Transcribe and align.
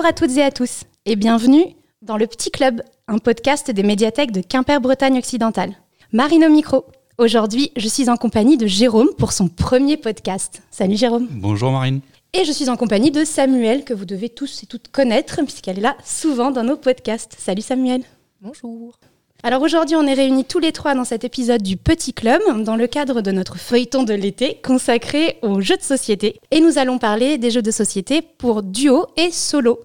Bonjour 0.00 0.08
à 0.08 0.14
toutes 0.14 0.38
et 0.38 0.42
à 0.42 0.50
tous 0.50 0.84
et 1.04 1.14
bienvenue 1.14 1.62
dans 2.00 2.16
le 2.16 2.26
Petit 2.26 2.50
Club, 2.50 2.80
un 3.06 3.18
podcast 3.18 3.70
des 3.70 3.82
médiathèques 3.82 4.32
de 4.32 4.40
Quimper-Bretagne 4.40 5.18
occidentale. 5.18 5.74
Marine 6.10 6.46
au 6.46 6.48
micro. 6.48 6.86
Aujourd'hui, 7.18 7.70
je 7.76 7.86
suis 7.86 8.08
en 8.08 8.16
compagnie 8.16 8.56
de 8.56 8.66
Jérôme 8.66 9.10
pour 9.18 9.32
son 9.32 9.48
premier 9.48 9.98
podcast. 9.98 10.62
Salut 10.70 10.96
Jérôme. 10.96 11.26
Bonjour 11.30 11.70
Marine. 11.70 12.00
Et 12.32 12.46
je 12.46 12.50
suis 12.50 12.70
en 12.70 12.78
compagnie 12.78 13.10
de 13.10 13.24
Samuel, 13.26 13.84
que 13.84 13.92
vous 13.92 14.06
devez 14.06 14.30
tous 14.30 14.62
et 14.62 14.66
toutes 14.66 14.88
connaître, 14.88 15.42
puisqu'elle 15.42 15.76
est 15.76 15.82
là 15.82 15.98
souvent 16.02 16.50
dans 16.50 16.64
nos 16.64 16.78
podcasts. 16.78 17.36
Salut 17.38 17.60
Samuel. 17.60 18.02
Bonjour. 18.40 18.98
Alors 19.42 19.60
aujourd'hui, 19.60 19.96
on 19.96 20.06
est 20.06 20.14
réunis 20.14 20.46
tous 20.46 20.60
les 20.60 20.72
trois 20.72 20.94
dans 20.94 21.04
cet 21.04 21.24
épisode 21.24 21.62
du 21.62 21.76
Petit 21.76 22.14
Club, 22.14 22.40
dans 22.64 22.76
le 22.76 22.86
cadre 22.86 23.20
de 23.20 23.32
notre 23.32 23.58
feuilleton 23.58 24.04
de 24.04 24.14
l'été 24.14 24.62
consacré 24.64 25.36
aux 25.42 25.60
jeux 25.60 25.76
de 25.76 25.82
société. 25.82 26.40
Et 26.50 26.60
nous 26.60 26.78
allons 26.78 26.96
parler 26.96 27.36
des 27.36 27.50
jeux 27.50 27.60
de 27.60 27.70
société 27.70 28.22
pour 28.22 28.62
duo 28.62 29.06
et 29.18 29.30
solo. 29.30 29.80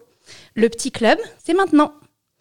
Le 0.58 0.70
Petit 0.70 0.90
Club, 0.90 1.20
c'est 1.44 1.54
maintenant. 1.54 1.92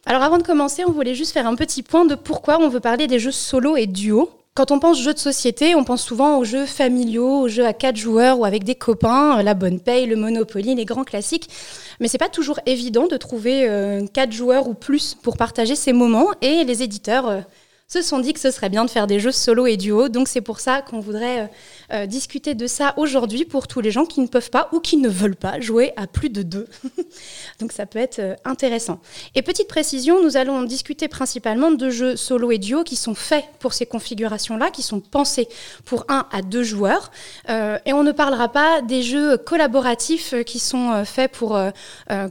Alors 0.06 0.22
avant 0.22 0.38
de 0.38 0.44
commencer, 0.44 0.84
on 0.86 0.92
voulait 0.92 1.16
juste 1.16 1.32
faire 1.32 1.48
un 1.48 1.56
petit 1.56 1.82
point 1.82 2.04
de 2.04 2.14
pourquoi 2.14 2.60
on 2.60 2.68
veut 2.68 2.78
parler 2.78 3.08
des 3.08 3.18
jeux 3.18 3.32
solo 3.32 3.76
et 3.76 3.88
duo. 3.88 4.30
Quand 4.54 4.70
on 4.70 4.78
pense 4.78 5.02
jeux 5.02 5.14
de 5.14 5.18
société, 5.18 5.74
on 5.74 5.82
pense 5.82 6.04
souvent 6.04 6.38
aux 6.38 6.44
jeux 6.44 6.64
familiaux, 6.64 7.40
aux 7.40 7.48
jeux 7.48 7.66
à 7.66 7.72
quatre 7.72 7.96
joueurs 7.96 8.38
ou 8.38 8.44
avec 8.44 8.62
des 8.62 8.76
copains, 8.76 9.42
la 9.42 9.54
bonne 9.54 9.80
paye, 9.80 10.06
le 10.06 10.14
Monopoly, 10.14 10.76
les 10.76 10.84
grands 10.84 11.02
classiques. 11.02 11.50
Mais 11.98 12.06
c'est 12.06 12.18
pas 12.18 12.28
toujours 12.28 12.60
évident 12.66 13.08
de 13.08 13.16
trouver 13.16 13.68
euh, 13.68 14.06
quatre 14.06 14.30
joueurs 14.30 14.68
ou 14.68 14.74
plus 14.74 15.16
pour 15.20 15.36
partager 15.36 15.74
ces 15.74 15.92
moments 15.92 16.28
et 16.40 16.62
les 16.62 16.84
éditeurs 16.84 17.28
euh, 17.28 17.40
se 17.86 18.00
sont 18.00 18.18
dit 18.18 18.32
que 18.32 18.40
ce 18.40 18.50
serait 18.50 18.70
bien 18.70 18.84
de 18.84 18.90
faire 18.90 19.06
des 19.06 19.20
jeux 19.20 19.30
solo 19.30 19.66
et 19.66 19.76
duo. 19.76 20.08
Donc 20.08 20.26
c'est 20.26 20.40
pour 20.40 20.58
ça 20.58 20.80
qu'on 20.80 21.00
voudrait 21.00 21.40
euh, 21.40 21.46
euh, 21.92 22.06
discuter 22.06 22.54
de 22.54 22.66
ça 22.66 22.94
aujourd'hui 22.96 23.44
pour 23.44 23.68
tous 23.68 23.80
les 23.80 23.90
gens 23.90 24.06
qui 24.06 24.20
ne 24.20 24.26
peuvent 24.26 24.50
pas 24.50 24.68
ou 24.72 24.80
qui 24.80 24.96
ne 24.96 25.08
veulent 25.08 25.36
pas 25.36 25.60
jouer 25.60 25.92
à 25.96 26.06
plus 26.06 26.30
de 26.30 26.42
deux. 26.42 26.66
Donc 27.60 27.72
ça 27.72 27.84
peut 27.84 27.98
être 27.98 28.20
euh, 28.20 28.34
intéressant. 28.46 29.00
Et 29.34 29.42
petite 29.42 29.68
précision, 29.68 30.22
nous 30.22 30.36
allons 30.38 30.62
discuter 30.62 31.08
principalement 31.08 31.70
de 31.70 31.90
jeux 31.90 32.16
solo 32.16 32.50
et 32.50 32.58
duo 32.58 32.84
qui 32.84 32.96
sont 32.96 33.14
faits 33.14 33.44
pour 33.58 33.74
ces 33.74 33.84
configurations-là, 33.84 34.70
qui 34.70 34.82
sont 34.82 35.00
pensés 35.00 35.46
pour 35.84 36.06
un 36.08 36.26
à 36.32 36.40
deux 36.40 36.62
joueurs. 36.62 37.10
et 37.48 37.92
on 37.92 38.02
ne 38.02 38.12
parlera 38.12 38.48
pas 38.48 38.80
des 38.82 39.02
jeux 39.02 39.36
collaboratifs 39.36 40.34
qui 40.44 40.58
sont 40.58 41.04
faits 41.04 41.32
pour 41.32 41.58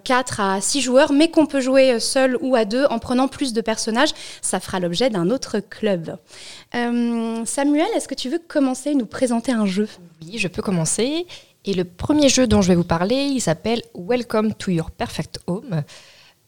quatre 0.03 0.39
à 0.39 0.61
six 0.61 0.81
joueurs, 0.81 1.11
mais 1.11 1.30
qu'on 1.30 1.45
peut 1.45 1.61
jouer 1.61 1.99
seul 1.99 2.38
ou 2.42 2.55
à 2.55 2.66
deux 2.66 2.86
en 2.86 2.99
prenant 2.99 3.27
plus 3.27 3.53
de 3.53 3.61
personnages. 3.61 4.14
Ça 4.42 4.59
fera 4.59 4.80
l'objet 4.80 5.09
d'un 5.09 5.30
autre 5.30 5.42
club. 5.59 6.17
Euh, 6.75 7.45
Samuel, 7.45 7.88
est-ce 7.95 8.08
que 8.08 8.16
tu 8.16 8.30
veux 8.30 8.39
commencer 8.39 8.91
à 8.91 8.94
nous 8.94 9.05
présenter 9.05 9.52
un 9.52 9.66
jeu? 9.66 9.88
Oui, 10.22 10.38
je 10.38 10.47
peux 10.47 10.61
commencer. 10.61 11.25
Et 11.66 11.73
le 11.73 11.86
premier 11.86 12.30
jeu 12.30 12.47
dont 12.47 12.61
je 12.61 12.67
vais 12.67 12.75
vous 12.75 12.83
parler, 12.83 13.16
il 13.16 13.39
s'appelle 13.39 13.81
Welcome 13.95 14.53
to 14.53 14.71
Your 14.71 14.91
Perfect 14.91 15.39
Home. 15.47 15.83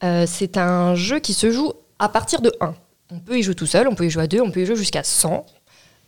Euh, 0.03 0.25
c'est 0.27 0.57
un 0.57 0.95
jeu 0.95 1.19
qui 1.19 1.33
se 1.33 1.51
joue 1.51 1.71
à 1.99 2.09
partir 2.09 2.41
de 2.41 2.51
1. 2.59 2.75
On 3.11 3.19
peut 3.19 3.37
y 3.37 3.43
jouer 3.43 3.55
tout 3.55 3.65
seul, 3.65 3.87
on 3.87 3.95
peut 3.95 4.05
y 4.05 4.09
jouer 4.09 4.23
à 4.23 4.27
2, 4.27 4.41
on 4.41 4.51
peut 4.51 4.61
y 4.61 4.65
jouer 4.65 4.75
jusqu'à 4.75 5.03
100. 5.03 5.45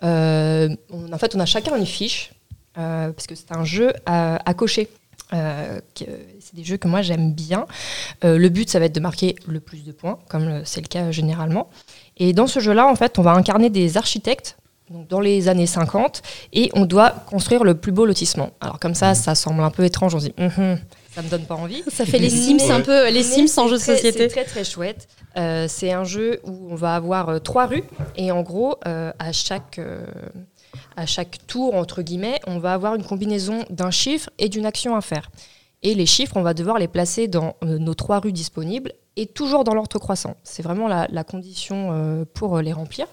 Euh, 0.03 0.69
en 0.91 1.17
fait, 1.17 1.35
on 1.35 1.39
a 1.39 1.45
chacun 1.45 1.75
une 1.77 1.85
fiche, 1.85 2.33
parce 2.73 3.27
que 3.27 3.35
c'est 3.35 3.51
un 3.51 3.63
jeu 3.63 3.93
à, 4.05 4.37
à 4.49 4.53
cocher. 4.53 4.89
C'est 5.31 6.55
des 6.55 6.63
jeux 6.63 6.77
que 6.77 6.87
moi 6.87 7.01
j'aime 7.01 7.33
bien. 7.33 7.65
le 8.23 8.47
but, 8.49 8.69
ça 8.69 8.79
va 8.79 8.85
être 8.85 8.95
de 8.95 8.99
marquer 8.99 9.35
le 9.47 9.59
plus 9.59 9.83
de 9.83 9.91
points, 9.91 10.19
comme 10.29 10.61
c'est 10.65 10.81
le 10.81 10.87
cas 10.87 11.11
généralement. 11.11 11.69
Et 12.17 12.33
dans 12.33 12.47
ce 12.47 12.59
jeu-là, 12.59 12.87
en 12.87 12.95
fait, 12.95 13.19
on 13.19 13.21
va 13.21 13.31
incarner 13.33 13.69
des 13.69 13.97
architectes 13.97 14.57
donc 14.89 15.07
dans 15.07 15.19
les 15.19 15.49
années 15.49 15.67
50 15.67 16.21
et 16.53 16.69
on 16.73 16.85
doit 16.85 17.09
construire 17.09 17.63
le 17.63 17.75
plus 17.75 17.91
beau 17.91 18.05
lotissement. 18.05 18.51
Alors 18.61 18.79
comme 18.79 18.95
ça, 18.95 19.15
ça 19.15 19.35
semble 19.35 19.61
un 19.61 19.69
peu 19.69 19.83
étrange, 19.83 20.15
on 20.15 20.19
se 20.19 20.27
dit, 20.27 20.33
hum, 20.37 20.77
ça 21.11 21.21
me 21.21 21.29
donne 21.29 21.45
pas 21.45 21.55
envie. 21.55 21.83
Ça 21.87 22.05
fait 22.05 22.19
les 22.19 22.29
Sims 22.29 22.71
un 22.71 22.81
peu, 22.81 23.09
les 23.09 23.23
Sims 23.23 23.49
en 23.57 23.67
jeu 23.67 23.77
de 23.77 23.81
société. 23.81 24.19
C'est 24.19 24.27
très 24.27 24.45
très 24.45 24.63
chouette. 24.63 25.07
Euh, 25.37 25.65
c'est 25.67 25.91
un 25.91 26.03
jeu 26.03 26.39
où 26.43 26.67
on 26.71 26.75
va 26.75 26.95
avoir 26.95 27.29
euh, 27.29 27.39
trois 27.39 27.65
rues 27.65 27.83
et 28.15 28.31
en 28.31 28.41
gros, 28.41 28.75
euh, 28.87 29.11
à 29.19 29.31
chaque 29.31 29.79
à 30.97 31.05
chaque 31.05 31.45
tour 31.47 31.75
entre 31.75 32.01
guillemets, 32.01 32.41
on 32.47 32.59
va 32.59 32.73
avoir 32.73 32.95
une 32.95 33.03
combinaison 33.03 33.63
d'un 33.69 33.91
chiffre 33.91 34.29
et 34.37 34.49
d'une 34.49 34.65
action 34.65 34.95
à 34.95 35.01
faire. 35.01 35.29
Et 35.83 35.93
les 35.93 36.07
chiffres, 36.07 36.35
on 36.35 36.41
va 36.41 36.53
devoir 36.53 36.79
les 36.79 36.87
placer 36.87 37.27
dans 37.27 37.55
nos 37.61 37.93
trois 37.93 38.19
rues 38.19 38.33
disponibles 38.33 38.91
et 39.15 39.25
toujours 39.25 39.63
dans 39.63 39.73
l'ordre 39.73 39.99
croissant. 39.99 40.35
C'est 40.43 40.63
vraiment 40.63 40.87
la, 40.87 41.23
condition 41.23 41.89
euh, 41.91 42.25
pour 42.33 42.57
euh, 42.57 42.61
les 42.61 42.73
remplir. 42.73 43.07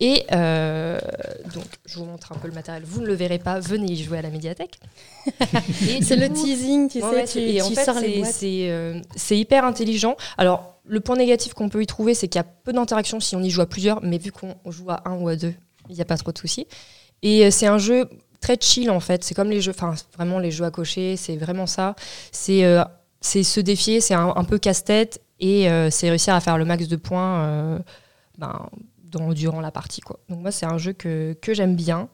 Et 0.00 0.24
euh, 0.32 0.98
donc, 1.54 1.64
je 1.84 1.98
vous 1.98 2.06
montre 2.06 2.32
un 2.32 2.36
peu 2.36 2.48
le 2.48 2.54
matériel. 2.54 2.84
Vous 2.84 3.00
ne 3.00 3.06
le 3.06 3.12
verrez 3.12 3.38
pas, 3.38 3.60
venez 3.60 3.92
y 3.92 4.02
jouer 4.02 4.18
à 4.18 4.22
la 4.22 4.30
médiathèque. 4.30 4.80
c'est 6.02 6.16
le 6.16 6.30
teasing, 6.32 6.88
tu 6.88 7.00
sais, 7.00 7.24
tu, 7.24 7.38
et 7.38 7.60
en 7.60 7.70
fait, 7.70 9.02
c'est 9.16 9.38
hyper 9.38 9.64
intelligent. 9.64 10.16
Alors, 10.38 10.80
le 10.86 11.00
point 11.00 11.16
négatif 11.16 11.54
qu'on 11.54 11.68
peut 11.68 11.82
y 11.82 11.86
trouver, 11.86 12.14
c'est 12.14 12.28
qu'il 12.28 12.38
y 12.38 12.42
a 12.42 12.44
peu 12.44 12.72
d'interaction 12.72 13.20
si 13.20 13.36
on 13.36 13.42
y 13.42 13.50
joue 13.50 13.60
à 13.60 13.66
plusieurs, 13.66 14.02
mais 14.02 14.16
vu 14.18 14.32
qu'on 14.32 14.54
joue 14.66 14.90
à 14.90 15.02
un 15.04 15.16
ou 15.16 15.28
à 15.28 15.36
deux, 15.36 15.54
il 15.90 15.94
n'y 15.94 16.00
a 16.00 16.06
pas 16.06 16.16
trop 16.16 16.32
de 16.32 16.38
soucis. 16.38 16.66
Et 17.22 17.50
c'est 17.50 17.66
un 17.66 17.78
jeu 17.78 18.08
très 18.40 18.56
chill, 18.60 18.90
en 18.90 19.00
fait. 19.00 19.24
C'est 19.24 19.34
comme 19.34 19.50
les 19.50 19.60
jeux, 19.60 19.72
enfin, 19.72 19.94
vraiment 20.16 20.38
les 20.38 20.50
jeux 20.50 20.64
à 20.64 20.70
cocher, 20.70 21.16
c'est 21.16 21.36
vraiment 21.36 21.66
ça. 21.66 21.94
C'est 22.32 22.64
c'est 23.20 23.42
se 23.42 23.60
défier, 23.60 24.00
c'est 24.00 24.14
un, 24.14 24.44
peu 24.44 24.58
casse-tête 24.58 25.22
et 25.40 25.70
euh, 25.70 25.90
c'est 25.90 26.08
réussir 26.08 26.34
à 26.34 26.40
faire 26.40 26.58
le 26.58 26.64
max 26.64 26.88
de 26.88 26.96
points 26.96 27.44
euh, 27.44 27.78
ben, 28.38 28.68
dans, 29.04 29.32
durant 29.32 29.60
la 29.60 29.70
partie. 29.70 30.00
Quoi. 30.00 30.18
Donc 30.28 30.40
moi, 30.40 30.50
c'est 30.50 30.66
un 30.66 30.78
jeu 30.78 30.92
que, 30.92 31.36
que 31.40 31.52
j'aime 31.52 31.76
bien. 31.76 32.08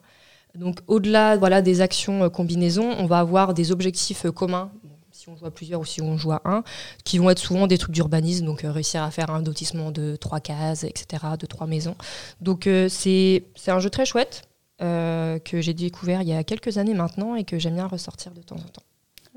Donc 0.55 0.79
au-delà 0.87 1.37
voilà, 1.37 1.61
des 1.61 1.81
actions 1.81 2.23
euh, 2.23 2.29
combinaisons, 2.29 2.93
on 2.97 3.05
va 3.05 3.19
avoir 3.19 3.53
des 3.53 3.71
objectifs 3.71 4.29
communs, 4.31 4.71
si 5.11 5.29
on 5.29 5.35
joue 5.37 5.45
à 5.45 5.51
plusieurs 5.51 5.79
ou 5.79 5.85
si 5.85 6.01
on 6.01 6.17
joue 6.17 6.31
à 6.31 6.41
un, 6.45 6.63
qui 7.03 7.19
vont 7.19 7.29
être 7.29 7.39
souvent 7.39 7.67
des 7.67 7.77
trucs 7.77 7.93
d'urbanisme, 7.93 8.45
donc 8.45 8.61
réussir 8.63 9.03
à 9.03 9.11
faire 9.11 9.29
un 9.29 9.41
lotissement 9.41 9.91
de 9.91 10.15
trois 10.15 10.39
cases, 10.39 10.83
etc., 10.83 11.23
de 11.39 11.45
trois 11.45 11.67
maisons. 11.67 11.95
Donc 12.41 12.67
c'est 12.89 13.43
un 13.67 13.79
jeu 13.79 13.89
très 13.89 14.05
chouette 14.05 14.46
que 14.79 15.61
j'ai 15.61 15.73
découvert 15.73 16.21
il 16.21 16.29
y 16.29 16.33
a 16.33 16.43
quelques 16.43 16.77
années 16.77 16.93
maintenant 16.93 17.35
et 17.35 17.43
que 17.43 17.57
j'aime 17.59 17.75
bien 17.75 17.87
ressortir 17.87 18.31
de 18.33 18.41
temps 18.41 18.55
en 18.55 18.69
temps. 18.69 18.83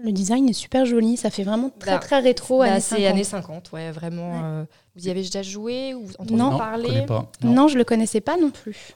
Le 0.03 0.13
design 0.13 0.49
est 0.49 0.55
super 0.55 0.87
joli, 0.87 1.17
ça 1.17 1.31
fait 1.31 1.43
vraiment 1.43 1.71
très 1.79 1.93
bah, 1.93 1.99
très 1.99 2.21
rétro. 2.21 2.61
Bah, 2.61 2.81
c'est 2.81 3.07
années 3.07 3.25
50, 3.25 3.73
ouais, 3.73 3.91
vraiment. 3.91 4.45
Euh, 4.45 4.65
vous 4.97 5.07
y 5.07 5.11
avez 5.11 5.21
déjà 5.21 5.43
joué 5.43 5.95
ou 5.95 6.07
entendu 6.19 6.35
non, 6.35 6.57
parler 6.57 7.05
pas, 7.07 7.31
non. 7.43 7.53
non. 7.53 7.69
je 7.69 7.77
le 7.77 7.85
connaissais 7.85 8.21
pas 8.21 8.37
non 8.39 8.51
plus. 8.51 8.95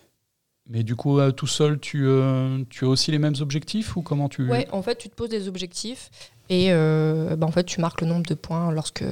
Mais 0.67 0.83
du 0.83 0.97
coup, 0.97 1.19
euh, 1.19 1.31
tout 1.31 1.47
seul, 1.47 1.79
tu, 1.79 2.07
euh, 2.07 2.65
tu 2.71 2.87
as 2.87 2.89
aussi 2.89 3.11
les 3.11 3.19
mêmes 3.19 3.35
objectifs 3.41 3.97
ou 3.97 4.03
comment 4.03 4.31
tu 4.31 4.49
Ouais, 4.49 4.67
en 4.73 4.83
fait, 4.83 4.97
tu 4.97 5.11
te 5.11 5.15
poses 5.15 5.29
des 5.29 5.47
objectifs 5.47 6.11
et 6.51 6.71
bah, 6.73 7.47
en 7.47 7.51
fait, 7.51 7.65
tu 7.65 7.81
marques 7.81 8.01
le 8.01 8.07
nombre 8.07 8.27
de 8.27 8.35
points 8.35 8.71
lorsque, 8.71 9.03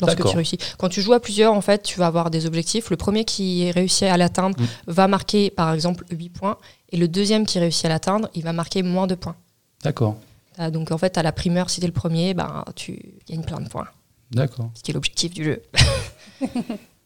lorsque 0.00 0.24
tu 0.26 0.36
réussis. 0.36 0.58
Quand 0.78 0.88
tu 0.88 1.00
joues 1.00 1.14
à 1.14 1.20
plusieurs, 1.20 1.54
en 1.54 1.60
fait, 1.60 1.82
tu 1.82 1.98
vas 1.98 2.06
avoir 2.06 2.30
des 2.30 2.46
objectifs. 2.46 2.90
Le 2.90 2.96
premier 2.96 3.24
qui 3.24 3.70
réussit 3.70 4.04
à 4.04 4.16
l'atteindre 4.16 4.60
mm. 4.60 4.66
va 4.88 5.08
marquer, 5.08 5.50
par 5.50 5.72
exemple, 5.72 6.04
8 6.10 6.28
points. 6.30 6.58
Et 6.90 6.96
le 6.96 7.08
deuxième 7.08 7.46
qui 7.46 7.58
réussit 7.58 7.86
à 7.86 7.88
l'atteindre, 7.88 8.28
il 8.34 8.42
va 8.42 8.52
marquer 8.52 8.82
moins 8.82 9.06
de 9.06 9.14
points. 9.14 9.36
D'accord. 9.82 10.16
Euh, 10.58 10.70
donc 10.70 10.90
en 10.90 10.98
fait, 10.98 11.18
à 11.18 11.22
la 11.22 11.32
primeur, 11.32 11.70
si 11.70 11.80
tu 11.80 11.84
es 11.84 11.88
le 11.88 11.92
premier, 11.92 12.34
ben, 12.34 12.64
tu 12.74 13.14
gagnes 13.28 13.42
plein 13.42 13.60
de 13.60 13.68
points. 13.68 13.88
D'accord. 14.30 14.70
Ce 14.74 14.82
qui 14.82 14.90
est 14.90 14.94
l'objectif 14.94 15.32
du 15.34 15.44
jeu. 15.44 15.62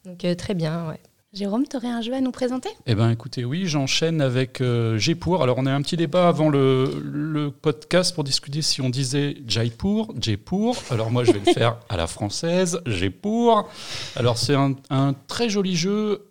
donc 0.05 0.23
euh, 0.25 0.35
très 0.35 0.53
bien, 0.53 0.87
ouais. 0.87 0.99
Jérôme, 1.31 1.67
tu 1.67 1.77
aurais 1.77 1.89
un 1.89 2.01
jeu 2.01 2.15
à 2.15 2.21
nous 2.21 2.31
présenter? 2.31 2.69
Eh 2.87 2.95
bien, 2.95 3.11
écoutez, 3.11 3.45
oui, 3.45 3.67
j'enchaîne 3.67 4.19
avec 4.19 4.61
euh, 4.61 4.97
Jaipur. 4.97 5.43
Alors, 5.43 5.59
on 5.59 5.67
a 5.67 5.71
un 5.71 5.81
petit 5.83 5.95
débat 5.95 6.27
avant 6.27 6.49
le, 6.49 7.51
podcast 7.61 8.15
pour 8.15 8.23
discuter 8.23 8.63
si 8.63 8.81
on 8.81 8.89
disait 8.89 9.37
Jaipur, 9.45 10.11
Jaipur. 10.19 10.73
Alors, 10.89 11.11
moi, 11.11 11.23
je 11.23 11.31
vais 11.31 11.41
le 11.45 11.53
faire 11.53 11.77
à 11.87 11.97
la 11.97 12.07
française, 12.07 12.81
Jaipur. 12.87 13.69
Alors, 14.15 14.39
c'est 14.39 14.55
un, 14.55 15.13
très 15.27 15.49
joli 15.49 15.75
jeu 15.75 16.25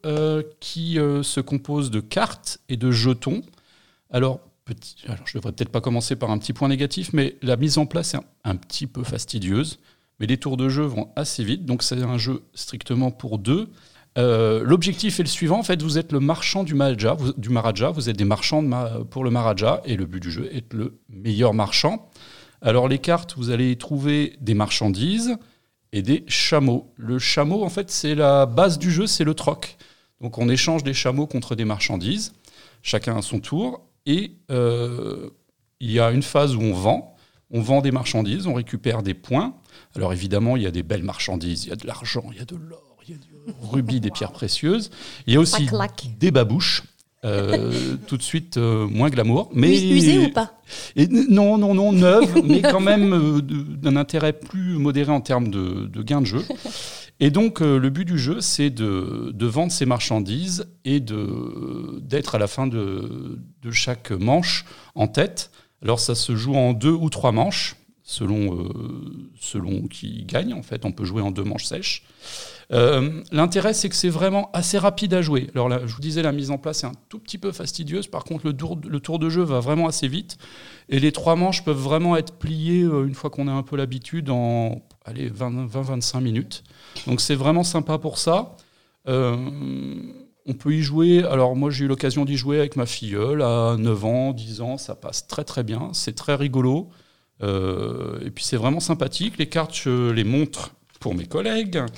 qui 0.58 0.94
se 0.94 1.40
compose 1.40 1.93
de 1.93 2.00
cartes 2.00 2.58
et 2.69 2.76
de 2.76 2.90
jetons. 2.90 3.43
Alors, 4.11 4.40
je 5.26 5.34
devrais 5.34 5.52
peut-être 5.52 5.70
pas 5.70 5.81
commencer 5.81 6.17
par 6.17 6.32
un 6.32 6.38
petit 6.38 6.52
point 6.52 6.69
négatif, 6.69 7.12
mais 7.12 7.37
la 7.40 7.56
mise 7.56 7.78
en 7.78 7.87
place 7.87 8.14
est 8.14 8.20
un, 8.43 8.56
petit 8.56 8.88
peu 8.88 9.05
fastidieuse. 9.05 9.78
Mais 10.19 10.26
les 10.26 10.38
tours 10.38 10.56
de 10.56 10.69
jeu 10.69 10.82
vont 10.82 11.08
assez 11.14 11.44
vite, 11.44 11.64
donc 11.64 11.84
c'est 11.84 12.02
un 12.02 12.19
jeu 12.19 12.43
strictement 12.52 13.12
pour 13.12 13.38
deux. 13.38 13.69
Euh, 14.19 14.62
l'objectif 14.65 15.20
est 15.20 15.23
le 15.23 15.29
suivant, 15.29 15.61
en 15.61 15.62
fait, 15.62 15.81
vous 15.81 15.97
êtes 15.97 16.12
le 16.12 16.20
marchand 16.20 16.65
du 16.65 16.75
Maharaja, 16.75 17.15
vous, 17.15 17.32
du 17.32 17.49
vous 17.49 18.11
êtes 18.11 18.17
des 18.17 18.25
marchands 18.25 18.65
pour 19.11 19.23
le 19.23 19.31
Maharaja, 19.31 19.81
et 19.85 19.97
le 19.97 20.06
but 20.06 20.20
du 20.20 20.31
jeu 20.31 20.50
est 20.53 20.73
le 20.75 20.99
meilleur 21.09 21.55
marchand. 21.55 22.11
Alors 22.61 22.88
les 22.88 22.99
cartes, 22.99 23.35
vous 23.37 23.50
allez 23.50 23.76
trouver 23.76 24.37
des 24.41 24.55
marchandises 24.55 25.37
et 25.93 26.03
des 26.03 26.25
chameaux. 26.26 26.93
Le 26.97 27.19
chameau, 27.19 27.62
en 27.62 27.69
fait, 27.69 27.91
c'est 27.91 28.17
la 28.17 28.47
base 28.47 28.79
du 28.79 28.91
jeu, 28.91 29.06
c'est 29.06 29.25
le 29.25 29.35
troc. 29.35 29.76
Donc 30.20 30.38
on 30.38 30.49
échange 30.49 30.82
des 30.82 30.94
chameaux 30.94 31.29
contre 31.29 31.55
des 31.55 31.65
marchandises, 31.65 32.32
chacun 32.82 33.17
à 33.17 33.23
son 33.23 33.38
tour. 33.38 33.87
Et 34.06 34.32
euh, 34.50 35.31
il 35.79 35.93
y 35.93 36.00
a 36.00 36.11
une 36.11 36.23
phase 36.23 36.56
où 36.56 36.61
on 36.61 36.73
vend. 36.73 37.15
On 37.50 37.61
vend 37.61 37.81
des 37.81 37.93
marchandises, 37.93 38.47
on 38.47 38.55
récupère 38.55 39.03
des 39.03 39.15
points. 39.15 39.55
Alors 39.94 40.12
évidemment, 40.12 40.56
il 40.56 40.65
y 40.65 40.67
a 40.67 40.70
des 40.70 40.82
belles 40.82 41.05
marchandises, 41.05 41.65
il 41.65 41.69
y 41.69 41.73
a 41.73 41.76
de 41.76 41.87
l'argent, 41.87 42.25
il 42.32 42.38
y 42.38 42.43
a 42.43 42.44
de 42.44 42.56
l'or, 42.56 42.88
rubis, 43.60 44.00
des 44.00 44.10
pierres 44.10 44.32
précieuses. 44.32 44.90
Il 45.26 45.34
y 45.34 45.36
a 45.36 45.40
aussi 45.40 45.68
des 46.18 46.30
babouches. 46.30 46.82
Euh, 47.24 47.96
tout 48.06 48.16
de 48.16 48.22
suite 48.22 48.58
euh, 48.58 48.86
moins 48.86 49.10
glamour. 49.10 49.50
Mais 49.52 49.76
Usé 49.90 50.18
ou 50.18 50.30
pas 50.30 50.52
et, 50.94 51.08
Non, 51.08 51.58
non, 51.58 51.74
non, 51.74 51.92
neuve, 51.92 52.42
mais 52.44 52.62
quand 52.62 52.80
même 52.80 53.12
euh, 53.12 53.40
d'un 53.40 53.96
intérêt 53.96 54.32
plus 54.32 54.78
modéré 54.78 55.10
en 55.10 55.20
termes 55.20 55.48
de, 55.48 55.86
de 55.86 56.02
gain 56.02 56.20
de 56.20 56.26
jeu. 56.26 56.44
Et 57.20 57.30
donc, 57.30 57.58
le 57.58 57.90
but 57.90 58.04
du 58.04 58.16
jeu, 58.16 58.40
c'est 58.40 58.70
de, 58.70 59.32
de, 59.34 59.46
vendre 59.46 59.72
ses 59.72 59.86
marchandises 59.86 60.68
et 60.84 61.00
d'être 61.00 62.36
à 62.36 62.38
la 62.38 62.46
fin 62.46 62.68
de, 62.68 63.40
de, 63.60 63.70
chaque 63.72 64.12
manche 64.12 64.64
en 64.94 65.08
tête. 65.08 65.50
Alors, 65.82 65.98
ça 65.98 66.14
se 66.14 66.36
joue 66.36 66.54
en 66.54 66.74
deux 66.74 66.92
ou 66.92 67.10
trois 67.10 67.32
manches, 67.32 67.74
selon, 68.04 68.72
selon 69.40 69.88
qui 69.88 70.26
gagne. 70.26 70.54
En 70.54 70.62
fait, 70.62 70.84
on 70.84 70.92
peut 70.92 71.04
jouer 71.04 71.20
en 71.20 71.32
deux 71.32 71.42
manches 71.42 71.64
sèches. 71.64 72.04
Euh, 72.70 73.23
l'intérêt, 73.32 73.73
c'est 73.73 73.88
que 73.88 73.97
c'est 73.97 74.11
vraiment 74.11 74.50
assez 74.53 74.79
rapide 74.79 75.15
à 75.15 75.23
jouer. 75.23 75.49
Alors 75.55 75.69
là, 75.69 75.81
je 75.87 75.94
vous 75.94 76.00
disais, 76.00 76.23
la 76.23 76.32
mise 76.32 76.50
en 76.50 76.59
place 76.59 76.85
est 76.85 76.87
un 76.87 76.93
tout 77.09 77.19
petit 77.19 77.38
peu 77.38 77.53
fastidieuse. 77.53 78.06
Par 78.06 78.25
contre, 78.25 78.47
le 78.47 79.00
tour, 79.00 79.19
de 79.19 79.29
jeu 79.29 79.43
va 79.43 79.61
vraiment 79.61 79.88
assez 79.88 80.09
vite. 80.09 80.37
Et 80.88 81.00
les 81.00 81.12
trois 81.12 81.37
manches 81.37 81.65
peuvent 81.65 81.79
vraiment 81.79 82.17
être 82.17 82.35
pliées, 82.35 82.82
euh, 82.82 83.06
une 83.06 83.15
fois 83.15 83.31
qu'on 83.31 83.49
a 83.49 83.53
un 83.53 83.62
peu 83.62 83.76
l'habitude, 83.76 84.31
en 84.31 84.82
20-25 85.06 86.20
minutes. 86.20 86.65
Donc 87.06 87.20
c'est 87.20 87.35
vraiment 87.35 87.65
sympa 87.65 87.99
pour 87.99 88.19
ça. 88.19 88.56
Euh, 89.09 89.37
on 90.44 90.53
peut 90.53 90.75
y 90.75 90.82
jouer. 90.82 91.25
Alors 91.25 91.56
moi, 91.56 91.70
j'ai 91.70 91.87
eu 91.87 91.88
l'occasion 91.88 92.26
d'y 92.26 92.37
jouer 92.37 92.59
avec 92.59 92.76
ma 92.76 92.85
filleule 92.85 93.43
à 93.43 93.76
9 93.79 94.05
ans, 94.05 94.32
10 94.32 94.61
ans. 94.61 94.76
Ça 94.76 94.94
passe 94.94 95.26
très 95.26 95.44
très 95.44 95.62
bien. 95.62 95.91
C'est 95.94 96.15
très 96.15 96.35
rigolo. 96.35 96.91
et 97.43 98.31
puis 98.35 98.44
c'est 98.44 98.56
vraiment 98.59 98.81
sympathique. 98.81 99.38
Les 99.38 99.49
cartes, 99.49 99.75
je 99.75 100.11
les 100.11 100.25
montre 100.25 100.73
pour 101.00 101.14
mes 101.14 101.26
collègues. 101.26 101.82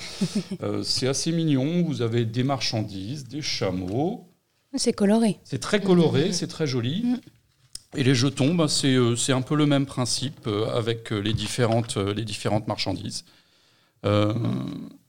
Euh, 0.63 0.83
c'est 0.83 1.07
assez 1.07 1.31
mignon. 1.31 1.81
Vous 1.83 2.01
avez 2.01 2.25
des 2.25 2.43
marchandises, 2.43 3.27
des 3.27 3.41
chameaux. 3.41 4.27
C'est 4.75 4.93
coloré. 4.93 5.39
C'est 5.43 5.59
très 5.59 5.81
coloré, 5.81 6.33
c'est 6.33 6.47
très 6.47 6.67
joli. 6.67 7.03
Mm. 7.03 7.19
Et 7.97 8.03
les 8.03 8.13
jetons, 8.13 8.53
bah, 8.53 8.67
euh, 8.83 9.15
c'est 9.15 9.33
un 9.33 9.41
peu 9.41 9.55
le 9.55 9.65
même 9.65 9.85
principe 9.85 10.45
euh, 10.47 10.67
avec 10.75 11.09
les 11.09 11.33
différentes, 11.33 11.97
les 11.97 12.25
différentes 12.25 12.67
marchandises. 12.67 13.25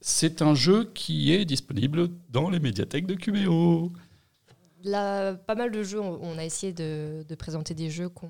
c'est 0.01 0.41
un 0.41 0.55
jeu 0.55 0.91
qui 0.93 1.33
est 1.33 1.45
disponible 1.45 2.09
dans 2.29 2.49
les 2.49 2.59
médiathèques 2.59 3.05
de 3.05 3.15
QBO. 3.15 3.91
Là, 4.83 5.33
pas 5.35 5.55
mal 5.55 5.71
de 5.71 5.83
jeux, 5.83 6.01
on, 6.01 6.37
a 6.37 6.43
essayé 6.43 6.73
de, 6.73 7.35
présenter 7.35 7.73
des 7.73 7.89
jeux 7.89 8.09
qu'on 8.09 8.29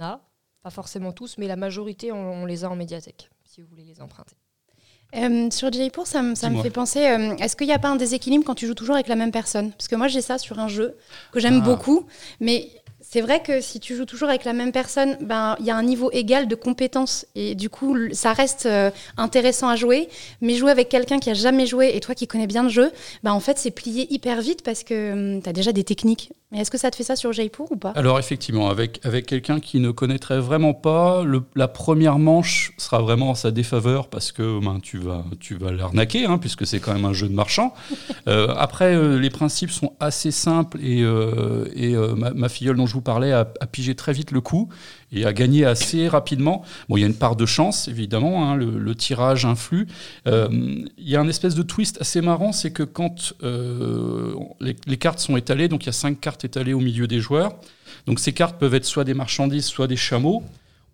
a. 0.00 0.20
Pas 0.62 0.70
forcément 0.70 1.12
tous, 1.12 1.38
mais 1.38 1.46
la 1.46 1.56
majorité, 1.56 2.10
on 2.12 2.44
les 2.44 2.64
a 2.64 2.70
en 2.70 2.76
médiathèque, 2.76 3.30
si 3.44 3.62
vous 3.62 3.68
voulez 3.68 3.84
les 3.84 4.00
emprunter. 4.00 4.36
Euh, 5.14 5.50
sur 5.50 5.72
Jaipur, 5.72 6.06
ça, 6.06 6.22
ça 6.34 6.50
me 6.50 6.62
fait 6.62 6.70
penser, 6.70 7.06
euh, 7.06 7.36
est-ce 7.36 7.56
qu'il 7.56 7.68
n'y 7.68 7.72
a 7.72 7.78
pas 7.78 7.88
un 7.88 7.96
déséquilibre 7.96 8.44
quand 8.44 8.54
tu 8.54 8.66
joues 8.66 8.74
toujours 8.74 8.96
avec 8.96 9.08
la 9.08 9.14
même 9.14 9.30
personne? 9.30 9.70
Parce 9.70 9.88
que 9.88 9.96
moi 9.96 10.08
j'ai 10.08 10.20
ça 10.20 10.36
sur 10.36 10.58
un 10.58 10.68
jeu 10.68 10.96
que 11.32 11.40
j'aime 11.40 11.60
ah. 11.62 11.64
beaucoup, 11.64 12.06
mais 12.40 12.70
c'est 13.08 13.20
vrai 13.20 13.40
que 13.40 13.60
si 13.60 13.78
tu 13.78 13.94
joues 13.94 14.04
toujours 14.04 14.28
avec 14.28 14.44
la 14.44 14.52
même 14.52 14.72
personne, 14.72 15.16
ben 15.20 15.54
il 15.60 15.64
y 15.64 15.70
a 15.70 15.76
un 15.76 15.84
niveau 15.84 16.10
égal 16.12 16.48
de 16.48 16.56
compétence 16.56 17.24
et 17.36 17.54
du 17.54 17.70
coup 17.70 17.96
ça 18.10 18.32
reste 18.32 18.66
euh, 18.66 18.90
intéressant 19.16 19.68
à 19.68 19.76
jouer. 19.76 20.08
Mais 20.40 20.56
jouer 20.56 20.72
avec 20.72 20.88
quelqu'un 20.88 21.20
qui 21.20 21.30
a 21.30 21.34
jamais 21.34 21.66
joué 21.66 21.92
et 21.94 22.00
toi 22.00 22.16
qui 22.16 22.26
connais 22.26 22.48
bien 22.48 22.64
le 22.64 22.68
jeu, 22.68 22.90
ben 23.22 23.30
en 23.30 23.38
fait 23.38 23.58
c'est 23.58 23.70
plié 23.70 24.12
hyper 24.12 24.40
vite 24.40 24.64
parce 24.64 24.82
que 24.82 25.12
hum, 25.36 25.40
tu 25.40 25.48
as 25.48 25.52
déjà 25.52 25.70
des 25.70 25.84
techniques. 25.84 26.32
Mais 26.52 26.60
est-ce 26.60 26.70
que 26.70 26.78
ça 26.78 26.92
te 26.92 26.96
fait 26.96 27.02
ça 27.02 27.16
sur 27.16 27.32
Jaipur 27.32 27.66
ou 27.72 27.76
pas? 27.76 27.90
Alors 27.96 28.20
effectivement, 28.20 28.68
avec, 28.70 29.00
avec 29.04 29.26
quelqu'un 29.26 29.58
qui 29.58 29.80
ne 29.80 29.90
connaîtrait 29.90 30.38
vraiment 30.38 30.74
pas, 30.74 31.24
le, 31.24 31.42
la 31.56 31.66
première 31.66 32.20
manche 32.20 32.72
sera 32.78 33.00
vraiment 33.00 33.30
en 33.30 33.34
sa 33.34 33.50
défaveur 33.50 34.06
parce 34.06 34.30
que 34.30 34.60
ben, 34.64 34.78
tu 34.80 34.98
vas, 34.98 35.24
tu 35.40 35.56
vas 35.56 35.72
l'arnaquer, 35.72 36.24
hein, 36.24 36.38
puisque 36.38 36.64
c'est 36.64 36.78
quand 36.78 36.92
même 36.92 37.04
un 37.04 37.12
jeu 37.12 37.28
de 37.28 37.34
marchand. 37.34 37.74
euh, 38.28 38.54
après, 38.56 38.94
euh, 38.94 39.18
les 39.18 39.30
principes 39.30 39.72
sont 39.72 39.94
assez 39.98 40.30
simples 40.30 40.78
et, 40.80 41.00
et 41.00 41.96
ma, 42.16 42.30
ma, 42.30 42.48
filleule 42.48 42.76
dont 42.76 42.86
je 42.86 42.94
vous 42.94 43.00
parlais 43.06 43.32
a, 43.32 43.48
a, 43.60 43.66
pigé 43.66 43.94
très 43.94 44.12
vite 44.12 44.32
le 44.32 44.40
coup 44.40 44.68
et 45.12 45.24
a 45.24 45.32
gagné 45.32 45.64
assez 45.64 46.08
rapidement. 46.08 46.64
Bon, 46.88 46.96
il 46.96 47.00
y 47.00 47.04
a 47.04 47.06
une 47.06 47.14
part 47.14 47.36
de 47.36 47.46
chance, 47.46 47.88
évidemment, 47.88 48.50
hein, 48.50 48.56
le, 48.56 48.94
tirage 48.94 49.44
influe. 49.44 49.86
Euh, 50.26 50.48
il 50.50 51.08
y 51.08 51.16
a 51.16 51.20
un 51.20 51.28
espèce 51.28 51.54
de 51.54 51.62
twist 51.62 51.98
assez 52.00 52.20
marrant, 52.20 52.52
c'est 52.52 52.72
que 52.72 52.82
quand 52.82 53.34
euh, 53.42 54.34
les, 54.60 54.96
cartes 54.96 55.20
sont 55.20 55.36
étalées, 55.36 55.68
donc 55.68 55.84
il 55.84 55.86
y 55.86 55.90
a 55.90 55.92
cinq 55.92 56.20
cartes 56.20 56.44
étalées 56.44 56.72
au 56.72 56.80
milieu 56.80 57.06
des 57.06 57.20
joueurs, 57.20 57.56
donc 58.06 58.18
ces 58.18 58.32
cartes 58.32 58.58
peuvent 58.58 58.74
être 58.74 58.84
soit 58.84 59.04
des 59.04 59.14
marchandises, 59.14 59.66
soit 59.66 59.86
des 59.86 59.96
chameaux. 59.96 60.42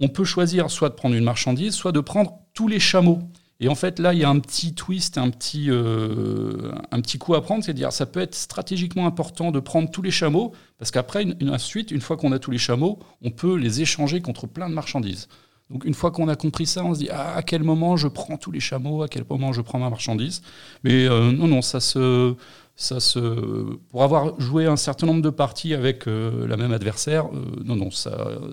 On 0.00 0.08
peut 0.08 0.24
choisir 0.24 0.70
soit 0.70 0.90
de 0.90 0.94
prendre 0.94 1.14
une 1.14 1.24
marchandise, 1.24 1.74
soit 1.74 1.92
de 1.92 2.00
prendre 2.00 2.38
tous 2.54 2.68
les 2.68 2.80
chameaux. 2.80 3.20
Et 3.62 3.68
en 3.68 3.76
fait, 3.76 4.00
là, 4.00 4.12
il 4.12 4.18
y 4.18 4.24
a 4.24 4.28
un 4.28 4.40
petit 4.40 4.74
twist, 4.74 5.18
un 5.18 5.30
petit, 5.30 5.70
euh, 5.70 6.72
un 6.90 7.00
petit 7.00 7.16
coup 7.16 7.36
à 7.36 7.42
prendre, 7.42 7.62
c'est 7.62 7.70
à 7.70 7.74
dire 7.74 7.92
ça 7.92 8.06
peut 8.06 8.18
être 8.18 8.34
stratégiquement 8.34 9.06
important 9.06 9.52
de 9.52 9.60
prendre 9.60 9.88
tous 9.88 10.02
les 10.02 10.10
chameaux, 10.10 10.52
parce 10.78 10.90
qu'après, 10.90 11.22
une, 11.22 11.48
ensuite, 11.48 11.92
une 11.92 12.00
fois 12.00 12.16
qu'on 12.16 12.32
a 12.32 12.40
tous 12.40 12.50
les 12.50 12.58
chameaux, 12.58 12.98
on 13.22 13.30
peut 13.30 13.54
les 13.54 13.80
échanger 13.80 14.20
contre 14.20 14.48
plein 14.48 14.68
de 14.68 14.74
marchandises. 14.74 15.28
Donc 15.70 15.84
une 15.84 15.94
fois 15.94 16.10
qu'on 16.10 16.26
a 16.26 16.34
compris 16.34 16.66
ça, 16.66 16.84
on 16.84 16.92
se 16.92 16.98
dit 16.98 17.08
ah, 17.12 17.36
à 17.36 17.42
quel 17.42 17.62
moment 17.62 17.96
je 17.96 18.08
prends 18.08 18.36
tous 18.36 18.50
les 18.50 18.58
chameaux, 18.58 19.04
à 19.04 19.08
quel 19.08 19.24
moment 19.30 19.52
je 19.52 19.62
prends 19.62 19.78
ma 19.78 19.90
marchandise? 19.90 20.42
Mais 20.82 21.06
euh, 21.06 21.30
non, 21.30 21.46
non, 21.46 21.62
ça 21.62 21.78
se, 21.78 22.34
ça 22.74 22.98
se, 22.98 23.78
pour 23.90 24.02
avoir 24.02 24.38
joué 24.40 24.66
un 24.66 24.76
certain 24.76 25.06
nombre 25.06 25.22
de 25.22 25.30
parties 25.30 25.72
avec 25.72 26.08
euh, 26.08 26.48
la 26.48 26.56
même 26.56 26.72
adversaire, 26.72 27.26
non, 27.64 27.76
non, 27.76 27.90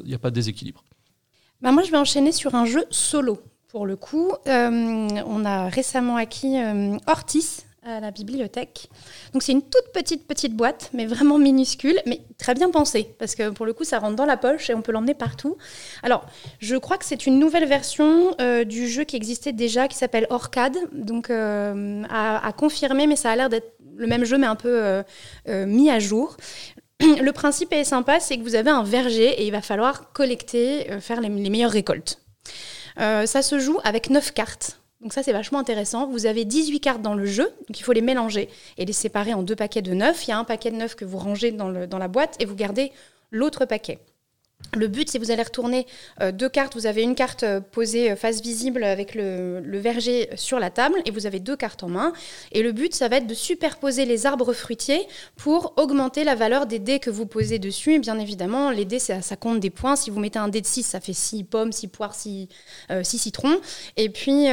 il 0.03 0.07
n'y 0.07 0.13
a 0.13 0.19
pas 0.19 0.29
de 0.29 0.35
déséquilibre. 0.35 0.83
Bah 1.61 1.71
moi, 1.71 1.81
je 1.81 1.89
vais 1.89 1.97
enchaîner 1.97 2.31
sur 2.31 2.53
un 2.53 2.65
jeu 2.65 2.85
solo. 2.91 3.39
Pour 3.69 3.85
le 3.85 3.95
coup, 3.95 4.31
euh, 4.47 5.07
on 5.27 5.45
a 5.45 5.69
récemment 5.69 6.15
acquis 6.15 6.59
euh, 6.59 6.97
Ortis 7.05 7.65
à 7.83 7.99
la 7.99 8.09
bibliothèque. 8.09 8.89
Donc 9.31 9.43
c'est 9.43 9.51
une 9.51 9.61
toute 9.61 9.93
petite 9.93 10.27
petite 10.27 10.55
boîte, 10.55 10.89
mais 10.93 11.05
vraiment 11.05 11.37
minuscule, 11.37 11.99
mais 12.07 12.21
très 12.39 12.55
bien 12.55 12.71
pensée, 12.71 13.13
parce 13.19 13.35
que 13.35 13.49
pour 13.49 13.67
le 13.67 13.73
coup 13.73 13.83
ça 13.83 13.99
rentre 13.99 14.15
dans 14.15 14.25
la 14.25 14.37
poche 14.37 14.71
et 14.71 14.73
on 14.73 14.81
peut 14.81 14.91
l'emmener 14.91 15.13
partout. 15.13 15.55
Alors 16.01 16.25
je 16.59 16.75
crois 16.77 16.97
que 16.97 17.05
c'est 17.05 17.27
une 17.27 17.37
nouvelle 17.37 17.67
version 17.67 18.35
euh, 18.41 18.63
du 18.63 18.87
jeu 18.87 19.03
qui 19.03 19.15
existait 19.15 19.53
déjà, 19.53 19.87
qui 19.87 19.97
s'appelle 19.97 20.25
Orcade, 20.31 20.77
donc 20.91 21.29
à, 21.29 22.53
confirmer, 22.57 23.05
mais 23.05 23.15
ça 23.15 23.29
a 23.29 23.35
l'air 23.35 23.49
d'être 23.49 23.75
le 23.95 24.07
même 24.07 24.25
jeu, 24.25 24.39
mais 24.39 24.47
un 24.47 24.55
peu 24.55 25.03
mis 25.47 25.91
à 25.91 25.99
jour. 25.99 26.37
Le 26.99 27.31
principe 27.31 27.71
est 27.71 27.83
sympa, 27.83 28.19
c'est 28.19 28.37
que 28.37 28.43
vous 28.43 28.55
avez 28.55 28.71
un 28.71 28.83
verger 28.83 29.27
et 29.27 29.45
il 29.45 29.51
va 29.51 29.61
falloir 29.61 30.11
collecter, 30.11 30.87
faire 30.99 31.21
les 31.21 31.29
meilleures 31.29 31.71
récoltes. 31.71 32.19
Euh, 32.99 33.25
ça 33.25 33.41
se 33.41 33.59
joue 33.59 33.79
avec 33.83 34.09
9 34.09 34.33
cartes. 34.33 34.79
Donc 35.01 35.13
ça, 35.13 35.23
c'est 35.23 35.31
vachement 35.31 35.59
intéressant. 35.59 36.07
Vous 36.07 36.25
avez 36.25 36.43
18 36.43 36.79
cartes 36.81 37.01
dans 37.01 37.13
le 37.13 37.25
jeu, 37.25 37.45
donc 37.67 37.79
il 37.79 37.83
faut 37.83 37.93
les 37.93 38.01
mélanger 38.01 38.49
et 38.77 38.85
les 38.85 38.93
séparer 38.93 39.33
en 39.33 39.43
deux 39.43 39.55
paquets 39.55 39.81
de 39.81 39.93
9. 39.93 40.27
Il 40.27 40.29
y 40.29 40.33
a 40.33 40.37
un 40.37 40.43
paquet 40.43 40.71
de 40.71 40.75
9 40.75 40.95
que 40.95 41.05
vous 41.05 41.17
rangez 41.17 41.51
dans, 41.51 41.69
la 41.69 42.07
boîte 42.09 42.35
et 42.39 42.45
vous 42.45 42.55
gardez 42.55 42.91
l'autre 43.31 43.65
paquet. 43.65 43.99
Le 44.75 44.87
but, 44.87 45.09
c'est 45.09 45.17
vous 45.17 45.31
allez 45.31 45.41
retourner 45.41 45.87
euh, 46.21 46.31
deux 46.31 46.49
cartes. 46.49 46.75
Vous 46.75 46.85
avez 46.85 47.01
une 47.01 47.15
carte 47.15 47.41
euh, 47.41 47.59
posée 47.59 48.11
euh, 48.11 48.15
face 48.15 48.41
visible 48.41 48.83
avec 48.83 49.15
le, 49.15 49.63
verger 49.79 50.29
sur 50.35 50.59
la 50.59 50.69
table 50.69 50.99
et 51.05 51.11
vous 51.11 51.25
avez 51.25 51.39
deux 51.39 51.55
cartes 51.55 51.81
en 51.83 51.89
main. 51.89 52.13
Et 52.51 52.61
le 52.61 52.71
but, 52.71 52.93
ça 52.93 53.07
va 53.07 53.17
être 53.17 53.25
de 53.25 53.33
superposer 53.33 54.05
les 54.05 54.27
arbres 54.27 54.53
fruitiers 54.53 55.07
pour 55.37 55.73
augmenter 55.77 56.23
la 56.23 56.35
valeur 56.35 56.67
des 56.67 56.77
dés 56.77 56.99
que 56.99 57.09
vous 57.09 57.25
posez 57.25 57.57
dessus. 57.57 57.95
Et 57.95 57.99
bien 57.99 58.19
évidemment, 58.19 58.69
les 58.69 58.85
dés, 58.85 58.99
ça, 58.99 59.21
compte 59.37 59.59
des 59.59 59.71
points. 59.71 59.95
Si 59.95 60.11
vous 60.11 60.19
mettez 60.19 60.37
un 60.37 60.49
dé 60.49 60.61
de 60.61 60.67
6, 60.67 60.83
ça 60.83 60.99
fait 60.99 61.13
6 61.13 61.45
pommes, 61.45 61.71
6 61.71 61.87
poires, 61.87 62.13
6, 62.13 62.47
euh, 62.91 63.03
citrons. 63.03 63.59
Et 63.97 64.09
puis, 64.09 64.47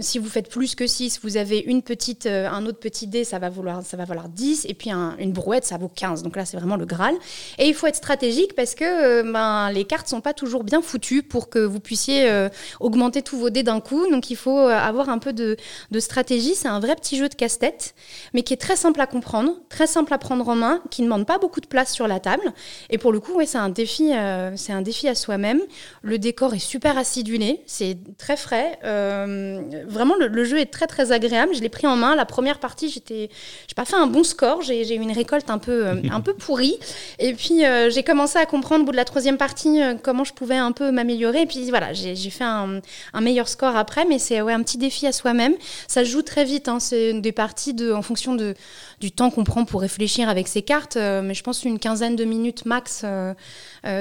si 0.00 0.18
vous 0.18 0.28
faites 0.28 0.48
plus 0.48 0.74
que 0.74 0.86
6, 0.86 1.20
vous 1.22 1.36
avez 1.36 1.58
une 1.58 1.82
petite, 1.82 2.26
un 2.26 2.64
autre 2.64 2.78
petit 2.78 3.08
dé, 3.08 3.24
ça 3.24 3.38
va, 3.38 3.50
ça 3.82 3.96
va 3.96 4.04
valoir 4.04 4.28
10. 4.28 4.66
Et 4.68 4.74
puis, 4.74 4.90
un, 4.90 5.16
une 5.18 5.32
brouette, 5.32 5.64
ça 5.64 5.76
vaut 5.76 5.90
15. 5.94 6.22
Donc 6.22 6.36
là, 6.36 6.46
c'est 6.46 6.56
vraiment 6.56 6.76
le 6.76 6.86
Graal. 6.86 7.14
Et 7.58 7.66
il 7.66 7.74
faut 7.74 7.88
être 7.88 7.96
stratégique 7.96 8.54
parce 8.54 8.74
que 8.74 8.75
euh, 8.84 9.22
ben, 9.22 9.70
les 9.70 9.84
cartes 9.84 10.08
sont 10.08 10.20
pas 10.20 10.34
toujours 10.34 10.62
bien 10.62 10.82
foutues 10.82 11.22
pour 11.22 11.48
que 11.48 11.58
vous 11.58 11.80
puissiez 11.80 12.28
euh, 12.28 12.48
augmenter 12.80 13.22
tous 13.22 13.38
vos 13.38 13.50
dés 13.50 13.62
d'un 13.62 13.80
coup. 13.80 14.10
Donc 14.10 14.30
il 14.30 14.36
faut 14.36 14.58
euh, 14.58 14.70
avoir 14.70 15.08
un 15.08 15.18
peu 15.18 15.32
de, 15.32 15.56
de 15.90 16.00
stratégie. 16.00 16.54
C'est 16.54 16.68
un 16.68 16.80
vrai 16.80 16.94
petit 16.94 17.16
jeu 17.16 17.28
de 17.28 17.34
casse-tête, 17.34 17.94
mais 18.34 18.42
qui 18.42 18.52
est 18.52 18.58
très 18.58 18.76
simple 18.76 19.00
à 19.00 19.06
comprendre, 19.06 19.52
très 19.68 19.86
simple 19.86 20.12
à 20.12 20.18
prendre 20.18 20.48
en 20.48 20.54
main, 20.54 20.82
qui 20.90 21.02
ne 21.02 21.06
demande 21.06 21.26
pas 21.26 21.38
beaucoup 21.38 21.60
de 21.60 21.66
place 21.66 21.92
sur 21.92 22.06
la 22.06 22.20
table. 22.20 22.52
Et 22.90 22.98
pour 22.98 23.12
le 23.12 23.20
coup, 23.20 23.34
ouais, 23.34 23.46
c'est 23.46 23.58
un 23.58 23.68
défi, 23.68 24.12
c'est 24.56 24.72
un 24.72 24.82
défi 24.82 25.08
à 25.08 25.14
soi-même. 25.14 25.60
Le 26.02 26.18
décor 26.18 26.54
est 26.54 26.58
super 26.58 26.98
acidulé, 26.98 27.62
c'est 27.66 27.96
très 28.18 28.36
frais. 28.36 28.78
Vraiment, 28.82 30.14
le, 30.18 30.26
le, 30.28 30.44
jeu 30.44 30.58
est 30.58 30.72
très 30.72 30.86
très 30.86 31.12
agréable. 31.12 31.54
Je 31.54 31.60
l'ai 31.60 31.68
pris 31.68 31.86
en 31.86 31.96
main. 31.96 32.14
La 32.14 32.26
première 32.26 32.58
partie, 32.58 32.88
j'étais, 32.88 33.30
j'ai 33.68 33.74
pas 33.74 33.84
fait 33.84 33.96
un 33.96 34.06
bon 34.06 34.24
score. 34.24 34.62
J'ai 34.62 34.94
eu 34.94 35.00
une 35.00 35.12
récolte 35.12 35.50
un 35.50 35.58
peu 35.58 35.86
un 36.10 36.20
peu 36.20 36.34
pourrie. 36.34 36.78
Et 37.18 37.32
puis 37.34 37.62
j'ai 37.90 38.02
commencé 38.02 38.38
à 38.38 38.46
comprendre 38.46 38.65
au 38.74 38.84
bout 38.84 38.90
de 38.90 38.96
la 38.96 39.04
troisième 39.04 39.36
partie 39.36 39.80
euh, 39.80 39.94
comment 40.00 40.24
je 40.24 40.32
pouvais 40.32 40.56
un 40.56 40.72
peu 40.72 40.90
m'améliorer. 40.90 41.42
Et 41.42 41.46
puis 41.46 41.70
voilà, 41.70 41.92
j'ai 41.92 42.16
fait 42.30 42.44
un, 42.44 42.80
meilleur 43.20 43.48
score 43.48 43.76
après, 43.76 44.04
mais 44.04 44.18
c'est 44.18 44.40
ouais, 44.42 44.52
un 44.52 44.62
petit 44.62 44.78
défi 44.78 45.06
à 45.06 45.12
soi-même. 45.12 45.54
Ça 45.88 46.04
joue 46.04 46.22
très 46.22 46.44
vite, 46.44 46.68
hein, 46.68 46.80
c'est 46.80 47.14
des 47.14 47.32
parties 47.32 47.74
de, 47.74 47.92
en 47.92 48.02
fonction 48.02 48.34
de, 48.34 48.54
du 49.00 49.12
temps 49.12 49.30
qu'on 49.30 49.44
prend 49.44 49.64
pour 49.64 49.80
réfléchir 49.80 50.28
avec 50.28 50.48
ces 50.48 50.62
cartes, 50.62 50.96
euh, 50.96 51.22
mais 51.22 51.34
je 51.34 51.42
pense 51.42 51.64
une 51.64 51.78
quinzaine 51.78 52.16
de 52.16 52.24
minutes 52.24 52.66
max, 52.66 53.02
euh, 53.04 53.34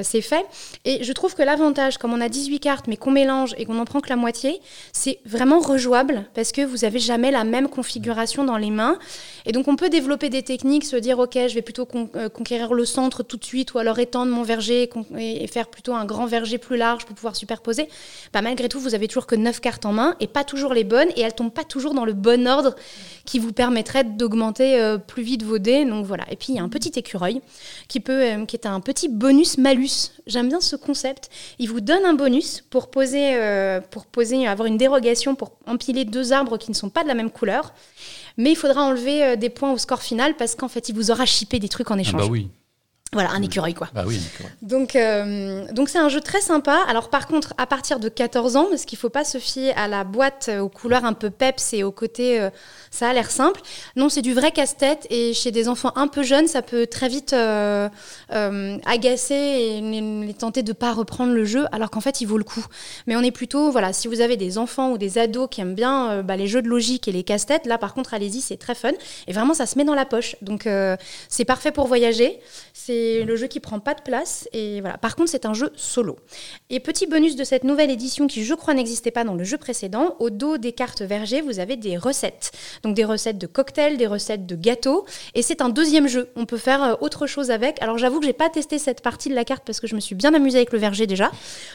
c'est 0.04 0.22
fait. 0.22 0.46
Et 0.84 1.04
je 1.04 1.14
trouve 1.14 1.36
que 1.36 1.44
l'avantage, 1.44 1.98
comme 1.98 2.14
on 2.14 2.22
a 2.22 2.30
18 2.30 2.60
cartes, 2.60 2.88
mais 2.88 2.98
qu'on 2.98 3.12
mélange 3.12 3.54
et 3.58 3.66
qu'on 3.66 3.76
n'en 3.76 3.86
prend 3.86 4.00
que 4.00 4.10
la 4.10 4.16
moitié, 4.16 4.60
c'est 4.92 5.20
vraiment 5.26 5.60
rejouable 5.60 6.26
parce 6.34 6.52
que 6.52 6.62
vous 6.62 6.86
avez 6.86 7.00
jamais 7.00 7.32
la 7.32 7.44
même 7.44 7.70
configuration 7.70 8.44
dans 8.44 8.58
les 8.58 8.72
mains. 8.72 8.98
Et 9.46 9.52
donc 9.52 9.68
on 9.68 9.76
peut 9.76 9.90
développer 9.90 10.30
des 10.30 10.42
techniques, 10.42 10.86
se 10.86 10.96
dire 10.96 11.20
ok, 11.20 11.38
je 11.48 11.54
vais 11.54 11.62
plutôt 11.62 11.86
con- 11.86 12.10
conquérir 12.34 12.74
le 12.74 12.86
centre 12.86 13.22
tout 13.22 13.38
de 13.38 13.46
suite, 13.46 13.74
ou 13.74 13.78
alors 13.78 14.00
étendre 14.00 14.32
mon 14.32 14.44
verger 14.56 14.90
et 15.18 15.48
faire 15.48 15.68
plutôt 15.68 15.94
un 15.94 16.06
grand 16.06 16.26
verger 16.26 16.58
plus 16.58 16.78
large 16.78 17.06
pour 17.06 17.16
pouvoir 17.16 17.36
superposer. 17.36 17.88
Bah, 18.34 18.42
malgré 18.42 18.70
tout, 18.70 18.80
vous 18.80 18.96
avez 18.96 19.08
toujours 19.08 19.28
que 19.28 19.36
9 19.36 19.60
cartes 19.60 19.86
en 19.86 19.94
main 19.94 20.16
et 20.20 20.28
pas 20.28 20.44
toujours 20.44 20.74
les 20.74 20.84
bonnes, 20.84 21.10
et 21.16 21.22
elles 21.22 21.34
tombent 21.36 21.54
pas 21.54 21.64
toujours 21.64 21.94
dans 21.94 22.06
le 22.06 22.14
bon 22.14 22.48
ordre 22.48 22.76
qui 23.26 23.40
vous 23.40 23.52
permettrait 23.52 24.04
d'augmenter 24.04 24.80
euh, 24.80 24.98
plus 24.98 25.24
vite 25.24 25.44
vos 25.44 25.58
dés. 25.58 25.84
Donc 25.86 26.06
voilà. 26.06 26.24
Et 26.32 26.36
puis 26.36 26.48
il 26.50 26.56
y 26.56 26.60
a 26.60 26.64
un 26.64 26.70
petit 26.70 26.92
écureuil 26.98 27.42
qui 27.88 28.00
peut, 28.00 28.24
euh, 28.24 28.46
qui 28.46 28.56
est 28.56 28.66
un 28.66 28.80
petit 28.80 29.10
bonus 29.10 29.58
malus. 29.58 30.12
J'aime 30.28 30.48
bien 30.50 30.62
ce 30.62 30.76
concept. 30.76 31.30
Il 31.60 31.70
vous 31.70 31.82
donne 31.82 32.06
un 32.06 32.14
bonus 32.14 32.62
pour 32.70 32.90
poser, 32.90 33.36
euh, 33.36 33.82
pour 33.82 34.06
poser, 34.06 34.48
avoir 34.48 34.68
une 34.68 34.78
dérogation 34.78 35.36
pour 35.36 35.52
empiler 35.68 36.06
deux 36.06 36.32
arbres 36.34 36.58
qui 36.58 36.72
ne 36.72 36.76
sont 36.76 36.90
pas 36.90 37.04
de 37.04 37.08
la 37.08 37.14
même 37.16 37.32
couleur. 37.32 37.74
Mais 38.38 38.52
il 38.52 38.56
faudra 38.56 38.82
enlever 38.84 39.38
des 39.38 39.50
points 39.50 39.72
au 39.72 39.78
score 39.78 40.02
final 40.02 40.36
parce 40.36 40.56
qu'en 40.56 40.68
fait, 40.68 40.90
il 40.90 40.96
vous 40.96 41.10
aura 41.12 41.26
chippé 41.26 41.60
des 41.60 41.70
trucs 41.70 41.90
en 41.92 41.96
Ah 41.98 42.02
échange. 42.02 42.22
bah 42.22 42.28
oui. 42.30 42.50
Voilà, 43.14 43.32
un 43.32 43.42
écureuil 43.42 43.74
quoi. 43.74 43.88
Bah 43.94 44.04
oui. 44.06 44.20
Donc, 44.62 44.96
euh, 44.96 45.72
donc 45.72 45.88
c'est 45.88 46.00
un 46.00 46.10
jeu 46.10 46.20
très 46.20 46.42
sympa. 46.42 46.84
Alors 46.88 47.10
par 47.10 47.28
contre, 47.28 47.54
à 47.58 47.66
partir 47.66 48.00
de 48.00 48.10
14 48.10 48.58
ans, 48.58 48.66
parce 48.70 48.84
qu'il 48.84 48.98
faut 48.98 49.10
pas 49.10 49.24
se 49.24 49.38
fier 49.38 49.74
à 49.78 49.88
la 49.88 50.04
boîte 50.04 50.48
euh, 50.50 50.60
aux 50.60 50.70
couleurs 50.70 51.06
un 51.06 51.14
peu 51.14 51.30
peps 51.30 51.74
et 51.74 51.84
au 51.84 51.92
côté, 51.92 52.42
euh, 52.42 52.50
ça 52.96 53.10
a 53.10 53.14
l'air 53.14 53.30
simple. 53.30 53.62
Non, 53.96 54.10
c'est 54.10 54.22
du 54.22 54.34
vrai 54.34 54.52
casse-tête 54.52 55.06
et 55.10 55.34
chez 55.34 55.52
des 55.52 55.68
enfants 55.68 55.92
un 55.96 56.08
peu 56.08 56.24
jeunes, 56.24 56.48
ça 56.48 56.62
peut 56.62 56.88
très 56.88 57.10
vite 57.10 57.34
euh, 57.34 57.90
euh, 58.32 58.78
agacer 58.86 59.36
et 59.36 59.82
les, 59.82 60.34
tenter 60.34 60.64
de 60.64 60.74
pas 60.74 60.94
reprendre 60.94 61.34
le 61.34 61.44
jeu, 61.44 61.66
alors 61.72 61.92
qu'en 61.92 62.02
fait, 62.02 62.22
il 62.22 62.26
vaut 62.26 62.38
le 62.38 62.44
coup. 62.44 62.66
Mais 63.06 63.16
on 63.16 63.22
est 63.22 63.32
plutôt, 63.32 63.70
voilà, 63.70 63.92
si 63.92 64.08
vous 64.08 64.22
avez 64.22 64.38
des 64.38 64.58
enfants 64.58 64.92
ou 64.92 64.98
des 64.98 65.18
ados 65.18 65.48
qui 65.52 65.62
aiment 65.62 65.76
bien 65.76 66.12
euh, 66.12 66.24
bah, 66.24 66.38
les 66.38 66.48
jeux 66.48 66.62
de 66.62 66.70
logique 66.70 67.08
et 67.08 67.12
les 67.12 67.24
casse-têtes, 67.24 67.66
là 67.66 67.78
par 67.78 67.94
contre, 67.94 68.14
allez-y, 68.14 68.40
c'est 68.42 68.58
très 68.58 68.76
fun. 68.76 68.92
Et 69.28 69.34
vraiment, 69.34 69.54
ça 69.54 69.66
se 69.66 69.78
met 69.78 69.84
dans 69.84 69.94
la 69.94 70.06
poche. 70.06 70.38
Donc 70.42 70.66
euh, 70.66 70.96
c'est 71.28 71.46
parfait 71.46 71.72
pour 71.72 71.88
voyager. 71.88 72.40
C'est 72.74 73.05
le 73.24 73.36
jeu 73.36 73.48
qui 73.48 73.60
prend 73.60 73.80
pas 73.80 73.94
de 73.94 74.02
place. 74.02 74.48
Et 74.54 74.82
voilà. 74.82 74.98
Par 74.98 75.16
contre, 75.16 75.30
c'est 75.30 75.46
un 75.46 75.54
jeu 75.54 75.72
solo. 75.76 76.18
Et 76.70 76.80
petit 76.80 77.08
bonus 77.08 77.36
de 77.36 77.44
cette 77.44 77.64
nouvelle 77.64 77.92
édition 77.92 78.28
qui, 78.28 78.44
je 78.44 78.54
crois, 78.54 78.74
n'existait 78.74 79.12
pas 79.12 79.24
dans 79.24 79.36
le 79.36 79.44
jeu 79.44 79.58
précédent, 79.58 80.16
au 80.20 80.30
dos 80.30 80.58
des 80.58 80.72
cartes 80.72 81.02
vergées, 81.02 81.42
vous 81.42 81.60
avez 81.60 81.76
des 81.76 81.98
recettes. 81.98 82.52
Donc 82.84 82.96
des 82.96 83.04
recettes 83.04 83.38
de 83.38 83.48
cocktails, 83.48 83.98
des 83.98 84.08
recettes 84.08 84.46
de 84.46 84.56
gâteaux. 84.56 85.06
Et 85.34 85.42
c'est 85.42 85.62
un 85.62 85.70
deuxième 85.70 86.08
jeu. 86.08 86.30
On 86.36 86.46
peut 86.46 86.58
faire 86.58 86.84
euh, 86.84 86.94
autre 87.02 87.28
chose 87.28 87.52
avec. 87.52 87.82
Alors 87.82 87.98
j'avoue 87.98 88.20
que 88.20 88.26
j'ai 88.26 88.34
pas 88.34 88.50
testé 88.50 88.80
cette 88.80 89.02
partie 89.02 89.30
de 89.30 89.36
la 89.36 89.46
carte 89.46 89.64
parce 89.66 89.80
que 89.80 89.88
je 89.88 89.96
me 89.96 90.00
suis 90.00 90.16
bien 90.16 90.34
amusée 90.34 90.58
avec 90.58 90.72
le 90.72 90.80
verger 90.80 91.08
déjà. 91.08 91.32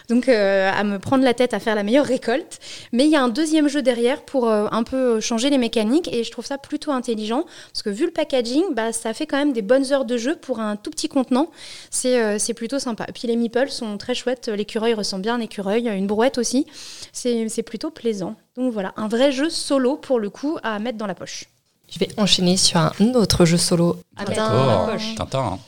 Donc 0.09 0.29
euh, 0.29 0.71
à 0.71 0.85
me 0.85 0.99
prendre 0.99 1.25
la 1.25 1.35
tête 1.35 1.55
à 1.55 1.61
faire 1.61 1.75
la 1.75 1.83
meilleure 1.83 2.07
récolte. 2.07 2.59
Mais 2.93 3.05
il 3.05 3.11
y 3.11 3.17
a 3.17 3.23
un 3.23 3.29
deuxième 3.29 3.69
jeu 3.69 3.83
derrière 3.83 4.23
pour 4.23 4.49
euh, 4.49 4.67
un 4.71 4.83
peu 4.83 5.21
changer 5.21 5.51
les 5.51 5.59
mécaniques. 5.59 6.13
Et 6.13 6.25
je 6.25 6.31
trouve 6.31 6.47
ça 6.47 6.59
plutôt 6.59 6.93
intelligent. 6.93 7.45
Parce 7.73 7.83
que 7.83 7.91
vu 7.91 8.07
le 8.07 8.13
packaging, 8.13 8.63
bah, 8.73 8.93
ça 8.93 9.15
fait 9.15 9.27
quand 9.27 9.39
même 9.39 9.53
des 9.53 9.63
bonnes 9.63 9.93
heures 9.93 10.05
de 10.05 10.17
jeu 10.17 10.37
pour 10.37 10.61
un 10.61 10.77
tout 10.77 10.91
petit 10.91 11.09
contenant. 11.11 11.49
C'est 11.91 12.19
euh, 12.23 12.39
c'est 12.39 12.55
plutôt 12.55 12.79
sympa. 12.79 13.05
Et 13.09 13.13
puis 13.13 13.29
les 13.29 13.37
meeples 13.37 13.69
sont 13.71 13.99
très 13.99 14.15
chouettes. 14.15 14.49
L'écureuil 14.49 14.95
ressemble 14.95 15.23
bien 15.23 15.35
à 15.35 15.37
un 15.37 15.41
écureuil. 15.41 15.89
Une 15.89 16.07
brouette 16.07 16.39
aussi. 16.39 16.67
C'est 17.13 17.49
c'est 17.49 17.63
plutôt 17.63 17.91
plaisant. 17.91 18.37
Donc 18.57 18.73
voilà, 18.73 18.93
un 18.97 19.09
vrai 19.09 19.33
jeu 19.33 19.51
solo 19.51 19.97
pour 19.97 20.19
le 20.19 20.31
coup 20.31 20.59
à 20.63 20.79
mettre 20.79 20.97
dans 20.99 21.07
la 21.07 21.15
poche. 21.15 21.45
Je 21.93 21.99
vais 21.99 22.09
enchaîner 22.17 22.57
sur 22.57 22.79
un 22.79 22.93
autre 23.15 23.45
jeu 23.45 23.57
solo 23.59 23.97
à 24.17 24.25
mettre 24.25 24.37
dans 24.49 24.49
la 24.55 24.67
D'accord. 24.67 24.91
poche. 24.93 25.15
Tintin. 25.17 25.39
hein. 25.41 25.59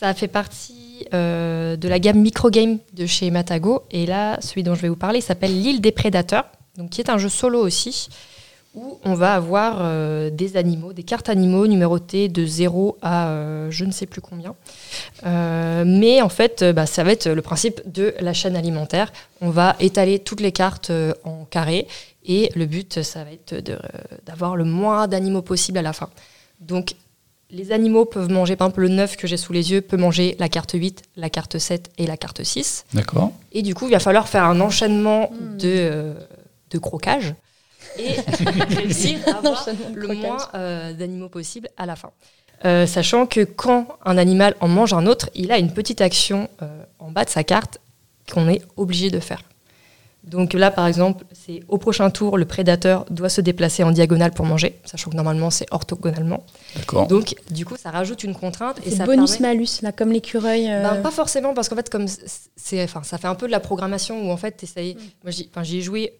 Ça 0.00 0.14
fait 0.14 0.28
partie 0.28 1.06
euh, 1.14 1.76
de 1.76 1.88
la 1.88 1.98
gamme 2.00 2.18
microgame 2.20 2.78
de 2.92 3.06
chez 3.06 3.30
Matago. 3.30 3.82
Et 3.90 4.06
là, 4.06 4.38
celui 4.40 4.62
dont 4.62 4.74
je 4.74 4.82
vais 4.82 4.88
vous 4.88 4.96
parler 4.96 5.20
s'appelle 5.20 5.52
L'île 5.60 5.80
des 5.80 5.92
prédateurs, 5.92 6.46
donc 6.76 6.90
qui 6.90 7.00
est 7.00 7.10
un 7.10 7.18
jeu 7.18 7.28
solo 7.28 7.60
aussi, 7.60 8.08
où 8.74 8.98
on 9.04 9.14
va 9.14 9.34
avoir 9.34 9.78
euh, 9.80 10.30
des 10.30 10.56
animaux, 10.56 10.92
des 10.92 11.02
cartes 11.02 11.28
animaux 11.28 11.66
numérotées 11.66 12.28
de 12.28 12.46
0 12.46 12.96
à 13.02 13.28
euh, 13.28 13.70
je 13.70 13.84
ne 13.84 13.90
sais 13.92 14.06
plus 14.06 14.20
combien. 14.22 14.54
Euh, 15.26 15.84
mais 15.86 16.22
en 16.22 16.28
fait, 16.28 16.62
euh, 16.62 16.72
bah, 16.72 16.86
ça 16.86 17.04
va 17.04 17.12
être 17.12 17.28
le 17.28 17.42
principe 17.42 17.80
de 17.84 18.14
la 18.20 18.32
chaîne 18.32 18.56
alimentaire. 18.56 19.12
On 19.40 19.50
va 19.50 19.76
étaler 19.80 20.18
toutes 20.18 20.40
les 20.40 20.52
cartes 20.52 20.90
euh, 20.90 21.12
en 21.24 21.44
carré. 21.44 21.86
Et 22.24 22.50
le 22.54 22.66
but, 22.66 23.02
ça 23.02 23.24
va 23.24 23.32
être 23.32 23.54
de, 23.62 23.72
euh, 23.72 23.78
d'avoir 24.26 24.56
le 24.56 24.64
moins 24.64 25.06
d'animaux 25.08 25.42
possible 25.42 25.78
à 25.78 25.82
la 25.82 25.92
fin. 25.92 26.08
Donc, 26.60 26.94
les 27.50 27.72
animaux 27.72 28.06
peuvent 28.06 28.30
manger, 28.30 28.56
par 28.56 28.68
exemple, 28.68 28.80
le 28.80 28.88
9 28.88 29.16
que 29.18 29.26
j'ai 29.26 29.36
sous 29.36 29.52
les 29.52 29.72
yeux 29.72 29.82
peut 29.82 29.98
manger 29.98 30.36
la 30.38 30.48
carte 30.48 30.72
8, 30.72 31.02
la 31.16 31.28
carte 31.28 31.58
7 31.58 31.90
et 31.98 32.06
la 32.06 32.16
carte 32.16 32.42
6. 32.42 32.86
D'accord. 32.94 33.32
Et 33.52 33.60
du 33.60 33.74
coup, 33.74 33.86
il 33.88 33.90
va 33.92 33.98
falloir 33.98 34.28
faire 34.28 34.44
un 34.44 34.58
enchaînement 34.60 35.30
Mm. 35.32 35.56
de, 35.58 35.68
euh, 35.68 36.14
de 36.70 36.78
croquage 36.78 37.34
et 37.98 38.12
réussir 38.76 39.18
à 39.26 39.38
avoir 39.38 39.68
le 39.94 40.08
moins 40.14 40.36
euh, 40.54 40.92
d'animaux 40.92 41.28
possible 41.28 41.68
à 41.76 41.86
la 41.86 41.96
fin. 41.96 42.10
Euh, 42.64 42.86
sachant 42.86 43.26
que 43.26 43.40
quand 43.44 43.86
un 44.04 44.16
animal 44.18 44.54
en 44.60 44.68
mange 44.68 44.92
un 44.92 45.06
autre, 45.06 45.28
il 45.34 45.50
a 45.50 45.58
une 45.58 45.72
petite 45.72 46.00
action 46.00 46.48
euh, 46.62 46.84
en 47.00 47.10
bas 47.10 47.24
de 47.24 47.30
sa 47.30 47.42
carte 47.44 47.78
qu'on 48.32 48.48
est 48.48 48.62
obligé 48.76 49.10
de 49.10 49.18
faire. 49.18 49.42
Donc 50.22 50.52
là, 50.52 50.70
par 50.70 50.86
exemple, 50.86 51.24
c'est 51.32 51.64
au 51.66 51.78
prochain 51.78 52.08
tour, 52.10 52.38
le 52.38 52.44
prédateur 52.44 53.04
doit 53.10 53.28
se 53.28 53.40
déplacer 53.40 53.82
en 53.82 53.90
diagonale 53.90 54.30
pour 54.30 54.46
manger, 54.46 54.78
sachant 54.84 55.10
que 55.10 55.16
normalement 55.16 55.50
c'est 55.50 55.66
orthogonalement. 55.72 56.44
D'accord. 56.76 57.08
Donc, 57.08 57.34
du 57.50 57.64
coup, 57.64 57.74
ça 57.76 57.90
rajoute 57.90 58.22
une 58.22 58.36
contrainte 58.36 58.78
et 58.86 58.92
ça 58.92 59.04
bonus 59.04 59.38
permet... 59.38 59.54
malus, 59.56 59.82
là, 59.82 59.90
comme 59.90 60.12
l'écureuil. 60.12 60.70
euh, 60.70 60.82
Ben, 60.94 61.02
pas 61.02 61.10
forcément, 61.10 61.54
parce 61.54 61.68
qu'en 61.68 61.74
fait, 61.74 61.90
comme 61.90 62.06
c'est, 62.54 62.84
enfin, 62.84 63.02
ça 63.02 63.18
fait 63.18 63.26
un 63.26 63.34
peu 63.34 63.48
de 63.48 63.50
la 63.52 63.58
programmation 63.58 64.24
où 64.24 64.30
en 64.30 64.36
fait, 64.36 64.52
t'essayes- 64.52 64.94
Moi, 65.24 65.32
j'y, 65.32 65.48
enfin, 65.52 65.64
j'y 65.64 65.78
ai 65.78 65.82
joué. 65.82 66.12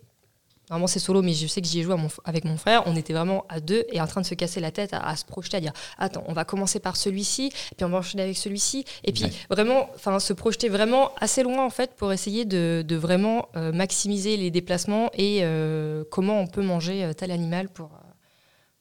Normalement, 0.71 0.87
c'est 0.87 1.01
solo, 1.01 1.21
mais 1.23 1.35
je 1.35 1.47
sais 1.47 1.61
que 1.61 1.67
j'y 1.67 1.81
ai 1.81 1.83
joué 1.83 1.93
à 1.93 1.97
mon- 1.97 2.09
avec 2.25 2.45
mon 2.45 2.57
frère. 2.57 2.85
On 2.87 2.97
était 2.97 3.13
vraiment 3.13 3.45
à 3.51 3.61
deux 3.61 3.85
et 3.93 4.01
en 4.01 4.07
train 4.07 4.21
de 4.23 4.27
se 4.27 4.35
casser 4.35 4.59
la 4.61 4.71
tête, 4.71 4.95
à, 4.95 5.01
à 5.07 5.17
se 5.17 5.25
projeter, 5.25 5.57
à 5.59 5.61
dire 5.61 5.73
Attends, 5.99 6.25
on 6.29 6.33
va 6.33 6.45
commencer 6.45 6.81
par 6.81 6.97
celui-ci, 6.97 7.51
puis 7.77 7.85
on 7.85 7.89
va 7.91 7.99
enchaîner 7.99 8.23
avec 8.23 8.37
celui-ci. 8.39 8.85
Et 9.05 9.13
puis, 9.13 9.25
Ouais. 9.25 9.31
vraiment, 9.51 9.91
enfin, 9.95 10.19
se 10.19 10.33
projeter 10.33 10.69
vraiment 10.71 11.11
assez 11.21 11.43
loin, 11.43 11.65
en 11.65 11.71
fait, 11.71 11.95
pour 11.97 12.13
essayer 12.13 12.45
de, 12.47 12.83
de 12.87 12.97
vraiment 12.97 13.49
euh, 13.57 13.73
maximiser 13.73 14.37
les 14.39 14.51
déplacements 14.51 15.11
et 15.15 15.41
euh, 15.43 16.05
comment 16.11 16.41
on 16.41 16.47
peut 16.47 16.63
manger 16.63 17.05
euh, 17.05 17.13
tel 17.13 17.33
animal 17.33 17.69
pour, 17.69 17.91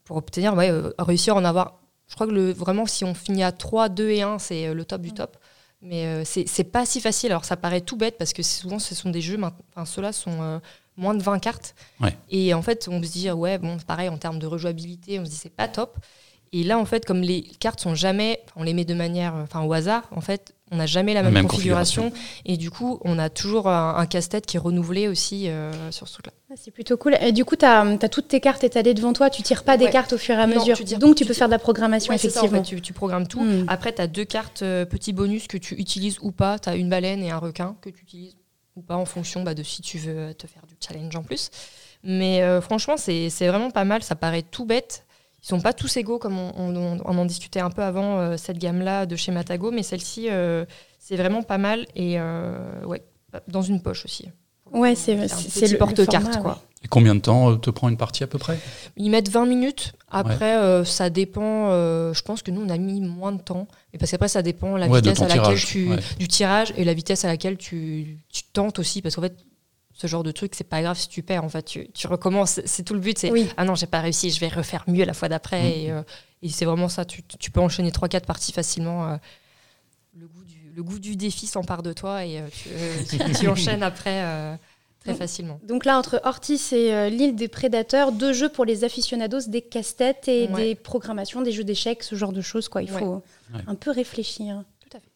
pour 0.06 0.18
obtenir, 0.18 0.54
ouais, 0.56 0.70
euh, 0.72 0.92
réussir 1.00 1.36
à 1.36 1.40
en 1.40 1.46
avoir. 1.46 1.80
Je 2.08 2.16
crois 2.16 2.28
que 2.28 2.32
le, 2.32 2.52
vraiment, 2.52 2.86
si 2.86 3.04
on 3.06 3.14
finit 3.14 3.44
à 3.44 3.52
3, 3.52 3.90
2 3.90 4.10
et 4.10 4.22
1, 4.22 4.38
c'est 4.40 4.74
le 4.74 4.86
top 4.86 5.02
du 5.02 5.14
top. 5.14 5.36
Mais 5.84 6.06
euh, 6.06 6.22
c'est 6.26 6.48
c'est 6.48 6.64
pas 6.66 6.86
si 6.86 7.02
facile. 7.02 7.32
Alors 7.32 7.44
ça 7.44 7.58
paraît 7.58 7.82
tout 7.82 7.96
bête 7.98 8.16
parce 8.20 8.34
que 8.34 8.44
souvent 8.44 8.78
ce 8.78 8.94
sont 8.94 9.10
des 9.10 9.20
jeux, 9.22 9.40
enfin 9.42 9.84
ceux-là 9.86 10.14
sont 10.14 10.40
euh, 10.42 10.60
moins 10.98 11.14
de 11.14 11.24
20 11.24 11.40
cartes. 11.40 11.76
Ouais. 12.00 12.16
Et 12.30 12.54
en 12.54 12.62
fait, 12.62 12.88
on 12.92 13.02
se 13.02 13.10
dit, 13.12 13.30
ouais, 13.32 13.58
bon, 13.58 13.78
pareil 13.86 14.10
en 14.10 14.18
termes 14.18 14.40
de 14.40 14.48
rejouabilité, 14.48 15.20
on 15.20 15.26
se 15.26 15.30
dit 15.32 15.36
c'est 15.36 15.50
pas 15.56 15.68
top. 15.68 15.98
Et 16.54 16.64
là, 16.66 16.78
en 16.78 16.84
fait, 16.86 17.06
comme 17.06 17.22
les 17.22 17.44
cartes 17.62 17.80
sont 17.80 17.96
jamais, 17.96 18.42
on 18.58 18.64
les 18.64 18.74
met 18.74 18.84
de 18.84 18.94
manière, 18.94 19.34
enfin 19.36 19.62
au 19.64 19.72
hasard, 19.72 20.04
en 20.12 20.20
fait, 20.20 20.54
on 20.70 20.76
n'a 20.78 20.86
jamais 20.86 21.14
la 21.14 21.24
même, 21.24 21.34
même 21.34 21.48
configuration. 21.48 22.12
Et 22.46 22.58
du 22.58 22.70
coup, 22.70 23.00
on 23.06 23.20
a 23.20 23.30
toujours 23.30 23.70
un, 23.70 23.96
un 23.96 24.06
casse-tête 24.06 24.46
qui 24.46 24.58
est 24.58 24.60
renouvelé 24.60 25.08
aussi 25.08 25.48
euh, 25.48 25.72
sur 25.92 26.10
ce 26.10 26.14
truc-là. 26.16 26.34
Ah, 26.50 26.56
C'est 26.58 26.72
plutôt 26.72 26.98
cool. 26.98 27.16
Et 27.22 27.32
du 27.32 27.46
coup, 27.46 27.56
tu 27.56 27.64
as, 27.66 27.98
toutes 28.10 28.28
tes 28.28 28.42
cartes 28.42 28.66
étalées 28.66 28.94
devant 28.94 29.14
toi, 29.14 29.30
tu 29.30 29.44
tires 29.44 29.64
pas 29.64 29.78
des 29.78 29.90
cartes 29.90 30.12
au 30.12 30.18
fur 30.18 30.36
et 30.36 30.42
à 30.42 30.48
Non, 30.48 30.60
mesure. 30.60 30.76
tu 30.76 30.84
tires- 30.84 31.00
Donc 31.00 31.16
tu 31.16 31.24
tu 31.24 31.28
peux 31.28 31.34
faire 31.34 31.48
de 31.48 31.52
la 31.54 31.60
programmation, 31.60 32.12
Ouais, 32.12 32.18
c'est 32.18 32.30
ça, 32.30 32.42
en 32.42 32.44
effectivement. 32.48 32.64
fait, 32.66 32.76
tu, 32.76 32.82
tu 32.82 32.92
programmes 32.94 33.28
tout. 33.28 33.42
Hmm. 33.42 33.64
Après, 33.70 33.94
tu 33.96 34.02
as 34.02 34.08
deux 34.08 34.26
cartes 34.26 34.62
euh, 34.62 34.84
petits 34.84 35.14
bonus 35.14 35.48
que 35.48 35.58
tu 35.58 35.76
utilises 35.76 36.18
ou 36.22 36.32
pas. 36.34 36.60
Tu 36.60 36.68
as 36.68 36.76
une 36.76 36.90
baleine 36.90 37.24
et 37.24 37.32
un 37.32 37.38
requin 37.38 37.76
que 37.82 37.90
tu 37.90 38.02
utilises 38.04 38.36
ou 38.76 38.82
pas 38.82 38.96
en 38.96 39.06
fonction 39.06 39.44
bah, 39.44 39.54
de 39.54 39.64
si 39.64 39.82
tu 39.82 39.98
veux 39.98 40.34
te 40.34 40.48
faire 40.48 40.66
du 40.66 40.76
challenge 40.80 41.16
en 41.16 41.24
plus. 41.24 41.50
Mais 42.04 42.42
euh, 42.42 42.62
franchement, 42.62 42.96
c'est 42.98 43.30
vraiment 43.48 43.70
pas 43.72 43.84
mal. 43.84 44.02
Ça 44.04 44.16
paraît 44.16 44.42
tout 44.44 44.66
bête. 44.66 45.06
Ils 45.44 45.48
sont 45.48 45.60
pas 45.60 45.74
tous 45.74 45.98
égaux 45.98 46.20
comme 46.20 46.38
on, 46.38 46.52
on- 46.58 47.02
on 47.04 47.18
en 47.18 47.26
discutait 47.26 47.60
un 47.60 47.70
peu 47.72 47.82
avant 47.84 48.20
euh, 48.20 48.38
cette 48.38 48.58
gamme-là 48.60 49.06
de 49.06 49.16
chez 49.16 49.32
Matago, 49.32 49.72
mais 49.72 49.82
celle-ci, 49.84 50.28
euh, 50.30 50.66
c'est 51.00 51.16
vraiment 51.16 51.42
pas 51.44 51.58
mal 51.58 51.86
et 51.96 52.20
ouais, 52.86 53.02
dans 53.48 53.62
une 53.64 53.82
poche 53.82 54.06
aussi. 54.06 54.30
Ouais, 54.72 54.96
c'est 54.96 55.16
le- 55.16 55.78
porte-carte 55.78 56.26
quoi. 56.42 56.62
Et 56.84 56.88
combien 56.88 57.14
de 57.14 57.20
temps 57.20 57.52
euh, 57.52 57.56
te 57.58 57.70
prend 57.70 57.90
une 57.90 57.98
partie 57.98 58.24
à 58.24 58.28
peu 58.28 58.40
près? 58.40 58.60
Ils 58.98 59.10
mettent 59.12 59.30
20 59.30 59.46
minutes. 59.46 59.94
Après, 60.10 60.58
euh, 60.58 60.84
ça 60.84 61.10
dépend. 61.12 61.70
euh, 61.72 62.14
je 62.14 62.22
pense 62.24 62.42
que 62.42 62.50
nous, 62.52 62.62
on 62.62 62.70
a 62.70 62.78
mis 62.78 63.02
moins 63.02 63.32
de 63.32 63.42
temps. 63.42 63.68
Mais 63.94 64.00
parce 64.00 64.10
qu'après, 64.12 64.28
ça 64.28 64.42
dépend 64.42 64.78
la 64.78 64.88
Ouais, 64.88 65.00
vitesse 65.00 65.20
ton 65.20 65.26
à 65.26 65.28
laquelle 65.28 65.44
tirage, 65.44 65.66
tu, 65.68 65.90
ouais. 65.90 66.00
du 66.18 66.28
tirage 66.28 66.74
et 66.78 66.84
la 66.84 66.94
vitesse 66.94 67.24
à 67.24 67.28
laquelle 67.28 67.58
tu, 67.58 68.18
tu 68.30 68.44
tentes 68.52 68.80
aussi. 68.80 69.02
Parce 69.04 69.16
qu'en 69.16 69.22
fait, 69.22 69.36
ce 69.94 70.08
genre 70.08 70.24
de 70.24 70.32
truc, 70.32 70.54
c'est 70.56 70.64
pas 70.64 70.82
grave 70.82 70.98
si 70.98 71.08
tu 71.08 71.22
perds. 71.22 71.44
En 71.44 71.50
fait, 71.50 71.64
tu, 71.64 71.88
tu 71.94 72.08
recommences. 72.08 72.60
C'est- 72.66 72.84
tout 72.84 72.96
le 72.96 73.00
but. 73.00 73.18
C'est 73.20 73.32
Oui. 73.32 73.48
ah 73.58 73.64
non, 73.64 73.76
j'ai 73.76 73.86
pas 73.86 74.00
réussi. 74.02 74.32
Je 74.32 74.40
vais 74.40 74.48
refaire 74.48 74.84
mieux 74.88 75.06
la 75.06 75.14
fois 75.14 75.30
d'après. 75.30 75.62
Mhm. 75.62 75.68
Et, 75.72 75.92
euh, 75.92 76.02
et 76.42 76.50
c'est 76.50 76.66
vraiment 76.66 76.90
ça. 76.90 77.06
Tu, 77.06 77.22
tu 77.24 77.52
peux 77.52 77.60
enchaîner 77.62 77.92
3-4 77.92 78.26
parties 78.26 78.52
facilement. 78.54 79.08
euh, 79.08 79.18
le 80.18 80.28
goût 80.28 80.44
du 80.44 80.58
le 80.74 80.84
goût 80.84 81.00
du 81.00 81.18
défi 81.18 81.48
s'empare 81.48 81.84
de 81.84 81.92
toi 81.94 82.24
et 82.26 82.42
tu, 82.52 83.18
tu, 83.36 83.48
enchaînes 83.50 83.84
après 83.84 84.58
très 85.02 85.14
facilement. 85.16 85.60
Donc 85.64 85.86
là, 85.86 85.98
entre 85.98 86.22
Ortis 86.24 86.62
et 86.72 87.10
l'île 87.10 87.36
des 87.36 87.48
prédateurs, 87.48 88.12
deux 88.12 88.34
jeux 88.34 88.50
pour 88.50 88.66
les 88.66 88.84
aficionados, 88.84 89.48
des 89.48 89.62
casse-têtes 89.62 90.28
et 90.28 90.48
des 90.48 90.76
programmations, 90.76 91.42
des 91.42 91.52
jeux 91.52 91.64
d'échecs, 91.64 92.04
ce 92.04 92.16
genre 92.16 92.32
de 92.32 92.42
choses. 92.42 92.70
Quoi. 92.70 92.84
Il 92.84 92.90
faut 92.90 93.24
un 93.68 93.76
peu 93.76 93.92
réfléchir. 93.92 94.64
Tout 94.80 94.98
à 94.98 95.00
fait. 95.00 95.10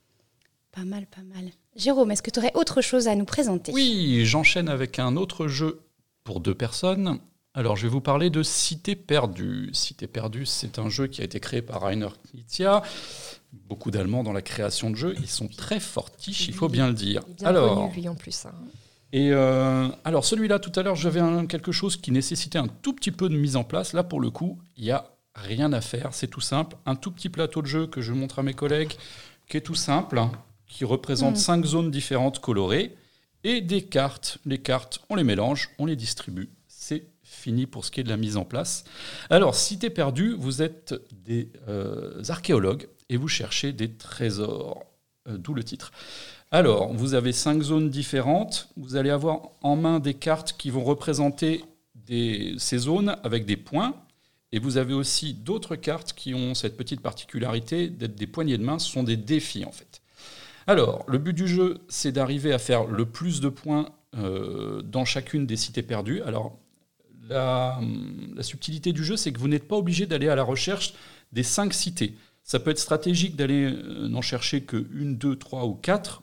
Pas 0.71 0.85
mal, 0.85 1.05
pas 1.05 1.21
mal. 1.21 1.51
Jérôme, 1.75 2.11
est-ce 2.11 2.23
que 2.23 2.31
tu 2.31 2.39
aurais 2.39 2.51
autre 2.55 2.81
chose 2.81 3.07
à 3.07 3.15
nous 3.15 3.25
présenter? 3.25 3.71
Oui, 3.73 4.25
j'enchaîne 4.25 4.69
avec 4.69 4.99
un 4.99 5.15
autre 5.17 5.47
jeu 5.47 5.81
pour 6.23 6.39
deux 6.39 6.55
personnes. 6.55 7.19
Alors, 7.53 7.77
je 7.77 7.83
vais 7.83 7.89
vous 7.89 8.01
parler 8.01 8.29
de 8.29 8.43
Cité 8.43 8.95
perdue. 8.95 9.69
Cité 9.71 10.07
perdue, 10.07 10.45
c'est 10.45 10.79
un 10.79 10.89
jeu 10.89 11.07
qui 11.07 11.21
a 11.21 11.23
été 11.23 11.39
créé 11.39 11.61
par 11.61 11.83
Rainer 11.83 12.09
Knizia. 12.33 12.81
Beaucoup 13.69 13.91
d'Allemands 13.91 14.23
dans 14.23 14.33
la 14.33 14.41
création 14.41 14.89
de 14.89 14.95
jeux. 14.95 15.15
Ils 15.19 15.29
sont 15.29 15.47
très 15.47 15.79
fortiches, 15.79 16.47
il 16.49 16.53
faut 16.53 16.67
bien 16.67 16.87
le 16.87 16.93
dire. 16.93 17.23
Bien 17.37 17.47
alors, 17.47 17.89
connu, 17.89 18.01
lui, 18.01 18.09
en 18.09 18.15
plus. 18.15 18.45
Hein. 18.45 18.53
Et 19.15 19.31
euh, 19.31 19.87
alors, 20.03 20.25
celui-là, 20.25 20.59
tout 20.59 20.77
à 20.77 20.83
l'heure, 20.83 20.97
j'avais 20.97 21.21
quelque 21.47 21.71
chose 21.71 21.95
qui 21.95 22.11
nécessitait 22.11 22.57
un 22.57 22.67
tout 22.67 22.91
petit 22.91 23.11
peu 23.11 23.29
de 23.29 23.37
mise 23.37 23.55
en 23.55 23.63
place. 23.63 23.93
Là, 23.93 24.03
pour 24.03 24.19
le 24.19 24.29
coup, 24.29 24.59
il 24.75 24.83
n'y 24.83 24.91
a 24.91 25.09
rien 25.35 25.71
à 25.71 25.79
faire. 25.79 26.13
C'est 26.13 26.27
tout 26.27 26.41
simple. 26.41 26.75
Un 26.85 26.95
tout 26.95 27.11
petit 27.11 27.29
plateau 27.29 27.61
de 27.61 27.67
jeu 27.67 27.87
que 27.87 28.01
je 28.01 28.11
montre 28.11 28.39
à 28.39 28.43
mes 28.43 28.53
collègues, 28.53 28.91
qui 29.47 29.55
est 29.55 29.61
tout 29.61 29.73
simple, 29.73 30.21
qui 30.67 30.83
représente 30.83 31.35
hmm. 31.35 31.39
cinq 31.39 31.65
zones 31.65 31.91
différentes 31.91 32.39
colorées, 32.39 32.93
et 33.45 33.61
des 33.61 33.83
cartes. 33.83 34.39
Les 34.43 34.57
cartes, 34.57 34.99
on 35.09 35.15
les 35.15 35.23
mélange, 35.23 35.69
on 35.79 35.85
les 35.85 35.95
distribue. 35.95 36.49
C'est 36.67 37.05
fini 37.23 37.67
pour 37.67 37.85
ce 37.85 37.91
qui 37.91 38.01
est 38.01 38.03
de 38.03 38.09
la 38.09 38.17
mise 38.17 38.35
en 38.35 38.43
place. 38.43 38.83
Alors, 39.29 39.55
si 39.55 39.79
t'es 39.79 39.89
perdu, 39.89 40.35
vous 40.37 40.61
êtes 40.61 40.93
des 41.23 41.53
euh, 41.69 42.21
archéologues 42.27 42.89
et 43.07 43.15
vous 43.15 43.29
cherchez 43.29 43.71
des 43.71 43.93
trésors, 43.93 44.83
euh, 45.29 45.37
d'où 45.37 45.53
le 45.53 45.63
titre. 45.63 45.93
Alors, 46.55 46.93
vous 46.93 47.15
avez 47.15 47.33
cinq 47.33 47.61
zones 47.61 47.89
différentes. 47.89 48.69
Vous 48.77 48.95
allez 48.95 49.09
avoir 49.09 49.49
en 49.61 49.75
main 49.75 49.99
des 49.99 50.13
cartes 50.13 50.55
qui 50.57 50.69
vont 50.69 50.85
représenter 50.85 51.65
ces 52.07 52.77
zones 52.77 53.17
avec 53.25 53.45
des 53.45 53.57
points. 53.57 53.93
Et 54.53 54.59
vous 54.59 54.77
avez 54.77 54.93
aussi 54.93 55.33
d'autres 55.33 55.75
cartes 55.75 56.13
qui 56.13 56.33
ont 56.33 56.55
cette 56.55 56.77
petite 56.77 57.01
particularité 57.01 57.89
d'être 57.89 58.15
des 58.15 58.25
poignées 58.25 58.57
de 58.57 58.63
main. 58.63 58.79
Ce 58.79 58.89
sont 58.89 59.03
des 59.03 59.17
défis, 59.17 59.65
en 59.65 59.73
fait. 59.73 60.01
Alors, 60.65 61.03
le 61.09 61.17
but 61.17 61.33
du 61.33 61.45
jeu, 61.45 61.79
c'est 61.89 62.13
d'arriver 62.13 62.53
à 62.53 62.57
faire 62.57 62.85
le 62.85 63.05
plus 63.05 63.41
de 63.41 63.49
points 63.49 63.89
euh, 64.17 64.81
dans 64.81 65.03
chacune 65.03 65.45
des 65.45 65.57
cités 65.57 65.83
perdues. 65.83 66.21
Alors, 66.21 66.57
la, 67.27 67.81
subtilité 68.39 68.93
du 68.93 69.03
jeu, 69.03 69.17
c'est 69.17 69.33
que 69.33 69.39
vous 69.39 69.49
n'êtes 69.49 69.67
pas 69.67 69.75
obligé 69.75 70.05
d'aller 70.05 70.29
à 70.29 70.35
la 70.35 70.43
recherche 70.43 70.93
des 71.33 71.43
cinq 71.43 71.73
cités. 71.73 72.15
Ça 72.43 72.61
peut 72.61 72.71
être 72.71 72.79
stratégique 72.79 73.35
d'aller 73.35 73.65
euh, 73.65 74.07
n'en 74.07 74.21
chercher 74.21 74.61
que 74.61 74.87
une, 74.93 75.17
deux, 75.17 75.35
trois 75.35 75.65
ou 75.65 75.73
quatre, 75.73 76.21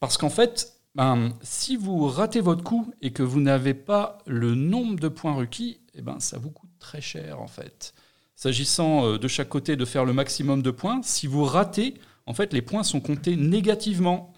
parce 0.00 0.18
qu'en 0.18 0.30
fait, 0.30 0.74
ben, 0.94 1.32
si 1.42 1.76
vous 1.76 2.06
ratez 2.06 2.40
votre 2.40 2.62
coup 2.62 2.92
et 3.02 3.12
que 3.12 3.22
vous 3.22 3.40
n'avez 3.40 3.74
pas 3.74 4.18
le 4.26 4.54
nombre 4.54 5.00
de 5.00 5.08
points 5.08 5.34
requis, 5.34 5.80
eh 5.94 6.02
ben, 6.02 6.20
ça 6.20 6.38
vous 6.38 6.50
coûte 6.50 6.70
très 6.78 7.00
cher 7.00 7.40
en 7.40 7.46
fait. 7.46 7.94
S'agissant 8.36 9.06
euh, 9.06 9.18
de 9.18 9.28
chaque 9.28 9.48
côté 9.48 9.76
de 9.76 9.84
faire 9.84 10.04
le 10.04 10.12
maximum 10.12 10.62
de 10.62 10.70
points, 10.70 11.00
si 11.02 11.26
vous 11.26 11.44
ratez, 11.44 11.94
en 12.26 12.34
fait, 12.34 12.52
les 12.52 12.62
points 12.62 12.82
sont 12.82 13.00
comptés 13.00 13.36
négativement. 13.36 14.32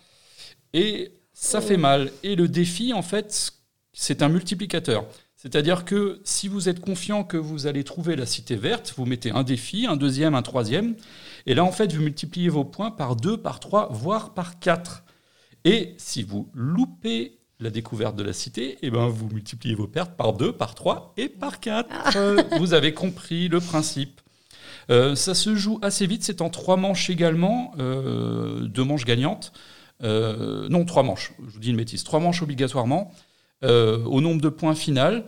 Et 0.72 1.12
ça 1.32 1.60
fait 1.60 1.76
mal. 1.76 2.10
Et 2.22 2.36
le 2.36 2.48
défi, 2.48 2.92
en 2.92 3.02
fait, 3.02 3.52
c'est 3.92 4.22
un 4.22 4.28
multiplicateur. 4.28 5.06
C'est-à-dire 5.36 5.84
que 5.84 6.20
si 6.24 6.48
vous 6.48 6.68
êtes 6.68 6.80
confiant 6.80 7.22
que 7.22 7.36
vous 7.36 7.66
allez 7.66 7.84
trouver 7.84 8.16
la 8.16 8.26
cité 8.26 8.56
verte, 8.56 8.94
vous 8.96 9.06
mettez 9.06 9.30
un 9.30 9.42
défi, 9.42 9.86
un 9.86 9.96
deuxième, 9.96 10.34
un 10.34 10.42
troisième, 10.42 10.96
et 11.46 11.54
là 11.54 11.64
en 11.64 11.72
fait 11.72 11.92
vous 11.92 12.02
multipliez 12.02 12.48
vos 12.48 12.64
points 12.64 12.90
par 12.90 13.16
deux, 13.16 13.36
par 13.36 13.60
trois, 13.60 13.88
voire 13.92 14.34
par 14.34 14.58
quatre. 14.58 15.04
Et 15.64 15.94
si 15.98 16.22
vous 16.22 16.50
loupez 16.54 17.38
la 17.58 17.70
découverte 17.70 18.16
de 18.16 18.22
la 18.22 18.32
cité, 18.32 18.78
eh 18.82 18.90
ben 18.90 19.08
vous 19.08 19.28
multipliez 19.28 19.74
vos 19.74 19.86
pertes 19.86 20.16
par 20.16 20.34
deux, 20.34 20.52
par 20.52 20.74
trois 20.74 21.14
et 21.16 21.28
par 21.28 21.60
quatre. 21.60 21.88
Ah. 21.90 22.58
vous 22.58 22.74
avez 22.74 22.92
compris 22.92 23.48
le 23.48 23.60
principe. 23.60 24.20
Euh, 24.90 25.14
ça 25.14 25.34
se 25.34 25.54
joue 25.54 25.78
assez 25.82 26.06
vite, 26.06 26.22
c'est 26.22 26.42
en 26.42 26.50
trois 26.50 26.76
manches 26.76 27.10
également, 27.10 27.72
euh, 27.78 28.60
deux 28.68 28.84
manches 28.84 29.04
gagnantes. 29.04 29.52
Euh, 30.02 30.68
non, 30.68 30.84
trois 30.84 31.02
manches, 31.02 31.32
je 31.46 31.52
vous 31.54 31.58
dis 31.58 31.70
une 31.70 31.76
bêtise, 31.78 32.04
trois 32.04 32.20
manches 32.20 32.42
obligatoirement. 32.42 33.10
au 33.62 34.20
nombre 34.20 34.40
de 34.40 34.50
points 34.50 34.74
final, 34.74 35.24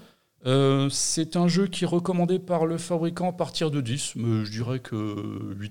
euh, 0.46 0.88
c'est 0.90 1.36
un 1.36 1.48
jeu 1.48 1.66
qui 1.66 1.84
est 1.84 1.86
recommandé 1.86 2.38
par 2.38 2.66
le 2.66 2.78
fabricant 2.78 3.30
à 3.30 3.32
partir 3.32 3.70
de 3.70 3.80
10, 3.80 4.14
mais 4.16 4.44
je 4.44 4.50
dirais 4.50 4.78
que 4.78 4.94
8-9 4.94 5.70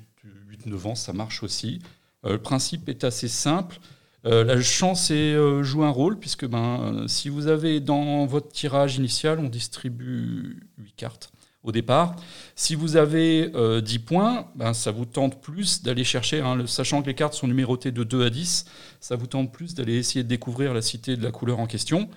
ans, 0.76 0.96
ça 0.96 1.14
marche 1.14 1.44
aussi. 1.44 1.80
Euh, 2.26 2.34
le 2.34 2.38
principe 2.42 2.90
est 2.90 3.04
assez 3.04 3.28
simple. 3.28 3.80
Euh, 4.26 4.44
la 4.44 4.60
chance 4.62 5.12
est 5.12 5.36
joue 5.64 5.84
un 5.84 5.90
rôle, 5.90 6.20
puisque 6.20 6.46
ben, 6.46 7.06
si 7.08 7.30
vous 7.30 7.48
avez 7.48 7.80
dans 7.80 8.26
votre 8.26 8.50
tirage 8.50 8.98
initial, 8.98 9.40
on 9.40 9.50
distribue 9.50 10.68
8 10.78 10.96
cartes 10.96 11.32
au 11.64 11.72
départ. 11.72 12.16
Si 12.56 12.76
vous 12.76 12.98
avez 12.98 13.52
10 13.82 14.00
points, 14.00 14.48
ben, 14.56 14.74
ça 14.74 14.92
vous 14.92 15.06
tente 15.06 15.42
plus 15.42 15.84
d'aller 15.84 16.04
chercher, 16.04 16.42
hein, 16.42 16.66
sachant 16.66 17.02
que 17.02 17.08
les 17.08 17.14
cartes 17.14 17.34
sont 17.34 17.48
numérotées 17.48 17.92
de 17.92 18.04
2 18.04 18.26
à 18.26 18.30
10, 18.30 18.66
ça 19.00 19.16
vous 19.16 19.28
tente 19.28 19.52
plus 19.52 19.76
d'aller 19.76 19.98
essayer 19.98 20.24
de 20.24 20.30
découvrir 20.30 20.74
la 20.74 20.82
cité 20.82 21.16
de 21.16 21.24
la 21.24 21.32
couleur 21.32 21.60
en 21.60 21.68
question. 21.68 22.10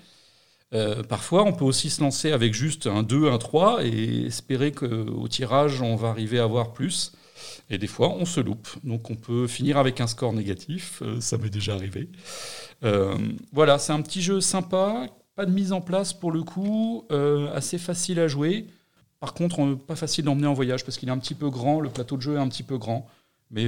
Euh, 0.73 1.03
parfois, 1.03 1.45
on 1.45 1.53
peut 1.53 1.65
aussi 1.65 1.91
se 1.91 2.01
lancer 2.01 2.31
avec 2.33 2.55
juste 2.55 2.87
un 2.87 3.03
2, 3.03 3.29
un 3.31 3.39
3 3.39 3.85
et 3.85 4.27
espérer 4.27 4.73
qu'au 4.73 5.27
tirage, 5.29 5.83
on 5.83 5.97
va 5.97 6.09
arriver 6.09 6.39
à 6.39 6.45
avoir 6.45 6.73
plus. 6.73 7.13
Et 7.69 7.79
des 7.79 7.87
fois, 7.87 8.11
on 8.11 8.25
se 8.25 8.41
loupe. 8.41 8.69
Donc, 8.85 9.11
on 9.11 9.17
peut 9.17 9.47
finir 9.47 9.77
avec 9.79 10.01
un 10.01 10.07
score 10.07 10.33
négatif. 10.33 11.03
Euh, 11.03 11.21
ça 11.21 11.39
m'est 11.39 11.51
déjà 11.51 11.75
arrivé. 11.75 12.09
Euh, 12.85 13.17
voilà, 13.53 13.79
c'est 13.79 13.93
un 13.93 14.03
petit 14.03 14.23
jeu 14.23 14.41
sympa. 14.41 15.07
Pas 15.35 15.47
de 15.47 15.53
mise 15.53 15.73
en 15.73 15.81
place 15.81 16.13
pour 16.13 16.33
le 16.33 16.43
coup. 16.43 17.07
assez 17.55 17.79
facile 17.79 18.21
à 18.21 18.29
jouer. 18.29 18.67
Par 19.21 19.35
contre, 19.35 19.75
pas 19.75 19.97
facile 19.97 20.25
d'emmener 20.25 20.47
en 20.47 20.55
voyage 20.55 20.85
parce 20.85 20.97
qu'il 20.97 21.09
est 21.09 21.13
un 21.13 21.19
petit 21.19 21.35
peu 21.35 21.51
grand. 21.51 21.81
Le 21.81 21.89
plateau 21.89 22.17
de 22.17 22.23
jeu 22.23 22.35
est 22.35 22.41
un 22.41 22.49
petit 22.49 22.63
peu 22.63 22.79
grand. 22.79 23.07
Mais 23.51 23.67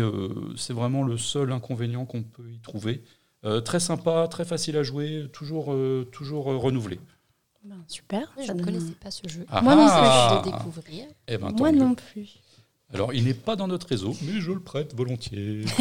c'est 0.56 0.72
vraiment 0.72 1.02
le 1.02 1.16
seul 1.16 1.50
inconvénient 1.50 2.04
qu'on 2.04 2.22
peut 2.22 2.50
y 2.50 2.58
trouver. 2.58 3.02
Euh, 3.44 3.60
très 3.60 3.80
sympa, 3.80 4.28
très 4.28 4.44
facile 4.44 4.76
à 4.76 4.82
jouer, 4.82 5.26
toujours, 5.32 5.72
euh, 5.72 6.08
toujours 6.12 6.52
euh, 6.52 6.56
renouvelé. 6.56 7.00
Ben, 7.64 7.76
super. 7.88 8.32
je 8.44 8.52
ne 8.52 8.62
connaissais 8.62 8.94
pas 9.00 9.10
ce 9.10 9.26
jeu. 9.28 9.46
Moi 9.62 9.74
non 9.74 9.88
plus. 9.88 10.50
De 10.50 10.56
découvrir. 10.56 11.06
Eh 11.28 11.38
ben, 11.38 11.50
Moi 11.56 11.72
non 11.72 11.94
plus. 11.94 12.40
Alors, 12.92 13.14
il 13.14 13.24
n'est 13.24 13.34
pas 13.34 13.56
dans 13.56 13.68
notre 13.68 13.86
réseau, 13.86 14.14
mais 14.22 14.40
je 14.40 14.52
le 14.52 14.60
prête 14.60 14.94
volontiers. 14.94 15.64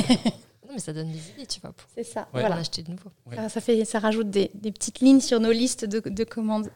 mais 0.73 0.79
ça 0.79 0.93
donne 0.93 1.11
des 1.11 1.29
idées, 1.35 1.45
tu 1.47 1.59
vois. 1.59 1.73
C'est 1.95 2.03
ça. 2.03 2.27
Voilà. 2.31 2.55
acheter 2.55 2.81
de 2.81 2.91
nouveau. 2.91 3.11
Ça, 3.49 3.61
fait, 3.61 3.83
ça 3.85 3.99
rajoute 3.99 4.29
des, 4.29 4.49
petites 4.49 4.99
lignes 4.99 5.19
sur 5.19 5.39
nos 5.39 5.51
listes 5.51 5.85
de, 5.85 6.23
commandes. 6.23 6.69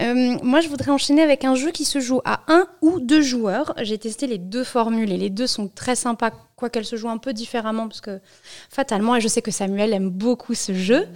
Euh, 0.00 0.36
moi, 0.42 0.60
je 0.60 0.68
voudrais 0.68 0.90
enchaîner 0.90 1.22
avec 1.22 1.44
un 1.44 1.54
jeu 1.54 1.70
qui 1.70 1.84
se 1.84 2.00
joue 2.00 2.20
à 2.24 2.42
un 2.48 2.66
ou 2.80 3.00
deux 3.00 3.22
joueurs. 3.22 3.74
J'ai 3.82 3.98
testé 3.98 4.26
les 4.26 4.38
deux 4.38 4.64
formules 4.64 5.10
et 5.12 5.16
les 5.16 5.30
deux 5.30 5.46
sont 5.46 5.68
très 5.68 5.96
sympas, 5.96 6.32
quoiqu'elles 6.56 6.84
se 6.84 6.96
jouent 6.96 7.08
un 7.08 7.18
peu 7.18 7.32
différemment, 7.32 7.88
parce 7.88 8.00
que 8.00 8.20
fatalement, 8.68 9.16
et 9.16 9.20
je 9.20 9.28
sais 9.28 9.42
que 9.42 9.50
Samuel 9.50 9.92
aime 9.92 10.10
beaucoup 10.10 10.54
ce 10.54 10.74
jeu, 10.74 11.08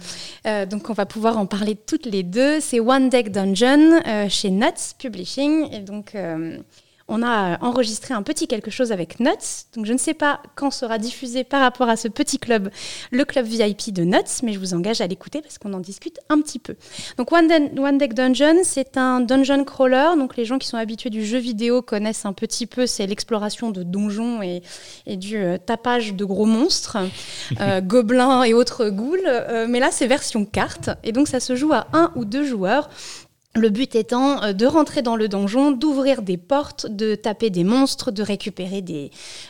euh, 0.45 0.65
donc 0.65 0.89
on 0.89 0.93
va 0.93 1.05
pouvoir 1.05 1.37
en 1.37 1.45
parler 1.45 1.75
toutes 1.75 2.05
les 2.05 2.23
deux. 2.23 2.59
C'est 2.59 2.79
One 2.79 3.09
Deck 3.09 3.31
Dungeon 3.31 4.01
euh, 4.05 4.29
chez 4.29 4.49
Nuts 4.49 4.95
Publishing. 4.97 5.73
Et 5.73 5.79
donc 5.79 6.15
on 7.07 7.23
a 7.23 7.57
enregistré 7.63 8.13
un 8.13 8.21
petit 8.21 8.47
quelque 8.47 8.71
chose 8.71 8.91
avec 8.91 9.19
Nuts. 9.19 9.65
Donc 9.75 9.85
je 9.85 9.93
ne 9.93 9.97
sais 9.97 10.13
pas 10.13 10.41
quand 10.55 10.71
sera 10.71 10.97
diffusé 10.97 11.43
par 11.43 11.61
rapport 11.61 11.89
à 11.89 11.95
ce 11.95 12.07
petit 12.07 12.37
club, 12.37 12.69
le 13.11 13.25
club 13.25 13.45
VIP 13.45 13.93
de 13.93 14.03
Nuts, 14.03 14.41
mais 14.43 14.53
je 14.53 14.59
vous 14.59 14.73
engage 14.73 15.01
à 15.01 15.07
l'écouter 15.07 15.41
parce 15.41 15.57
qu'on 15.57 15.73
en 15.73 15.79
discute 15.79 16.19
un 16.29 16.41
petit 16.41 16.59
peu. 16.59 16.75
Donc 17.17 17.31
One, 17.31 17.97
Deck 17.97 18.13
Dungeon, 18.13 18.57
c'est 18.63 18.97
un 18.97 19.21
dungeon 19.21 19.63
crawler. 19.63 20.09
Donc 20.17 20.35
les 20.35 20.45
gens 20.45 20.57
qui 20.57 20.67
sont 20.67 20.77
habitués 20.77 21.09
du 21.09 21.25
jeu 21.25 21.37
vidéo 21.37 21.81
connaissent 21.81 22.25
un 22.25 22.33
petit 22.33 22.65
peu, 22.65 22.85
c'est 22.85 23.07
l'exploration 23.07 23.71
de 23.71 23.83
donjons 23.83 24.41
et, 24.41 24.61
du 25.07 25.37
euh, 25.37 25.57
tapage 25.57 26.13
de 26.13 26.25
gros 26.25 26.45
monstres, 26.45 26.97
euh, 27.61 27.81
gobelins 27.81 28.43
et 28.43 28.53
autres 28.53 28.89
ghouls. 28.89 29.17
Euh, 29.25 29.65
mais 29.69 29.79
là, 29.79 29.89
c'est 29.91 30.07
version 30.07 30.45
carte. 30.45 30.89
Et 31.03 31.11
donc 31.11 31.27
ça 31.27 31.39
se 31.39 31.55
joue 31.55 31.73
à 31.73 31.87
un 31.93 32.11
ou 32.15 32.25
deux 32.25 32.45
joueurs. 32.45 32.89
Le 33.57 33.69
but 33.69 33.95
étant 33.95 34.43
euh, 34.43 34.53
de 34.53 34.67
rentrer 34.67 35.01
dans 35.01 35.15
le 35.15 35.27
donjon, 35.27 35.71
d'ouvrir 35.71 36.21
des 36.21 36.37
portes, 36.37 36.85
de 36.85 37.15
taper 37.15 37.49
des 37.49 37.63
monstres, 37.63 38.11
de 38.11 38.21
récupérer 38.21 38.83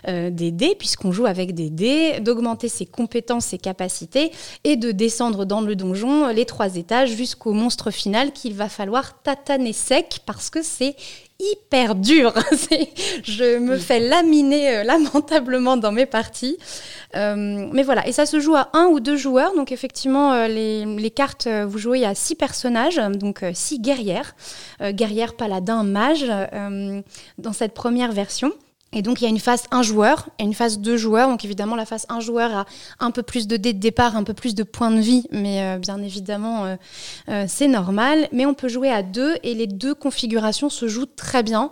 euh, 0.07 0.29
des 0.29 0.51
dés, 0.51 0.75
puisqu'on 0.75 1.11
joue 1.11 1.25
avec 1.25 1.53
des 1.53 1.69
dés, 1.69 2.21
d'augmenter 2.21 2.69
ses 2.69 2.85
compétences, 2.85 3.47
ses 3.47 3.57
capacités, 3.57 4.31
et 4.63 4.77
de 4.77 4.91
descendre 4.91 5.43
dans 5.43 5.59
le 5.59 5.75
donjon 5.75 6.27
les 6.29 6.45
trois 6.45 6.77
étages 6.77 7.09
jusqu'au 7.09 7.51
monstre 7.51 7.91
final 7.91 8.31
qu'il 8.31 8.53
va 8.53 8.69
falloir 8.69 9.21
tataner 9.23 9.73
sec, 9.73 10.21
parce 10.25 10.49
que 10.49 10.63
c'est 10.63 10.95
hyper 11.39 11.95
dur. 11.95 12.33
je 13.23 13.57
me 13.57 13.77
fais 13.77 13.99
laminer 13.99 14.77
euh, 14.77 14.83
lamentablement 14.83 15.77
dans 15.77 15.91
mes 15.91 16.05
parties. 16.05 16.57
Euh, 17.15 17.67
mais 17.71 17.83
voilà, 17.83 18.07
et 18.07 18.11
ça 18.11 18.25
se 18.25 18.39
joue 18.39 18.55
à 18.55 18.69
un 18.73 18.85
ou 18.85 18.99
deux 18.99 19.17
joueurs. 19.17 19.53
Donc 19.55 19.71
effectivement, 19.71 20.33
euh, 20.33 20.47
les, 20.47 21.11
cartes, 21.11 21.47
vous 21.47 21.77
jouez 21.77 22.05
à 22.05 22.15
six 22.15 22.35
personnages, 22.35 22.97
donc 23.15 23.43
six 23.53 23.79
guerrières, 23.79 24.35
guerrières, 24.81 25.35
paladins, 25.35 25.83
mages, 25.83 26.31
dans 27.37 27.53
cette 27.53 27.73
première 27.73 28.11
version. 28.11 28.51
Et 28.97 29.03
donc, 29.03 29.21
il 29.21 29.25
y 29.25 29.27
a 29.27 29.29
une 29.29 29.39
phase 29.39 29.65
1 29.69 29.83
joueur 29.83 30.27
et 30.39 30.43
une 30.43 30.55
phase 30.55 30.79
2 30.79 30.97
joueurs. 30.97 31.29
Donc, 31.29 31.45
évidemment, 31.45 31.75
la 31.75 31.85
phase 31.85 32.07
1 32.09 32.19
joueur 32.19 32.51
a 32.51 32.65
un 32.99 33.11
peu 33.11 33.21
plus 33.21 33.45
de 33.47 33.55
dés 33.55 33.73
de 33.73 33.77
départ, 33.77 34.15
un 34.15 34.23
peu 34.23 34.33
plus 34.33 34.55
de 34.55 34.63
points 34.63 34.89
de 34.89 34.99
vie, 34.99 35.27
mais 35.31 35.61
euh, 35.61 35.77
bien 35.77 36.01
évidemment, 36.01 36.65
euh, 36.65 36.75
euh, 37.29 37.45
c'est 37.47 37.67
normal. 37.67 38.27
Mais 38.31 38.47
on 38.47 38.55
peut 38.55 38.69
jouer 38.69 38.89
à 38.89 39.03
deux 39.03 39.35
et 39.43 39.53
les 39.53 39.67
deux 39.67 39.93
configurations 39.93 40.71
se 40.71 40.87
jouent 40.87 41.05
très 41.05 41.43
bien, 41.43 41.69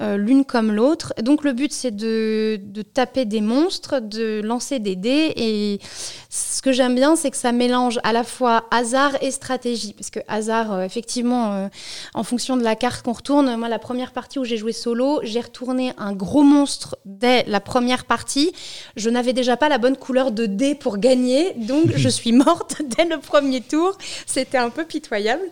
l'une 0.00 0.44
comme 0.44 0.72
l'autre. 0.72 1.14
Donc, 1.22 1.44
le 1.44 1.52
but, 1.52 1.72
c'est 1.72 1.94
de, 1.94 2.60
de, 2.62 2.82
taper 2.82 3.24
des 3.24 3.40
monstres, 3.40 4.00
de 4.00 4.40
lancer 4.42 4.78
des 4.78 4.96
dés. 4.96 5.32
Et 5.36 5.80
ce 6.28 6.60
que 6.60 6.72
j'aime 6.72 6.94
bien, 6.94 7.16
c'est 7.16 7.30
que 7.30 7.36
ça 7.36 7.52
mélange 7.52 7.98
à 8.02 8.12
la 8.12 8.24
fois 8.24 8.64
hasard 8.70 9.16
et 9.22 9.30
stratégie. 9.30 9.94
Parce 9.94 10.10
que 10.10 10.20
hasard, 10.28 10.82
effectivement, 10.82 11.70
en 12.14 12.22
fonction 12.24 12.56
de 12.56 12.62
la 12.62 12.76
carte 12.76 13.02
qu'on 13.02 13.12
retourne, 13.12 13.56
moi, 13.56 13.68
la 13.68 13.78
première 13.78 14.12
partie 14.12 14.38
où 14.38 14.44
j'ai 14.44 14.56
joué 14.56 14.72
solo, 14.72 15.20
j'ai 15.22 15.40
retourné 15.40 15.92
un 15.98 16.12
gros 16.12 16.42
monstre 16.42 16.96
dès 17.04 17.44
la 17.44 17.60
première 17.60 18.04
partie. 18.04 18.52
Je 18.96 19.10
n'avais 19.10 19.32
déjà 19.32 19.56
pas 19.56 19.68
la 19.68 19.78
bonne 19.78 19.96
couleur 19.96 20.32
de 20.32 20.46
dé 20.46 20.74
pour 20.74 20.98
gagner, 20.98 21.52
donc 21.54 21.92
je 21.96 22.08
suis 22.16 22.32
morte 22.32 22.82
dès 22.96 23.04
le 23.04 23.18
premier 23.18 23.60
tour. 23.60 23.96
C'était 24.26 24.58
un 24.58 24.70
peu 24.70 24.84
pitoyable. 24.84 25.44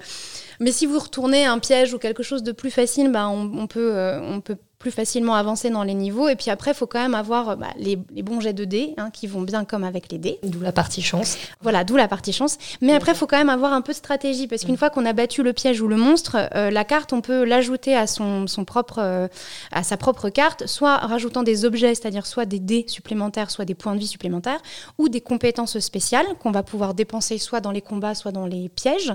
Mais 0.60 0.72
si 0.72 0.86
vous 0.86 0.98
retournez 0.98 1.44
un 1.44 1.58
piège 1.58 1.94
ou 1.94 1.98
quelque 1.98 2.22
chose 2.22 2.42
de 2.42 2.52
plus 2.52 2.70
facile, 2.70 3.10
bah, 3.10 3.28
on, 3.28 3.66
peut, 3.66 3.94
euh, 3.94 4.20
on 4.20 4.40
peut 4.40 4.56
plus 4.78 4.90
facilement 4.90 5.34
avancer 5.34 5.70
dans 5.70 5.82
les 5.82 5.94
niveaux. 5.94 6.28
Et 6.28 6.36
puis 6.36 6.50
après, 6.50 6.72
il 6.72 6.74
faut 6.74 6.86
quand 6.86 7.00
même 7.00 7.14
avoir 7.14 7.50
euh, 7.50 7.56
bah, 7.56 7.68
les, 7.78 7.96
bons 7.96 8.40
jets 8.40 8.52
de 8.52 8.64
dés 8.64 8.94
hein, 8.96 9.10
qui 9.10 9.26
vont 9.26 9.42
bien 9.42 9.64
comme 9.64 9.84
avec 9.84 10.10
les 10.10 10.18
dés. 10.18 10.38
D'où 10.42 10.60
la 10.60 10.72
partie 10.72 11.02
chance. 11.02 11.36
Voilà, 11.62 11.84
d'où 11.84 11.96
la 11.96 12.08
partie 12.08 12.32
chance. 12.32 12.58
Mais 12.80 12.94
après, 12.94 13.12
il 13.12 13.14
faut 13.14 13.26
quand 13.26 13.38
même 13.38 13.48
avoir 13.48 13.72
un 13.72 13.80
peu 13.80 13.92
de 13.92 13.96
stratégie 13.96 14.46
parce 14.46 14.64
qu'une 14.64 14.74
mm. 14.74 14.78
fois 14.78 14.90
qu'on 14.90 15.06
a 15.06 15.12
battu 15.12 15.42
le 15.42 15.52
piège 15.52 15.80
ou 15.80 15.88
le 15.88 15.96
monstre, 15.96 16.48
euh, 16.54 16.70
la 16.70 16.84
carte, 16.84 17.12
on 17.12 17.20
peut 17.20 17.44
l'ajouter 17.44 17.96
à, 17.96 18.06
son, 18.06 18.46
son 18.46 18.64
propre, 18.64 18.98
euh, 18.98 19.28
à 19.72 19.82
sa 19.82 19.96
propre 19.96 20.28
carte, 20.28 20.66
soit 20.66 20.96
rajoutant 20.96 21.42
des 21.42 21.64
objets, 21.64 21.94
c'est-à-dire 21.94 22.26
soit 22.26 22.44
des 22.46 22.58
dés 22.58 22.84
supplémentaires, 22.88 23.50
soit 23.50 23.64
des 23.64 23.74
points 23.74 23.94
de 23.94 24.00
vie 24.00 24.06
supplémentaires, 24.06 24.60
ou 24.98 25.08
des 25.08 25.20
compétences 25.20 25.78
spéciales 25.78 26.26
qu'on 26.40 26.50
va 26.50 26.62
pouvoir 26.62 26.94
dépenser 26.94 27.38
soit 27.38 27.60
dans 27.60 27.70
les 27.70 27.82
combats, 27.82 28.14
soit 28.14 28.32
dans 28.32 28.46
les 28.46 28.68
pièges. 28.68 29.12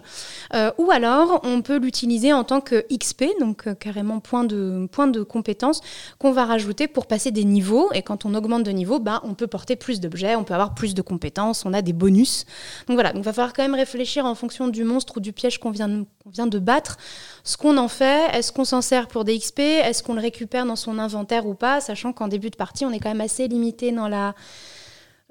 ou 0.77 0.91
alors, 0.91 1.41
on 1.43 1.61
peut 1.61 1.77
l'utiliser 1.77 2.33
en 2.33 2.43
tant 2.43 2.61
que 2.61 2.85
XP, 2.91 3.25
donc 3.39 3.73
carrément 3.79 4.19
point 4.19 4.43
de, 4.43 4.87
point 4.91 5.07
de 5.07 5.21
compétence 5.23 5.48
qu'on 6.19 6.31
va 6.31 6.45
rajouter 6.45 6.87
pour 6.87 7.07
passer 7.07 7.31
des 7.31 7.45
niveaux. 7.45 7.91
Et 7.93 8.01
quand 8.01 8.25
on 8.25 8.33
augmente 8.35 8.63
de 8.63 8.71
niveau, 8.71 8.99
bah, 8.99 9.21
on 9.23 9.33
peut 9.33 9.47
porter 9.47 9.75
plus 9.75 9.99
d'objets, 9.99 10.35
on 10.35 10.43
peut 10.43 10.53
avoir 10.53 10.75
plus 10.75 10.93
de 10.93 11.01
compétences, 11.01 11.65
on 11.65 11.73
a 11.73 11.81
des 11.81 11.93
bonus. 11.93 12.45
Donc 12.87 12.95
voilà, 12.95 13.11
donc 13.11 13.23
il 13.23 13.25
va 13.25 13.33
falloir 13.33 13.53
quand 13.53 13.63
même 13.63 13.75
réfléchir 13.75 14.25
en 14.25 14.35
fonction 14.35 14.67
du 14.67 14.83
monstre 14.83 15.17
ou 15.17 15.19
du 15.19 15.33
piège 15.33 15.59
qu'on 15.59 15.71
vient, 15.71 16.05
vient 16.31 16.47
de 16.47 16.59
battre, 16.59 16.97
ce 17.43 17.57
qu'on 17.57 17.77
en 17.77 17.87
fait, 17.87 18.29
est-ce 18.33 18.51
qu'on 18.51 18.65
s'en 18.65 18.81
sert 18.81 19.07
pour 19.07 19.23
des 19.23 19.37
XP, 19.37 19.59
est-ce 19.59 20.03
qu'on 20.03 20.13
le 20.13 20.21
récupère 20.21 20.65
dans 20.65 20.75
son 20.75 20.99
inventaire 20.99 21.45
ou 21.47 21.53
pas, 21.53 21.81
sachant 21.81 22.13
qu'en 22.13 22.27
début 22.27 22.49
de 22.49 22.55
partie, 22.55 22.85
on 22.85 22.91
est 22.91 22.99
quand 22.99 23.09
même 23.09 23.21
assez 23.21 23.47
limité 23.47 23.91
dans 23.91 24.07
la 24.07 24.35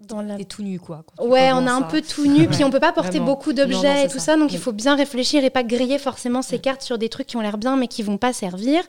dans 0.07 0.23
la... 0.23 0.43
tout 0.45 0.63
nu 0.63 0.79
quoi. 0.79 1.05
Ouais, 1.19 1.51
on 1.53 1.67
a 1.67 1.73
un 1.73 1.83
peu 1.83 2.01
tout 2.01 2.27
nu, 2.27 2.47
puis 2.47 2.63
on 2.63 2.71
peut 2.71 2.81
pas 2.81 2.93
porter 2.93 3.19
beaucoup 3.21 3.53
d'objets 3.53 4.05
et 4.05 4.09
tout 4.09 4.21
ça, 4.21 4.37
donc 4.37 4.53
il 4.53 4.59
faut 4.59 4.73
bien 4.73 4.95
réfléchir 4.95 5.45
et 5.45 5.51
pas 5.51 5.65
griller 5.65 5.99
forcément 5.99 6.43
ses 6.43 6.59
cartes 6.59 6.83
sur 6.83 6.99
des 6.99 7.09
trucs 7.09 7.27
qui 7.27 7.37
ont 7.37 7.41
l'air 7.41 7.59
bien 7.59 7.77
mais 7.77 7.89
qui 7.89 8.03
vont 8.03 8.19
pas 8.19 8.33
servir. 8.33 8.83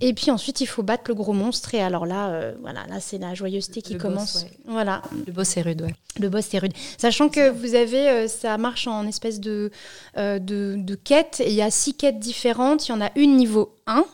Et 0.00 0.14
puis 0.14 0.30
ensuite, 0.30 0.60
il 0.60 0.66
faut 0.66 0.82
battre 0.82 1.04
le 1.08 1.14
gros 1.14 1.32
monstre. 1.32 1.74
Et 1.74 1.82
alors 1.82 2.06
là, 2.06 2.30
euh, 2.30 2.54
voilà, 2.60 2.86
là 2.86 3.00
c'est 3.00 3.18
la 3.18 3.34
joyeuseté 3.34 3.82
qui 3.82 3.96
commence. 3.96 4.46
Voilà. 4.66 5.02
Le 5.26 5.32
boss 5.32 5.56
est 5.56 5.62
rude, 5.62 5.82
ouais. 5.82 5.94
Le 6.18 6.28
boss 6.28 6.52
est 6.54 6.58
rude. 6.58 6.72
Sachant 6.98 7.28
que 7.28 7.50
vous 7.50 7.74
avez, 7.74 8.08
euh, 8.08 8.28
ça 8.28 8.58
marche 8.58 8.86
en 8.86 9.06
espèce 9.06 9.40
de, 9.40 9.70
euh, 10.16 10.38
de, 10.38 10.74
de 10.76 10.94
quête. 10.94 11.42
Il 11.44 11.52
y 11.52 11.62
a 11.62 11.70
six 11.70 11.94
quêtes 11.94 12.18
différentes. 12.18 12.88
Il 12.88 12.92
y 12.92 12.94
en 12.94 13.00
a 13.00 13.10
une 13.16 13.36
niveau 13.36 13.76
1. 13.86 14.04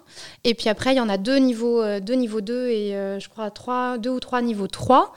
Et 0.45 0.55
puis 0.55 0.69
après, 0.69 0.93
il 0.93 0.97
y 0.97 1.01
en 1.01 1.09
a 1.09 1.19
deux 1.19 1.37
niveaux, 1.37 1.83
deux, 2.01 2.15
niveau 2.15 2.41
2 2.41 2.69
et 2.69 2.91
je 3.21 3.29
crois 3.29 3.51
trois, 3.51 3.99
deux 3.99 4.11
ou 4.11 4.21
trois 4.21 4.43
niveau 4.43 4.67
3 4.67 5.13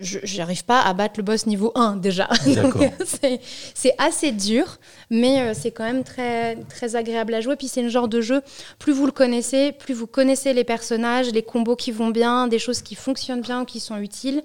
je 0.00 0.36
n'arrive 0.36 0.64
pas 0.64 0.80
à 0.80 0.94
battre 0.94 1.14
le 1.16 1.24
boss 1.24 1.46
niveau 1.46 1.72
1 1.74 1.96
déjà. 1.96 2.28
c'est 3.74 3.94
assez 3.98 4.30
dur, 4.30 4.78
mais 5.10 5.40
euh, 5.40 5.52
c'est 5.54 5.72
quand 5.72 5.84
même 5.84 6.04
très, 6.04 6.56
très 6.56 6.94
agréable 6.94 7.34
à 7.34 7.40
jouer. 7.40 7.56
Puis 7.56 7.68
c'est 7.68 7.82
le 7.82 7.88
genre 7.88 8.06
de 8.06 8.20
jeu, 8.20 8.42
plus 8.78 8.92
vous 8.92 9.06
le 9.06 9.12
connaissez, 9.12 9.72
plus 9.72 9.94
vous 9.94 10.06
connaissez 10.06 10.52
les 10.52 10.64
personnages, 10.64 11.32
les 11.32 11.42
combos 11.42 11.74
qui 11.74 11.90
vont 11.90 12.10
bien, 12.10 12.46
des 12.46 12.60
choses 12.60 12.80
qui 12.80 12.94
fonctionnent 12.94 13.40
bien, 13.40 13.64
qui 13.64 13.80
sont 13.80 13.96
utiles. 13.98 14.42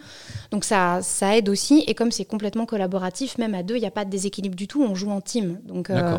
Donc 0.52 0.64
ça, 0.64 1.00
ça 1.02 1.38
aide 1.38 1.50
aussi. 1.50 1.84
Et 1.88 1.94
comme 1.94 2.12
c'est 2.12 2.26
complètement 2.26 2.66
collaboratif, 2.66 3.38
même 3.38 3.54
à 3.54 3.62
deux, 3.62 3.76
il 3.76 3.82
n'y 3.82 3.88
a 3.88 3.92
pas 3.92 4.06
de 4.06 4.10
déséquilibre 4.10 4.56
du 4.56 4.68
tout, 4.68 4.84
on 4.84 4.96
joue 4.96 5.12
en 5.12 5.22
team. 5.22 5.60
Donc 5.66 5.90
euh, 5.92 6.18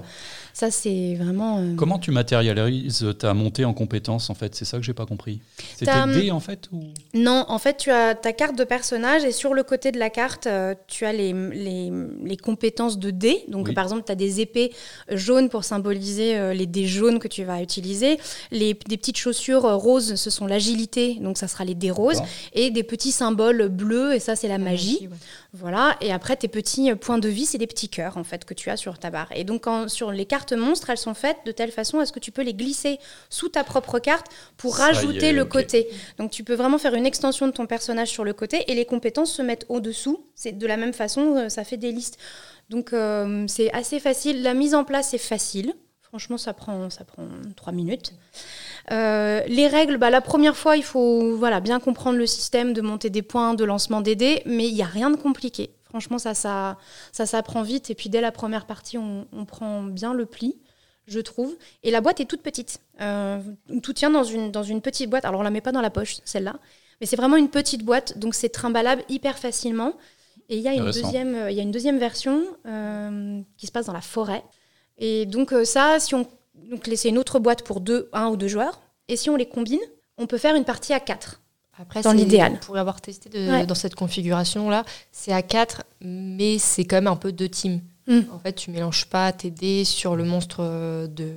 ça, 0.53 0.71
c'est 0.71 1.17
vraiment... 1.17 1.59
Euh, 1.59 1.75
Comment 1.77 1.99
tu 1.99 2.13
matérialises 2.13 3.05
ta 3.19 3.35
montée 3.35 3.65
en 3.65 3.75
compétences, 3.75 4.31
en 4.31 4.35
fait? 4.35 4.55
C'est 4.55 4.65
ça 4.65 4.77
que 4.77 4.85
j'ai 4.85 4.95
pas 4.95 5.07
compris. 5.07 5.41
C'était 5.77 6.07
dé, 6.07 6.31
en 6.31 6.41
fait 6.41 6.69
ou... 6.73 6.85
Non, 7.15 7.45
en 7.49 7.59
fait, 7.59 7.79
tu 7.79 7.91
as 7.91 8.15
ta 8.15 8.33
carte 8.33 8.57
de 8.57 8.65
personnage 8.65 9.24
et 9.25 9.33
sur 9.33 9.55
le 9.55 9.63
côté 9.63 9.93
de 9.93 9.99
la 9.99 10.11
carte, 10.11 10.47
euh, 10.47 10.75
tu 10.87 11.05
as 11.05 11.13
les, 11.13 11.33
les, 11.33 12.37
compétences 12.37 12.99
de 12.99 13.11
dés. 13.11 13.45
Donc, 13.49 13.73
par 13.75 13.85
exemple, 13.85 14.05
tu 14.05 14.13
as 14.13 14.17
des 14.17 14.41
épées 14.41 14.73
jaunes 15.11 15.49
pour 15.49 15.65
symboliser 15.65 16.37
euh, 16.37 16.55
les 16.55 16.67
dés 16.67 16.87
jaunes 16.87 17.19
que 17.19 17.29
tu 17.29 17.45
vas 17.45 17.63
utiliser. 17.63 18.19
Les, 18.51 18.75
des 18.75 18.97
petites 18.97 19.17
chaussures 19.17 19.65
euh, 19.65 19.77
roses, 19.77 20.17
ce 20.17 20.31
sont 20.31 20.47
l'agilité, 20.47 21.15
donc 21.21 21.39
ça 21.39 21.49
sera 21.49 21.65
les 21.65 21.75
dés 21.75 21.91
roses. 21.91 22.23
Et 22.53 22.71
des 22.71 22.83
petits 22.83 23.13
symboles 23.13 23.69
bleus, 23.69 24.15
et 24.15 24.21
ça, 24.21 24.37
c'est 24.37 24.49
la 24.49 24.59
magie. 24.59 25.09
Voilà. 25.53 25.97
Et 26.01 26.13
après, 26.13 26.37
tes 26.37 26.49
petits 26.49 26.95
points 26.95 27.19
de 27.19 27.29
vie, 27.29 27.47
c'est 27.47 27.59
des 27.59 27.67
petits 27.67 27.89
cœurs, 27.89 28.17
en 28.17 28.25
fait, 28.25 28.45
que 28.45 28.55
tu 28.55 28.71
as 28.71 28.77
sur 28.77 28.99
ta 28.99 29.11
barre. 29.11 29.29
Et 29.35 29.45
donc, 29.45 29.67
sur 29.89 30.11
les 30.13 30.27
cartes 30.27 30.53
monstres, 30.53 30.91
elles 30.91 30.99
sont 30.99 31.15
faites 31.15 31.39
de 31.47 31.53
telle 31.53 31.71
façon 31.71 31.99
à 31.99 32.07
ce 32.07 32.13
que 32.13 32.21
tu 32.21 32.33
peux 32.33 32.43
les 32.43 32.55
glisser 32.55 32.99
sous 33.31 33.49
ta 33.49 33.65
propre 33.65 33.99
carte 33.99 34.27
pour 34.57 34.77
rajouter 34.77 35.33
le 35.33 35.45
côté. 35.45 35.89
Donc, 36.19 36.31
tu 36.31 36.45
peux 36.45 36.55
vraiment 36.55 36.79
faire 36.79 36.95
une 36.95 37.07
extension 37.07 37.47
de 37.47 37.53
ton 37.53 37.67
personnage 37.67 38.09
sur 38.09 38.25
le 38.25 38.33
côté 38.33 38.71
et 38.71 38.75
les 38.75 38.85
compétences 38.85 39.14
se 39.25 39.43
mettre 39.43 39.67
au-dessous. 39.71 40.27
C'est 40.35 40.53
de 40.53 40.67
la 40.67 40.77
même 40.77 40.93
façon, 40.93 41.37
euh, 41.37 41.49
ça 41.49 41.65
fait 41.65 41.77
des 41.77 41.93
listes. 41.93 42.19
Donc 42.71 42.93
euh, 42.93 43.45
c'est 43.47 43.73
assez 43.73 44.01
facile. 44.01 44.43
La 44.43 44.55
mise 44.55 44.75
en 44.75 44.85
place 44.85 45.15
est 45.15 45.19
facile. 45.19 45.75
Franchement, 46.01 46.39
ça 46.39 46.55
prend, 46.55 46.91
ça 46.91 47.05
prend 47.05 47.27
trois 47.57 47.73
minutes. 47.73 48.15
Euh, 48.93 49.43
les 49.47 49.67
règles, 49.67 49.97
bah, 49.97 50.11
la 50.11 50.21
première 50.21 50.57
fois, 50.57 50.77
il 50.77 50.85
faut 50.85 51.37
voilà, 51.37 51.61
bien 51.61 51.81
comprendre 51.81 52.19
le 52.19 52.27
système 52.27 52.73
de 52.73 52.81
monter 52.81 53.11
des 53.11 53.23
points, 53.23 53.55
de 53.55 53.65
lancement 53.65 54.01
des 54.01 54.15
dés, 54.15 54.43
mais 54.47 54.69
il 54.69 54.75
n'y 54.75 54.83
a 54.83 54.87
rien 54.87 55.11
de 55.11 55.17
compliqué. 55.17 55.71
Franchement, 55.85 56.19
ça, 56.19 56.35
ça, 56.35 56.79
ça 57.13 57.27
s'apprend 57.27 57.63
vite. 57.63 57.91
Et 57.91 57.95
puis 57.95 58.11
dès 58.11 58.21
la 58.21 58.33
première 58.33 58.67
partie, 58.67 58.99
on, 58.99 59.27
prend 59.45 59.83
bien 59.83 60.15
le 60.15 60.27
pli, 60.27 60.57
je 61.07 61.21
trouve. 61.21 61.57
Et 61.83 61.91
la 61.91 62.01
boîte 62.01 62.21
est 62.21 62.27
toute 62.27 62.43
petite. 62.43 62.81
tout 63.83 63.93
tient 63.93 64.11
dans 64.11 64.25
une, 64.25 64.53
dans 64.53 64.63
une 64.63 64.81
petite 64.81 65.11
boîte. 65.11 65.25
Alors 65.25 65.41
on 65.41 65.45
la 65.45 65.51
met 65.51 65.61
pas 65.61 65.73
dans 65.73 65.83
la 65.83 65.91
poche, 65.91 66.19
celle-là. 66.25 66.55
Mais 67.01 67.07
c'est 67.07 67.17
vraiment 67.17 67.37
une 67.37 67.49
petite 67.49 67.85
boîte, 67.85 68.19
donc 68.19 68.35
c'est 68.35 68.49
trimballable 68.49 69.03
hyper 69.09 69.39
facilement. 69.39 69.95
Et 70.49 70.59
il 70.59 70.63
y, 70.63 70.69
a 70.69 70.75
une 70.75 70.91
deuxième, 70.91 71.35
euh, 71.35 71.51
il 71.51 71.57
y 71.57 71.61
a 71.61 71.63
une 71.63 71.71
deuxième 71.71 71.99
version 71.99 72.45
euh, 72.67 73.41
qui 73.57 73.67
se 73.67 73.73
passe 73.73 73.87
dans 73.87 73.93
la 73.93 74.03
forêt. 74.03 74.45
Et 74.99 75.25
donc 75.27 75.53
euh, 75.53 75.65
ça, 75.65 75.99
si 76.01 76.15
on, 76.15 76.27
donc 76.71 76.89
c'est 76.95 77.09
une 77.09 77.19
autre 77.19 77.39
boîte 77.39 77.63
pour 77.63 77.81
deux, 77.81 78.11
un 78.13 78.29
ou 78.29 78.37
deux 78.37 78.49
joueurs. 78.49 78.81
Et 79.09 79.17
si 79.17 79.31
on 79.31 79.37
les 79.37 79.47
combine, 79.47 79.81
on 80.19 80.27
peut 80.27 80.39
faire 80.39 80.55
une 80.55 80.65
partie 80.65 80.93
à 80.93 81.01
quatre. 81.01 81.41
Après, 81.77 82.03
dans 82.03 82.13
l'idéal. 82.13 82.61
Pour 82.61 82.77
avoir 82.77 83.01
testé 83.01 83.29
dans 83.67 83.75
cette 83.75 83.97
configuration-là, 83.97 84.85
c'est 85.11 85.33
à 85.33 85.43
quatre, 85.43 85.83
mais 86.01 86.59
c'est 86.59 86.85
quand 86.85 86.97
même 86.97 87.09
un 87.09 87.17
peu 87.17 87.33
deux 87.33 87.49
teams. 87.49 87.81
Hmm. 88.07 88.21
En 88.31 88.39
fait, 88.39 88.53
tu 88.53 88.71
mélanges 88.71 89.07
pas 89.07 89.33
tes 89.33 89.51
dés 89.51 89.85
sur 89.85 90.15
le 90.15 90.25
monstre 90.25 91.09
de, 91.09 91.33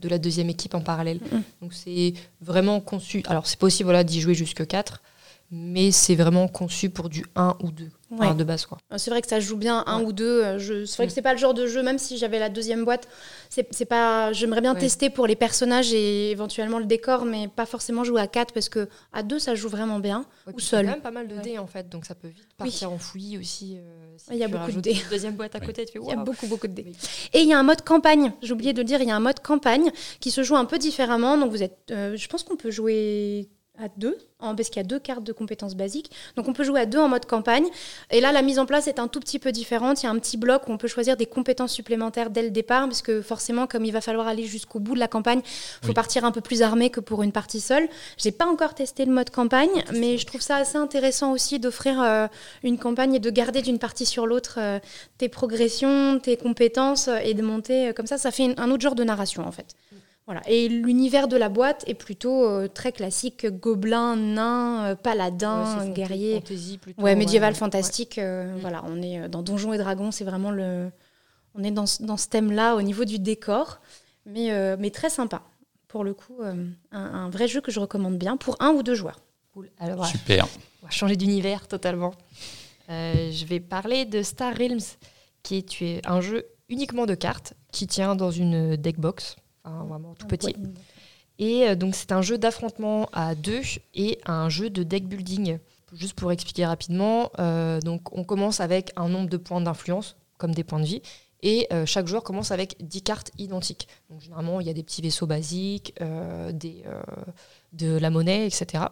de 0.00 0.08
la 0.08 0.18
deuxième 0.18 0.50
équipe 0.50 0.74
en 0.74 0.80
parallèle. 0.80 1.20
Mm. 1.32 1.38
Donc 1.62 1.74
c'est 1.74 2.14
vraiment 2.40 2.80
conçu. 2.80 3.22
Alors 3.26 3.46
c'est 3.46 3.58
possible 3.58 3.86
voilà, 3.86 4.04
d'y 4.04 4.20
jouer 4.20 4.34
jusque 4.34 4.66
4, 4.66 5.02
mais 5.50 5.92
c'est 5.92 6.14
vraiment 6.14 6.48
conçu 6.48 6.90
pour 6.90 7.08
du 7.08 7.24
1 7.36 7.56
ou 7.62 7.70
2 7.70 7.90
de 8.10 8.44
base. 8.44 8.66
quoi. 8.66 8.78
Euh, 8.92 8.98
c'est 8.98 9.10
vrai 9.10 9.22
que 9.22 9.28
ça 9.28 9.40
joue 9.40 9.56
bien 9.56 9.84
1 9.86 10.02
ou 10.02 10.12
2. 10.12 10.24
Euh, 10.24 10.84
c'est 10.86 10.96
vrai 10.96 11.06
que 11.06 11.12
c'est 11.12 11.22
pas 11.22 11.32
le 11.32 11.38
genre 11.38 11.54
de 11.54 11.66
jeu, 11.66 11.82
même 11.82 11.98
si 11.98 12.18
j'avais 12.18 12.38
la 12.38 12.48
deuxième 12.48 12.84
boîte, 12.84 13.08
c'est 13.48 13.84
pas. 13.84 14.32
J'aimerais 14.32 14.60
bien 14.60 14.74
tester 14.74 15.10
pour 15.10 15.26
les 15.26 15.36
personnages 15.36 15.92
et 15.92 16.30
éventuellement 16.30 16.78
le 16.78 16.86
décor, 16.86 17.24
mais 17.24 17.48
pas 17.48 17.66
forcément 17.66 18.04
jouer 18.04 18.20
à 18.20 18.26
4 18.26 18.52
parce 18.52 18.68
que 18.68 18.88
à 19.12 19.22
2 19.22 19.38
ça 19.38 19.54
joue 19.54 19.68
vraiment 19.68 19.98
bien. 19.98 20.24
ou 20.52 20.60
seul. 20.60 20.84
Il 20.84 20.88
y 20.88 20.88
a 20.88 20.92
quand 20.92 20.96
même 20.96 21.02
pas 21.02 21.10
mal 21.10 21.28
de 21.28 21.36
dés 21.40 21.58
en 21.58 21.66
fait, 21.66 21.88
donc 21.88 22.04
ça 22.04 22.14
peut 22.14 22.28
vite 22.28 22.48
partir 22.56 22.92
en 22.92 22.98
fouillis 22.98 23.38
aussi. 23.38 23.78
Euh, 23.78 24.16
il 24.30 24.38
y 24.38 24.44
a 24.44 24.48
beaucoup 24.48 24.72
de 24.72 24.80
dés. 24.80 24.92
Une 24.92 25.10
deuxième 25.10 25.34
boîte 25.34 25.54
à 25.54 25.60
côté, 25.60 25.86
tu 25.86 25.92
fais 25.92 25.98
Il 26.02 26.08
y 26.08 26.12
a 26.12 26.16
beaucoup, 26.16 26.46
beaucoup 26.46 26.66
de 26.68 26.74
dés. 26.74 26.92
Et 27.32 27.40
il 27.40 27.48
y 27.48 27.52
a 27.52 27.58
un 27.58 27.62
mode 27.62 27.82
campagne, 27.82 28.32
j'ai 28.42 28.52
oublié 28.52 28.72
de 28.72 28.78
le 28.78 28.84
dire, 28.84 29.00
il 29.00 29.08
y 29.08 29.12
a 29.12 29.16
un 29.16 29.20
mode 29.20 29.40
campagne 29.40 29.90
qui 30.20 30.30
se 30.30 30.42
joue 30.42 30.56
un 30.56 30.64
peu 30.64 30.78
différemment. 30.78 31.38
Donc 31.38 31.50
vous 31.50 31.62
êtes. 31.62 31.78
je 31.88 32.26
pense 32.28 32.42
qu'on 32.42 32.56
peut 32.56 32.70
jouer 32.70 33.48
à 33.80 33.88
deux, 33.96 34.16
parce 34.38 34.68
qu'il 34.68 34.76
y 34.76 34.80
a 34.80 34.88
deux 34.88 34.98
cartes 34.98 35.24
de 35.24 35.32
compétences 35.32 35.74
basiques. 35.74 36.10
Donc 36.36 36.48
on 36.48 36.52
peut 36.52 36.64
jouer 36.64 36.80
à 36.80 36.86
deux 36.86 36.98
en 36.98 37.08
mode 37.08 37.26
campagne. 37.26 37.66
Et 38.10 38.20
là, 38.20 38.32
la 38.32 38.42
mise 38.42 38.58
en 38.58 38.66
place 38.66 38.88
est 38.88 38.98
un 38.98 39.08
tout 39.08 39.20
petit 39.20 39.38
peu 39.38 39.52
différente. 39.52 40.02
Il 40.02 40.06
y 40.06 40.08
a 40.08 40.12
un 40.12 40.18
petit 40.18 40.36
bloc 40.36 40.68
où 40.68 40.72
on 40.72 40.78
peut 40.78 40.88
choisir 40.88 41.16
des 41.16 41.26
compétences 41.26 41.72
supplémentaires 41.72 42.30
dès 42.30 42.42
le 42.42 42.50
départ, 42.50 42.84
parce 42.84 43.02
que 43.02 43.22
forcément, 43.22 43.66
comme 43.66 43.84
il 43.84 43.92
va 43.92 44.00
falloir 44.00 44.26
aller 44.26 44.44
jusqu'au 44.44 44.78
bout 44.78 44.94
de 44.94 45.00
la 45.00 45.08
campagne, 45.08 45.40
il 45.82 45.86
faut 45.86 45.92
partir 45.92 46.24
un 46.24 46.32
peu 46.32 46.40
plus 46.40 46.62
armé 46.62 46.90
que 46.90 47.00
pour 47.00 47.22
une 47.22 47.32
partie 47.32 47.60
seule. 47.60 47.88
J'ai 48.16 48.32
pas 48.32 48.46
encore 48.46 48.74
testé 48.74 49.04
le 49.04 49.12
mode 49.12 49.30
campagne, 49.30 49.84
mais 49.92 50.18
je 50.18 50.26
trouve 50.26 50.40
ça 50.40 50.56
assez 50.56 50.76
intéressant 50.76 51.32
aussi 51.32 51.58
d'offrir 51.58 52.00
euh, 52.00 52.26
une 52.62 52.78
campagne 52.78 53.14
et 53.14 53.20
de 53.20 53.30
garder 53.30 53.62
d'une 53.62 53.78
partie 53.78 54.06
sur 54.06 54.26
l'autre 54.26 54.58
euh, 54.58 54.78
tes 55.18 55.28
progressions, 55.28 56.18
tes 56.18 56.36
compétences, 56.36 57.08
et 57.24 57.34
de 57.34 57.42
monter 57.42 57.88
euh, 57.88 57.92
comme 57.92 58.06
ça. 58.06 58.18
Ça 58.18 58.30
fait 58.30 58.54
un 58.58 58.70
autre 58.70 58.82
genre 58.82 58.94
de 58.94 59.04
narration, 59.04 59.46
en 59.46 59.52
fait. 59.52 59.74
Voilà. 60.30 60.42
Et 60.48 60.68
l'univers 60.68 61.26
de 61.26 61.36
la 61.36 61.48
boîte 61.48 61.82
est 61.88 61.94
plutôt 61.94 62.44
euh, 62.48 62.68
très 62.68 62.92
classique, 62.92 63.46
gobelin, 63.46 64.14
nain, 64.14 64.84
euh, 64.90 64.94
paladin, 64.94 65.62
Ouais, 65.64 65.66
c'est 65.84 65.88
fanta- 65.90 65.92
guerrier. 65.92 66.34
fantasy 66.34 66.78
plutôt, 66.78 67.02
Ouais, 67.02 67.16
médiéval, 67.16 67.52
ouais. 67.52 67.58
fantastique. 67.58 68.16
euh, 68.18 68.54
Mm. 68.54 68.58
Voilà, 68.60 68.84
on 68.86 69.02
est 69.02 69.20
euh, 69.22 69.28
dans 69.28 69.42
Donjons 69.42 69.72
et 69.72 69.78
Dragons, 69.78 70.12
c'est 70.12 70.22
vraiment 70.24 70.52
le. 70.52 70.90
On 71.56 71.64
est 71.64 71.72
dans, 71.72 71.86
ce- 71.86 72.04
dans 72.04 72.16
ce 72.16 72.28
thème-là 72.28 72.76
au 72.76 72.82
niveau 72.82 73.04
du 73.04 73.18
décor, 73.18 73.80
mais, 74.24 74.52
euh, 74.52 74.76
mais 74.78 74.90
très 74.90 75.10
sympa. 75.10 75.42
Pour 75.88 76.04
le 76.04 76.14
coup, 76.14 76.36
euh, 76.42 76.54
un, 76.92 77.00
un 77.00 77.28
vrai 77.28 77.48
jeu 77.48 77.60
que 77.60 77.72
je 77.72 77.80
recommande 77.80 78.16
bien 78.16 78.36
pour 78.36 78.54
un 78.60 78.70
ou 78.70 78.84
deux 78.84 78.94
joueurs. 78.94 79.18
Cool. 79.52 79.68
Alors. 79.80 80.06
Super. 80.06 80.46
On 80.82 80.86
va 80.86 80.90
changer 80.92 81.16
d'univers 81.16 81.66
totalement. 81.66 82.12
Euh, 82.88 83.30
je 83.32 83.44
vais 83.46 83.58
parler 83.58 84.04
de 84.04 84.22
Star 84.22 84.54
Realms, 84.56 84.78
qui 85.42 85.56
est 85.56 85.62
tu 85.68 85.86
es 85.86 86.00
un 86.06 86.20
jeu 86.20 86.44
uniquement 86.68 87.06
de 87.06 87.16
cartes 87.16 87.54
qui 87.72 87.88
tient 87.88 88.14
dans 88.14 88.30
une 88.30 88.76
deck 88.76 89.00
box, 89.00 89.34
enfin, 89.64 89.84
vraiment 89.84 90.14
tout 90.14 90.26
petit. 90.26 90.54
Et 91.38 91.68
euh, 91.68 91.74
donc 91.74 91.94
c'est 91.94 92.12
un 92.12 92.22
jeu 92.22 92.38
d'affrontement 92.38 93.08
à 93.12 93.34
deux 93.34 93.62
et 93.94 94.20
un 94.26 94.48
jeu 94.48 94.70
de 94.70 94.82
deck 94.82 95.08
building. 95.08 95.58
Juste 95.92 96.14
pour 96.14 96.30
expliquer 96.30 96.66
rapidement, 96.66 97.30
euh, 97.40 97.80
donc 97.80 98.16
on 98.16 98.22
commence 98.22 98.60
avec 98.60 98.92
un 98.94 99.08
nombre 99.08 99.28
de 99.28 99.36
points 99.36 99.60
d'influence, 99.60 100.16
comme 100.38 100.54
des 100.54 100.62
points 100.62 100.78
de 100.78 100.84
vie, 100.84 101.02
et 101.42 101.66
euh, 101.72 101.84
chaque 101.84 102.06
joueur 102.06 102.22
commence 102.22 102.52
avec 102.52 102.76
10 102.80 103.02
cartes 103.02 103.32
identiques. 103.38 103.88
Donc 104.08 104.20
généralement 104.20 104.60
il 104.60 104.68
y 104.68 104.70
a 104.70 104.72
des 104.72 104.84
petits 104.84 105.02
vaisseaux 105.02 105.26
basiques, 105.26 105.94
euh, 106.00 106.52
des, 106.52 106.84
de 107.72 107.96
la 107.96 108.10
monnaie, 108.10 108.46
etc. 108.46 108.84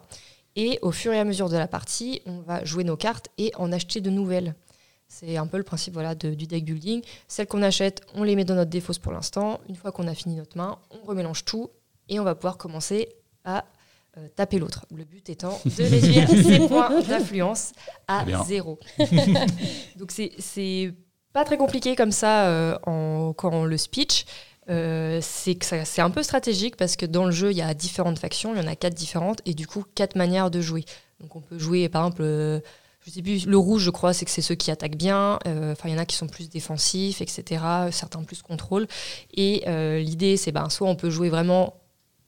Et 0.57 0.77
au 0.81 0.91
fur 0.91 1.13
et 1.13 1.19
à 1.19 1.23
mesure 1.23 1.47
de 1.47 1.55
la 1.55 1.67
partie, 1.67 2.21
on 2.25 2.41
va 2.41 2.65
jouer 2.65 2.83
nos 2.83 2.97
cartes 2.97 3.29
et 3.37 3.53
en 3.55 3.71
acheter 3.71 4.01
de 4.01 4.09
nouvelles. 4.09 4.55
C'est 5.11 5.37
un 5.37 5.47
peu 5.47 5.57
le 5.57 5.63
principe 5.63 5.93
voilà, 5.93 6.13
de- 6.15 6.33
du 6.35 6.45
deck 6.47 6.63
building. 6.63 7.01
Celles 7.27 7.47
qu'on 7.47 7.61
achète, 7.63 8.01
on 8.13 8.23
les 8.23 8.35
met 8.35 8.45
dans 8.45 8.53
notre 8.55 8.69
défausse 8.69 8.99
pour 8.99 9.11
l'instant. 9.11 9.59
Une 9.67 9.75
fois 9.75 9.91
qu'on 9.91 10.07
a 10.07 10.13
fini 10.13 10.35
notre 10.35 10.55
main, 10.55 10.77
on 10.91 11.05
remélange 11.05 11.43
tout 11.45 11.69
et 12.07 12.19
on 12.19 12.23
va 12.23 12.35
pouvoir 12.35 12.57
commencer 12.57 13.09
à 13.43 13.65
euh, 14.17 14.27
taper 14.35 14.59
l'autre. 14.59 14.85
Le 14.95 15.03
but 15.03 15.27
étant 15.29 15.59
de 15.65 15.83
réduire 15.83 16.29
ses 16.29 16.67
points 16.67 17.01
d'influence 17.01 17.71
à 18.07 18.23
bien. 18.23 18.43
zéro. 18.43 18.79
Donc 19.97 20.11
c'est- 20.11 20.93
pas 21.31 21.45
très 21.45 21.57
compliqué 21.57 21.95
comme 21.95 22.11
ça 22.11 22.47
euh, 22.47 22.77
en, 22.87 23.33
quand 23.33 23.51
on 23.53 23.65
le 23.65 23.77
speech. 23.77 24.25
Euh, 24.69 25.19
c'est 25.21 25.99
un 26.01 26.09
peu 26.11 26.21
stratégique 26.23 26.75
parce 26.75 26.95
que 26.95 27.05
dans 27.05 27.25
le 27.25 27.31
jeu, 27.31 27.51
il 27.51 27.57
y 27.57 27.61
a 27.61 27.73
différentes 27.73 28.17
factions, 28.19 28.53
il 28.53 28.61
y 28.61 28.63
en 28.63 28.67
a 28.67 28.75
quatre 28.75 28.93
différentes 28.95 29.39
et 29.45 29.53
du 29.53 29.65
coup, 29.67 29.83
quatre 29.95 30.15
manières 30.15 30.49
de 30.51 30.61
jouer. 30.61 30.85
Donc 31.19 31.35
on 31.35 31.41
peut 31.41 31.57
jouer 31.59 31.87
par 31.89 32.05
exemple, 32.07 32.61
je 33.05 33.11
sais 33.11 33.21
plus, 33.21 33.45
le 33.45 33.57
rouge, 33.57 33.83
je 33.83 33.89
crois, 33.89 34.13
c'est 34.13 34.25
que 34.25 34.31
c'est 34.31 34.41
ceux 34.41 34.55
qui 34.55 34.71
attaquent 34.71 34.97
bien. 34.97 35.39
Euh, 35.47 35.71
Enfin, 35.71 35.89
il 35.89 35.93
y 35.93 35.95
en 35.95 35.99
a 35.99 36.05
qui 36.05 36.15
sont 36.15 36.27
plus 36.27 36.49
défensifs, 36.49 37.21
etc. 37.21 37.63
Certains 37.91 38.23
plus 38.23 38.41
contrôle. 38.41 38.87
Et 39.33 39.63
euh, 39.67 39.99
l'idée, 39.99 40.37
c'est 40.37 40.51
ben, 40.51 40.69
soit 40.69 40.87
on 40.87 40.95
peut 40.95 41.09
jouer 41.09 41.29
vraiment 41.29 41.75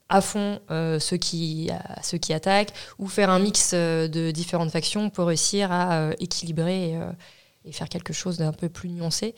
à 0.09 0.21
fond 0.21 0.59
euh, 0.71 0.99
ceux, 0.99 1.17
qui, 1.17 1.69
ceux 2.03 2.17
qui 2.17 2.33
attaquent, 2.33 2.73
ou 2.99 3.07
faire 3.07 3.29
un 3.29 3.39
mix 3.39 3.73
de 3.73 4.31
différentes 4.31 4.71
factions 4.71 5.09
pour 5.09 5.27
réussir 5.27 5.71
à 5.71 6.11
équilibrer 6.19 6.97
et, 7.63 7.71
faire 7.71 7.87
quelque 7.87 8.11
chose 8.11 8.37
d'un 8.37 8.51
peu 8.51 8.67
plus 8.67 8.89
nuancé. 8.89 9.35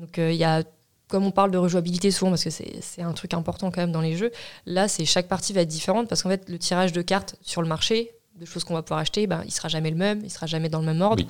Donc 0.00 0.16
il 0.18 0.34
y 0.34 0.42
a, 0.42 0.64
comme 1.08 1.24
on 1.24 1.30
parle 1.30 1.52
de 1.52 1.58
rejouabilité 1.58 2.10
souvent, 2.10 2.32
parce 2.32 2.42
que 2.42 2.50
c'est 2.50 2.80
c'est 2.80 3.02
un 3.02 3.12
truc 3.12 3.34
important 3.34 3.70
quand 3.70 3.80
même 3.80 3.92
dans 3.92 4.00
les 4.00 4.16
jeux, 4.16 4.32
là 4.66 4.88
c'est 4.88 5.04
chaque 5.04 5.28
partie 5.28 5.52
va 5.52 5.60
être 5.60 5.68
différente, 5.68 6.08
parce 6.08 6.24
qu'en 6.24 6.28
fait 6.28 6.48
le 6.48 6.58
tirage 6.58 6.92
de 6.92 7.02
cartes 7.02 7.36
sur 7.42 7.62
le 7.62 7.68
marché, 7.68 8.15
de 8.38 8.44
choses 8.46 8.64
qu'on 8.64 8.74
va 8.74 8.82
pouvoir 8.82 9.00
acheter, 9.00 9.26
ben, 9.26 9.42
il 9.44 9.50
sera 9.52 9.68
jamais 9.68 9.90
le 9.90 9.96
même, 9.96 10.20
il 10.24 10.30
sera 10.30 10.46
jamais 10.46 10.68
dans 10.68 10.80
le 10.80 10.86
même 10.86 11.00
ordre. 11.02 11.22
Oui. 11.22 11.28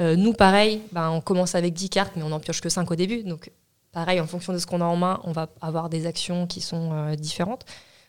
Euh, 0.00 0.16
nous 0.16 0.32
pareil, 0.32 0.80
ben, 0.92 1.10
on 1.10 1.20
commence 1.20 1.54
avec 1.54 1.72
10 1.74 1.88
cartes, 1.90 2.12
mais 2.16 2.22
on 2.22 2.28
n'en 2.30 2.40
pioche 2.40 2.60
que 2.60 2.68
5 2.68 2.90
au 2.90 2.94
début, 2.96 3.22
donc 3.24 3.50
pareil, 3.92 4.20
en 4.20 4.26
fonction 4.26 4.52
de 4.52 4.58
ce 4.58 4.66
qu'on 4.66 4.80
a 4.80 4.84
en 4.84 4.96
main, 4.96 5.20
on 5.24 5.32
va 5.32 5.48
avoir 5.60 5.88
des 5.88 6.06
actions 6.06 6.46
qui 6.46 6.60
sont 6.60 6.90
euh, 6.92 7.14
différentes. 7.14 7.64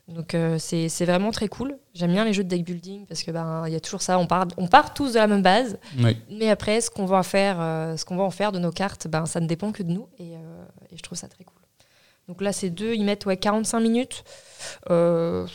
Donc 0.09 0.33
euh, 0.35 0.57
c'est 0.59 1.05
vraiment 1.05 1.31
très 1.31 1.47
cool. 1.47 1.77
J'aime 1.93 2.11
bien 2.11 2.25
les 2.25 2.33
jeux 2.33 2.43
de 2.43 2.49
deck 2.49 2.65
building 2.65 3.05
parce 3.05 3.23
que 3.23 3.31
ben 3.31 3.63
il 3.67 3.71
y 3.71 3.75
a 3.75 3.79
toujours 3.79 4.01
ça. 4.01 4.19
On 4.19 4.27
part, 4.27 4.47
on 4.57 4.67
part 4.67 4.93
tous 4.93 5.13
de 5.13 5.17
la 5.17 5.27
même 5.27 5.41
base, 5.41 5.77
Oui. 5.97 6.17
mais 6.29 6.49
après 6.49 6.81
ce 6.81 6.89
qu'on 6.89 7.05
va 7.05 7.19
en 7.19 7.23
faire, 7.23 7.55
ce 7.97 8.03
qu'on 8.03 8.17
va 8.17 8.23
en 8.23 8.29
faire 8.29 8.51
de 8.51 8.59
nos 8.59 8.71
cartes, 8.71 9.07
ben 9.07 9.25
ça 9.25 9.39
ne 9.39 9.47
dépend 9.47 9.71
que 9.71 9.81
de 9.81 9.91
nous 9.93 10.09
et, 10.19 10.31
et 10.33 10.97
je 10.97 11.01
trouve 11.01 11.17
ça 11.17 11.29
très 11.29 11.45
cool. 11.45 11.55
Donc 12.27 12.41
là 12.41 12.51
c'est 12.51 12.69
deux, 12.69 12.93
ils 12.95 13.05
mettent 13.05 13.25
ouais 13.25 13.37
45 13.37 13.79
minutes. 13.79 14.25
Euh, 14.89 15.47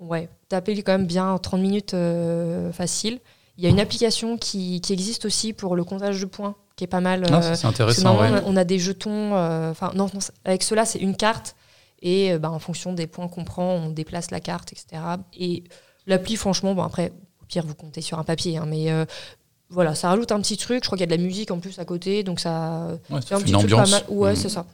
ouais, 0.00 0.28
taper 0.48 0.80
quand 0.82 0.92
même 0.92 1.06
bien 1.06 1.36
30 1.38 1.60
minutes 1.60 1.94
euh, 1.94 2.72
facile. 2.72 3.20
Il 3.56 3.64
y 3.64 3.66
a 3.66 3.70
une 3.70 3.80
application 3.80 4.36
qui, 4.36 4.80
qui 4.80 4.92
existe 4.92 5.24
aussi 5.26 5.52
pour 5.52 5.76
le 5.76 5.84
comptage 5.84 6.20
de 6.20 6.26
points, 6.26 6.56
qui 6.76 6.84
est 6.84 6.88
pas 6.88 7.00
mal. 7.00 7.24
Ah, 7.30 7.40
euh, 7.42 7.54
c'est 7.54 7.66
intéressant. 7.66 8.20
ouais. 8.20 8.30
on 8.46 8.56
a 8.56 8.64
des 8.64 8.78
jetons. 8.78 9.36
euh, 9.36 9.70
Enfin, 9.70 9.92
non, 9.94 10.06
non, 10.12 10.20
avec 10.44 10.62
cela, 10.64 10.84
c'est 10.84 10.98
une 10.98 11.16
carte. 11.16 11.54
Et 12.02 12.36
bah, 12.38 12.50
en 12.50 12.58
fonction 12.58 12.92
des 12.92 13.06
points 13.06 13.28
qu'on 13.28 13.44
prend, 13.44 13.74
on 13.74 13.88
déplace 13.90 14.30
la 14.30 14.40
carte, 14.40 14.72
etc. 14.72 15.02
Et 15.38 15.64
l'appli, 16.06 16.36
franchement, 16.36 16.74
bon, 16.74 16.82
après, 16.82 17.12
au 17.42 17.46
pire, 17.46 17.64
vous 17.64 17.74
comptez 17.74 18.00
sur 18.02 18.18
un 18.18 18.24
papier. 18.24 18.56
hein, 18.58 18.66
mais 18.68 18.88
voilà, 19.70 19.94
ça 19.94 20.08
rajoute 20.10 20.30
un 20.32 20.40
petit 20.40 20.56
truc. 20.56 20.82
Je 20.84 20.88
crois 20.88 20.98
qu'il 20.98 21.08
y 21.08 21.12
a 21.12 21.16
de 21.16 21.20
la 21.20 21.26
musique 21.26 21.50
en 21.50 21.58
plus 21.60 21.78
à 21.78 21.84
côté. 21.84 22.22
Donc 22.24 22.40
ça 22.40 22.88
Ouais, 23.10 23.20
fait 23.22 23.34
un 23.34 23.38
fait 23.38 23.44
petit 23.44 23.52
une 23.52 23.58
truc 23.58 23.70
pas 23.70 23.76
ambiance. 23.76 23.90
mal. 23.92 24.04
Ouais, 24.08 24.32
Mm. 24.32 24.36
c'est 24.36 24.48
ça. 24.50 24.66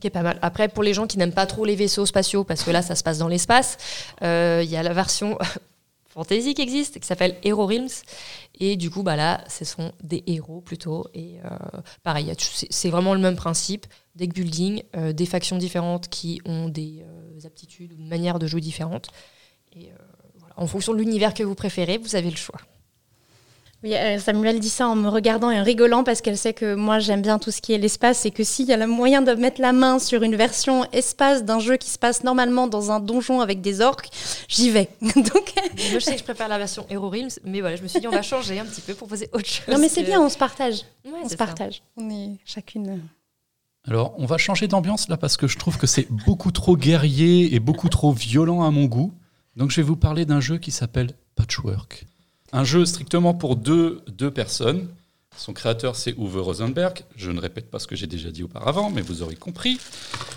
Qui 0.00 0.06
est 0.06 0.10
pas 0.10 0.22
mal. 0.22 0.38
Après, 0.42 0.68
pour 0.68 0.82
les 0.82 0.94
gens 0.94 1.06
qui 1.06 1.18
n'aiment 1.18 1.32
pas 1.32 1.46
trop 1.46 1.64
les 1.64 1.74
vaisseaux 1.74 2.06
spatiaux, 2.06 2.44
parce 2.44 2.62
que 2.62 2.70
là, 2.70 2.82
ça 2.82 2.94
se 2.94 3.02
passe 3.02 3.18
dans 3.18 3.28
l'espace, 3.28 3.76
euh, 4.22 4.60
il 4.64 4.70
y 4.70 4.76
a 4.76 4.82
la 4.82 4.92
version 4.92 5.38
fantasy 6.08 6.54
qui 6.54 6.62
existe, 6.62 7.00
qui 7.00 7.06
s'appelle 7.06 7.36
Hero 7.42 7.66
Realms. 7.66 8.04
Et 8.60 8.76
du 8.76 8.90
coup, 8.90 9.02
bah 9.02 9.16
là, 9.16 9.44
ce 9.48 9.64
sont 9.64 9.92
des 10.02 10.22
héros 10.26 10.60
plutôt. 10.60 11.06
Et 11.14 11.38
euh, 11.44 11.80
pareil, 12.02 12.32
c'est 12.38 12.90
vraiment 12.90 13.14
le 13.14 13.20
même 13.20 13.36
principe. 13.36 13.86
Deck 14.14 14.32
building, 14.32 14.82
euh, 14.96 15.12
des 15.12 15.26
factions 15.26 15.58
différentes 15.58 16.08
qui 16.08 16.40
ont 16.44 16.68
des 16.68 17.04
aptitudes 17.44 17.92
ou 17.92 17.96
une 17.98 18.08
manière 18.08 18.38
de 18.38 18.46
jouer 18.46 18.60
différentes. 18.60 19.08
Et 19.74 19.90
voilà. 20.38 20.54
En 20.56 20.66
fonction 20.66 20.92
de 20.92 20.98
l'univers 20.98 21.34
que 21.34 21.42
vous 21.42 21.54
préférez, 21.54 21.98
vous 21.98 22.16
avez 22.16 22.30
le 22.30 22.36
choix. 22.36 22.58
Oui, 23.84 23.94
euh, 23.94 24.18
Samuel 24.18 24.58
dit 24.58 24.68
ça 24.70 24.88
en 24.88 24.96
me 24.96 25.08
regardant 25.08 25.52
et 25.52 25.60
en 25.60 25.62
rigolant 25.62 26.02
parce 26.02 26.20
qu'elle 26.20 26.36
sait 26.36 26.52
que 26.52 26.74
moi 26.74 26.98
j'aime 26.98 27.22
bien 27.22 27.38
tout 27.38 27.52
ce 27.52 27.60
qui 27.62 27.72
est 27.72 27.78
l'espace 27.78 28.26
et 28.26 28.32
que 28.32 28.42
s'il 28.42 28.66
y 28.66 28.72
a 28.72 28.76
le 28.76 28.88
moyen 28.88 29.22
de 29.22 29.32
mettre 29.34 29.60
la 29.60 29.72
main 29.72 30.00
sur 30.00 30.24
une 30.24 30.34
version 30.34 30.84
espace 30.90 31.44
d'un 31.44 31.60
jeu 31.60 31.76
qui 31.76 31.88
se 31.88 31.96
passe 31.98 32.24
normalement 32.24 32.66
dans 32.66 32.90
un 32.90 32.98
donjon 32.98 33.40
avec 33.40 33.60
des 33.60 33.80
orques, 33.80 34.08
j'y 34.48 34.70
vais. 34.70 34.88
Donc, 35.00 35.52
Moi, 35.54 35.64
je 35.94 35.98
sais 36.00 36.14
que 36.14 36.18
je 36.18 36.24
préfère 36.24 36.48
la 36.48 36.58
version 36.58 36.86
Hero 36.90 37.08
Realms, 37.08 37.30
mais 37.44 37.60
voilà, 37.60 37.76
je 37.76 37.82
me 37.84 37.88
suis 37.88 38.00
dit, 38.00 38.08
on 38.08 38.12
va 38.12 38.22
changer 38.22 38.58
un 38.58 38.64
petit 38.64 38.80
peu 38.80 38.94
pour 38.94 39.06
poser 39.06 39.28
autre 39.32 39.46
chose. 39.46 39.68
non 39.72 39.78
mais 39.78 39.88
c'est 39.88 40.02
que- 40.02 40.06
bien, 40.06 40.20
on 40.20 40.28
se 40.28 40.38
partage. 40.38 40.80
Ouais, 41.04 41.12
On 41.22 41.28
se 41.28 41.36
partage. 41.36 41.80
On 41.96 42.10
est 42.10 42.36
chacune. 42.44 43.00
Alors, 43.86 44.12
on 44.18 44.26
va 44.26 44.38
changer 44.38 44.66
d'ambiance 44.66 45.08
là 45.08 45.16
parce 45.16 45.36
que 45.36 45.46
je 45.46 45.56
trouve 45.56 45.78
que 45.78 45.86
c'est 45.86 46.08
beaucoup 46.26 46.50
trop 46.50 46.76
guerrier 46.76 47.54
et 47.54 47.60
beaucoup 47.60 47.88
trop 47.88 48.10
violent 48.10 48.64
à 48.64 48.72
mon 48.72 48.86
goût. 48.86 49.14
Donc, 49.54 49.70
je 49.70 49.76
vais 49.76 49.86
vous 49.86 49.96
parler 49.96 50.24
d'un 50.24 50.40
jeu 50.40 50.58
qui 50.58 50.72
s'appelle 50.72 51.12
Patchwork. 51.36 52.06
Un 52.52 52.64
jeu 52.64 52.86
strictement 52.86 53.34
pour 53.34 53.56
deux, 53.56 54.02
deux 54.08 54.30
personnes. 54.30 54.88
Son 55.36 55.52
créateur, 55.52 55.96
c'est 55.96 56.12
Uwe 56.12 56.40
Rosenberg. 56.40 57.04
Je 57.14 57.30
ne 57.30 57.40
répète 57.40 57.70
pas 57.70 57.78
ce 57.78 57.86
que 57.86 57.94
j'ai 57.94 58.06
déjà 58.06 58.30
dit 58.30 58.42
auparavant, 58.42 58.90
mais 58.90 59.02
vous 59.02 59.22
aurez 59.22 59.36
compris. 59.36 59.78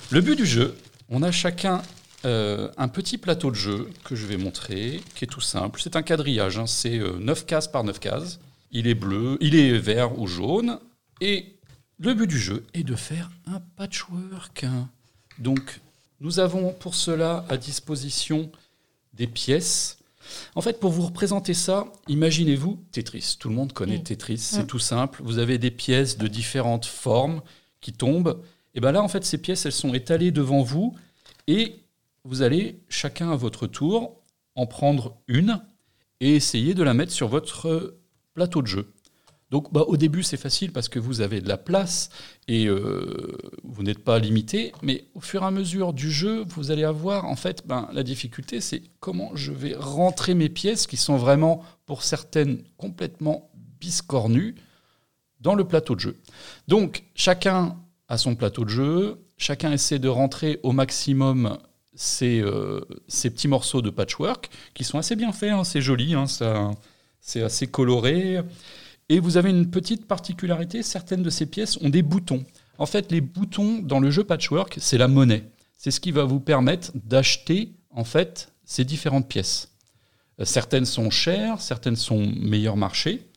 Le 0.10 0.22
but 0.22 0.36
du 0.36 0.46
jeu, 0.46 0.76
on 1.10 1.24
a 1.24 1.32
chacun 1.32 1.82
euh, 2.26 2.70
un 2.78 2.88
petit 2.88 3.18
plateau 3.18 3.50
de 3.50 3.56
jeu 3.56 3.90
que 4.04 4.16
je 4.16 4.28
vais 4.28 4.38
montrer, 4.38 5.02
qui 5.16 5.24
est 5.24 5.28
tout 5.28 5.42
simple. 5.42 5.82
C'est 5.82 5.96
un 5.96 6.04
quadrillage, 6.04 6.60
hein. 6.60 6.68
c'est 6.68 7.00
euh, 7.00 7.18
9 7.20 7.46
cases 7.46 7.68
par 7.68 7.84
9 7.84 8.00
cases. 8.00 8.40
Il 8.72 8.88
est 8.88 8.96
bleu, 8.96 9.38
il 9.42 9.56
est 9.56 9.78
vert 9.78 10.20
ou 10.20 10.28
jaune. 10.28 10.80
Et 11.20 11.56
le 11.98 12.14
but 12.14 12.28
du 12.28 12.38
jeu 12.38 12.64
est 12.74 12.84
de 12.84 12.96
faire 12.96 13.32
un 13.48 13.62
patchwork. 13.78 14.66
Donc, 15.40 15.80
nous 16.20 16.40
avons 16.40 16.74
pour 16.74 16.94
cela 16.94 17.46
à 17.50 17.58
disposition 17.58 18.52
des 19.14 19.28
pièces. 19.28 19.98
En 20.56 20.62
fait, 20.62 20.80
pour 20.80 20.92
vous 20.92 21.04
représenter 21.06 21.54
ça, 21.54 21.86
imaginez-vous 22.08 22.84
Tetris. 22.92 23.36
Tout 23.40 23.50
le 23.50 23.56
monde 23.56 23.74
connaît 23.74 23.98
Mm. 24.00 24.04
Tetris, 24.04 24.38
c'est 24.38 24.64
Mm. 24.64 24.68
tout 24.68 24.80
simple. 24.80 25.22
Vous 25.24 25.38
avez 25.40 25.58
des 25.58 25.72
pièces 25.72 26.18
de 26.18 26.28
différentes 26.28 26.86
formes 26.86 27.42
qui 27.80 27.94
tombent. 27.94 28.42
Et 28.76 28.80
bien 28.82 28.92
là, 28.92 29.02
en 29.04 29.08
fait, 29.08 29.24
ces 29.26 29.38
pièces, 29.38 29.66
elles 29.66 29.72
sont 29.72 29.94
étalées 29.94 30.32
devant 30.32 30.62
vous 30.62 30.96
et 31.48 31.76
vous 32.24 32.42
allez, 32.44 32.80
chacun 32.90 33.32
à 33.32 33.36
votre 33.36 33.66
tour, 33.68 34.22
en 34.56 34.66
prendre 34.68 35.18
une 35.28 35.62
et 36.20 36.36
essayer 36.36 36.74
de 36.74 36.84
la 36.84 36.94
mettre 36.94 37.12
sur 37.12 37.28
votre 37.28 37.98
plateau 38.34 38.62
de 38.62 38.68
jeu. 38.68 38.94
Donc 39.52 39.72
bah, 39.74 39.84
au 39.88 39.98
début 39.98 40.24
c'est 40.24 40.38
facile 40.38 40.72
parce 40.72 40.88
que 40.88 40.98
vous 40.98 41.20
avez 41.20 41.42
de 41.42 41.50
la 41.50 41.58
place 41.58 42.10
et 42.48 42.68
euh, 42.68 43.38
vous 43.64 43.84
n'êtes 43.84 44.04
pas 44.04 44.18
limité, 44.18 44.72
mais 44.82 45.06
au 45.14 45.20
fur 45.20 45.44
et 45.44 45.46
à 45.46 45.52
mesure 45.52 45.92
du 45.92 46.10
jeu, 46.10 46.46
vous 46.48 46.72
allez 46.72 46.86
avoir 46.86 47.26
en 47.26 47.36
fait 47.36 47.68
ben, 47.68 47.90
la 47.92 48.04
difficulté, 48.04 48.62
c'est 48.62 48.82
comment 49.02 49.36
je 49.36 49.52
vais 49.52 49.76
rentrer 49.76 50.34
mes 50.34 50.48
pièces 50.48 50.88
qui 50.88 50.96
sont 50.96 51.18
vraiment 51.18 51.64
pour 51.86 52.02
certaines 52.04 52.64
complètement 52.78 53.52
biscornues 53.82 54.56
dans 55.42 55.56
le 55.56 55.66
plateau 55.66 55.96
de 55.96 56.00
jeu. 56.00 56.18
Donc 56.70 57.04
chacun 57.14 57.78
a 58.08 58.18
son 58.18 58.36
plateau 58.36 58.64
de 58.64 58.70
jeu, 58.70 59.18
chacun 59.38 59.74
essaie 59.74 60.00
de 60.00 60.08
rentrer 60.08 60.62
au 60.64 60.72
maximum 60.72 61.58
ces, 61.94 62.40
euh, 62.40 62.80
petits 63.08 63.50
morceaux 63.50 63.82
de 63.82 63.90
patchwork 63.90 64.50
qui 64.74 64.86
sont 64.86 64.98
assez 64.98 65.18
bien 65.18 65.34
faits, 65.34 65.52
hein, 65.52 65.66
c'est 65.66 65.82
joli, 65.82 66.14
hein, 66.14 66.26
c'est 67.20 67.42
assez 67.42 67.68
coloré. 67.68 68.40
Et 69.12 69.20
vous 69.20 69.36
avez 69.36 69.50
une 69.50 69.70
petite 69.70 70.08
particularité, 70.08 70.82
certaines 70.84 71.22
de 71.22 71.30
ces 71.30 71.46
pièces 71.46 71.78
ont 71.82 71.90
des 71.90 72.02
boutons. 72.02 72.46
En 72.78 72.86
fait, 72.86 73.12
les 73.12 73.20
boutons 73.20 73.80
dans 73.80 74.00
le 74.00 74.10
jeu 74.10 74.24
patchwork, 74.24 74.78
c'est 74.80 74.98
la 74.98 75.10
monnaie. 75.10 75.44
c'est 75.78 75.92
ce 75.92 76.00
qui 76.00 76.12
va 76.12 76.24
vous 76.24 76.40
permettre 76.40 76.92
d'acheter 76.96 77.74
en 77.90 78.06
fait 78.06 78.54
ces 78.64 78.86
différentes 78.86 79.28
pièces. 79.28 79.76
Euh, 80.40 80.46
certaines 80.46 80.86
sont 80.86 81.10
chères, 81.10 81.60
certaines 81.60 81.98
sont 81.98 82.26
meilleur 82.40 82.78
marché. 82.78 83.28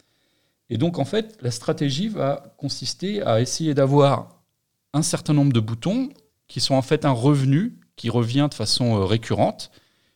Et 0.71 0.79
donc 0.79 1.01
en 1.01 1.05
fait, 1.05 1.37
la 1.43 1.51
stratégie 1.51 2.07
va 2.07 2.55
consister 2.57 3.23
à 3.23 3.41
essayer 3.41 3.75
d'avoir 3.75 4.45
un 4.93 5.03
certain 5.03 5.33
nombre 5.33 5.53
de 5.53 5.59
boutons 5.59 6.11
qui 6.47 6.61
sont 6.61 6.77
en 6.77 6.83
fait 6.83 7.05
un 7.05 7.11
revenu 7.11 7.81
qui 7.97 8.11
revient 8.11 8.47
de 8.49 8.55
façon 8.55 8.97
euh, 8.97 9.05
récurrente 9.07 9.73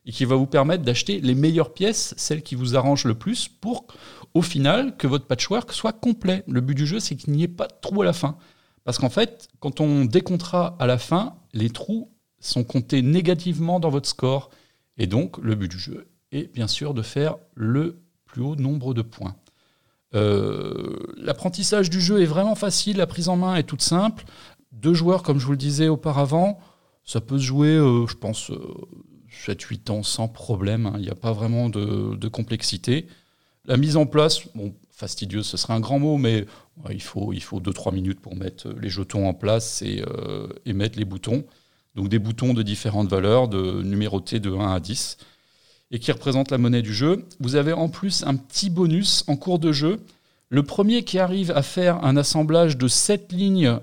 et 0.09 0.11
qui 0.11 0.25
va 0.25 0.35
vous 0.35 0.47
permettre 0.47 0.83
d'acheter 0.83 1.21
les 1.21 1.35
meilleures 1.35 1.71
pièces, 1.71 2.15
celles 2.17 2.41
qui 2.41 2.55
vous 2.55 2.75
arrangent 2.75 3.05
le 3.05 3.13
plus, 3.13 3.47
pour 3.47 3.85
au 4.33 4.41
final 4.41 4.97
que 4.97 5.05
votre 5.05 5.27
patchwork 5.27 5.71
soit 5.71 5.93
complet. 5.93 6.43
Le 6.47 6.61
but 6.61 6.73
du 6.73 6.87
jeu, 6.87 6.99
c'est 6.99 7.15
qu'il 7.15 7.31
n'y 7.31 7.43
ait 7.43 7.47
pas 7.47 7.67
de 7.67 7.75
trous 7.79 8.01
à 8.01 8.05
la 8.05 8.13
fin. 8.13 8.35
Parce 8.85 8.97
qu'en 8.97 9.11
fait, 9.11 9.49
quand 9.59 9.81
on 9.81 10.05
décomptera 10.05 10.75
à 10.79 10.87
la 10.87 10.97
fin, 10.97 11.35
les 11.53 11.69
trous 11.69 12.11
sont 12.39 12.63
comptés 12.63 13.03
négativement 13.03 13.79
dans 13.79 13.91
votre 13.91 14.09
score. 14.09 14.49
Et 14.97 15.05
donc, 15.05 15.37
le 15.37 15.53
but 15.53 15.69
du 15.69 15.77
jeu 15.77 16.07
est 16.31 16.51
bien 16.51 16.67
sûr 16.67 16.95
de 16.95 17.03
faire 17.03 17.35
le 17.53 18.01
plus 18.25 18.41
haut 18.41 18.55
nombre 18.55 18.95
de 18.95 19.03
points. 19.03 19.35
Euh, 20.15 20.97
l'apprentissage 21.17 21.91
du 21.91 22.01
jeu 22.01 22.19
est 22.19 22.25
vraiment 22.25 22.55
facile, 22.55 22.97
la 22.97 23.05
prise 23.05 23.29
en 23.29 23.37
main 23.37 23.57
est 23.57 23.63
toute 23.63 23.83
simple. 23.83 24.25
Deux 24.71 24.95
joueurs, 24.95 25.21
comme 25.21 25.37
je 25.37 25.45
vous 25.45 25.51
le 25.51 25.57
disais 25.57 25.87
auparavant, 25.87 26.57
ça 27.03 27.21
peut 27.21 27.37
se 27.37 27.43
jouer, 27.43 27.75
euh, 27.75 28.07
je 28.07 28.15
pense, 28.15 28.51
7-8 29.47 29.89
euh, 29.89 29.93
ans 29.93 30.03
sans 30.03 30.27
problème. 30.27 30.85
Hein. 30.85 30.93
Il 30.97 31.01
n'y 31.01 31.09
a 31.09 31.15
pas 31.15 31.31
vraiment 31.31 31.69
de, 31.69 32.27
complexité. 32.27 33.07
La 33.65 33.77
mise 33.77 33.97
en 33.97 34.05
place, 34.05 34.41
bon, 34.55 34.73
fastidieuse, 34.91 35.45
ce 35.45 35.57
serait 35.57 35.73
un 35.73 35.79
grand 35.79 35.99
mot, 35.99 36.17
mais 36.17 36.45
il 36.89 37.01
faut 37.01 37.33
2-3 37.33 37.35
il 37.35 37.41
faut 37.41 37.91
minutes 37.91 38.19
pour 38.19 38.35
mettre 38.35 38.69
les 38.69 38.89
jetons 38.89 39.27
en 39.27 39.33
place 39.33 39.81
et, 39.81 40.03
et, 40.65 40.73
mettre 40.73 40.97
les 40.97 41.05
boutons. 41.05 41.43
Donc 41.95 42.09
des 42.09 42.19
boutons 42.19 42.53
de 42.53 42.63
différentes 42.63 43.09
valeurs, 43.09 43.47
de 43.47 43.81
numérotés 43.81 44.39
de 44.39 44.51
1 44.51 44.73
à 44.73 44.79
10 44.79 45.17
et 45.91 45.99
qui 45.99 46.11
représente 46.11 46.51
la 46.51 46.57
monnaie 46.57 46.81
du 46.81 46.93
jeu. 46.93 47.25
Vous 47.39 47.55
avez 47.55 47.73
en 47.73 47.89
plus 47.89 48.23
un 48.23 48.35
petit 48.35 48.69
bonus 48.69 49.23
en 49.27 49.35
cours 49.35 49.59
de 49.59 49.71
jeu. 49.71 49.99
Le 50.49 50.63
premier 50.63 51.03
qui 51.03 51.19
arrive 51.19 51.51
à 51.51 51.61
faire 51.61 52.03
un 52.03 52.17
assemblage 52.17 52.77
de 52.77 52.87
7 52.87 53.31
lignes 53.31 53.77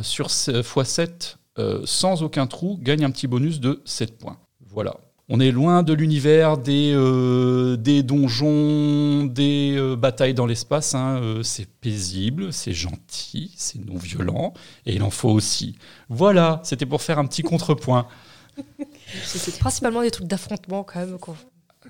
sur 0.00 0.28
x7 0.28 1.36
euh, 1.58 1.82
sans 1.84 2.22
aucun 2.22 2.46
trou 2.46 2.78
gagne 2.80 3.04
un 3.04 3.10
petit 3.10 3.26
bonus 3.26 3.60
de 3.60 3.82
7 3.84 4.18
points. 4.18 4.38
Voilà. 4.70 4.94
On 5.30 5.40
est 5.40 5.50
loin 5.50 5.82
de 5.82 5.92
l'univers 5.92 6.56
des, 6.56 6.92
euh, 6.94 7.76
des 7.76 8.02
donjons, 8.02 9.26
des 9.26 9.74
euh, 9.76 9.94
batailles 9.94 10.32
dans 10.32 10.46
l'espace. 10.46 10.94
Hein. 10.94 11.40
c'est 11.42 11.68
paisible, 11.68 12.52
c'est 12.52 12.72
gentil, 12.72 13.52
c'est 13.56 13.84
non 13.84 13.98
violent, 13.98 14.54
et 14.86 14.94
il 14.94 15.02
en 15.02 15.10
faut 15.10 15.28
aussi. 15.28 15.76
Voilà, 16.08 16.60
c'était 16.64 16.86
pour 16.86 17.02
faire 17.02 17.18
un 17.18 17.26
petit 17.26 17.42
contrepoint. 17.42 18.06
C'est 19.24 19.58
principalement 19.58 20.02
des 20.02 20.10
trucs 20.10 20.26
d'affrontement 20.26 20.82
quand 20.82 20.98
même. 20.98 21.16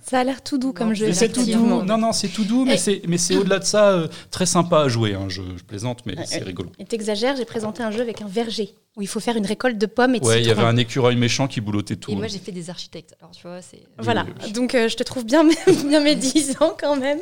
Ça 0.03 0.21
a 0.21 0.25
l'air 0.25 0.43
tout 0.43 0.59
doux 0.59 0.73
comme 0.73 0.95
jeu. 0.95 1.13
C'est 1.13 1.31
tout 1.31 1.45
doux. 1.45 1.83
Non, 1.83 1.99
non, 1.99 2.13
c'est 2.13 2.29
tout 2.29 2.45
doux, 2.45 2.65
mais 2.65 2.77
c'est, 2.77 3.03
mais 3.09 3.19
c'est 3.19 3.37
au-delà 3.37 3.59
de 3.59 3.65
ça 3.65 3.91
euh, 3.91 4.09
très 4.31 4.47
sympa 4.47 4.81
à 4.81 4.89
jouer. 4.89 5.15
Hein. 5.15 5.27
Je, 5.29 5.43
plaisante, 5.67 6.05
mais 6.07 6.15
c'est 6.25 6.43
rigolo. 6.43 6.71
Et 6.79 6.85
t'exagères, 6.85 7.37
j'ai 7.37 7.45
présenté 7.45 7.83
un 7.83 7.91
jeu 7.91 8.01
avec 8.01 8.23
un 8.23 8.29
verger 8.29 8.75
où 8.99 9.03
il 9.03 9.09
faut 9.09 9.21
faire 9.21 9.37
une 9.37 9.47
récolte 9.47 9.79
de 9.79 9.87
pommes 9.87 10.17
et 10.17 10.21
de 10.21 10.25
Ouais, 10.25 10.41
il 10.41 10.47
y 10.47 10.51
avait 10.51 10.63
un 10.63 10.77
écureuil 10.77 11.17
méchant 11.17 11.47
qui 11.47 11.61
boulottait 11.61 11.97
tout. 11.97 12.11
Et 12.11 12.17
moi, 12.17 12.27
j'ai 12.27 12.39
fait 12.39 12.53
des 12.53 12.69
architectes. 12.69 13.15
Alors, 13.21 13.31
tu 13.31 13.43
vois, 13.43 13.63
c'est. 13.63 13.83
Voilà. 13.99 14.27
Donc, 14.53 14.75
euh, 14.75 14.89
je 14.89 14.97
te 14.97 15.03
trouve 15.05 15.25
bien, 15.25 15.45
bien 15.87 16.01
médisant 16.01 16.77
quand 16.79 16.97
même. 16.97 17.21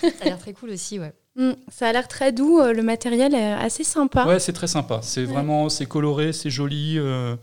Ça 0.00 0.08
a 0.22 0.24
l'air 0.24 0.38
très 0.38 0.54
cool 0.54 0.70
aussi, 0.70 0.98
ouais. 0.98 1.12
Mm, 1.36 1.52
ça 1.68 1.88
a 1.88 1.92
l'air 1.92 2.08
très 2.08 2.32
doux. 2.32 2.58
Euh, 2.58 2.72
le 2.72 2.82
matériel 2.82 3.34
est 3.34 3.52
assez 3.52 3.84
sympa. 3.84 4.26
Ouais, 4.26 4.40
c'est 4.40 4.54
très 4.54 4.66
sympa. 4.66 5.00
C'est 5.02 5.24
vraiment, 5.24 5.68
c'est 5.68 5.86
coloré, 5.86 6.32
c'est 6.32 6.50
joli. 6.50 6.98
Euh, 6.98 7.36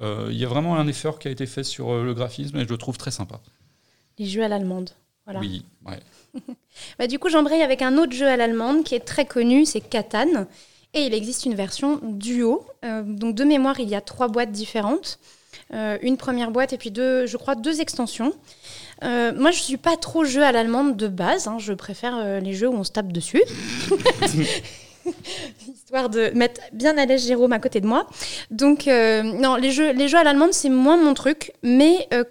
il 0.00 0.36
y 0.36 0.44
a 0.44 0.48
vraiment 0.48 0.76
un 0.76 0.86
effort 0.86 1.18
qui 1.18 1.28
a 1.28 1.30
été 1.30 1.46
fait 1.46 1.64
sur 1.64 2.02
le 2.02 2.14
graphisme 2.14 2.58
et 2.58 2.64
je 2.64 2.68
le 2.68 2.76
trouve 2.76 2.98
très 2.98 3.10
sympa. 3.10 3.40
Les 4.18 4.26
jeux 4.26 4.42
à 4.42 4.48
l'allemande. 4.48 4.90
Voilà. 5.24 5.40
Oui, 5.40 5.64
ouais. 5.86 6.00
bah, 6.98 7.06
du 7.06 7.18
coup, 7.18 7.28
j'embraye 7.28 7.62
avec 7.62 7.82
un 7.82 7.96
autre 7.98 8.12
jeu 8.12 8.26
à 8.26 8.36
l'allemande 8.36 8.84
qui 8.84 8.94
est 8.94 9.04
très 9.04 9.24
connu, 9.24 9.64
c'est 9.64 9.80
Catan. 9.80 10.46
Et 10.92 11.06
il 11.06 11.14
existe 11.14 11.44
une 11.44 11.54
version 11.54 11.98
duo. 12.02 12.66
Euh, 12.84 13.02
donc, 13.02 13.34
de 13.34 13.44
mémoire, 13.44 13.80
il 13.80 13.88
y 13.88 13.94
a 13.94 14.00
trois 14.00 14.28
boîtes 14.28 14.52
différentes. 14.52 15.18
une 15.72 16.16
première 16.16 16.50
boîte 16.50 16.72
et 16.72 16.78
puis 16.78 16.90
deux, 16.90 17.26
je 17.26 17.36
crois, 17.36 17.54
deux 17.56 17.80
extensions. 17.80 18.32
moi, 19.02 19.50
je 19.50 19.58
ne 19.58 19.64
suis 19.64 19.76
pas 19.76 19.96
trop 19.96 20.24
jeu 20.24 20.44
à 20.44 20.52
l'allemande 20.52 20.96
de 20.96 21.08
base. 21.08 21.48
Hein. 21.48 21.56
Je 21.58 21.72
préfère 21.72 22.40
les 22.40 22.52
jeux 22.52 22.68
où 22.68 22.74
on 22.74 22.84
se 22.84 22.92
tape 22.92 23.12
dessus. 23.12 23.42
histoire 25.68 26.08
de 26.08 26.30
mettre 26.34 26.60
bien 26.72 26.96
à 26.98 27.06
l'aise 27.06 27.26
Jérôme 27.26 27.52
à 27.52 27.58
côté 27.58 27.80
de 27.80 27.86
moi. 27.86 28.06
Donc, 28.50 28.88
euh, 28.88 29.22
non, 29.22 29.56
les 29.56 29.70
jeux, 29.70 29.92
les 29.92 30.08
jeux 30.08 30.18
à 30.18 30.24
l'allemande, 30.24 30.52
c'est 30.52 30.68
moins 30.68 30.96
mon 30.96 31.14
truc, 31.14 31.52
mais 31.62 32.08
euh, 32.12 32.24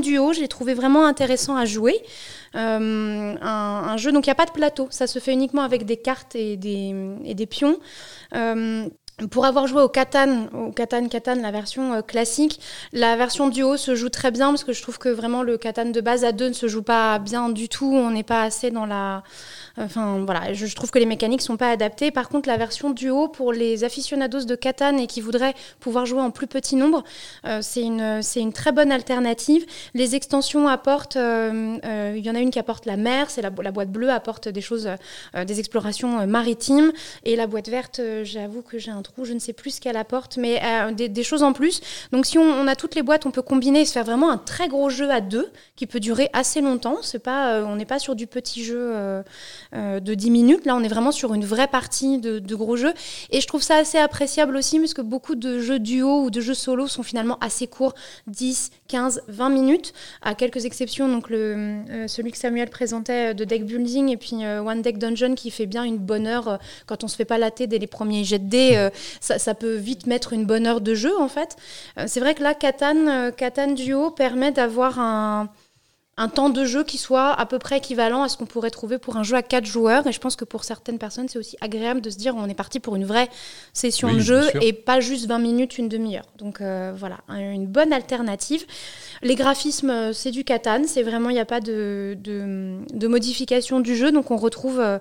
Duo, 0.00 0.32
je 0.32 0.40
l'ai 0.40 0.48
trouvé 0.48 0.74
vraiment 0.74 1.06
intéressant 1.06 1.56
à 1.56 1.64
jouer. 1.64 2.00
Euh, 2.54 3.34
un, 3.40 3.96
jeu, 3.96 4.12
donc 4.12 4.26
il 4.26 4.28
n'y 4.28 4.32
a 4.32 4.36
pas 4.36 4.44
de 4.44 4.50
plateau, 4.50 4.86
ça 4.90 5.06
se 5.06 5.18
fait 5.18 5.32
uniquement 5.32 5.62
avec 5.62 5.86
des 5.86 5.96
cartes 5.96 6.36
et 6.36 6.56
des, 6.56 6.94
et 7.24 7.34
des 7.34 7.46
pions 7.46 7.78
pour 9.30 9.44
avoir 9.44 9.66
joué 9.66 9.82
au 9.82 9.88
Catan, 9.88 10.46
au 10.52 10.72
Catan 10.72 11.08
Catan, 11.08 11.36
la 11.36 11.50
version 11.50 12.02
classique, 12.02 12.60
la 12.92 13.16
version 13.16 13.48
duo 13.48 13.76
se 13.76 13.94
joue 13.94 14.08
très 14.08 14.30
bien 14.30 14.48
parce 14.48 14.64
que 14.64 14.72
je 14.72 14.82
trouve 14.82 14.98
que 14.98 15.08
vraiment 15.08 15.42
le 15.42 15.58
Catan 15.58 15.86
de 15.86 16.00
base 16.00 16.24
à 16.24 16.32
deux 16.32 16.48
ne 16.48 16.54
se 16.54 16.66
joue 16.66 16.82
pas 16.82 17.18
bien 17.18 17.48
du 17.48 17.68
tout. 17.68 17.92
On 17.92 18.10
n'est 18.10 18.22
pas 18.22 18.42
assez 18.42 18.70
dans 18.70 18.86
la 18.86 19.22
Enfin 19.78 20.24
je, 20.52 20.74
trouve 20.74 20.90
que 20.90 20.98
les 20.98 21.06
mécaniques 21.06 21.42
sont 21.42 21.56
pas 21.56 21.70
adaptées. 21.70 22.10
Par 22.10 22.28
contre, 22.28 22.48
la 22.48 22.56
version 22.56 22.90
duo 22.90 23.28
pour 23.28 23.52
les 23.52 23.84
aficionados 23.84 24.44
de 24.44 24.54
Catan 24.54 24.96
et 24.98 25.06
qui 25.06 25.20
voudraient 25.20 25.54
pouvoir 25.80 26.06
jouer 26.06 26.20
en 26.20 26.30
plus 26.30 26.46
petit 26.46 26.76
nombre, 26.76 27.04
euh, 27.46 27.60
c'est 27.62 27.82
une, 27.82 28.52
très 28.52 28.72
bonne 28.72 28.92
alternative. 28.92 29.64
Les 29.94 30.14
extensions 30.14 30.68
apportent, 30.68 31.16
euh, 31.16 31.78
euh, 31.84 32.14
il 32.16 32.24
y 32.24 32.30
en 32.30 32.34
a 32.34 32.40
une 32.40 32.50
qui 32.50 32.58
apporte 32.58 32.86
la 32.86 32.96
mer, 32.96 33.30
c'est 33.30 33.42
la, 33.42 33.50
boîte 33.50 33.90
bleue 33.90 34.10
apporte 34.10 34.48
des 34.48 34.60
choses, 34.60 34.88
des 35.34 35.58
explorations 35.58 36.26
maritimes, 36.26 36.92
et 37.24 37.36
la 37.36 37.46
boîte 37.46 37.68
verte, 37.68 38.00
j'avoue 38.24 38.62
que 38.62 38.78
j'ai 38.78 38.90
un 38.90 39.02
trou, 39.02 39.24
je 39.24 39.32
ne 39.32 39.38
sais 39.38 39.52
plus 39.52 39.76
ce 39.76 39.80
qu'elle 39.80 39.96
apporte, 39.96 40.36
mais 40.36 40.60
des, 40.92 41.22
choses 41.22 41.42
en 41.42 41.52
plus. 41.52 41.80
Donc 42.12 42.26
si 42.26 42.38
on, 42.38 42.66
a 42.66 42.74
toutes 42.74 42.94
les 42.94 43.02
boîtes, 43.02 43.26
on 43.26 43.30
peut 43.30 43.42
combiner 43.42 43.82
et 43.82 43.84
se 43.84 43.92
faire 43.92 44.04
vraiment 44.04 44.30
un 44.30 44.38
très 44.38 44.68
gros 44.68 44.90
jeu 44.90 45.10
à 45.10 45.20
deux 45.20 45.50
qui 45.76 45.86
peut 45.86 46.00
durer 46.00 46.28
assez 46.32 46.60
longtemps. 46.60 46.98
On 47.26 47.76
n'est 47.76 47.84
pas 47.84 47.98
sur 47.98 48.14
du 48.14 48.26
petit 48.26 48.64
jeu. 48.64 49.22
De 49.72 50.14
10 50.14 50.30
minutes. 50.30 50.66
Là, 50.66 50.76
on 50.76 50.82
est 50.82 50.88
vraiment 50.88 51.12
sur 51.12 51.34
une 51.34 51.44
vraie 51.44 51.66
partie 51.66 52.18
de, 52.18 52.54
gros 52.54 52.76
jeux. 52.76 52.92
Et 53.30 53.40
je 53.40 53.46
trouve 53.46 53.62
ça 53.62 53.76
assez 53.76 53.98
appréciable 53.98 54.56
aussi, 54.56 54.78
parce 54.78 54.94
que 54.94 55.02
beaucoup 55.02 55.34
de 55.34 55.60
jeux 55.60 55.78
duo 55.78 56.24
ou 56.24 56.30
de 56.30 56.40
jeux 56.40 56.54
solo 56.54 56.86
sont 56.86 57.02
finalement 57.02 57.38
assez 57.40 57.66
courts, 57.66 57.94
10, 58.26 58.70
15, 58.88 59.22
20 59.28 59.48
minutes, 59.48 59.92
à 60.20 60.34
quelques 60.34 60.64
exceptions. 60.64 61.08
Donc, 61.08 61.30
le, 61.30 61.82
euh, 61.90 62.08
celui 62.08 62.32
que 62.32 62.38
Samuel 62.38 62.68
présentait 62.68 63.30
euh, 63.30 63.34
de 63.34 63.44
deck 63.44 63.64
building 63.64 64.10
et 64.10 64.16
puis 64.16 64.46
One 64.46 64.82
Deck 64.82 64.98
Dungeon 64.98 65.34
qui 65.34 65.50
fait 65.50 65.66
bien 65.66 65.84
une 65.84 65.98
bonne 65.98 66.26
heure 66.26 66.58
quand 66.86 67.04
on 67.04 67.08
se 67.08 67.16
fait 67.16 67.24
pas 67.24 67.38
latter 67.38 67.66
dès 67.66 67.78
les 67.78 67.86
premiers 67.86 68.24
jets 68.24 68.38
de 68.38 68.48
dés. 68.48 68.88
Ça, 69.20 69.38
ça, 69.38 69.54
peut 69.54 69.74
vite 69.74 70.06
mettre 70.06 70.32
une 70.32 70.44
bonne 70.44 70.66
heure 70.66 70.80
de 70.80 70.94
jeu, 70.94 71.16
en 71.18 71.28
fait. 71.28 71.56
C'est 72.06 72.20
vrai 72.20 72.34
que 72.34 72.42
là, 72.42 72.54
Catan, 72.54 73.30
Catan 73.36 73.72
Duo 73.72 74.10
permet 74.10 74.52
d'avoir 74.52 74.98
un 74.98 75.48
un 76.18 76.28
temps 76.28 76.50
de 76.50 76.64
jeu 76.66 76.84
qui 76.84 76.98
soit 76.98 77.32
à 77.32 77.46
peu 77.46 77.58
près 77.58 77.78
équivalent 77.78 78.22
à 78.22 78.28
ce 78.28 78.36
qu'on 78.36 78.44
pourrait 78.44 78.70
trouver 78.70 78.98
pour 78.98 79.16
un 79.16 79.22
jeu 79.22 79.34
à 79.34 79.42
4 79.42 79.64
joueurs. 79.64 80.06
Et 80.06 80.12
je 80.12 80.20
pense 80.20 80.36
que 80.36 80.44
pour 80.44 80.64
certaines 80.64 80.98
personnes, 80.98 81.26
c'est 81.28 81.38
aussi 81.38 81.56
agréable 81.62 82.02
de 82.02 82.10
se 82.10 82.18
dire 82.18 82.34
on 82.36 82.46
est 82.48 82.54
parti 82.54 82.80
pour 82.80 82.96
une 82.96 83.06
vraie 83.06 83.30
session 83.72 84.12
de 84.12 84.18
jeu 84.18 84.42
et 84.60 84.74
pas 84.74 85.00
juste 85.00 85.26
20 85.26 85.38
minutes, 85.38 85.78
une 85.78 85.88
demi-heure. 85.88 86.26
Donc 86.36 86.60
euh, 86.60 86.92
voilà, 86.94 87.18
une 87.30 87.66
bonne 87.66 87.94
alternative. 87.94 88.66
Les 89.22 89.36
graphismes, 89.36 89.90
euh, 89.90 90.12
c'est 90.12 90.32
du 90.32 90.44
Catan, 90.44 90.82
c'est 90.86 91.02
vraiment, 91.02 91.30
il 91.30 91.34
n'y 91.34 91.40
a 91.40 91.46
pas 91.46 91.60
de, 91.60 92.16
de, 92.20 93.06
modification 93.06 93.80
du 93.80 93.96
jeu. 93.96 94.12
Donc 94.12 94.30
on 94.30 94.36
retrouve, 94.36 94.80
euh, 94.80 94.98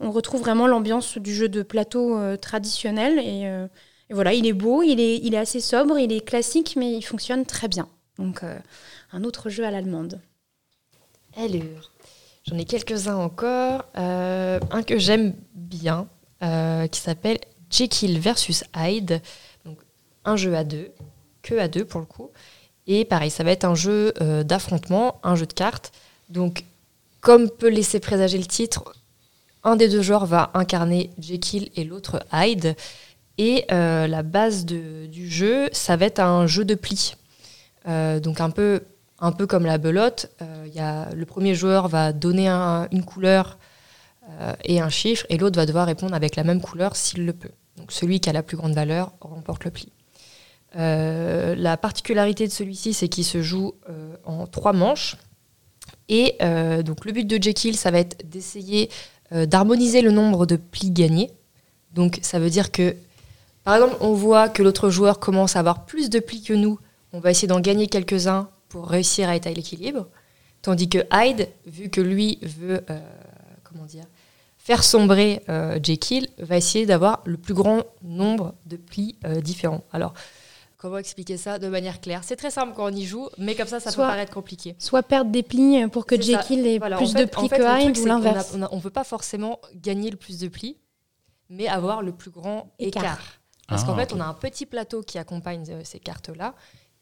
on 0.00 0.10
retrouve 0.10 0.40
vraiment 0.40 0.66
l'ambiance 0.66 1.18
du 1.18 1.34
jeu 1.34 1.50
de 1.50 1.62
plateau 1.62 2.18
traditionnel. 2.38 3.18
Et, 3.18 3.42
et, 3.42 4.14
voilà, 4.14 4.32
il 4.32 4.46
est 4.46 4.54
beau, 4.54 4.82
il 4.82 4.98
est, 4.98 5.18
il 5.18 5.34
est 5.34 5.38
assez 5.38 5.60
sobre, 5.60 5.98
il 5.98 6.10
est 6.10 6.24
classique, 6.24 6.74
mais 6.78 6.92
il 6.94 7.02
fonctionne 7.02 7.44
très 7.44 7.68
bien. 7.68 7.86
Donc 8.18 8.42
un 9.12 9.24
autre 9.24 9.50
jeu 9.50 9.64
à 9.64 9.70
l'allemande. 9.70 10.20
Alors, 11.36 11.90
j'en 12.46 12.56
ai 12.58 12.64
quelques-uns 12.64 13.16
encore. 13.16 13.84
Euh, 13.96 14.60
un 14.70 14.82
que 14.82 14.98
j'aime 14.98 15.34
bien, 15.54 16.06
euh, 16.42 16.86
qui 16.86 17.00
s'appelle 17.00 17.38
Jekyll 17.70 18.18
versus 18.20 18.64
Hyde. 18.76 19.20
Un 20.24 20.36
jeu 20.36 20.54
à 20.54 20.64
deux, 20.64 20.92
que 21.42 21.54
à 21.56 21.68
deux 21.68 21.84
pour 21.84 22.00
le 22.00 22.06
coup. 22.06 22.30
Et 22.86 23.04
pareil, 23.04 23.30
ça 23.30 23.42
va 23.42 23.50
être 23.50 23.64
un 23.64 23.74
jeu 23.74 24.14
euh, 24.20 24.44
d'affrontement, 24.44 25.18
un 25.22 25.34
jeu 25.34 25.46
de 25.46 25.52
cartes. 25.52 25.92
Donc, 26.28 26.64
comme 27.20 27.50
peut 27.50 27.68
laisser 27.68 27.98
présager 27.98 28.38
le 28.38 28.46
titre, 28.46 28.94
un 29.64 29.76
des 29.76 29.88
deux 29.88 30.02
joueurs 30.02 30.26
va 30.26 30.50
incarner 30.54 31.10
Jekyll 31.18 31.70
et 31.74 31.84
l'autre 31.84 32.24
Hyde. 32.32 32.76
Et 33.38 33.64
la 33.68 34.22
base 34.22 34.64
du 34.64 35.28
jeu, 35.28 35.68
ça 35.72 35.96
va 35.96 36.06
être 36.06 36.20
un 36.20 36.46
jeu 36.46 36.64
de 36.64 36.76
plis. 36.76 37.16
donc 37.86 38.40
un 38.40 38.50
peu 38.50 38.82
un 39.24 39.32
peu 39.32 39.46
comme 39.46 39.64
la 39.64 39.78
belote, 39.78 40.30
euh, 40.42 41.06
le 41.14 41.24
premier 41.24 41.54
joueur 41.54 41.88
va 41.88 42.12
donner 42.12 42.46
une 42.48 43.04
couleur 43.04 43.58
euh, 44.28 44.52
et 44.64 44.80
un 44.80 44.90
chiffre, 44.90 45.24
et 45.30 45.38
l'autre 45.38 45.56
va 45.56 45.64
devoir 45.64 45.86
répondre 45.86 46.14
avec 46.14 46.36
la 46.36 46.44
même 46.44 46.60
couleur 46.60 46.94
s'il 46.94 47.24
le 47.24 47.32
peut. 47.32 47.50
Donc 47.78 47.90
celui 47.90 48.20
qui 48.20 48.28
a 48.28 48.34
la 48.34 48.42
plus 48.42 48.58
grande 48.58 48.74
valeur 48.74 49.12
remporte 49.22 49.64
le 49.64 49.70
pli. 49.70 49.88
Euh, 50.76 51.54
la 51.54 51.78
particularité 51.78 52.46
de 52.46 52.52
celui-ci, 52.52 52.92
c'est 52.92 53.08
qu'il 53.08 53.24
se 53.24 53.40
joue 53.40 53.72
en 54.24 54.46
trois 54.46 54.74
manches. 54.74 55.16
Et 56.10 56.36
donc 56.84 57.06
le 57.06 57.12
but 57.12 57.26
de 57.26 57.42
Jekyll, 57.42 57.76
ça 57.76 57.90
va 57.90 58.00
être 58.00 58.28
d'essayer 58.28 58.90
d'harmoniser 59.30 60.02
le 60.02 60.10
nombre 60.10 60.44
de 60.44 60.56
plis 60.56 60.90
gagnés. 60.90 61.30
Donc 61.94 62.18
ça 62.20 62.38
veut 62.38 62.50
dire 62.50 62.70
que, 62.70 62.94
par 63.64 63.76
exemple, 63.76 63.96
on 64.00 64.12
voit 64.12 64.50
que 64.50 64.62
l'autre 64.62 64.90
joueur 64.90 65.18
commence 65.18 65.56
à 65.56 65.60
avoir 65.60 65.86
plus 65.86 66.10
de 66.10 66.18
plis 66.18 66.42
que 66.42 66.52
nous. 66.52 66.78
On 67.14 67.20
va 67.20 67.30
essayer 67.30 67.48
d'en 67.48 67.60
gagner 67.60 67.86
quelques-uns 67.86 68.48
pour 68.74 68.88
réussir 68.88 69.28
à 69.28 69.36
être 69.36 69.46
à 69.46 69.52
l'équilibre. 69.52 70.08
Tandis 70.60 70.88
que 70.88 70.98
Hyde, 71.12 71.48
vu 71.64 71.90
que 71.90 72.00
lui 72.00 72.40
veut, 72.42 72.84
euh, 72.90 72.98
comment 73.62 73.84
dire, 73.84 74.02
faire 74.58 74.82
sombrer 74.82 75.42
euh, 75.48 75.78
Jekyll, 75.80 76.28
va 76.38 76.56
essayer 76.56 76.84
d'avoir 76.84 77.22
le 77.24 77.36
plus 77.36 77.54
grand 77.54 77.84
nombre 78.02 78.52
de 78.66 78.76
plis 78.76 79.14
euh, 79.26 79.40
différents. 79.40 79.84
Alors, 79.92 80.12
comment 80.76 80.98
expliquer 80.98 81.36
ça 81.36 81.60
de 81.60 81.68
manière 81.68 82.00
claire? 82.00 82.22
C'est 82.24 82.34
très 82.34 82.50
simple 82.50 82.72
quand 82.74 82.86
on 82.92 82.96
y 82.96 83.04
joue, 83.04 83.28
mais 83.38 83.54
comme 83.54 83.68
ça, 83.68 83.78
ça 83.78 83.92
Soit- 83.92 84.06
peut 84.06 84.10
paraître 84.10 84.32
compliqué. 84.34 84.74
Soit 84.80 85.04
perdre 85.04 85.30
des 85.30 85.44
plis 85.44 85.86
pour 85.92 86.04
que. 86.04 86.20
Jekyll 86.20 86.66
ait 86.66 86.78
Voilà, 86.78 86.96
plus 86.96 87.10
en 87.10 87.12
fait- 87.12 87.26
de 87.26 87.30
plis 87.30 87.44
en 87.44 87.48
fait, 87.48 87.58
que 87.58 87.80
Hyde 87.90 87.98
ou 87.98 88.06
l'inverse. 88.06 88.56
On 88.72 88.76
ne 88.76 88.82
peut 88.82 88.90
pas 88.90 89.04
forcément 89.04 89.60
gagner 89.76 90.10
le 90.10 90.16
plus 90.16 90.40
de 90.40 90.48
plis, 90.48 90.76
mais 91.48 91.68
avoir 91.68 92.02
le 92.02 92.10
plus 92.10 92.32
grand 92.32 92.72
Écart. 92.80 93.04
écart. 93.04 93.22
Parce 93.68 93.82
Ah, 93.82 93.86
qu'en 93.86 93.94
fait, 93.96 94.12
ok. 94.12 94.18
on 94.18 94.20
a 94.20 94.26
un 94.26 94.34
petit 94.34 94.66
plateau 94.66 95.02
qui 95.02 95.16
accompagne 95.18 95.64
ces 95.84 96.00
cartes-là. 96.00 96.54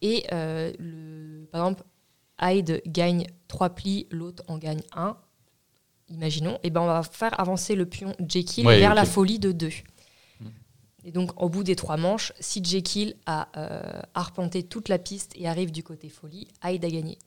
Et 0.02 0.24
euh, 0.32 0.72
le, 0.78 1.46
par 1.46 1.62
exemple, 1.62 1.84
Hyde 2.40 2.82
gagne 2.86 3.26
3 3.48 3.70
plis, 3.70 4.06
l'autre 4.10 4.42
en 4.48 4.58
gagne 4.58 4.82
1. 4.94 5.16
Imaginons. 6.08 6.58
Et 6.62 6.70
ben 6.70 6.82
on 6.82 6.86
va 6.86 7.02
faire 7.02 7.38
avancer 7.40 7.74
le 7.74 7.86
pion 7.86 8.14
Jekyll 8.28 8.66
Ouais, 8.66 8.80
vers 8.80 8.94
la 8.94 9.06
folie 9.06 9.38
de 9.38 9.52
2. 9.52 9.70
Hmm. 10.40 10.48
Et 11.04 11.12
donc, 11.12 11.30
au 11.40 11.48
bout 11.48 11.62
des 11.62 11.76
trois 11.76 11.96
manches, 11.96 12.32
si 12.38 12.62
Jekyll 12.62 13.16
a 13.24 13.48
euh, 13.56 14.02
arpenté 14.12 14.64
toute 14.64 14.88
la 14.88 14.98
piste 14.98 15.32
et 15.36 15.48
arrive 15.48 15.72
du 15.72 15.82
côté 15.82 16.08
folie, 16.10 16.48
Hyde 16.62 16.84
a 16.84 16.90
gagné. 16.90 17.18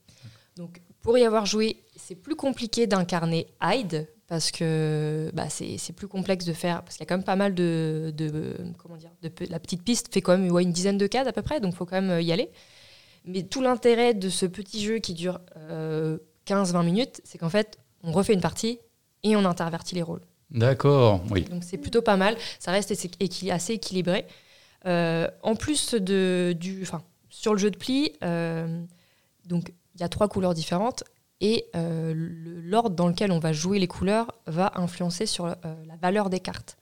Donc, 0.55 0.81
pour 1.01 1.17
y 1.17 1.23
avoir 1.23 1.45
joué, 1.45 1.83
c'est 1.95 2.15
plus 2.15 2.35
compliqué 2.35 2.85
d'incarner 2.85 3.47
Hyde 3.61 4.07
parce 4.27 4.51
que 4.51 5.29
bah, 5.33 5.47
c'est 5.49 5.93
plus 5.93 6.07
complexe 6.07 6.45
de 6.45 6.53
faire. 6.53 6.83
Parce 6.83 6.95
qu'il 6.97 7.03
y 7.03 7.07
a 7.07 7.09
quand 7.09 7.17
même 7.17 7.23
pas 7.25 7.35
mal 7.35 7.53
de. 7.53 8.11
de 8.15 8.55
comment 8.77 8.97
dire 8.97 9.11
de, 9.21 9.29
La 9.49 9.59
petite 9.59 9.83
piste 9.83 10.13
fait 10.13 10.21
quand 10.21 10.37
même 10.37 10.51
ouais, 10.51 10.63
une 10.63 10.71
dizaine 10.71 10.97
de 10.97 11.07
cases 11.07 11.27
à 11.27 11.31
peu 11.33 11.41
près, 11.41 11.59
donc 11.59 11.73
il 11.73 11.77
faut 11.77 11.85
quand 11.85 12.01
même 12.01 12.09
euh, 12.11 12.21
y 12.21 12.31
aller. 12.31 12.49
Mais 13.25 13.43
tout 13.43 13.61
l'intérêt 13.61 14.13
de 14.13 14.29
ce 14.29 14.45
petit 14.45 14.83
jeu 14.83 14.99
qui 14.99 15.13
dure 15.13 15.39
euh, 15.57 16.17
15-20 16.47 16.85
minutes, 16.85 17.21
c'est 17.23 17.37
qu'en 17.37 17.49
fait, 17.49 17.77
on 18.03 18.11
refait 18.11 18.33
une 18.33 18.41
partie 18.41 18.79
et 19.23 19.35
on 19.35 19.45
intervertit 19.45 19.95
les 19.95 20.03
rôles. 20.03 20.21
D'accord, 20.51 21.23
oui. 21.31 21.41
Donc 21.45 21.63
c'est 21.63 21.77
plutôt 21.79 22.03
pas 22.03 22.17
mal. 22.17 22.37
Ça 22.59 22.71
reste 22.71 22.91
assez 22.91 23.07
équi- 23.19 23.51
assez 23.51 23.73
équilibré. 23.73 24.25
Euh, 24.85 25.27
en 25.41 25.55
plus 25.55 25.95
de, 25.95 26.55
du, 26.59 26.83
enfin, 26.83 27.01
sur 27.29 27.53
le 27.53 27.57
jeu 27.57 27.71
de 27.71 27.77
pli, 27.77 28.13
euh, 28.23 28.83
donc 29.45 29.73
il 29.95 30.01
y 30.01 30.03
a 30.03 30.09
trois 30.09 30.27
couleurs 30.27 30.53
différentes 30.53 31.03
et 31.41 31.65
euh, 31.75 32.13
l'ordre 32.15 32.95
dans 32.95 33.07
lequel 33.07 33.31
on 33.31 33.39
va 33.39 33.53
jouer 33.53 33.79
les 33.79 33.87
couleurs 33.87 34.33
va 34.47 34.71
influencer 34.75 35.25
sur 35.25 35.45
euh, 35.45 35.53
la 35.87 35.95
valeur 36.01 36.29
des 36.29 36.39
cartes. 36.39 36.77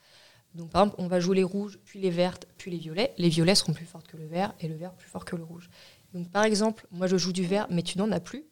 Donc 0.55 0.69
par 0.69 0.83
exemple, 0.83 0.95
on 0.99 1.07
va 1.07 1.19
jouer 1.19 1.37
les 1.37 1.43
rouges, 1.43 1.79
puis 1.83 1.99
les 1.99 2.11
vertes, 2.11 2.47
puis 2.57 2.69
les 2.69 2.77
violets. 2.77 3.13
Les 3.17 3.29
violets 3.29 3.55
seront 3.55 3.73
plus 3.73 3.85
fortes 3.85 4.07
que 4.07 4.17
le 4.17 4.27
vert 4.27 4.53
et 4.59 4.67
le 4.67 4.75
vert 4.75 4.93
plus 4.93 5.09
fort 5.09 5.25
que 5.25 5.35
le 5.35 5.43
rouge. 5.43 5.69
Donc 6.13 6.29
par 6.29 6.43
exemple, 6.43 6.85
moi 6.91 7.07
je 7.07 7.17
joue 7.17 7.33
du 7.33 7.45
vert, 7.45 7.67
mais 7.69 7.81
tu 7.81 7.97
n'en 7.97 8.11
as 8.11 8.19
plus. 8.19 8.43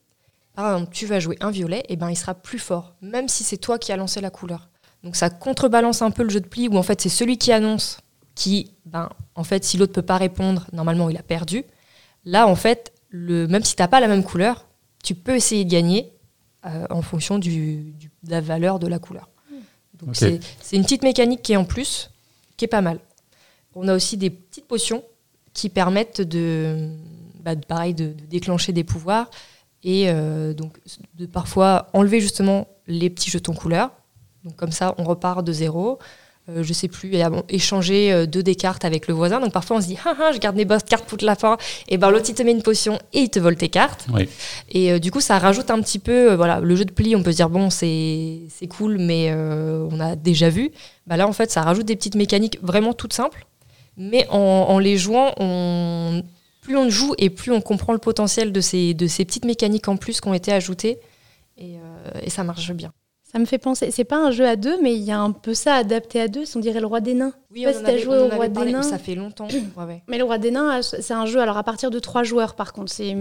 Par 0.56 0.74
exemple, 0.74 0.94
tu 0.94 1.06
vas 1.06 1.20
jouer 1.20 1.38
un 1.40 1.52
violet, 1.52 1.84
et 1.88 1.96
ben 1.96 2.10
il 2.10 2.16
sera 2.16 2.34
plus 2.34 2.60
fort, 2.60 2.96
même 3.02 3.30
si 3.30 3.44
c'est 3.44 3.58
toi 3.58 3.78
qui 3.78 3.92
as 3.92 3.98
lancé 3.98 4.20
la 4.20 4.32
couleur. 4.32 4.70
Donc 5.04 5.16
ça 5.16 5.30
contrebalance 5.30 6.02
un 6.02 6.12
peu 6.12 6.24
le 6.24 6.30
jeu 6.30 6.42
de 6.42 6.48
pli 6.48 6.68
où 6.68 6.76
en 6.78 6.84
fait 6.84 7.00
c'est 7.00 7.10
celui 7.10 7.38
qui 7.38 7.52
annonce 7.52 8.00
qui, 8.36 8.72
ben, 8.86 9.10
en 9.36 9.44
fait, 9.44 9.64
si 9.64 9.78
l'autre 9.78 9.94
peut 9.94 10.02
pas 10.02 10.18
répondre, 10.18 10.68
normalement 10.74 11.10
il 11.10 11.18
a 11.18 11.24
perdu. 11.24 11.64
Là, 12.26 12.48
en 12.48 12.56
fait, 12.56 12.94
le, 13.10 13.48
même 13.48 13.64
si 13.64 13.76
t'as 13.76 13.88
pas 13.88 14.00
la 14.00 14.08
même 14.08 14.24
couleur, 14.24 14.68
tu 15.04 15.16
peux 15.16 15.36
essayer 15.36 15.66
de 15.66 15.70
gagner 15.72 16.12
euh, 16.66 16.86
en 16.90 17.02
fonction 17.02 17.40
du, 17.40 17.92
du- 17.94 18.12
de 18.24 18.30
la 18.32 18.40
valeur 18.42 18.78
de 18.80 18.88
la 18.88 19.00
couleur. 19.00 19.30
Donc 20.00 20.10
Ok. 20.10 20.16
c'est- 20.16 20.40
c'est 20.62 20.76
une 20.76 20.84
petite 20.84 21.04
mécanique 21.04 21.42
qui 21.42 21.54
est 21.54 21.58
en 21.58 21.66
plus, 21.66 22.12
qui 22.58 22.66
est 22.66 22.68
pas 22.68 22.82
mal. 22.82 23.00
On 23.76 23.88
a 23.88 23.96
aussi 23.96 24.18
des 24.18 24.30
petites 24.30 24.68
potions 24.68 25.04
qui 25.54 25.70
permettent 25.70 26.22
de, 26.22 26.90
bah, 27.44 27.56
de- 27.56 27.66
pareil, 27.66 27.94
de, 27.94 28.08
de 28.14 28.26
déclencher 28.30 28.74
des 28.74 28.84
pouvoirs 28.84 29.30
et 29.84 30.10
euh, 30.10 30.54
donc 30.54 30.80
de 31.16 31.26
parfois 31.26 31.88
enlever 31.94 32.22
justement 32.22 32.68
les 32.88 33.10
petits 33.10 33.32
jetons 33.32 33.54
couleurs. 33.56 33.92
Donc 34.44 34.56
comme 34.56 34.72
ça, 34.72 34.94
on 34.98 35.04
repart 35.04 35.44
de 35.46 35.52
zéro. 35.54 35.98
Euh, 36.58 36.64
je 36.64 36.74
sais 36.74 36.88
plus, 36.88 37.14
et, 37.14 37.22
ah 37.22 37.30
bon, 37.30 37.44
échanger 37.50 38.12
euh, 38.12 38.26
deux 38.26 38.44
des 38.44 38.56
cartes 38.56 38.86
avec 38.86 39.08
le 39.08 39.14
voisin. 39.14 39.40
Donc 39.40 39.54
parfois 39.54 39.78
on 39.78 39.82
se 39.82 39.88
dit, 39.88 39.98
ah, 40.06 40.16
ah, 40.20 40.32
je 40.34 40.40
garde 40.40 40.56
mes 40.56 40.66
bonnes 40.66 40.82
cartes 40.82 41.06
pour 41.06 41.18
la 41.22 41.36
fin. 41.36 41.58
Et 41.88 41.98
ben 41.98 42.10
l'autre 42.10 42.26
il 42.30 42.36
te 42.36 42.44
met 42.44 42.52
une 42.52 42.64
potion 42.64 43.00
et 43.14 43.20
il 43.20 43.30
te 43.30 43.40
vole 43.40 43.56
tes 43.56 43.70
cartes. 43.70 44.06
Oui. 44.14 44.28
Et 44.70 44.92
euh, 44.92 45.00
du 45.00 45.12
coup 45.12 45.22
ça 45.22 45.40
rajoute 45.40 45.70
un 45.72 45.82
petit 45.82 46.00
peu, 46.00 46.34
voilà, 46.34 46.60
le 46.60 46.76
jeu 46.76 46.86
de 46.86 46.92
pli, 46.92 47.16
on 47.16 47.24
peut 47.24 47.32
se 47.32 47.38
dire 47.38 47.50
bon 47.50 47.70
c'est 47.70 48.40
c'est 48.50 48.68
cool, 48.68 48.98
mais 48.98 49.34
on 49.34 50.00
a 50.00 50.16
déjà 50.16 50.50
vu. 50.50 50.72
Bah 51.08 51.18
là 51.18 51.28
en 51.28 51.34
fait 51.34 51.52
ça 51.52 51.62
rajoute 51.62 51.86
des 51.86 51.96
petites 51.96 52.16
mécaniques 52.16 52.60
vraiment 52.62 52.94
toutes 52.94 53.14
simples, 53.14 53.46
mais 53.98 54.28
en, 54.30 54.38
en 54.38 54.80
les 54.80 54.98
jouant, 54.98 55.34
on, 55.38 56.24
plus 56.62 56.78
on 56.78 56.90
joue 56.90 57.14
et 57.18 57.30
plus 57.30 57.52
on 57.52 57.62
comprend 57.62 57.94
le 57.94 58.00
potentiel 58.00 58.52
de 58.52 58.62
ces 58.62 58.94
de 58.94 59.08
ces 59.08 59.26
petites 59.26 59.46
mécaniques 59.46 59.88
en 59.88 59.98
plus 59.98 60.22
qui 60.22 60.28
ont 60.28 60.34
été 60.34 60.52
ajoutées. 60.52 61.00
Et, 61.58 61.76
et 62.24 62.30
ça 62.30 62.44
marche 62.44 62.72
bien. 62.72 62.92
Ça 63.32 63.40
me 63.40 63.46
fait 63.46 63.60
penser, 63.60 63.92
c'est 63.92 64.04
pas 64.04 64.18
un 64.18 64.32
jeu 64.32 64.46
à 64.46 64.58
deux, 64.58 64.82
mais 64.82 64.94
il 64.94 65.04
y 65.04 65.12
a 65.12 65.20
un 65.20 65.32
peu 65.32 65.54
ça 65.54 65.76
adapté 65.76 66.20
à 66.20 66.28
deux, 66.28 66.44
on 66.54 66.60
dirait 66.60 66.82
le 66.82 66.86
roi 66.86 67.00
des 67.00 67.14
nains. 67.14 67.32
Oui, 67.54 67.64
pas 67.64 67.72
si 67.72 67.82
t'as 67.82 67.98
joué 67.98 68.18
au 68.18 68.28
Roi 68.28 68.50
des 68.50 68.54
parlé, 68.54 68.72
Nains. 68.74 68.82
Ça 68.82 68.98
fait 68.98 69.16
longtemps. 69.16 69.48
Ouais, 69.78 69.86
ouais. 69.86 70.04
Mais 70.10 70.18
le 70.18 70.26
roi 70.26 70.38
des 70.38 70.52
nains, 70.52 70.82
c'est 70.82 71.14
un 71.14 71.26
jeu, 71.26 71.40
alors 71.40 71.58
à 71.58 71.64
partir 71.64 71.92
de 71.92 72.00
trois 72.00 72.24
joueurs 72.24 72.56
par 72.56 72.74
contre, 72.74 72.92
c'est 72.92 73.16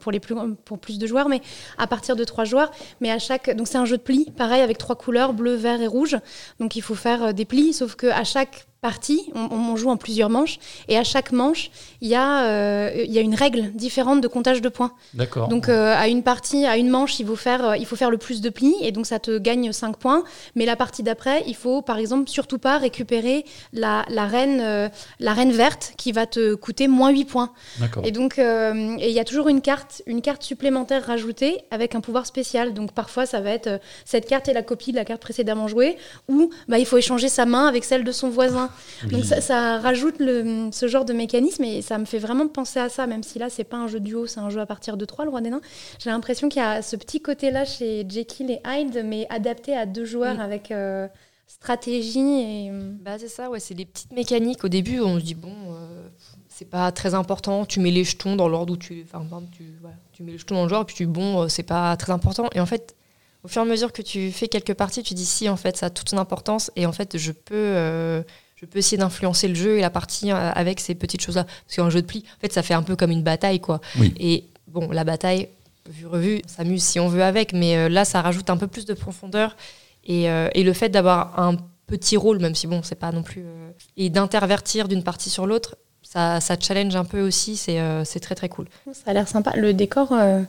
pour, 0.00 0.10
les 0.10 0.18
plus, 0.18 0.34
pour 0.64 0.80
plus 0.80 0.98
de 0.98 1.06
joueurs, 1.06 1.28
mais 1.28 1.40
à 1.78 1.86
partir 1.86 2.16
de 2.16 2.24
trois 2.24 2.44
joueurs, 2.44 2.72
mais 3.00 3.10
à 3.10 3.20
chaque, 3.20 3.54
donc 3.54 3.68
c'est 3.68 3.78
un 3.78 3.84
jeu 3.84 3.98
de 3.98 4.02
plis, 4.02 4.32
pareil, 4.36 4.62
avec 4.62 4.78
trois 4.78 4.96
couleurs, 4.96 5.32
bleu, 5.32 5.54
vert 5.54 5.80
et 5.80 5.86
rouge, 5.86 6.16
donc 6.58 6.74
il 6.74 6.82
faut 6.82 6.96
faire 6.96 7.22
euh, 7.22 7.32
des 7.32 7.44
plis, 7.44 7.72
sauf 7.72 7.94
que 7.94 8.08
à 8.08 8.24
chaque 8.24 8.66
partie, 8.82 9.30
on, 9.36 9.48
on 9.52 9.76
joue 9.76 9.90
en 9.90 9.96
plusieurs 9.96 10.28
manches, 10.28 10.58
et 10.88 10.98
à 10.98 11.04
chaque 11.04 11.30
manche, 11.30 11.70
il 12.00 12.08
y, 12.08 12.16
a, 12.16 12.46
euh, 12.46 13.04
y 13.06 13.16
a 13.16 13.20
une 13.20 13.36
règle 13.36 13.70
différente 13.70 14.20
de 14.20 14.26
comptage 14.26 14.60
de 14.60 14.68
points. 14.68 14.92
D'accord. 15.14 15.46
Donc 15.46 15.68
euh, 15.68 15.94
à 15.96 16.08
une 16.08 16.24
partie, 16.24 16.66
à 16.66 16.76
une 16.76 16.88
manche, 16.88 17.20
il 17.20 17.26
faut 17.26 17.36
faire, 17.36 17.64
euh, 17.64 17.76
il 17.76 17.86
faut 17.86 17.94
faire 17.94 18.10
le 18.10 18.18
plus 18.18 18.40
de 18.40 18.50
plis 18.50 18.74
et 18.82 18.90
donc 18.90 19.06
ça 19.06 19.20
te 19.20 19.38
gagne 19.38 19.70
5 19.70 19.96
points. 19.98 20.24
Mais 20.56 20.66
la 20.66 20.74
partie 20.74 21.04
d'après, 21.04 21.44
il 21.46 21.54
faut 21.54 21.80
par 21.80 21.98
exemple 21.98 22.28
surtout 22.28 22.58
pas 22.58 22.76
récupérer 22.76 23.44
la, 23.72 24.04
la 24.08 24.26
reine, 24.26 24.60
euh, 24.60 24.88
la 25.20 25.32
reine 25.32 25.52
verte 25.52 25.94
qui 25.96 26.10
va 26.10 26.26
te 26.26 26.56
coûter 26.56 26.88
moins 26.88 27.10
8 27.10 27.24
points. 27.26 27.52
D'accord. 27.78 28.02
Et 28.04 28.10
donc 28.10 28.34
il 28.38 29.10
y 29.10 29.20
a 29.20 29.24
toujours 29.24 29.46
une 29.46 29.60
carte, 29.60 30.02
une 30.06 30.22
carte 30.22 30.42
supplémentaire 30.42 31.06
rajoutée 31.06 31.60
avec 31.70 31.94
un 31.94 32.00
pouvoir 32.00 32.26
spécial. 32.26 32.74
Donc 32.74 32.90
parfois 32.90 33.26
ça 33.26 33.40
va 33.40 33.50
être 33.50 33.80
cette 34.04 34.26
carte 34.26 34.48
est 34.48 34.54
la 34.54 34.62
copie 34.62 34.90
de 34.90 34.96
la 34.96 35.04
carte 35.04 35.20
précédemment 35.20 35.68
jouée 35.68 35.96
ou 36.28 36.50
bah, 36.66 36.80
il 36.80 36.86
faut 36.86 36.98
échanger 36.98 37.28
sa 37.28 37.46
main 37.46 37.68
avec 37.68 37.84
celle 37.84 38.02
de 38.02 38.10
son 38.10 38.28
voisin. 38.28 38.70
Donc 39.10 39.24
ça, 39.24 39.40
ça 39.40 39.78
rajoute 39.78 40.16
le- 40.18 40.70
ce 40.72 40.86
genre 40.88 41.04
de 41.04 41.12
mécanisme 41.12 41.64
et 41.64 41.82
ça 41.82 41.98
me 41.98 42.04
fait 42.04 42.18
vraiment 42.18 42.46
penser 42.48 42.80
à 42.80 42.88
ça, 42.88 43.06
même 43.06 43.22
si 43.22 43.38
là 43.38 43.50
c'est 43.50 43.64
pas 43.64 43.76
un 43.76 43.88
jeu 43.88 44.00
duo, 44.00 44.26
c'est 44.26 44.40
un 44.40 44.50
jeu 44.50 44.60
à 44.60 44.66
partir 44.66 44.96
de 44.96 45.04
3, 45.04 45.24
le 45.24 45.30
roi 45.30 45.40
des 45.40 45.50
nains. 45.50 45.60
J'ai 45.98 46.10
l'impression 46.10 46.48
qu'il 46.48 46.60
y 46.62 46.64
a 46.64 46.82
ce 46.82 46.96
petit 46.96 47.20
côté-là 47.20 47.64
chez 47.64 48.04
Jekyll 48.08 48.50
et 48.50 48.60
Hyde, 48.66 49.02
mais 49.04 49.26
adapté 49.30 49.76
à 49.76 49.86
deux 49.86 50.04
joueurs 50.04 50.40
avec 50.40 50.70
euh, 50.70 51.08
stratégie 51.46 52.20
et... 52.20 52.70
Bah, 53.04 53.18
c'est 53.18 53.28
ça, 53.28 53.50
ouais, 53.50 53.60
c'est 53.60 53.74
des 53.74 53.84
petites 53.84 54.12
mécaniques. 54.12 54.64
Au 54.64 54.68
début, 54.68 55.00
on 55.00 55.18
se 55.18 55.24
dit, 55.24 55.34
bon, 55.34 55.52
euh, 55.70 56.08
c'est 56.48 56.64
pas 56.68 56.90
très 56.92 57.14
important, 57.14 57.64
tu 57.66 57.80
mets 57.80 57.90
les 57.90 58.04
jetons 58.04 58.36
dans 58.36 58.48
l'ordre 58.48 58.72
où 58.72 58.76
tu. 58.76 59.04
Enfin, 59.04 59.24
tu, 59.56 59.64
voilà, 59.80 59.96
tu 60.12 60.22
mets 60.22 60.32
les 60.32 60.38
jetons 60.38 60.54
dans 60.56 60.62
le 60.64 60.68
genre, 60.68 60.84
puis 60.86 60.94
tu 60.96 61.06
bon, 61.06 61.42
euh, 61.42 61.48
c'est 61.48 61.62
pas 61.62 61.96
très 61.96 62.12
important. 62.12 62.48
Et 62.54 62.60
en 62.60 62.66
fait, 62.66 62.96
au 63.44 63.48
fur 63.48 63.62
et 63.62 63.64
à 63.64 63.68
mesure 63.68 63.92
que 63.92 64.02
tu 64.02 64.30
fais 64.32 64.48
quelques 64.48 64.74
parties, 64.74 65.02
tu 65.02 65.14
dis, 65.14 65.26
si, 65.26 65.48
en 65.48 65.56
fait, 65.56 65.76
ça 65.76 65.86
a 65.86 65.90
toute 65.90 66.08
son 66.08 66.18
importance, 66.18 66.70
et 66.76 66.86
en 66.86 66.92
fait, 66.92 67.16
je 67.18 67.32
peux. 67.32 67.54
euh, 67.54 68.22
je 68.62 68.66
peux 68.66 68.78
essayer 68.78 68.96
d'influencer 68.96 69.48
le 69.48 69.54
jeu 69.54 69.76
et 69.78 69.80
la 69.80 69.90
partie 69.90 70.30
euh, 70.32 70.50
avec 70.52 70.80
ces 70.80 70.94
petites 70.94 71.20
choses-là. 71.20 71.44
Parce 71.44 71.76
qu'un 71.76 71.90
jeu 71.90 72.00
de 72.00 72.06
pli, 72.06 72.24
en 72.38 72.40
fait, 72.40 72.52
ça 72.52 72.62
fait 72.62 72.74
un 72.74 72.82
peu 72.82 72.96
comme 72.96 73.10
une 73.10 73.22
bataille, 73.22 73.60
quoi. 73.60 73.80
Oui. 73.98 74.14
Et 74.18 74.44
bon, 74.68 74.88
la 74.90 75.04
bataille, 75.04 75.48
vu 75.90 76.06
revu, 76.06 76.40
on 76.44 76.48
s'amuse 76.48 76.82
si 76.82 77.00
on 77.00 77.08
veut 77.08 77.24
avec, 77.24 77.52
mais 77.52 77.76
euh, 77.76 77.88
là, 77.88 78.04
ça 78.04 78.22
rajoute 78.22 78.48
un 78.50 78.56
peu 78.56 78.68
plus 78.68 78.86
de 78.86 78.94
profondeur. 78.94 79.56
Et, 80.04 80.30
euh, 80.30 80.48
et 80.54 80.62
le 80.62 80.72
fait 80.72 80.88
d'avoir 80.88 81.38
un 81.38 81.56
petit 81.88 82.16
rôle, 82.16 82.38
même 82.38 82.54
si 82.54 82.66
bon, 82.66 82.82
c'est 82.82 82.94
pas 82.94 83.12
non 83.12 83.22
plus. 83.22 83.42
euh, 83.44 83.70
et 83.96 84.08
d'intervertir 84.10 84.88
d'une 84.88 85.02
partie 85.02 85.28
sur 85.28 85.46
l'autre, 85.46 85.76
ça, 86.02 86.40
ça 86.40 86.56
challenge 86.58 86.94
un 86.96 87.04
peu 87.04 87.20
aussi, 87.20 87.56
c'est 87.56 87.80
euh, 87.80 88.04
c'est 88.04 88.20
très 88.20 88.34
très 88.34 88.48
cool. 88.48 88.66
Ça 88.92 89.10
a 89.10 89.12
l'air 89.12 89.26
sympa. 89.28 89.52
Le 89.56 89.72
décor, 89.74 90.12
euh, 90.12 90.40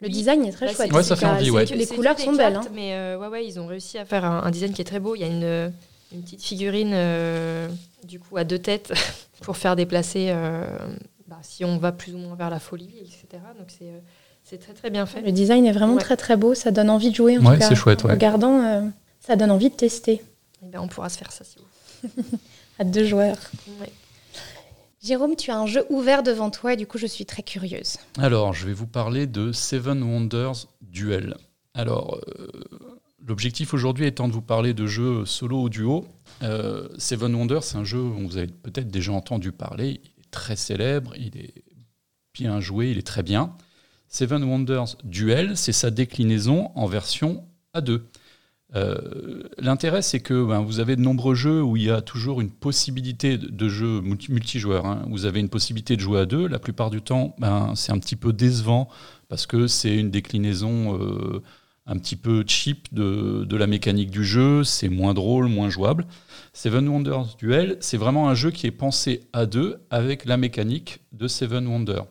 le 0.00 0.08
Oui. 0.08 0.10
design 0.10 0.44
est 0.44 0.52
très 0.52 0.66
Bah, 0.66 0.72
chouette. 0.74 0.92
Ouais, 0.92 1.02
ça 1.02 1.16
fait 1.16 1.26
envie, 1.26 1.50
ouais. 1.50 1.64
Les 1.66 1.86
couleurs 1.86 2.18
sont 2.18 2.32
belles. 2.34 2.56
hein. 2.56 2.62
Mais 2.74 2.92
euh, 2.94 3.18
ouais, 3.18 3.28
ouais, 3.28 3.46
ils 3.46 3.58
ont 3.60 3.66
réussi 3.66 3.98
à 3.98 4.04
faire 4.04 4.24
un, 4.24 4.42
un 4.44 4.50
design 4.50 4.72
qui 4.72 4.80
est 4.82 4.84
très 4.86 4.98
beau. 5.00 5.14
Il 5.14 5.20
y 5.20 5.24
a 5.24 5.28
une, 5.28 5.72
une 6.12 6.22
petite 6.22 6.42
figurine, 6.42 6.92
euh, 6.94 7.68
du 8.04 8.18
coup, 8.20 8.36
à 8.36 8.44
deux 8.44 8.58
têtes 8.58 8.92
pour 9.42 9.56
faire 9.56 9.76
déplacer 9.76 10.26
euh, 10.30 10.64
bah, 11.28 11.38
si 11.42 11.64
on 11.64 11.78
va 11.78 11.92
plus 11.92 12.14
ou 12.14 12.18
moins 12.18 12.34
vers 12.36 12.50
la 12.50 12.60
folie, 12.60 12.90
etc. 13.00 13.42
Donc 13.58 13.68
c'est 13.68 13.84
euh, 13.90 13.98
c'est 14.44 14.58
très 14.58 14.72
très 14.74 14.90
bien 14.90 15.06
fait. 15.06 15.22
Le 15.22 15.32
design 15.32 15.66
est 15.66 15.72
vraiment 15.72 15.94
Ouais. 15.94 16.00
très 16.00 16.16
très 16.16 16.36
beau, 16.36 16.54
ça 16.54 16.70
donne 16.70 16.88
envie 16.90 17.10
de 17.10 17.16
jouer 17.16 17.36
en 17.38 17.44
Ouais, 17.44 17.54
tout 17.54 17.60
cas. 17.60 17.68
c'est 17.68 17.74
chouette, 17.74 18.04
ouais. 18.04 18.10
En 18.10 18.14
regardant, 18.14 18.60
euh, 18.64 18.82
ça 19.20 19.34
donne 19.34 19.50
envie 19.50 19.70
de 19.70 19.74
tester 19.74 20.22
Eh 20.62 20.66
ben, 20.66 20.78
on 20.80 20.86
pourra 20.86 21.08
se 21.08 21.18
faire 21.18 21.32
ça 21.32 21.42
si 21.44 21.56
vous 21.58 22.22
à 22.78 22.84
deux 22.84 23.04
joueurs. 23.04 23.36
Jérôme, 25.02 25.36
tu 25.36 25.50
as 25.50 25.58
un 25.58 25.66
jeu 25.66 25.84
ouvert 25.90 26.22
devant 26.22 26.50
toi 26.50 26.72
et 26.72 26.76
du 26.76 26.86
coup 26.86 26.98
je 26.98 27.06
suis 27.06 27.26
très 27.26 27.42
curieuse. 27.42 27.96
Alors, 28.18 28.52
je 28.52 28.66
vais 28.66 28.72
vous 28.72 28.86
parler 28.86 29.26
de 29.26 29.52
Seven 29.52 30.02
Wonders 30.02 30.66
Duel. 30.80 31.36
Alors, 31.74 32.18
euh, 32.38 32.48
l'objectif 33.26 33.74
aujourd'hui 33.74 34.06
étant 34.06 34.28
de 34.28 34.32
vous 34.32 34.42
parler 34.42 34.74
de 34.74 34.86
jeux 34.86 35.24
solo 35.24 35.62
ou 35.62 35.68
duo. 35.68 36.06
Euh, 36.42 36.88
Seven 36.98 37.34
Wonders, 37.34 37.64
c'est 37.64 37.76
un 37.76 37.84
jeu 37.84 37.98
dont 37.98 38.26
vous 38.26 38.36
avez 38.36 38.46
peut-être 38.46 38.88
déjà 38.88 39.12
entendu 39.12 39.52
parler. 39.52 40.00
Il 40.02 40.10
est 40.20 40.30
très 40.30 40.56
célèbre, 40.56 41.12
il 41.16 41.36
est 41.36 41.54
bien 42.34 42.60
joué, 42.60 42.90
il 42.90 42.98
est 42.98 43.06
très 43.06 43.22
bien. 43.22 43.56
Seven 44.08 44.44
Wonders 44.44 44.96
Duel, 45.04 45.56
c'est 45.56 45.72
sa 45.72 45.90
déclinaison 45.90 46.70
en 46.74 46.86
version 46.86 47.44
A2. 47.74 48.02
Euh, 48.74 49.42
l'intérêt, 49.58 50.02
c'est 50.02 50.20
que 50.20 50.44
ben, 50.44 50.60
vous 50.60 50.80
avez 50.80 50.96
de 50.96 51.00
nombreux 51.00 51.34
jeux 51.34 51.62
où 51.62 51.76
il 51.76 51.84
y 51.84 51.90
a 51.90 52.00
toujours 52.00 52.40
une 52.40 52.50
possibilité 52.50 53.38
de, 53.38 53.68
jeu 53.68 54.00
multijoueur. 54.00 54.86
Hein. 54.86 55.04
Vous 55.08 55.24
avez 55.24 55.40
une 55.40 55.48
possibilité 55.48 55.96
de 55.96 56.00
jouer 56.00 56.20
à 56.20 56.26
deux. 56.26 56.46
La 56.46 56.58
plupart 56.58 56.90
du 56.90 57.00
temps, 57.00 57.34
ben, 57.38 57.74
c'est 57.74 57.92
un 57.92 57.98
petit 57.98 58.16
peu 58.16 58.32
décevant 58.32 58.88
parce 59.28 59.46
que 59.46 59.66
c'est 59.66 59.96
une 59.96 60.10
déclinaison 60.10 61.00
euh, 61.00 61.42
un 61.86 61.98
petit 61.98 62.16
peu 62.16 62.44
cheap 62.46 62.92
de, 62.92 63.56
la 63.56 63.66
mécanique 63.66 64.10
du 64.10 64.24
jeu. 64.24 64.64
C'est 64.64 64.88
moins 64.88 65.14
drôle, 65.14 65.48
moins 65.48 65.70
jouable. 65.70 66.06
Seven 66.52 66.88
Wonders 66.88 67.36
Duel, 67.38 67.76
c'est 67.80 67.96
vraiment 67.96 68.28
un 68.28 68.34
jeu 68.34 68.50
qui 68.50 68.66
est 68.66 68.72
pensé 68.72 69.22
à 69.32 69.46
deux 69.46 69.78
avec 69.90 70.24
la 70.24 70.36
mécanique 70.36 71.00
de 71.12 71.28
Seven 71.28 71.66
Wonders. 71.66 72.06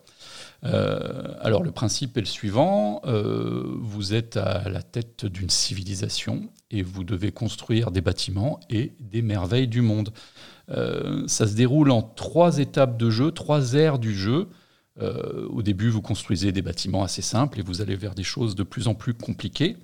Euh, 0.64 1.34
alors 1.42 1.62
le 1.62 1.72
principe 1.72 2.18
est 2.18 2.22
le 2.22 2.26
suivant, 2.26 3.02
euh, 3.06 3.64
vous 3.82 4.16
êtes 4.16 4.38
à 4.38 4.68
la 4.68 4.82
tête 4.82 5.26
d'une 5.26 5.50
civilisation 5.50 6.50
et 6.72 6.82
vous 6.82 7.04
devez 7.04 7.32
construire 7.32 7.92
des 7.92 8.02
bâtiments 8.02 8.60
et 8.70 8.94
des 9.00 9.22
merveilles 9.22 9.68
du 9.68 9.82
monde. 9.82 10.12
Euh, 10.72 11.24
ça 11.28 11.46
se 11.46 11.54
déroule 11.54 11.92
en 11.92 12.02
trois 12.02 12.58
étapes 12.58 12.98
de 12.98 13.10
jeu, 13.12 13.32
trois 13.32 13.76
aires 13.76 14.00
du 14.00 14.16
jeu. 14.16 14.48
Au 15.00 15.62
début, 15.62 15.89
vous 15.89 16.02
construisez 16.02 16.52
des 16.52 16.62
bâtiments 16.62 17.04
assez 17.04 17.22
simples 17.22 17.60
et 17.60 17.64
vous 17.64 17.82
allez 17.82 17.96
vers 17.96 18.16
des 18.16 18.24
choses 18.24 18.56
de 18.56 18.64
plus 18.64 18.88
en 18.88 18.96
plus 18.96 19.14
compliquées. 19.14 19.78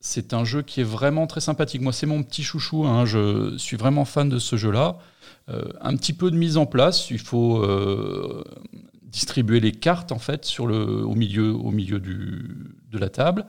c'est 0.00 0.32
un 0.32 0.44
jeu 0.44 0.62
qui 0.62 0.80
est 0.80 0.84
vraiment 0.84 1.26
très 1.26 1.40
sympathique. 1.40 1.82
Moi, 1.82 1.92
c'est 1.92 2.06
mon 2.06 2.22
petit 2.22 2.42
chouchou. 2.42 2.86
Hein. 2.86 3.04
Je 3.04 3.56
suis 3.58 3.76
vraiment 3.76 4.04
fan 4.04 4.28
de 4.28 4.38
ce 4.38 4.56
jeu-là. 4.56 4.98
Euh, 5.48 5.62
un 5.80 5.96
petit 5.96 6.12
peu 6.12 6.30
de 6.30 6.36
mise 6.36 6.56
en 6.56 6.66
place. 6.66 7.10
Il 7.10 7.18
faut 7.18 7.62
euh, 7.62 8.42
distribuer 9.02 9.60
les 9.60 9.72
cartes 9.72 10.10
en 10.10 10.18
fait 10.18 10.44
sur 10.44 10.66
le, 10.66 11.04
au 11.04 11.14
milieu, 11.14 11.52
au 11.52 11.70
milieu 11.70 12.00
du, 12.00 12.74
de 12.90 12.98
la 12.98 13.08
table 13.08 13.46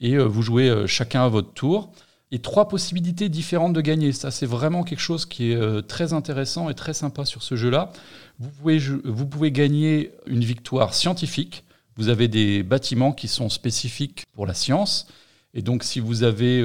et 0.00 0.16
euh, 0.16 0.24
vous 0.24 0.42
jouez 0.42 0.86
chacun 0.86 1.24
à 1.24 1.28
votre 1.28 1.52
tour. 1.52 1.92
Et 2.30 2.40
trois 2.40 2.68
possibilités 2.68 3.28
différentes 3.28 3.74
de 3.74 3.80
gagner. 3.80 4.12
Ça, 4.12 4.30
c'est 4.30 4.46
vraiment 4.46 4.82
quelque 4.82 5.00
chose 5.00 5.24
qui 5.26 5.52
est 5.52 5.86
très 5.86 6.12
intéressant 6.12 6.68
et 6.68 6.74
très 6.74 6.94
sympa 6.94 7.24
sur 7.24 7.42
ce 7.42 7.54
jeu-là. 7.54 7.92
Vous 8.40 8.50
pouvez, 8.50 8.78
vous 8.78 9.26
pouvez 9.26 9.52
gagner 9.52 10.10
une 10.26 10.42
victoire 10.42 10.94
scientifique. 10.94 11.64
Vous 11.96 12.08
avez 12.08 12.26
des 12.26 12.64
bâtiments 12.64 13.12
qui 13.12 13.28
sont 13.28 13.48
spécifiques 13.48 14.24
pour 14.32 14.46
la 14.46 14.54
science. 14.54 15.06
Et 15.52 15.62
donc, 15.62 15.84
si 15.84 16.00
vous 16.00 16.24
avez 16.24 16.64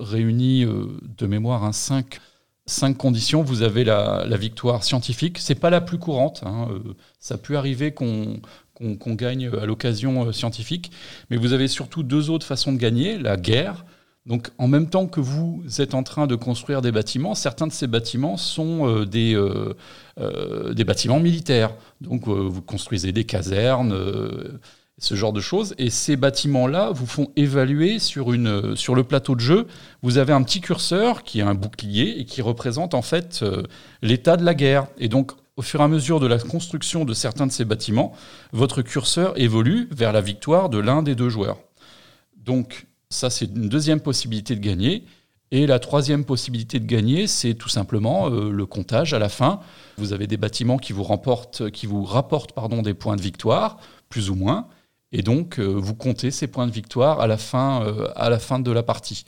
réuni 0.00 0.66
de 0.66 1.26
mémoire 1.26 1.72
5 1.72 2.18
cinq 2.70 2.96
conditions, 2.96 3.42
vous 3.42 3.62
avez 3.62 3.84
la, 3.84 4.24
victoire 4.36 4.84
scientifique. 4.84 5.38
C'est 5.38 5.54
pas 5.54 5.70
la 5.70 5.80
plus 5.80 5.98
courante. 5.98 6.42
Hein, 6.46 6.68
euh, 6.70 6.94
ça 7.18 7.36
peut 7.36 7.56
arriver 7.56 7.92
qu'on 7.92 8.40
gagne 9.14 9.50
à 9.60 9.66
l'occasion 9.66 10.26
euh, 10.26 10.32
scientifique, 10.32 10.90
mais 11.28 11.36
vous 11.36 11.52
avez 11.52 11.68
surtout 11.68 12.02
deux 12.02 12.30
autres 12.30 12.46
façons 12.46 12.72
de 12.72 12.78
gagner 12.78 13.18
la 13.18 13.36
guerre. 13.36 13.84
Donc, 14.30 14.48
en 14.56 14.68
même 14.68 14.88
temps 14.88 15.06
que 15.06 15.20
vous 15.20 15.62
êtes 15.78 15.92
en 15.92 16.02
train 16.02 16.26
de 16.26 16.36
construire 16.36 16.80
des 16.80 16.92
bâtiments, 16.92 17.34
certains 17.34 17.66
de 17.66 17.72
ces 17.72 17.86
bâtiments 17.86 18.38
sont 18.38 18.88
euh, 18.88 19.04
des, 19.04 19.36
des 20.72 20.84
bâtiments 20.84 21.20
militaires. 21.20 21.74
Donc, 22.00 22.26
vous 22.28 22.62
construisez 22.62 23.12
des 23.12 23.24
casernes 23.24 23.92
ce 25.00 25.14
genre 25.14 25.32
de 25.32 25.40
choses. 25.40 25.74
Et 25.78 25.90
ces 25.90 26.16
bâtiments-là 26.16 26.92
vous 26.92 27.06
font 27.06 27.32
évaluer 27.34 27.98
sur, 27.98 28.32
une, 28.32 28.76
sur 28.76 28.94
le 28.94 29.02
plateau 29.02 29.34
de 29.34 29.40
jeu. 29.40 29.66
Vous 30.02 30.18
avez 30.18 30.32
un 30.32 30.42
petit 30.42 30.60
curseur 30.60 31.24
qui 31.24 31.40
a 31.40 31.48
un 31.48 31.54
bouclier 31.54 32.20
et 32.20 32.24
qui 32.24 32.42
représente 32.42 32.94
en 32.94 33.02
fait 33.02 33.40
euh, 33.42 33.64
l'état 34.02 34.36
de 34.36 34.44
la 34.44 34.54
guerre. 34.54 34.86
Et 34.98 35.08
donc, 35.08 35.32
au 35.56 35.62
fur 35.62 35.80
et 35.80 35.84
à 35.84 35.88
mesure 35.88 36.20
de 36.20 36.26
la 36.26 36.38
construction 36.38 37.04
de 37.04 37.14
certains 37.14 37.46
de 37.46 37.52
ces 37.52 37.64
bâtiments, 37.64 38.12
votre 38.52 38.82
curseur 38.82 39.38
évolue 39.40 39.88
vers 39.90 40.12
la 40.12 40.20
victoire 40.20 40.68
de 40.68 40.78
l'un 40.78 41.02
des 41.02 41.14
deux 41.14 41.28
joueurs. 41.28 41.58
Donc, 42.36 42.86
ça, 43.10 43.28
c'est 43.28 43.46
une 43.46 43.68
deuxième 43.68 44.00
possibilité 44.00 44.54
de 44.54 44.60
gagner. 44.60 45.04
Et 45.52 45.66
la 45.66 45.80
troisième 45.80 46.24
possibilité 46.24 46.78
de 46.78 46.86
gagner, 46.86 47.26
c'est 47.26 47.54
tout 47.54 47.68
simplement 47.68 48.30
euh, 48.30 48.50
le 48.50 48.66
comptage 48.66 49.14
à 49.14 49.18
la 49.18 49.28
fin. 49.28 49.60
Vous 49.98 50.12
avez 50.12 50.28
des 50.28 50.36
bâtiments 50.36 50.78
qui 50.78 50.92
vous, 50.92 51.02
remportent, 51.02 51.70
qui 51.70 51.86
vous 51.86 52.04
rapportent 52.04 52.52
pardon, 52.52 52.82
des 52.82 52.94
points 52.94 53.16
de 53.16 53.20
victoire, 53.20 53.78
plus 54.08 54.30
ou 54.30 54.36
moins. 54.36 54.68
Et 55.10 55.22
donc, 55.22 55.58
euh, 55.58 55.64
vous 55.64 55.96
comptez 55.96 56.30
ces 56.30 56.46
points 56.46 56.68
de 56.68 56.72
victoire 56.72 57.20
à 57.20 57.26
la 57.26 57.36
fin, 57.36 57.82
euh, 57.82 58.58
de 58.60 58.70
la 58.70 58.82
partie. 58.82 59.24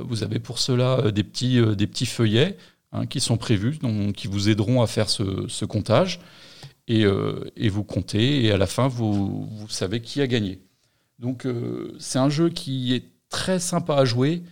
Vous 0.00 0.24
avez 0.24 0.40
pour 0.40 0.58
cela 0.58 1.12
des 1.12 1.22
petits, 1.22 2.06
feuillets 2.06 2.56
hein, 2.90 3.06
qui 3.06 3.20
sont 3.20 3.36
prévus, 3.36 3.78
qui 4.16 4.26
vous 4.26 4.48
aideront 4.48 4.82
à 4.82 4.88
faire 4.88 5.08
ce, 5.08 5.64
comptage. 5.64 6.18
Et, 6.88 7.06
vous 7.06 7.84
comptez, 7.84 8.44
et 8.44 8.50
à 8.50 8.58
la 8.58 8.66
fin, 8.66 8.88
vous 8.88 9.48
savez 9.68 10.00
qui 10.00 10.20
a 10.20 10.26
gagné. 10.26 10.60
Donc, 11.18 11.46
c'est 11.98 12.18
un 12.18 12.28
jeu 12.28 12.50
qui 12.50 12.94
est 12.94 13.04
très 13.28 13.58
sympa 13.58 13.96
à 13.96 14.04
jouer, 14.04 14.42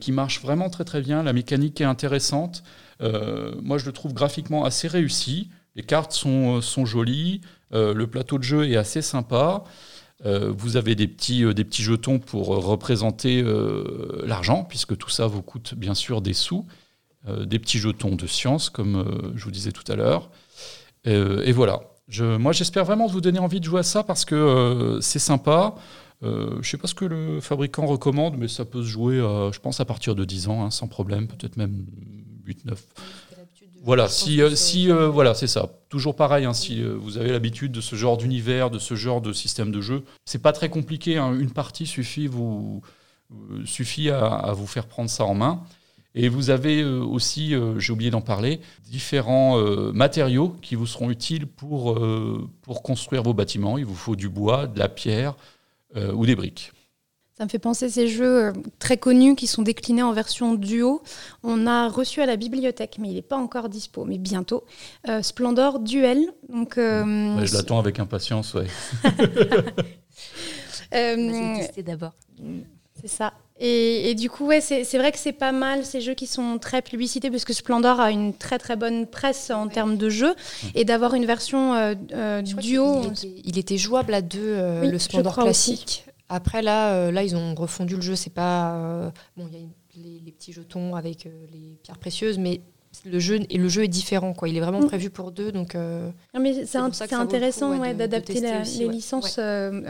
qui 0.00 0.12
marche 0.12 0.42
vraiment 0.42 0.68
très 0.68 0.84
très 0.84 1.00
bien. 1.00 1.22
La 1.22 1.32
mécanique 1.32 1.80
est 1.80 1.84
intéressante. 1.84 2.62
moi, 3.00 3.78
je 3.78 3.86
le 3.86 3.92
trouve 3.92 4.12
graphiquement 4.12 4.64
assez 4.64 4.86
réussi. 4.86 5.48
Les 5.76 5.82
cartes 5.82 6.12
sont, 6.12 6.60
sont 6.60 6.84
jolies. 6.84 7.40
le 7.72 8.04
plateau 8.04 8.38
de 8.38 8.42
jeu 8.42 8.68
est 8.68 8.76
assez 8.76 9.02
sympa. 9.02 9.64
Euh, 10.26 10.52
vous 10.56 10.76
avez 10.76 10.94
des 10.94 11.08
petits, 11.08 11.44
euh, 11.44 11.54
des 11.54 11.64
petits 11.64 11.82
jetons 11.82 12.18
pour 12.18 12.48
représenter 12.48 13.42
euh, 13.42 14.22
l'argent, 14.26 14.64
puisque 14.64 14.96
tout 14.96 15.08
ça 15.08 15.26
vous 15.26 15.42
coûte 15.42 15.74
bien 15.74 15.94
sûr 15.94 16.20
des 16.20 16.34
sous. 16.34 16.66
des 17.28 17.58
petits 17.58 17.78
jetons 17.78 18.16
de 18.16 18.26
science, 18.26 18.70
comme 18.70 19.32
je 19.34 19.44
vous 19.44 19.50
disais 19.50 19.72
tout 19.72 19.84
à 19.92 19.94
l'heure. 19.94 20.30
et 21.04 21.52
voilà. 21.52 21.80
Moi, 22.18 22.52
j'espère 22.52 22.86
vraiment 22.86 23.06
vous 23.06 23.20
donner 23.20 23.38
envie 23.38 23.60
de 23.60 23.64
jouer 23.66 23.80
à 23.80 23.82
ça 23.82 24.02
parce 24.02 24.24
que 24.24 24.98
c'est 25.02 25.18
sympa. 25.18 25.74
Je 26.22 26.56
ne 26.56 26.62
sais 26.62 26.76
pas 26.76 26.88
ce 26.88 26.94
que 26.94 27.04
le 27.04 27.40
fabricant 27.40 27.86
recommande, 27.86 28.36
mais 28.36 28.48
ça 28.48 28.64
peut 28.64 28.82
se 28.82 28.88
jouer, 28.88 29.16
je 29.16 29.58
pense, 29.58 29.80
à 29.80 29.84
partir 29.84 30.14
de 30.14 30.24
10 30.24 30.48
ans, 30.48 30.64
hein, 30.64 30.70
sans 30.70 30.86
problème, 30.86 31.26
peut-être 31.28 31.56
même 31.56 31.86
8-9. 32.46 32.76
Voilà, 33.82 34.08
si, 34.08 34.42
euh, 34.42 34.54
si 34.54 34.90
euh, 34.90 35.08
voilà, 35.08 35.34
c'est 35.34 35.46
ça. 35.46 35.70
Toujours 35.88 36.14
pareil, 36.14 36.44
hein, 36.44 36.52
si 36.52 36.82
euh, 36.82 36.94
vous 37.00 37.16
avez 37.16 37.32
l'habitude 37.32 37.72
de 37.72 37.80
ce 37.80 37.96
genre 37.96 38.18
d'univers, 38.18 38.70
de 38.70 38.78
ce 38.78 38.94
genre 38.94 39.22
de 39.22 39.32
système 39.32 39.72
de 39.72 39.80
jeu, 39.80 40.04
c'est 40.26 40.42
pas 40.42 40.52
très 40.52 40.68
compliqué. 40.68 41.16
Hein. 41.16 41.34
Une 41.38 41.50
partie 41.50 41.86
suffit, 41.86 42.26
vous, 42.26 42.82
suffit 43.64 44.10
à, 44.10 44.52
vous 44.52 44.66
faire 44.66 44.86
prendre 44.86 45.08
ça 45.08 45.24
en 45.24 45.34
main. 45.34 45.62
Et 46.14 46.28
vous 46.28 46.50
avez 46.50 46.82
aussi, 46.84 47.54
j'ai 47.78 47.92
oublié 47.92 48.10
d'en 48.10 48.20
parler, 48.20 48.58
différents 48.88 49.56
matériaux 49.92 50.56
qui 50.60 50.74
vous 50.74 50.86
seront 50.86 51.08
utiles 51.08 51.46
pour, 51.46 51.96
pour 52.62 52.82
construire 52.82 53.22
vos 53.22 53.32
bâtiments. 53.32 53.78
Il 53.78 53.84
vous 53.84 53.94
faut 53.94 54.16
du 54.16 54.28
bois, 54.28 54.66
de 54.66 54.76
la 54.80 54.88
pierre 54.88 55.36
ou 55.94 56.26
des 56.26 56.36
briques. 56.36 56.72
Ça 57.40 57.46
me 57.46 57.48
fait 57.48 57.58
penser 57.58 57.86
à 57.86 57.88
ces 57.88 58.06
jeux 58.06 58.48
euh, 58.48 58.52
très 58.78 58.98
connus 58.98 59.34
qui 59.34 59.46
sont 59.46 59.62
déclinés 59.62 60.02
en 60.02 60.12
version 60.12 60.52
duo. 60.52 61.00
On 61.42 61.66
a 61.66 61.88
reçu 61.88 62.20
à 62.20 62.26
la 62.26 62.36
bibliothèque, 62.36 62.98
mais 63.00 63.08
il 63.08 63.14
n'est 63.14 63.22
pas 63.22 63.38
encore 63.38 63.70
dispo, 63.70 64.04
mais 64.04 64.18
bientôt. 64.18 64.66
Euh, 65.08 65.22
Splendor 65.22 65.80
Duel. 65.80 66.34
Donc, 66.50 66.76
euh, 66.76 67.42
je 67.42 67.54
l'attends 67.54 67.78
avec 67.78 67.98
impatience, 67.98 68.52
ouais. 68.52 68.66
euh, 70.94 71.56
tester 71.56 71.82
d'abord. 71.82 72.12
C'est 73.00 73.08
ça. 73.08 73.32
Et, 73.60 74.14
du 74.14 74.30
coup, 74.30 74.46
ouais, 74.46 74.60
c'est 74.60 74.98
vrai 74.98 75.12
que 75.12 75.18
c'est 75.18 75.32
pas 75.32 75.52
mal 75.52 75.84
ces 75.84 76.00
jeux 76.00 76.14
qui 76.14 76.26
sont 76.26 76.58
très 76.58 76.80
publicités 76.80 77.30
parce 77.30 77.44
que 77.44 77.52
Splendor 77.52 78.00
a 78.00 78.10
une 78.10 78.32
très 78.32 78.58
très 78.58 78.76
bonne 78.76 79.06
presse 79.06 79.50
en 79.50 79.68
termes 79.68 79.96
de 79.96 80.08
jeux 80.08 80.34
et 80.74 80.84
d'avoir 80.84 81.14
une 81.14 81.26
version 81.26 81.94
duo. 82.42 83.02
Il 83.44 83.58
était, 83.58 83.76
jouable 83.76 84.14
à 84.14 84.22
deux, 84.22 84.56
le 84.82 84.98
Splendor 84.98 85.36
classique. 85.36 86.04
Après, 86.32 86.62
là, 86.62 86.94
euh, 86.94 87.10
là, 87.10 87.24
ils 87.24 87.34
ont 87.34 87.56
refondu 87.56 87.96
le 87.96 88.02
jeu. 88.02 88.14
C'est 88.14 88.32
pas. 88.32 88.76
Euh, 88.76 89.10
bon, 89.36 89.48
il 89.48 89.58
y 89.58 89.62
a 89.62 90.20
les, 90.24 90.30
petits 90.30 90.52
jetons 90.52 90.94
avec 90.94 91.26
euh, 91.26 91.46
les 91.52 91.76
pierres 91.82 91.98
précieuses, 91.98 92.38
mais 92.38 92.60
le 93.04 93.18
jeu, 93.18 93.40
et 93.48 93.58
le 93.58 93.68
jeu 93.68 93.84
est 93.84 93.88
différent. 93.88 94.32
Quoi. 94.32 94.48
Il 94.48 94.56
est 94.56 94.60
vraiment 94.60 94.80
mm. 94.80 94.86
prévu 94.86 95.10
pour 95.10 95.30
deux. 95.30 95.52
Donc, 95.52 95.76
mais 96.38 96.66
c'est 96.66 96.78
intéressant 97.12 97.76
d'adapter 97.94 98.40
les 98.40 98.88
licences 98.88 99.40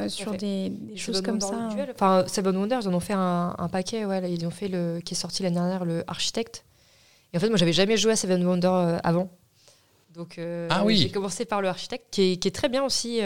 sur 0.09 0.33
des, 0.33 0.73
choses 0.97 1.23
comme 1.23 1.41
ça. 1.41 1.69
Enfin, 1.95 2.25
Seven 2.27 2.57
Wonders, 2.57 2.81
ils 2.83 2.89
en 2.89 2.95
ont 2.95 3.01
fait 3.01 3.15
un, 3.15 3.69
paquet. 3.71 4.05
Ouais, 4.05 4.33
ils 4.33 4.47
ont 4.47 4.51
fait 4.51 4.69
le 4.69 5.01
qui 5.05 5.15
est 5.15 5.17
sorti 5.17 5.43
l'année 5.43 5.57
dernière, 5.57 5.85
le 5.85 6.05
Architect. 6.07 6.65
Et 7.33 7.37
en 7.37 7.41
fait, 7.41 7.49
moi, 7.49 7.59
j'avais 7.59 7.73
jamais 7.73 7.97
joué 7.97 8.13
à 8.13 8.17
Seven 8.17 8.45
Wonders 8.45 9.01
avant. 9.05 9.31
Donc, 10.15 10.41
ah 10.69 10.85
oui. 10.85 10.97
j'ai 10.97 11.11
commencé 11.11 11.45
par 11.45 11.63
le 11.63 11.69
Architect, 11.69 12.05
qui 12.11 12.33
est, 12.33 12.37
qui 12.37 12.49
est 12.49 12.53
très 12.53 12.69
bien 12.69 12.85
aussi. 12.85 13.21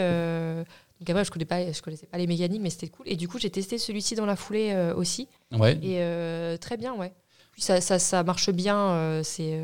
Donc 0.99 1.09
après, 1.09 1.25
je 1.25 1.31
connais 1.31 1.45
pas, 1.45 1.71
je 1.71 1.81
connaissais 1.81 2.05
pas 2.05 2.17
les 2.17 2.27
mécaniques, 2.27 2.61
mais 2.61 2.69
c'était 2.69 2.87
cool. 2.87 3.05
Et 3.07 3.15
du 3.15 3.27
coup, 3.27 3.37
j'ai 3.37 3.49
testé 3.49 3.77
celui-ci 3.77 4.15
dans 4.15 4.25
la 4.25 4.35
foulée 4.35 4.71
euh, 4.71 4.95
aussi. 4.95 5.27
Ouais. 5.51 5.77
Et 5.81 6.01
euh, 6.01 6.57
très 6.57 6.77
bien, 6.77 6.95
ouais. 6.95 7.11
Ça, 7.57 7.81
ça, 7.81 7.99
ça 7.99 8.23
marche 8.23 8.49
bien. 8.51 8.77
Euh, 8.77 9.21
c'est 9.23 9.59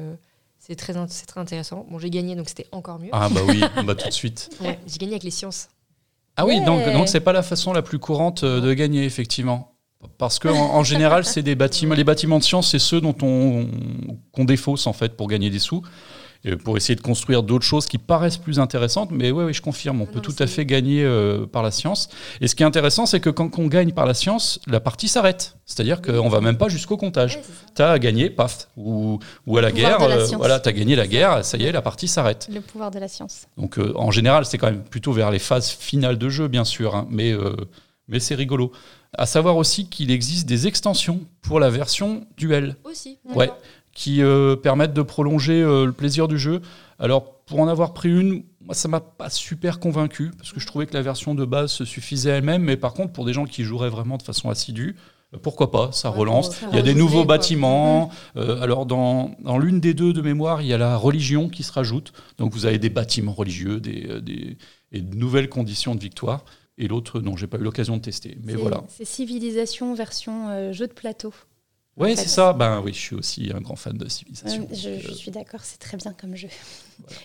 C'est 0.60 0.76
très, 0.76 0.94
très 0.94 1.40
intéressant. 1.42 1.86
Bon, 1.90 1.98
j'ai 2.00 2.10
gagné, 2.10 2.36
donc 2.36 2.48
c'était 2.50 2.68
encore 2.72 3.00
mieux. 3.00 3.10
Ah 3.12 3.30
bah 3.30 3.42
oui, 3.48 3.62
bah 3.86 3.96
tout 3.96 4.08
de 4.08 4.14
suite. 4.14 4.50
Ouais, 4.62 4.80
j'ai 4.88 4.98
gagné 5.00 5.14
avec 5.14 5.24
les 5.24 5.32
sciences. 5.32 5.70
Ah 6.38 6.46
oui, 6.46 6.64
donc 6.64 6.86
Ouais. 6.86 6.94
donc 6.94 7.10
c'est 7.10 7.20
pas 7.20 7.34
la 7.34 7.44
façon 7.44 7.74
la 7.74 7.82
plus 7.82 8.00
courante 8.00 8.44
euh, 8.44 8.62
de 8.62 8.74
gagner 8.74 9.04
effectivement. 9.04 9.74
Parce 10.18 10.40
que 10.40 10.48
en, 10.48 10.76
en 10.76 10.84
général, 10.84 11.26
c'est 11.26 11.44
des 11.44 11.56
bâtiments, 11.56 11.94
les 11.94 12.04
bâtiments 12.04 12.40
de 12.40 12.44
science, 12.44 12.72
c'est 12.72 12.80
ceux 12.80 13.02
dont 13.02 13.16
on 13.22 13.68
qu'on 14.32 14.46
défausse 14.46 14.88
en 14.88 14.94
fait 14.94 15.16
pour 15.18 15.28
gagner 15.28 15.50
des 15.50 15.60
sous, 15.60 15.84
pour 16.64 16.76
essayer 16.78 16.96
de 16.96 17.02
construire 17.02 17.44
d'autres 17.44 17.66
choses 17.66 17.86
qui 17.86 17.98
paraissent 17.98 18.38
plus 18.38 18.60
intéressantes. 18.60 19.10
Mais 19.12 19.32
oui, 19.32 19.54
je 19.54 19.62
confirme, 19.62 20.02
on 20.02 20.06
Ah 20.06 20.14
peut 20.14 20.18
non, 20.18 20.22
tout 20.24 20.36
à 20.40 20.48
fait 20.48 20.66
gagner 20.66 21.04
euh, 21.04 21.46
par 21.46 21.62
la 21.62 21.72
science. 21.72 22.10
Et 22.42 22.48
ce 22.48 22.56
qui 22.56 22.64
est 22.64 22.66
intéressant, 22.66 23.06
c'est 23.06 23.20
que 23.20 23.30
quand 23.30 23.60
on 23.60 23.68
gagne 23.68 23.92
par 23.92 24.06
la 24.06 24.14
science, 24.14 24.60
la 24.68 24.80
partie 24.80 25.08
s'arrête. 25.08 25.56
C'est-à-dire 25.66 26.02
qu'on 26.02 26.30
va 26.30 26.42
même 26.42 26.58
pas 26.58 26.68
jusqu'au 26.68 26.98
comptage. 26.98 27.36
Ouais. 27.36 27.42
Tu 27.76 27.82
as 27.82 28.00
gagné, 28.00 28.30
paf, 28.30 28.68
ou, 28.76 29.20
ou 29.46 29.58
à 29.58 29.62
la 29.62 29.72
guerre, 29.72 30.00
la 30.00 30.16
euh, 30.16 30.28
voilà, 30.38 30.60
tu 30.60 30.70
as 30.70 30.74
gagné 30.74 30.96
la 30.96 31.08
guerre, 31.08 31.46
ça 31.46 31.58
y 31.58 31.66
est, 31.66 31.72
la 31.72 31.82
partie 31.82 32.08
s'arrête. 32.08 32.50
Le 32.52 32.62
pouvoir 32.62 32.92
de 32.92 33.00
la 33.00 33.08
science. 33.08 33.48
Donc 33.58 33.78
euh, 33.78 33.94
en 33.96 34.12
général, 34.12 34.46
c'est 34.46 34.58
quand 34.58 34.68
même 34.68 34.84
plutôt 34.84 35.14
vers 35.14 35.32
les 35.32 35.40
phases 35.40 35.70
finales 35.70 36.18
de 36.18 36.30
jeu, 36.30 36.48
bien 36.48 36.66
sûr, 36.66 36.96
hein, 36.96 37.08
mais, 37.10 37.34
mais 38.08 38.20
c'est 38.20 38.36
rigolo. 38.36 38.72
À 39.18 39.26
savoir 39.26 39.58
aussi 39.58 39.90
qu'il 39.90 40.10
existe 40.10 40.48
des 40.48 40.68
extensions 40.68 41.20
pour 41.42 41.60
la 41.60 41.70
version 41.70 42.26
duel 42.38 42.78
Aussi. 42.86 43.18
Ouais. 43.36 43.52
Qui 43.94 44.22
euh, 44.22 44.56
permettent 44.56 44.94
de 44.94 45.02
prolonger 45.02 45.62
euh, 45.62 45.86
le 45.86 45.92
plaisir 45.92 46.28
du 46.28 46.38
jeu. 46.38 46.62
Alors 47.00 47.36
pour 47.46 47.60
en 47.60 47.68
avoir 47.68 47.94
pris 47.94 48.10
une, 48.10 48.44
moi 48.62 48.74
ça 48.76 48.88
m'a 48.88 49.00
pas 49.02 49.30
super 49.30 49.80
convaincu 49.80 50.32
parce 50.38 50.54
que 50.54 50.60
je 50.60 50.68
trouvais 50.68 50.86
que 50.86 50.94
la 50.94 51.02
version 51.02 51.36
de 51.36 51.44
base 51.46 51.72
se 51.72 51.84
suffisait 51.86 52.30
elle-même, 52.30 52.62
mais 52.64 52.78
par 52.78 52.94
contre 52.94 53.12
pour 53.14 53.26
des 53.26 53.34
gens 53.34 53.46
qui 53.46 53.64
joueraient 53.64 53.90
vraiment 53.90 54.18
de 54.18 54.24
façon 54.24 54.50
assidue, 54.50 54.96
euh, 55.34 55.38
pourquoi 55.42 55.72
pas, 55.72 55.92
ça 55.92 56.12
Ouais, 56.12 56.18
relance. 56.20 56.52
Il 56.72 56.76
y 56.76 56.80
a 56.80 56.82
des 56.84 56.94
nouveaux 56.94 57.26
quoi. 57.26 57.38
bâtiments. 57.38 58.12
Euh, 58.38 58.62
alors 58.62 58.86
dans, 58.86 59.32
dans 59.44 59.58
l'une 59.58 59.80
des 59.80 59.94
deux 59.94 60.14
de 60.14 60.22
mémoire, 60.22 60.62
il 60.62 60.68
y 60.68 60.74
a 60.74 60.78
la 60.78 60.96
religion 60.96 61.50
qui 61.50 61.64
se 61.64 61.72
rajoute. 61.74 62.14
Donc 62.38 62.54
vous 62.54 62.66
avez 62.66 62.80
des 62.80 62.90
bâtiments 62.90 63.34
religieux, 63.34 63.80
des, 63.80 64.22
des- 64.22 64.58
et 64.94 65.02
de 65.02 65.16
nouvelles 65.16 65.50
conditions 65.50 65.96
de 65.96 66.00
victoire. 66.02 66.46
Et 66.78 66.88
l'autre, 66.88 67.20
non, 67.20 67.36
j'ai 67.38 67.48
pas 67.48 67.58
eu 67.58 67.62
l'occasion 67.62 67.98
de 67.98 68.02
tester. 68.02 68.38
Mais 68.44 68.54
C'est- 68.54 68.58
voilà. 68.58 68.84
C'est 68.88 69.06
civilisation 69.06 69.94
version 69.94 70.50
euh, 70.50 70.72
jeu 70.74 70.88
de 70.88 70.94
plateau. 70.94 71.34
Fait. 72.00 72.16
c'est 72.16 72.28
ça. 72.30 72.54
Ben 72.54 72.82
oui, 72.84 72.94
je 72.94 73.00
suis 73.00 73.16
aussi 73.16 73.52
un 73.56 73.60
grand 73.62 73.76
fan 73.76 73.98
de 73.98 74.06
Euh, 74.06 74.10
civilisation. 74.10 74.68
je, 74.74 74.90
euh, 74.90 75.14
suis 75.14 75.30
d'accord, 75.32 75.60
c'est 75.64 75.78
très 75.80 75.98
bien 75.98 76.14
comme 76.20 76.36
jeu. 76.36 76.48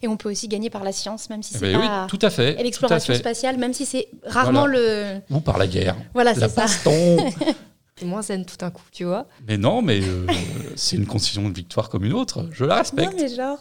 Et 0.03 0.09
on 0.09 0.17
peut 0.17 0.31
aussi 0.31 0.49
gagner 0.49 0.71
par 0.71 0.83
la 0.85 0.93
science, 0.93 1.31
même 1.31 1.43
si 1.43 1.53
eh 1.55 1.59
c'est 1.59 1.73
ben 1.73 1.79
pas. 1.81 2.03
oui, 2.05 2.09
tout 2.09 2.19
à 2.27 2.31
fait. 2.31 2.59
Et 2.61 2.62
l'exploration 2.62 3.14
spatiale, 3.14 3.57
même 3.59 3.73
si 3.75 3.87
c'est 3.87 4.09
rarement 4.25 4.67
le. 4.67 5.21
Ou 5.31 5.41
par 5.41 5.57
la 5.59 5.67
guerre. 5.67 5.97
Voilà, 6.14 6.35
c'est 6.35 6.41
ça. 6.49 6.62
baston. 6.62 7.17
C'est 7.99 8.05
moins 8.05 8.21
zen 8.21 8.45
tout 8.45 8.59
d'un 8.59 8.71
coup, 8.71 8.83
tu 8.93 9.05
vois. 9.05 9.27
mais 9.49 9.57
non, 9.57 9.81
mais 9.81 10.01
euh, 10.03 10.27
c'est 10.75 10.97
une 10.97 11.07
condition 11.07 11.49
de 11.49 11.55
victoire 11.55 11.89
comme 11.89 12.05
une 12.05 12.12
autre. 12.12 12.47
Je 12.53 12.67
la 12.67 12.75
Non, 12.75 12.81
respecte. 12.83 13.14
mais 13.19 13.35
genre, 13.35 13.57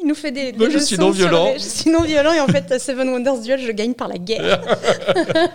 il 0.00 0.06
nous 0.06 0.14
fait 0.14 0.30
des. 0.30 0.52
Moi, 0.52 0.68
des 0.68 0.74
je 0.74 0.78
suis 0.78 0.96
non 0.96 1.10
violent. 1.10 1.46
les- 1.54 1.58
Je 1.58 1.64
suis 1.64 1.90
non 1.90 2.04
violent 2.04 2.30
et 2.32 2.38
en 2.38 2.46
fait, 2.46 2.78
Seven 2.80 3.08
Wonders 3.08 3.40
Duel, 3.40 3.60
je 3.60 3.72
gagne 3.72 3.94
par 3.94 4.06
la 4.06 4.18
guerre. 4.18 4.62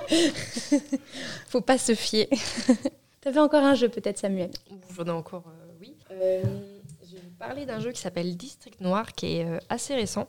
Faut 1.48 1.62
pas 1.62 1.78
se 1.78 1.96
fier. 1.96 2.28
T'avais 3.26 3.40
encore 3.40 3.64
un 3.64 3.74
jeu, 3.74 3.90
peut-être, 3.90 4.20
Samuel. 4.20 4.52
J'en 4.96 5.06
ai 5.06 5.10
encore, 5.10 5.46
euh, 5.48 5.72
oui. 5.82 5.96
Euh, 6.12 6.44
je 7.04 7.16
vais 7.16 7.22
vous 7.24 7.36
parler 7.40 7.66
d'un 7.66 7.80
jeu 7.80 7.92
qui 7.92 8.00
s'appelle 8.00 8.38
District 8.38 8.80
Noir, 8.82 9.14
qui 9.14 9.38
est 9.38 9.46
euh, 9.46 9.58
assez 9.68 9.96
récent. 9.96 10.28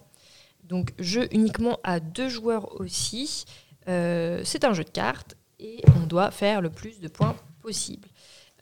Donc, 0.64 0.94
jeu 0.98 1.28
uniquement 1.30 1.78
à 1.84 2.00
deux 2.00 2.30
joueurs 2.30 2.80
aussi. 2.80 3.44
Euh, 3.86 4.40
c'est 4.44 4.64
un 4.64 4.72
jeu 4.72 4.82
de 4.82 4.88
cartes 4.88 5.36
et 5.60 5.82
on 6.00 6.06
doit 6.06 6.30
faire 6.30 6.62
le 6.62 6.70
plus 6.70 6.98
de 6.98 7.08
points 7.08 7.36
possible. 7.60 8.08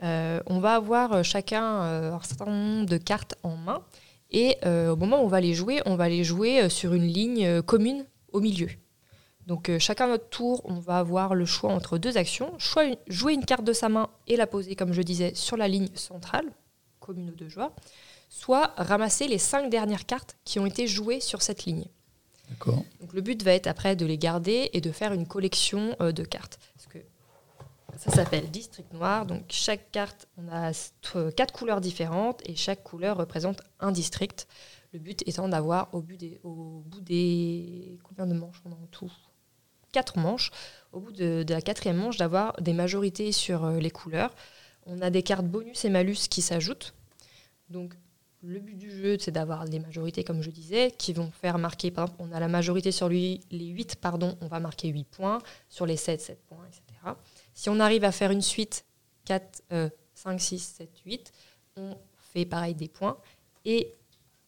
Euh, 0.03 0.41
on 0.47 0.59
va 0.59 0.74
avoir 0.74 1.22
chacun 1.22 1.85
euh, 1.85 2.12
un 2.14 2.22
certain 2.22 2.47
nombre 2.47 2.87
de 2.87 2.97
cartes 2.97 3.37
en 3.45 3.57
main 3.57 3.85
et 4.32 4.57
euh, 4.66 4.91
au 4.91 4.97
moment 4.97 5.20
où 5.22 5.26
on 5.26 5.28
va 5.28 5.41
les 5.41 5.55
jouer, 5.55 5.80
on 5.87 5.95
va 5.95 6.09
les 6.09 6.24
jouer 6.24 6.68
sur 6.68 6.93
une 6.93 7.07
ligne 7.07 7.62
commune 7.62 8.05
au 8.32 8.41
milieu. 8.41 8.68
Donc 9.47 9.68
euh, 9.68 9.78
chacun 9.78 10.07
notre 10.09 10.28
tour, 10.28 10.62
on 10.64 10.78
va 10.78 10.99
avoir 10.99 11.34
le 11.34 11.45
choix 11.45 11.70
entre 11.72 11.99
deux 11.99 12.16
actions, 12.16 12.59
Choix- 12.59 12.97
jouer 13.09 13.34
une 13.34 13.45
carte 13.45 13.64
de 13.64 13.72
sa 13.74 13.88
main 13.88 14.09
et 14.26 14.36
la 14.36 14.47
poser, 14.47 14.74
comme 14.74 14.92
je 14.92 15.03
disais, 15.03 15.34
sur 15.34 15.57
la 15.57 15.68
ligne 15.68 15.88
centrale, 15.95 16.51
commune 17.01 17.28
aux 17.30 17.34
deux 17.34 17.49
joueurs, 17.51 17.72
soit 18.30 18.72
ramasser 18.76 19.28
les 19.28 19.38
cinq 19.38 19.68
dernières 19.68 20.07
cartes 20.07 20.36
qui 20.45 20.59
ont 20.59 20.66
été 20.66 20.86
jouées 20.86 21.20
sur 21.20 21.42
cette 21.42 21.66
ligne. 21.66 21.84
D'accord. 22.49 22.82
Donc 23.01 23.12
le 23.12 23.20
but 23.20 23.42
va 23.42 23.53
être 23.53 23.66
après 23.66 23.97
de 23.97 24.07
les 24.07 24.18
garder 24.18 24.70
et 24.72 24.80
de 24.80 24.92
faire 24.92 25.12
une 25.12 25.26
collection 25.26 25.95
euh, 26.01 26.12
de 26.12 26.24
cartes. 26.24 26.59
Parce 26.74 26.86
que 26.86 26.99
ça 27.99 28.11
s'appelle 28.11 28.51
District 28.51 28.92
Noir. 28.92 29.26
Donc 29.26 29.42
chaque 29.49 29.90
carte, 29.92 30.26
on 30.38 30.49
a 30.49 30.72
euh, 31.16 31.30
quatre 31.32 31.53
couleurs 31.53 31.80
différentes 31.80 32.40
et 32.49 32.57
chaque 32.57 32.82
couleur 32.82 33.16
représente 33.18 33.61
un 33.80 33.92
district. 33.92 34.47
Le 34.92 34.99
but 34.99 35.22
étant 35.26 35.49
d'avoir 35.49 35.92
au, 35.92 36.01
but 36.01 36.18
des- 36.18 36.40
au 36.45 36.82
bout 36.86 37.01
des... 37.01 37.99
Combien 38.05 38.26
de 38.26 38.34
manches 38.34 38.62
on 38.64 38.70
a 38.72 38.74
en 38.74 38.86
tout? 38.90 39.12
Quatre 39.95 40.18
manches. 40.18 40.51
Au 40.90 40.99
bout 40.99 41.12
de, 41.12 41.45
la 41.49 41.62
quatrième 41.62 41.99
manche, 41.99 42.16
d'avoir 42.16 42.61
des 42.61 42.72
majorités 42.72 43.30
sur 43.30 43.64
euh, 43.64 43.78
les 43.78 43.92
couleurs. 43.92 44.34
On 44.86 45.01
a 45.01 45.09
des 45.09 45.22
cartes 45.22 45.47
bonus 45.47 45.84
et 45.84 45.88
malus 45.88 46.26
qui 46.28 46.42
s'ajoutent. 46.42 46.95
Donc 47.70 47.95
le 48.42 48.59
but 48.59 48.76
du 48.76 48.90
jeu, 48.90 49.16
c'est 49.20 49.30
d'avoir 49.30 49.66
des 49.66 49.78
majorités, 49.78 50.24
comme 50.24 50.42
je 50.42 50.51
disais, 50.51 50.90
qui 50.90 51.12
vont 51.12 51.30
faire 51.30 51.59
marquer, 51.59 51.92
par 51.92 52.07
exemple, 52.07 52.24
on 52.28 52.32
a 52.32 52.40
la 52.40 52.49
majorité 52.49 52.90
sur 52.90 53.09
lui, 53.09 53.40
les 53.53 53.66
8, 53.66 53.97
pardon, 53.97 54.36
on 54.40 54.49
va 54.49 54.59
marquer 54.59 54.88
8 54.88 55.05
points, 55.05 55.38
sur 55.68 55.86
les 55.86 55.97
7, 55.97 56.20
7 56.20 56.42
points, 56.49 56.66
etc. 56.66 57.14
Si 57.55 57.70
on 57.70 57.78
arrive 57.78 58.03
à 58.03 58.11
faire 58.11 58.32
une 58.32 58.42
suite 58.42 58.84
4, 59.26 59.62
euh, 59.72 59.88
5, 60.14 60.40
6, 60.40 60.59
7, 60.59 60.90
8, 61.07 61.32
on 61.76 61.97
fait 62.32 62.45
pareil 62.45 62.74
des 62.74 62.88
points. 62.88 63.16
Et 63.64 63.95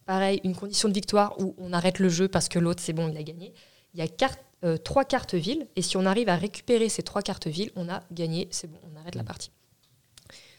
pareil, 0.07 0.41
une 0.43 0.57
condition 0.57 0.89
de 0.89 0.95
victoire 0.95 1.41
où 1.41 1.55
on 1.57 1.73
arrête 1.73 2.01
le 2.01 2.09
jeu 2.09 2.27
parce 2.27 2.49
que 2.49 2.59
l'autre, 2.59 2.83
c'est 2.83 2.93
bon, 2.93 3.09
il 3.09 3.17
a 3.17 3.23
gagné. 3.23 3.55
Il 3.95 4.01
y 4.01 4.03
a 4.03 4.09
carte, 4.09 4.41
euh, 4.65 4.77
trois 4.77 5.05
cartes 5.05 5.35
villes, 5.35 5.67
et 5.77 5.83
si 5.83 5.97
on 5.97 6.07
arrive 6.07 6.29
à 6.29 6.37
récupérer 6.37 6.89
ces 6.89 7.03
trois 7.03 7.23
cartes 7.23 7.47
villes, 7.47 7.71
on 7.77 7.89
a 7.89 8.03
gagné, 8.11 8.49
c'est 8.51 8.71
bon, 8.71 8.79
on 8.91 8.99
arrête 8.99 9.15
la 9.15 9.25
partie. 9.25 9.51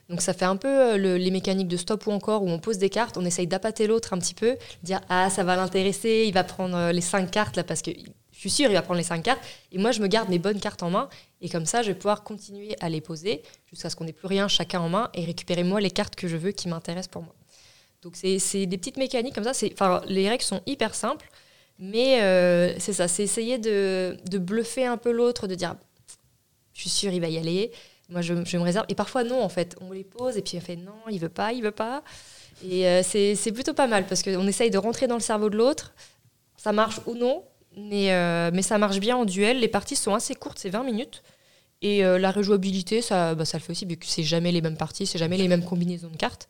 Donc 0.09 0.21
ça 0.21 0.33
fait 0.33 0.45
un 0.45 0.55
peu 0.55 0.67
euh, 0.93 0.97
le- 0.97 1.17
les 1.17 1.31
mécaniques 1.31 1.67
de 1.67 1.75
stop 1.75 2.07
ou 2.07 2.11
encore 2.11 2.43
où 2.43 2.49
on 2.49 2.59
pose 2.59 2.77
des 2.77 2.89
cartes, 2.89 3.17
on 3.17 3.25
essaye 3.25 3.47
d'appâter 3.47 3.87
l'autre 3.87 4.13
un 4.13 4.19
petit 4.19 4.33
peu, 4.33 4.55
dire 4.81 5.01
ah 5.09 5.29
ça 5.29 5.43
va 5.43 5.57
l'intéresser, 5.57 6.25
il 6.27 6.33
va 6.33 6.45
prendre 6.45 6.77
euh, 6.77 6.91
les 6.93 7.01
cinq 7.01 7.29
cartes 7.29 7.57
là 7.57 7.65
parce 7.65 7.81
que 7.81 7.91
je 8.31 8.39
suis 8.39 8.49
sûre 8.49 8.69
il 8.69 8.73
va 8.73 8.81
prendre 8.83 8.99
les 8.99 9.03
cinq 9.03 9.23
cartes. 9.23 9.41
Et 9.73 9.77
moi 9.77 9.91
je 9.91 9.99
me 10.01 10.07
garde 10.07 10.29
mes 10.29 10.39
bonnes 10.39 10.61
cartes 10.61 10.81
en 10.81 10.89
main. 10.91 11.09
Et 11.41 11.49
comme 11.49 11.65
ça 11.65 11.81
je 11.81 11.89
vais 11.89 11.93
pouvoir 11.93 12.23
continuer 12.23 12.77
à 12.79 12.87
les 12.87 13.01
poser 13.01 13.41
jusqu'à 13.65 13.89
ce 13.89 13.97
qu'on 13.97 14.05
n'ait 14.05 14.13
plus 14.13 14.27
rien 14.27 14.47
chacun 14.47 14.79
en 14.79 14.87
main 14.87 15.09
et 15.13 15.25
récupérer 15.25 15.65
moi 15.65 15.81
les 15.81 15.91
cartes 15.91 16.15
que 16.15 16.29
je 16.29 16.37
veux 16.37 16.51
qui 16.51 16.69
m'intéressent 16.69 17.11
pour 17.11 17.23
moi. 17.23 17.35
Donc 18.01 18.15
c'est 18.15 18.65
des 18.65 18.77
petites 18.77 18.97
mécaniques 18.97 19.35
comme 19.35 19.43
ça, 19.43 19.51
les 20.07 20.29
règles 20.29 20.43
sont 20.43 20.61
hyper 20.67 20.95
simples 20.95 21.29
mais 21.79 22.21
euh, 22.21 22.73
c'est 22.79 22.93
ça, 22.93 23.07
c'est 23.07 23.23
essayer 23.23 23.57
de, 23.57 24.17
de 24.29 24.37
bluffer 24.37 24.85
un 24.85 24.97
peu 24.97 25.11
l'autre, 25.11 25.47
de 25.47 25.55
dire 25.55 25.75
je 26.73 26.81
suis 26.81 26.89
sûre 26.89 27.11
il 27.11 27.21
va 27.21 27.27
y 27.27 27.37
aller. 27.37 27.71
Moi, 28.09 28.21
je, 28.21 28.33
je 28.45 28.57
me 28.57 28.63
réserve. 28.63 28.85
Et 28.89 28.95
parfois, 28.95 29.23
non, 29.23 29.41
en 29.41 29.49
fait. 29.49 29.75
On 29.81 29.91
les 29.91 30.03
pose 30.03 30.37
et 30.37 30.41
puis 30.41 30.57
on 30.57 30.61
fait 30.61 30.75
non, 30.75 30.93
il 31.09 31.19
veut 31.19 31.29
pas, 31.29 31.51
il 31.51 31.61
veut 31.61 31.71
pas. 31.71 32.03
Et 32.63 32.87
euh, 32.87 33.01
c'est 33.03 33.51
plutôt 33.51 33.73
pas 33.73 33.87
mal 33.87 34.05
parce 34.07 34.23
qu'on 34.23 34.47
essaye 34.47 34.71
de 34.71 34.77
rentrer 34.77 35.07
dans 35.07 35.15
le 35.15 35.21
cerveau 35.21 35.49
de 35.49 35.57
l'autre. 35.57 35.93
Ça 36.55 36.71
marche 36.71 37.01
ou 37.05 37.15
non, 37.15 37.43
mais, 37.75 38.13
euh, 38.13 38.49
mais 38.53 38.61
ça 38.61 38.77
marche 38.77 38.99
bien 38.99 39.17
en 39.17 39.25
duel. 39.25 39.59
Les 39.59 39.67
parties 39.67 39.95
sont 39.95 40.13
assez 40.13 40.35
courtes, 40.35 40.57
c'est 40.59 40.69
20 40.69 40.83
minutes. 40.83 41.23
Et 41.81 42.03
euh, 42.03 42.17
la 42.17 42.31
rejouabilité, 42.31 43.01
ça, 43.01 43.35
bah, 43.35 43.45
ça 43.45 43.57
le 43.57 43.63
fait 43.63 43.71
aussi, 43.71 43.85
vu 43.85 43.97
que 43.97 44.05
c'est 44.05 44.23
jamais 44.23 44.51
les 44.51 44.61
mêmes 44.61 44.77
parties, 44.77 45.05
c'est 45.05 45.19
jamais 45.19 45.37
les 45.37 45.47
mêmes 45.47 45.63
combinaisons 45.63 46.09
de 46.09 46.17
cartes. 46.17 46.47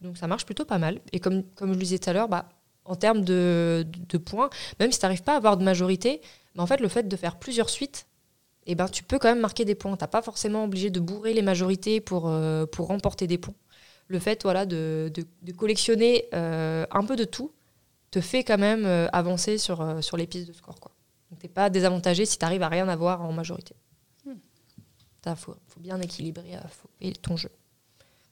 Donc 0.00 0.16
ça 0.16 0.26
marche 0.26 0.46
plutôt 0.46 0.64
pas 0.64 0.78
mal. 0.78 1.00
Et 1.12 1.20
comme, 1.20 1.42
comme 1.54 1.70
je 1.72 1.78
le 1.78 1.80
disais 1.84 1.98
tout 1.98 2.08
à 2.08 2.12
l'heure, 2.14 2.28
bah, 2.28 2.48
en 2.84 2.96
termes 2.96 3.22
de, 3.24 3.86
de 4.08 4.18
points, 4.18 4.50
même 4.78 4.90
si 4.92 4.98
tu 4.98 5.04
n'arrives 5.04 5.22
pas 5.22 5.34
à 5.34 5.36
avoir 5.36 5.56
de 5.56 5.64
majorité, 5.64 6.20
bah, 6.54 6.62
en 6.62 6.66
fait, 6.66 6.80
le 6.80 6.88
fait 6.88 7.06
de 7.08 7.16
faire 7.16 7.38
plusieurs 7.38 7.70
suites, 7.70 8.06
eh 8.66 8.74
ben, 8.74 8.88
tu 8.88 9.02
peux 9.04 9.18
quand 9.18 9.28
même 9.28 9.40
marquer 9.40 9.64
des 9.64 9.74
points. 9.74 9.96
Tu 9.96 10.02
n'as 10.02 10.08
pas 10.08 10.22
forcément 10.22 10.64
obligé 10.64 10.90
de 10.90 11.00
bourrer 11.00 11.32
les 11.34 11.42
majorités 11.42 12.00
pour, 12.00 12.28
euh, 12.28 12.66
pour 12.66 12.88
remporter 12.88 13.26
des 13.26 13.38
points. 13.38 13.54
Le 14.08 14.18
fait 14.18 14.42
voilà, 14.42 14.66
de, 14.66 15.10
de- 15.14 15.24
de 15.42 15.52
collectionner 15.52 16.26
euh, 16.34 16.84
un 16.90 17.04
peu 17.04 17.16
de 17.16 17.24
tout 17.24 17.52
te 18.10 18.20
fait 18.20 18.42
quand 18.44 18.58
même 18.58 18.84
euh, 18.86 19.06
avancer 19.12 19.56
sur, 19.56 20.02
sur 20.02 20.16
les 20.16 20.26
pistes 20.26 20.48
de 20.48 20.52
score. 20.52 20.80
Quoi. 20.80 20.90
Donc 21.30 21.38
tu 21.40 21.46
n'es 21.46 21.52
pas 21.52 21.70
désavantagé 21.70 22.26
si 22.26 22.38
tu 22.38 22.44
arrives 22.44 22.62
à 22.62 22.68
rien 22.68 22.88
avoir 22.88 23.22
en 23.22 23.32
majorité. 23.32 23.74
Il 25.26 25.36
faut, 25.36 25.54
faut 25.68 25.80
bien 25.80 26.00
équilibrer 26.00 26.56
faut- 26.70 26.88
et 27.00 27.12
ton 27.12 27.36
jeu. 27.36 27.50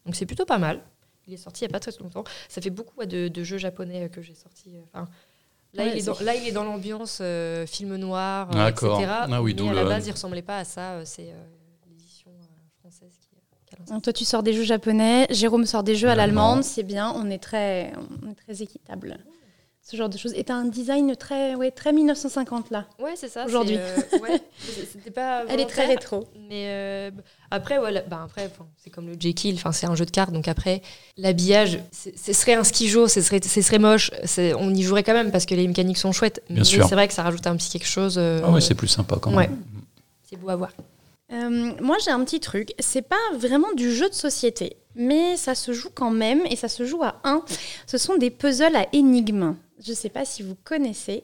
Donc 0.05 0.16
c'est 0.16 0.26
plutôt 0.26 0.46
pas 0.46 0.59
mal. 0.59 0.82
Il 1.29 1.35
est 1.35 1.37
sorti 1.37 1.64
il 1.64 1.68
n'y 1.68 1.72
a 1.72 1.79
pas 1.79 1.81
très 1.81 1.93
longtemps. 2.03 2.24
Ça 2.49 2.61
fait 2.61 2.70
beaucoup 2.70 2.99
ouais, 2.99 3.07
de, 3.07 3.29
de 3.29 3.45
jeux 3.45 3.59
japonais 3.59 4.05
euh, 4.05 4.09
que 4.09 4.22
j'ai 4.22 4.35
sortis. 4.35 4.76
euh, 4.76 4.81
enfin, 4.93 5.09
Là, 5.74 5.85
Ouais, 5.85 5.91
il 5.93 5.99
est 5.99 6.07
dans, 6.07 6.18
là, 6.20 6.35
il 6.35 6.49
est 6.49 6.53
dans 6.53 6.64
l'ambiance 6.64 7.18
euh, 7.20 7.66
film 7.66 7.95
noir, 7.97 8.49
euh, 8.57 8.68
etc. 8.68 8.87
Ah 9.07 9.43
oui, 9.43 9.53
mais 9.53 9.55
d'où 9.55 9.68
à 9.68 9.74
la 9.74 9.85
base, 9.85 10.07
il 10.07 10.12
ressemblait 10.12 10.41
pas 10.43 10.59
à 10.59 10.64
ça. 10.64 11.05
C'est 11.05 11.29
euh, 11.31 11.35
l'édition 11.87 12.31
euh, 12.31 12.45
française 12.81 13.12
qui, 13.20 13.29
qui 13.66 13.74
a 13.74 13.79
lancé 13.79 13.93
Donc, 13.93 14.03
toi, 14.03 14.12
tu 14.14 14.24
sors 14.24 14.43
des 14.43 14.55
jeux 14.55 14.62
japonais, 14.64 15.26
Jérôme 15.29 15.66
sort 15.66 15.83
des 15.83 15.95
jeux 15.95 16.09
à 16.09 16.14
L'allemand. 16.14 16.47
l'allemande, 16.47 16.64
c'est 16.64 16.83
bien, 16.85 17.12
on 17.14 17.29
est 17.29 17.39
très, 17.43 17.93
on 18.24 18.31
est 18.31 18.35
très 18.35 18.62
équitable 18.62 19.18
ce 19.91 19.97
genre 19.97 20.11
de 20.11 20.18
choses. 20.18 20.34
Et 20.36 20.45
t'as 20.45 20.55
un 20.55 20.66
design 20.66 21.16
très, 21.16 21.55
ouais, 21.55 21.70
très 21.70 21.93
1950 21.95 22.70
là. 22.70 22.84
Ouais, 22.99 23.14
c'est 23.16 23.28
ça. 23.28 23.47
Aujourd'hui. 23.47 23.76
euh, 23.78 23.97
ouais, 24.20 24.39
c'était 24.93 25.11
pas 25.11 25.45
Elle 25.49 25.61
est 25.61 25.66
très 25.66 25.86
rétro. 25.86 26.26
Mais 26.51 26.66
euh, 26.68 27.11
après, 27.51 27.78
voilà, 27.78 28.03
bah 28.03 28.20
après, 28.24 28.51
c'est 28.76 28.91
comme 28.91 29.07
le 29.07 29.14
Jekyll, 29.18 29.55
enfin, 29.55 29.72
c'est 29.72 29.86
un 29.86 29.95
jeu 29.95 30.05
de 30.05 30.11
cartes, 30.11 30.32
donc 30.32 30.47
après, 30.47 30.82
l'habillage, 31.16 31.78
ce 31.93 32.32
serait 32.34 32.53
un 32.55 32.64
skijo, 32.64 33.09
ce 33.09 33.22
serait, 33.22 33.41
ce 33.43 33.62
serait 33.62 33.78
moche, 33.78 34.11
on 34.59 34.74
y 34.74 34.82
jouerait 34.82 35.05
quand 35.05 35.14
même 35.14 35.30
parce 35.30 35.47
que 35.47 35.55
les 35.55 35.66
mécaniques 35.66 35.99
sont 35.99 36.12
chouettes. 36.12 36.43
Bien 36.51 36.59
mais 36.59 36.64
sûr. 36.64 36.86
c'est 36.86 36.95
vrai 36.95 37.09
que 37.09 37.14
ça 37.14 37.22
rajoute 37.22 37.47
un 37.47 37.57
petit 37.57 37.70
quelque 37.70 37.86
chose. 37.89 38.16
euh, 38.18 38.43
Ah 38.45 38.51
ouais, 38.51 38.61
c'est 38.61 38.74
plus 38.74 38.89
sympa 38.89 39.16
quand 39.20 39.32
ouais. 39.32 39.49
même. 39.49 39.57
c'est 40.28 40.36
beau 40.36 40.51
à 40.51 40.57
voir. 40.57 40.70
Euh, 41.32 41.72
moi, 41.80 41.97
j'ai 42.05 42.11
un 42.11 42.22
petit 42.24 42.41
truc. 42.41 42.72
C'est 42.78 43.03
pas 43.03 43.16
vraiment 43.39 43.72
du 43.74 43.91
jeu 43.95 44.09
de 44.11 44.14
société, 44.14 44.76
mais 44.95 45.36
ça 45.39 45.55
se 45.55 45.72
joue 45.72 45.91
quand 45.95 46.11
même 46.11 46.43
et 46.51 46.57
ça 46.57 46.68
se 46.68 46.84
joue 46.84 47.03
à 47.03 47.16
1. 47.24 47.43
Ce 47.86 47.97
sont 47.97 48.16
des 48.16 48.30
puzzles 48.30 48.76
à 48.76 48.86
énigmes. 48.93 49.55
Je 49.85 49.93
sais 49.93 50.09
pas 50.09 50.24
si 50.24 50.43
vous 50.43 50.57
connaissez. 50.64 51.22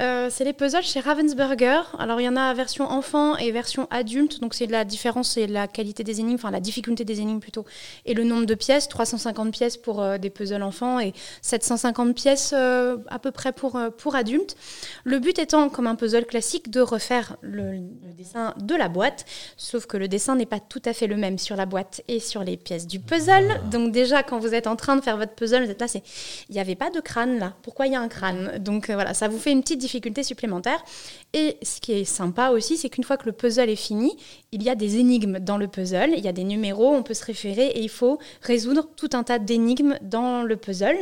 Euh, 0.00 0.28
c'est 0.30 0.44
les 0.44 0.52
puzzles 0.52 0.82
chez 0.82 1.00
Ravensburger. 1.00 1.80
Alors, 1.98 2.20
il 2.20 2.24
y 2.24 2.28
en 2.28 2.36
a 2.36 2.52
version 2.54 2.84
enfant 2.90 3.36
et 3.36 3.50
version 3.50 3.86
adulte. 3.90 4.40
Donc, 4.40 4.54
c'est 4.54 4.66
la 4.66 4.84
différence, 4.84 5.30
c'est 5.32 5.46
la 5.46 5.66
qualité 5.68 6.04
des 6.04 6.20
énigmes, 6.20 6.36
enfin 6.36 6.50
la 6.50 6.60
difficulté 6.60 7.04
des 7.04 7.20
énigmes 7.20 7.40
plutôt, 7.40 7.64
et 8.04 8.14
le 8.14 8.24
nombre 8.24 8.46
de 8.46 8.54
pièces. 8.54 8.88
350 8.88 9.52
pièces 9.52 9.76
pour 9.76 10.02
euh, 10.02 10.18
des 10.18 10.30
puzzles 10.30 10.62
enfants 10.62 11.00
et 11.00 11.12
750 11.42 12.14
pièces 12.14 12.54
euh, 12.56 12.98
à 13.08 13.18
peu 13.18 13.30
près 13.30 13.52
pour, 13.52 13.78
pour 13.98 14.14
adultes. 14.14 14.56
Le 15.04 15.18
but 15.18 15.38
étant, 15.38 15.68
comme 15.68 15.86
un 15.86 15.94
puzzle 15.94 16.26
classique, 16.26 16.70
de 16.70 16.80
refaire 16.80 17.36
le, 17.40 17.72
le 17.72 18.12
dessin 18.16 18.54
de 18.60 18.74
la 18.74 18.88
boîte, 18.88 19.24
sauf 19.56 19.86
que 19.86 19.96
le 19.96 20.08
dessin 20.08 20.36
n'est 20.36 20.46
pas 20.46 20.60
tout 20.60 20.82
à 20.84 20.92
fait 20.92 21.06
le 21.06 21.16
même 21.16 21.38
sur 21.38 21.56
la 21.56 21.66
boîte 21.66 22.02
et 22.08 22.20
sur 22.20 22.44
les 22.44 22.56
pièces 22.56 22.86
du 22.86 23.00
puzzle. 23.00 23.60
Donc 23.70 23.92
déjà, 23.92 24.22
quand 24.22 24.38
vous 24.38 24.54
êtes 24.54 24.66
en 24.66 24.76
train 24.76 24.96
de 24.96 25.00
faire 25.00 25.16
votre 25.16 25.34
puzzle, 25.34 25.64
vous 25.64 25.70
êtes 25.70 25.80
là, 25.80 25.88
c'est, 25.88 26.02
il 26.48 26.54
n'y 26.54 26.60
avait 26.60 26.74
pas 26.74 26.90
de 26.90 27.00
crâne 27.00 27.38
là. 27.38 27.54
Pourquoi 27.62 27.86
il 27.86 27.92
y 27.92 27.96
a 27.96 28.00
un 28.00 28.08
crâne? 28.08 28.58
Donc 28.58 28.90
voilà, 28.90 29.14
ça 29.14 29.28
vous 29.28 29.38
fait 29.38 29.45
une 29.50 29.62
petite 29.62 29.78
difficulté 29.80 30.22
supplémentaire. 30.22 30.84
Et 31.32 31.58
ce 31.62 31.80
qui 31.80 31.92
est 31.92 32.04
sympa 32.04 32.50
aussi, 32.50 32.76
c'est 32.76 32.88
qu'une 32.88 33.04
fois 33.04 33.16
que 33.16 33.26
le 33.26 33.32
puzzle 33.32 33.68
est 33.68 33.76
fini, 33.76 34.16
il 34.52 34.62
y 34.62 34.70
a 34.70 34.74
des 34.74 34.96
énigmes 34.96 35.38
dans 35.38 35.58
le 35.58 35.68
puzzle, 35.68 36.14
il 36.16 36.24
y 36.24 36.28
a 36.28 36.32
des 36.32 36.44
numéros, 36.44 36.94
on 36.94 37.02
peut 37.02 37.12
se 37.12 37.24
référer 37.24 37.66
et 37.66 37.80
il 37.80 37.90
faut 37.90 38.18
résoudre 38.40 38.88
tout 38.96 39.10
un 39.12 39.22
tas 39.22 39.38
d'énigmes 39.38 39.98
dans 40.00 40.42
le 40.42 40.56
puzzle. 40.56 40.96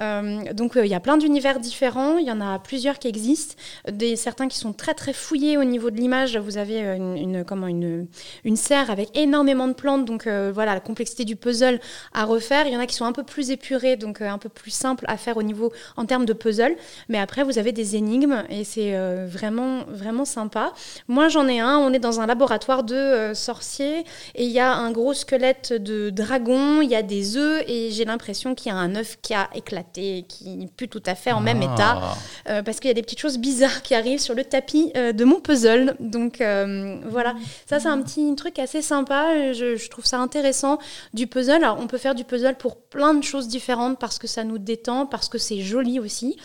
Euh, 0.00 0.52
donc 0.52 0.76
euh, 0.76 0.84
il 0.84 0.90
y 0.90 0.94
a 0.94 0.98
plein 0.98 1.16
d'univers 1.16 1.60
différents, 1.60 2.16
il 2.16 2.26
y 2.26 2.32
en 2.32 2.40
a 2.40 2.58
plusieurs 2.58 2.98
qui 2.98 3.06
existent, 3.06 3.54
des, 3.90 4.16
certains 4.16 4.48
qui 4.48 4.58
sont 4.58 4.72
très 4.72 4.94
très 4.94 5.12
fouillés 5.12 5.56
au 5.56 5.62
niveau 5.62 5.90
de 5.90 5.96
l'image. 5.96 6.36
Vous 6.36 6.58
avez 6.58 6.82
euh, 6.82 6.96
une, 6.96 7.44
comment, 7.44 7.68
une, 7.68 8.08
une 8.42 8.56
serre 8.56 8.90
avec 8.90 9.16
énormément 9.16 9.68
de 9.68 9.74
plantes, 9.74 10.04
donc 10.04 10.26
voilà 10.26 10.74
la 10.74 10.80
complexité 10.80 11.24
du 11.24 11.36
puzzle 11.36 11.80
à 12.12 12.24
refaire. 12.24 12.66
Il 12.66 12.72
y 12.72 12.76
en 12.76 12.80
a 12.80 12.86
qui 12.86 12.96
sont 12.96 13.04
un 13.04 13.12
peu 13.12 13.22
plus 13.22 13.50
épurés, 13.50 13.96
donc 13.96 14.20
un 14.20 14.38
peu 14.38 14.48
plus 14.48 14.72
simples 14.72 15.04
à 15.06 15.16
faire 15.16 15.36
au 15.36 15.44
niveau 15.44 15.72
en 15.96 16.06
termes 16.06 16.24
de 16.24 16.32
puzzle. 16.32 16.74
Mais 17.08 17.18
après 17.18 17.44
vous 17.44 17.58
avez 17.58 17.70
des 17.70 17.85
énigmes 17.94 18.42
et 18.50 18.64
c'est 18.64 18.96
euh, 18.96 19.26
vraiment 19.30 19.84
vraiment 19.88 20.24
sympa. 20.24 20.72
Moi 21.06 21.28
j'en 21.28 21.46
ai 21.46 21.60
un, 21.60 21.78
on 21.78 21.92
est 21.92 21.98
dans 22.00 22.20
un 22.20 22.26
laboratoire 22.26 22.82
de 22.82 22.94
euh, 22.94 23.34
sorciers 23.34 24.00
et 24.34 24.44
il 24.44 24.50
y 24.50 24.58
a 24.58 24.72
un 24.72 24.90
gros 24.90 25.14
squelette 25.14 25.72
de 25.72 26.10
dragon, 26.10 26.80
il 26.80 26.90
y 26.90 26.96
a 26.96 27.02
des 27.02 27.36
œufs 27.36 27.62
et 27.68 27.90
j'ai 27.92 28.04
l'impression 28.04 28.54
qu'il 28.54 28.72
y 28.72 28.74
a 28.74 28.78
un 28.78 28.96
œuf 28.96 29.18
qui 29.22 29.34
a 29.34 29.48
éclaté, 29.54 30.24
qui 30.28 30.56
n'est 30.56 30.66
plus 30.66 30.88
tout 30.88 31.02
à 31.06 31.14
fait 31.14 31.32
en 31.32 31.40
même 31.40 31.60
Ah. 31.62 31.74
état. 31.74 32.00
Euh, 32.48 32.62
parce 32.62 32.80
qu'il 32.80 32.88
y 32.88 32.90
a 32.90 32.94
des 32.94 33.02
petites 33.02 33.20
choses 33.20 33.38
bizarres 33.38 33.82
qui 33.82 33.94
arrivent 33.94 34.18
sur 34.20 34.34
le 34.34 34.44
tapis 34.44 34.90
euh, 34.96 35.12
de 35.12 35.24
mon 35.24 35.40
puzzle. 35.40 35.94
Donc 36.00 36.38
voilà, 36.38 37.34
ça 37.68 37.78
c'est 37.80 37.88
un 37.88 38.00
petit 38.02 38.34
truc 38.34 38.58
assez 38.58 38.82
sympa. 38.82 39.52
Je, 39.52 39.76
je 39.76 39.88
trouve 39.90 40.06
ça 40.06 40.18
intéressant 40.18 40.78
du 41.14 41.26
puzzle. 41.26 41.62
Alors 41.64 41.78
on 41.80 41.86
peut 41.86 41.98
faire 41.98 42.14
du 42.14 42.24
puzzle 42.24 42.56
pour 42.56 42.76
plein 42.76 43.14
de 43.14 43.22
choses 43.22 43.48
différentes 43.48 43.98
parce 43.98 44.18
que 44.18 44.26
ça 44.26 44.44
nous 44.44 44.58
détend, 44.58 45.06
parce 45.06 45.28
que 45.28 45.38
c'est 45.38 45.60
joli 45.60 46.00
aussi. 46.00 46.36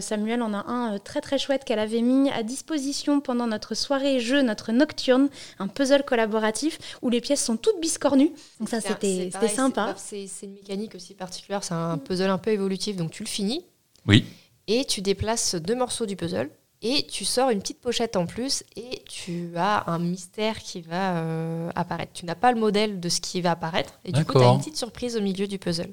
Samuel 0.00 0.42
en 0.42 0.52
a 0.54 0.59
un 0.66 0.94
euh, 0.94 0.98
très 0.98 1.20
très 1.20 1.38
chouette 1.38 1.64
qu'elle 1.64 1.78
avait 1.78 2.02
mis 2.02 2.30
à 2.30 2.42
disposition 2.42 3.20
pendant 3.20 3.46
notre 3.46 3.74
soirée 3.74 4.20
jeu, 4.20 4.42
notre 4.42 4.72
nocturne, 4.72 5.28
un 5.58 5.68
puzzle 5.68 6.04
collaboratif 6.04 6.78
où 7.02 7.10
les 7.10 7.20
pièces 7.20 7.44
sont 7.44 7.56
toutes 7.56 7.80
biscornues. 7.80 8.32
Donc 8.58 8.68
ça 8.68 8.80
c'était 8.80 9.30
sympa. 9.48 9.94
C'est 9.96 10.26
c'est 10.26 10.46
une 10.46 10.54
mécanique 10.54 10.94
aussi 10.94 11.14
particulière, 11.14 11.64
c'est 11.64 11.74
un 11.74 11.98
puzzle 11.98 12.30
un 12.30 12.38
peu 12.38 12.50
évolutif, 12.50 12.96
donc 12.96 13.10
tu 13.10 13.22
le 13.22 13.28
finis 13.28 13.64
Oui. 14.06 14.24
et 14.66 14.84
tu 14.84 15.00
déplaces 15.00 15.54
deux 15.54 15.74
morceaux 15.74 16.06
du 16.06 16.16
puzzle 16.16 16.50
et 16.82 17.06
tu 17.06 17.24
sors 17.24 17.50
une 17.50 17.60
petite 17.60 17.80
pochette 17.80 18.16
en 18.16 18.26
plus 18.26 18.64
et 18.76 19.02
tu 19.08 19.52
as 19.56 19.90
un 19.90 19.98
mystère 19.98 20.58
qui 20.58 20.80
va 20.80 21.18
euh, 21.18 21.70
apparaître. 21.74 22.12
Tu 22.14 22.24
n'as 22.24 22.34
pas 22.34 22.52
le 22.52 22.58
modèle 22.58 23.00
de 23.00 23.08
ce 23.08 23.20
qui 23.20 23.40
va 23.40 23.52
apparaître 23.52 24.00
et 24.04 24.12
du 24.12 24.24
coup 24.24 24.38
tu 24.38 24.44
as 24.44 24.48
une 24.48 24.58
petite 24.58 24.76
surprise 24.76 25.16
au 25.16 25.20
milieu 25.20 25.46
du 25.46 25.58
puzzle. 25.58 25.92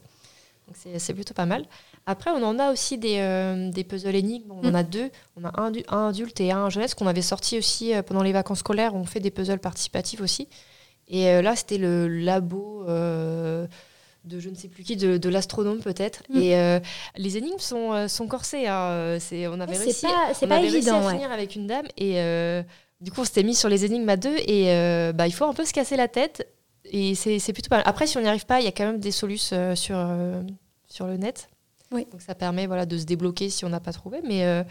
Donc 0.68 0.76
c'est 0.76 0.99
c'est 0.99 1.13
plutôt 1.13 1.34
pas 1.34 1.45
mal. 1.45 1.65
Après 2.10 2.32
on 2.32 2.41
en 2.43 2.58
a 2.58 2.72
aussi 2.72 2.97
des, 2.97 3.18
euh, 3.20 3.70
des 3.70 3.84
puzzles 3.84 4.16
énigmes, 4.16 4.51
on 4.51 4.66
en 4.66 4.72
Mm. 4.72 4.76
a 4.76 4.84
deux. 4.84 5.10
On 5.36 5.43
a 5.45 5.62
un, 5.62 5.72
un 5.89 6.08
adulte 6.10 6.39
et 6.41 6.51
un 6.51 6.70
jeunesse 6.70 6.93
qu'on 6.95 7.05
avait 7.05 7.22
sorti 7.22 7.58
aussi 7.58 7.93
euh, 7.93 8.01
pendant 8.01 8.24
les 8.24 8.32
vacances 8.32 8.60
scolaires, 8.60 8.95
on 8.95 9.03
fait 9.05 9.20
des 9.20 9.30
puzzles 9.32 9.60
participatifs 9.60 10.22
aussi. 10.22 10.47
Et 11.10 11.28
euh, 11.30 11.41
là 11.41 11.55
c'était 11.55 11.78
le 11.78 12.08
labo... 12.08 12.84
de 12.88 14.39
je 14.39 14.49
ne 14.49 14.55
sais 14.55 14.68
plus 14.68 14.84
qui, 14.84 14.97
de, 14.97 15.18
de 15.18 15.30
l'astronome 15.30 15.80
peut-être. 15.80 16.22
Mm. 16.30 16.38
Et 16.41 16.58
euh, 16.58 16.80
les 17.16 17.38
énigmes 17.38 17.60
sont, 17.60 18.08
sont 18.10 18.28
corsées. 18.28 18.68
hein. 18.68 19.18
C'est, 19.20 19.47
on 19.47 19.60
avait 19.62 19.78
réussi, 19.78 20.05
pas, 20.05 20.34
c'est 20.34 20.45
on 20.45 20.49
pas 20.49 20.55
avait 20.55 20.64
réussi 20.70 20.78
évident. 20.89 21.01
à 21.01 21.05
ouais. 21.08 21.14
finir 21.14 21.32
avec 21.32 21.55
une 21.55 21.66
dame 21.68 21.86
et 21.97 22.20
euh, 22.20 22.62
du 22.99 23.12
coup 23.12 23.22
on 23.22 23.24
s'était 23.26 23.43
mis 23.43 23.55
sur 23.55 23.70
les 23.70 23.86
énigmes 23.86 24.10
à 24.10 24.18
deux 24.18 24.36
et 24.45 24.72
euh, 24.74 25.14
bah, 25.14 25.28
il 25.28 25.32
faut 25.32 25.45
un 25.45 25.53
peu 25.53 25.64
se 25.66 25.72
casser 25.74 25.95
la 25.95 26.08
tête 26.10 26.45
et 26.86 27.16
c'est, 27.16 27.39
plutôt 27.53 27.70
pas 27.70 27.78
mal. 27.78 27.84
Après 27.88 28.05
si 28.08 28.18
on 28.18 28.22
n'y 28.22 28.28
arrive 28.28 28.45
pas, 28.45 28.60
il 28.60 28.66
y 28.66 28.68
a 28.68 28.72
quand 28.74 28.86
même 28.86 28.99
des 28.99 29.12
solutions 29.12 29.76
sur, 29.78 29.97
sur 30.88 31.08
le 31.08 31.16
net. 31.18 31.47
Donc 31.92 32.22
ça 32.22 32.36
permet 32.36 32.68
voilà, 32.68 32.86
de 32.86 32.98
se 32.98 33.06
débloquer 33.06 33.50
si 33.50 33.66
on 33.66 33.70
n'a 33.70 33.80
pas 33.80 33.94
trouvé. 33.94 34.22
Mais 34.24 34.46
euh, 34.46 34.64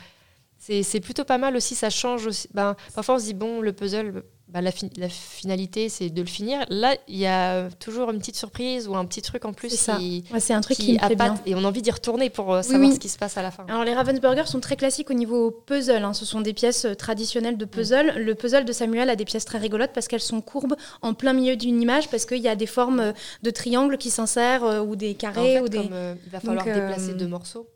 c'est, 0.58 0.82
c'est 0.82 1.00
plutôt 1.00 1.24
pas 1.24 1.38
mal 1.38 1.56
aussi, 1.56 1.74
ça 1.74 1.90
change 1.90 2.26
aussi. 2.26 2.48
Ben, 2.52 2.76
parfois 2.94 3.16
on 3.16 3.18
se 3.18 3.24
dit 3.24 3.34
bon 3.34 3.60
le 3.60 3.72
puzzle, 3.72 4.22
bah, 4.48 4.60
la, 4.60 4.70
fi- 4.70 4.90
la 4.96 5.08
finalité 5.08 5.88
c'est 5.88 6.08
de 6.08 6.20
le 6.20 6.26
finir. 6.28 6.64
Là 6.70 6.94
il 7.08 7.16
y 7.16 7.26
a 7.26 7.68
toujours 7.80 8.10
une 8.10 8.18
petite 8.18 8.36
surprise 8.36 8.86
ou 8.86 8.94
un 8.96 9.04
petit 9.04 9.20
truc 9.22 9.44
en 9.44 9.52
plus 9.52 9.70
C'est 9.70 9.92
Ouais, 10.32 10.38
c'est 10.40 10.54
un 10.54 10.60
truc 10.60 10.76
qui 10.76 10.84
qui 10.86 10.92
me 10.92 10.98
plaît 10.98 11.12
appâte 11.14 11.34
bien. 11.34 11.42
et 11.46 11.54
on 11.56 11.64
a 11.64 11.68
envie 11.68 11.82
d'y 11.82 11.90
retourner 11.90 12.30
pour 12.30 12.54
euh, 12.54 12.62
savoir 12.62 12.88
oui. 12.88 12.94
ce 12.94 13.00
qui 13.00 13.08
se 13.08 13.18
passe 13.18 13.36
à 13.36 13.42
la 13.42 13.50
fin. 13.50 13.64
Alors 13.68 13.82
les 13.84 13.92
Ravensburger 13.92 14.46
sont 14.46 14.60
très 14.60 14.76
classiques 14.76 15.10
au 15.10 15.14
niveau 15.14 15.50
puzzle. 15.50 16.04
hein. 16.04 16.12
Ce 16.14 16.24
sont 16.24 16.40
des 16.40 16.52
pièces 16.52 16.84
euh, 16.84 16.94
traditionnelles 16.94 17.56
de 17.56 17.64
puzzle. 17.64 18.14
Le 18.16 18.34
puzzle 18.36 18.64
de 18.64 18.72
Samuel 18.72 19.10
a 19.10 19.16
des 19.16 19.24
pièces 19.24 19.44
très 19.44 19.58
rigolotes 19.58 19.90
parce 19.92 20.06
qu'elles 20.06 20.20
sont 20.20 20.40
courbes 20.40 20.76
en 21.02 21.12
plein 21.14 21.32
milieu 21.32 21.56
d'une 21.56 21.82
image 21.82 22.08
parce 22.08 22.24
qu'il 22.24 22.38
y 22.42 22.48
a 22.48 22.54
des 22.56 22.66
formes 22.66 23.00
euh, 23.00 23.12
de 23.42 23.50
triangles 23.50 23.98
qui 23.98 24.10
s'insèrent 24.10 24.62
euh, 24.64 24.80
ou 24.80 24.94
des 24.94 25.10
En 25.10 25.14
carrés 25.14 25.54
fait, 25.54 25.60
ou 25.60 25.68
des. 25.68 25.78
comme, 25.78 25.88
euh, 25.92 26.14
il 26.24 26.30
va 26.30 26.38
falloir 26.40 26.64
Donc, 26.64 26.74
euh, 26.74 26.88
déplacer 26.88 27.14
deux 27.14 27.26
morceaux. 27.28 27.66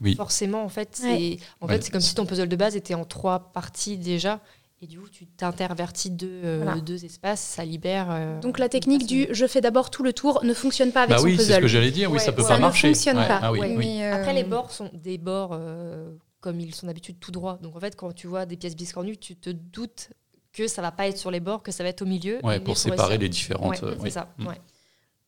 Oui. 0.00 0.14
Forcément, 0.14 0.62
en 0.62 0.68
fait, 0.68 0.90
c'est 0.92 1.06
Ouais. 1.08 1.38
en 1.60 1.66
Ouais. 1.66 1.74
fait, 1.74 1.82
c'est 1.82 1.90
comme 1.90 2.00
si 2.00 2.14
ton 2.14 2.24
puzzle 2.24 2.48
de 2.48 2.54
base 2.54 2.76
était 2.76 2.94
en 2.94 3.04
trois 3.04 3.50
parties 3.52 3.96
déjà. 3.98 4.40
Et 4.80 4.86
du 4.86 5.00
coup, 5.00 5.08
tu 5.08 5.26
t'intervertis 5.26 6.10
deux, 6.10 6.40
euh, 6.44 6.60
Voilà. 6.62 6.80
deux 6.80 7.04
espaces, 7.04 7.40
ça 7.40 7.64
libère. 7.64 8.06
euh, 8.10 8.38
Donc 8.40 8.58
la 8.60 8.68
technique 8.68 9.06
du 9.06 9.26
je 9.32 9.46
fais 9.46 9.60
d'abord 9.60 9.90
tout 9.90 10.04
le 10.04 10.12
tour 10.12 10.44
ne 10.44 10.54
fonctionne 10.54 10.92
pas 10.92 11.00
avec 11.02 11.10
Bah 11.10 11.18
son 11.18 11.24
oui, 11.24 11.36
c'est 11.36 11.42
ce 11.42 11.48
puzzle. 11.48 11.60
que 11.62 11.66
j'allais 11.66 11.90
dire. 11.90 12.10
Oui, 12.10 12.18
Ouais, 12.18 12.24
ça 12.24 12.30
peut 12.32 12.42
ça 12.42 12.48
pas 12.50 12.56
ne 12.56 12.60
marcher. 12.60 12.88
fonctionne 12.88 13.16
pas. 13.16 13.40
Ah 13.42 13.50
oui, 13.52 13.58
Ouais. 13.58 13.74
oui. 13.76 13.86
Mais, 13.98 14.04
euh, 14.04 14.14
Après, 14.14 14.32
les 14.32 14.44
bords 14.44 14.70
sont 14.70 14.88
des 14.94 15.18
bords 15.18 15.50
euh, 15.52 16.10
comme 16.40 16.60
ils 16.60 16.72
sont 16.74 16.86
d'habitude 16.86 17.18
tout 17.18 17.32
droits. 17.32 17.58
Donc 17.60 17.74
en 17.74 17.80
fait, 17.80 17.96
quand 17.96 18.12
tu 18.12 18.28
vois 18.28 18.46
des 18.46 18.56
pièces 18.56 18.76
biscornues, 18.76 19.16
tu 19.16 19.34
te 19.34 19.50
doutes 19.50 20.10
que 20.52 20.68
ça 20.68 20.80
va 20.80 20.92
pas 20.92 21.08
être 21.08 21.18
sur 21.18 21.32
les 21.32 21.40
bords, 21.40 21.64
que 21.64 21.72
ça 21.72 21.82
va 21.82 21.88
être 21.88 22.02
au 22.02 22.06
milieu. 22.06 22.38
Ouais, 22.44 22.60
pour 22.60 22.76
séparer 22.78 23.18
les 23.18 23.28
différentes. 23.28 23.82
Ouais, 23.82 23.88
euh, 23.88 23.94
c'est 23.96 24.02
oui. 24.04 24.10
ça. 24.12 24.28
Mm. 24.38 24.46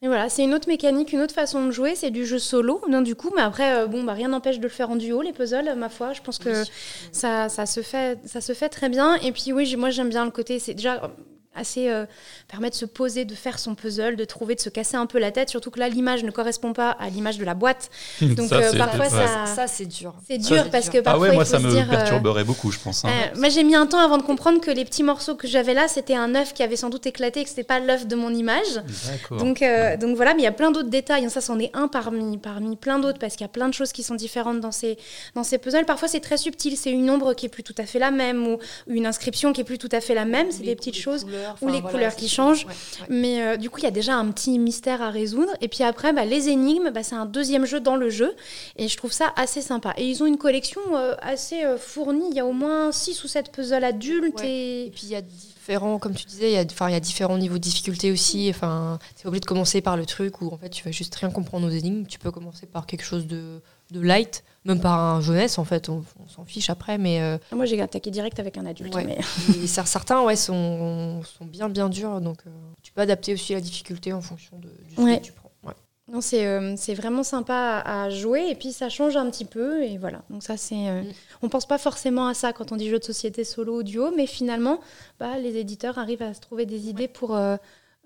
Et 0.02 0.06
voilà, 0.06 0.30
c'est 0.30 0.42
une 0.44 0.54
autre 0.54 0.66
mécanique, 0.66 1.12
une 1.12 1.20
autre 1.20 1.34
façon 1.34 1.66
de 1.66 1.70
jouer. 1.70 1.94
C'est 1.94 2.10
du 2.10 2.24
jeu 2.24 2.38
solo, 2.38 2.80
non, 2.88 3.02
du 3.02 3.14
coup. 3.14 3.30
Mais 3.36 3.42
après, 3.42 3.80
euh, 3.82 3.86
bon, 3.86 4.02
bah, 4.02 4.14
rien 4.14 4.28
n'empêche 4.28 4.56
de 4.56 4.62
le 4.62 4.70
faire 4.70 4.88
en 4.88 4.96
duo, 4.96 5.20
les 5.20 5.32
puzzles, 5.34 5.74
ma 5.76 5.90
foi. 5.90 6.14
Je 6.14 6.22
pense 6.22 6.38
que 6.38 6.62
Oui. 6.62 6.70
ça, 7.12 7.50
ça, 7.50 7.66
se 7.66 7.82
fait, 7.82 8.18
ça 8.24 8.40
se 8.40 8.54
fait 8.54 8.70
très 8.70 8.88
bien. 8.88 9.16
Et 9.16 9.30
puis 9.32 9.52
oui, 9.52 9.76
moi 9.76 9.90
j'aime 9.90 10.08
bien 10.08 10.24
le 10.24 10.30
côté, 10.30 10.58
c'est 10.58 10.72
déjà 10.72 11.10
assez 11.56 11.88
euh, 11.88 12.06
permet 12.48 12.70
de 12.70 12.74
se 12.74 12.84
poser, 12.84 13.24
de 13.24 13.34
faire 13.34 13.58
son 13.58 13.74
puzzle, 13.74 14.14
de 14.16 14.24
trouver, 14.24 14.54
de 14.54 14.60
se 14.60 14.68
casser 14.68 14.96
un 14.96 15.06
peu 15.06 15.18
la 15.18 15.30
tête. 15.32 15.48
Surtout 15.50 15.70
que 15.70 15.80
là, 15.80 15.88
l'image 15.88 16.22
ne 16.22 16.30
correspond 16.30 16.72
pas 16.72 16.90
à 16.92 17.08
l'image 17.08 17.38
de 17.38 17.44
la 17.44 17.54
boîte. 17.54 17.90
Donc, 18.22 18.48
Ça, 18.48 18.56
euh, 18.56 18.68
c'est- 18.70 18.78
parfois, 18.78 19.08
ça- 19.08 19.46
Ça, 19.46 19.66
c'est 19.66 19.86
dur. 19.86 20.14
C'est 20.28 20.40
Ça, 20.42 20.48
dur 20.54 20.62
c'est 20.64 20.70
parce 20.70 20.84
dur. 20.84 20.92
que 20.94 20.98
Ah 20.98 21.02
parfois 21.02 21.28
ouais, 21.28 21.34
moi 21.34 21.42
il 21.42 21.46
faut 21.46 21.52
ça 21.52 21.58
me 21.58 21.70
dire. 21.70 21.86
euh, 21.88 21.96
perturberait 21.96 22.44
beaucoup, 22.44 22.70
je 22.70 22.78
pense. 22.78 23.04
hein. 23.04 23.08
euh, 23.10 23.38
moi 23.38 23.48
j'ai 23.48 23.64
mis 23.64 23.74
un 23.74 23.86
temps 23.86 23.98
avant 23.98 24.16
de 24.18 24.22
comprendre 24.22 24.60
que 24.60 24.70
les 24.70 24.84
petits 24.84 25.02
morceaux 25.02 25.34
que 25.34 25.48
j'avais 25.48 25.74
là, 25.74 25.88
c'était 25.88 26.14
un 26.14 26.34
œuf 26.36 26.54
qui 26.54 26.62
avait 26.62 26.76
sans 26.76 26.88
doute 26.88 27.06
éclaté, 27.06 27.40
et 27.40 27.42
que 27.44 27.48
c'était 27.50 27.64
pas 27.64 27.80
l'œuf 27.80 28.06
de 28.06 28.14
mon 28.16 28.30
image. 28.32 28.60
D'accord. 29.08 29.38
Donc, 29.38 29.62
euh, 29.62 29.96
donc 29.96 30.16
voilà, 30.16 30.34
mais 30.34 30.42
il 30.42 30.44
y 30.44 30.48
a 30.48 30.52
plein 30.52 30.70
d'autres 30.70 30.88
détails. 30.88 31.28
Ça, 31.30 31.40
c'en 31.40 31.58
est 31.58 31.70
un 31.74 31.88
parmi, 31.88 32.38
parmi 32.38 32.76
plein 32.76 32.98
d'autres 33.00 33.18
parce 33.18 33.34
qu'il 33.34 33.42
y 33.42 33.44
a 33.44 33.48
plein 33.52 33.68
de 33.68 33.74
choses 33.74 33.92
qui 33.92 34.02
sont 34.04 34.14
différentes 34.14 34.60
dans 34.60 34.72
ces, 34.72 34.96
dans 35.34 35.42
ces 35.44 35.58
puzzles. 35.58 35.84
Parfois, 35.84 36.08
c'est 36.08 36.20
très 36.20 36.36
subtil. 36.36 36.76
C'est 36.76 36.90
une 36.92 37.10
ombre 37.10 37.34
qui 37.34 37.46
est 37.46 37.48
plus 37.50 37.62
tout 37.64 37.74
à 37.78 37.84
fait 37.86 37.98
la 37.98 38.10
même 38.10 38.46
ou 38.46 38.58
une 38.86 39.06
inscription 39.06 39.52
qui 39.52 39.60
est 39.62 39.64
plus 39.64 39.78
tout 39.78 39.88
à 39.92 40.00
fait 40.00 40.14
la 40.14 40.24
même. 40.24 40.46
C'est 40.50 40.62
des 40.62 40.76
petites 40.76 40.96
choses. 40.96 41.24
couleurs, 41.24 41.49
ou 41.60 41.68
les 41.68 41.82
couleurs 41.82 42.14
qui 42.16 42.28
changent. 42.28 42.64
ouais, 42.64 42.72
ouais. 43.00 43.06
Mais 43.08 43.42
euh, 43.42 43.56
du 43.56 43.70
coup, 43.70 43.78
il 43.78 43.84
y 43.84 43.88
a 43.88 43.90
déjà 43.92 44.14
un 44.14 44.30
petit 44.30 44.58
mystère 44.58 45.02
à 45.02 45.10
résoudre. 45.10 45.52
Et 45.60 45.68
puis 45.68 45.84
après, 45.84 46.12
bah, 46.12 46.24
les 46.24 46.48
énigmes, 46.48 46.90
bah, 46.90 47.02
c'est 47.02 47.14
un 47.14 47.26
deuxième 47.26 47.66
jeu 47.66 47.80
dans 47.80 47.96
le 47.96 48.10
jeu. 48.10 48.34
Et 48.76 48.88
je 48.88 48.96
trouve 48.96 49.12
ça 49.12 49.32
assez 49.36 49.62
sympa. 49.62 49.94
Et 49.96 50.08
ils 50.08 50.22
ont 50.22 50.26
une 50.26 50.38
collection 50.38 50.80
euh, 50.94 51.14
assez 51.22 51.64
euh, 51.64 51.78
fournie. 51.78 52.24
Il 52.30 52.36
y 52.36 52.40
a 52.40 52.46
au 52.46 52.52
moins 52.52 52.92
6 52.92 53.24
ou 53.24 53.28
7 53.28 53.52
puzzles 53.52 53.84
adultes. 53.84 54.40
Ouais. 54.40 54.48
Et 54.48 54.86
Et... 54.86 54.90
puis 54.90 55.02
il 55.04 55.10
y 55.10 55.16
a 55.16 55.22
différents, 55.22 55.98
comme 55.98 56.14
tu 56.14 56.24
disais, 56.26 56.50
il 56.50 56.54
y 56.54 56.58
a, 56.58 56.64
enfin, 56.64 56.88
il 56.88 56.92
y 56.92 56.96
a 56.96 57.00
différents 57.00 57.38
niveaux 57.38 57.54
de 57.56 57.62
difficulté 57.62 58.10
aussi. 58.10 58.48
Enfin, 58.50 58.98
tu 59.20 59.26
obligé 59.26 59.40
de 59.40 59.46
commencer 59.46 59.80
par 59.80 59.96
le 59.96 60.06
truc 60.06 60.40
où 60.40 60.48
en 60.52 60.58
fait 60.58 60.70
tu 60.70 60.84
vas 60.84 60.90
juste 60.90 61.14
rien 61.14 61.30
comprendre 61.30 61.66
aux 61.66 61.70
énigmes. 61.70 62.06
Tu 62.06 62.18
peux 62.18 62.30
commencer 62.30 62.66
par 62.66 62.86
quelque 62.86 63.04
chose 63.04 63.26
de 63.26 63.60
de 63.90 64.00
light, 64.00 64.44
même 64.64 64.80
pas 64.80 64.92
un 64.94 65.20
jeunesse 65.20 65.58
en 65.58 65.64
fait, 65.64 65.88
on, 65.88 66.04
on 66.22 66.28
s'en 66.28 66.44
fiche 66.44 66.68
après, 66.70 66.98
mais 66.98 67.20
euh, 67.22 67.38
Moi, 67.52 67.64
j'ai 67.64 67.80
attaqué 67.80 68.10
direct 68.10 68.38
avec 68.40 68.58
un 68.58 68.66
adulte. 68.66 68.94
Ouais. 68.94 69.04
mais- 69.04 69.18
et 69.54 69.66
cer- 69.66 69.86
certains 69.86 70.22
ouais, 70.22 70.36
sont, 70.36 71.22
sont 71.22 71.44
bien 71.46 71.68
bien 71.68 71.88
durs, 71.88 72.20
donc 72.20 72.38
euh, 72.46 72.50
tu 72.82 72.92
peux 72.92 73.00
adapter 73.00 73.32
aussi 73.32 73.54
la 73.54 73.60
difficulté 73.60 74.12
en 74.12 74.20
fonction 74.20 74.58
de, 74.58 74.68
du 74.88 74.94
jeu 74.96 75.02
Ouais. 75.02 75.18
que 75.20 75.24
tu 75.24 75.32
prends. 75.32 75.50
Ouais. 75.62 75.74
Non, 76.12 76.20
c'est 76.20 76.44
euh, 76.46 76.74
c'est 76.76 76.94
vraiment 76.94 77.22
sympa 77.22 77.82
à, 77.86 78.10
jouer 78.10 78.48
et 78.50 78.54
puis 78.56 78.72
ça 78.72 78.88
change 78.88 79.16
un 79.16 79.30
petit 79.30 79.44
peu 79.44 79.82
et 79.84 79.96
voilà. 79.96 80.22
Donc 80.28 80.42
ça 80.42 80.56
c'est, 80.56 80.74
Mm. 80.74 81.04
on 81.42 81.48
pense 81.48 81.66
pas 81.66 81.78
forcément 81.78 82.26
à 82.26 82.34
ça 82.34 82.52
quand 82.52 82.72
on 82.72 82.76
dit 82.76 82.88
jeu 82.90 82.98
de 82.98 83.04
société 83.04 83.44
solo 83.44 83.78
ou 83.78 83.82
duo, 83.84 84.10
mais 84.16 84.26
finalement, 84.26 84.80
bah, 85.20 85.38
les 85.38 85.56
éditeurs 85.56 85.98
arrivent 85.98 86.22
à 86.22 86.34
se 86.34 86.40
trouver 86.40 86.66
des 86.66 86.88
idées 86.88 87.06
pour 87.08 87.36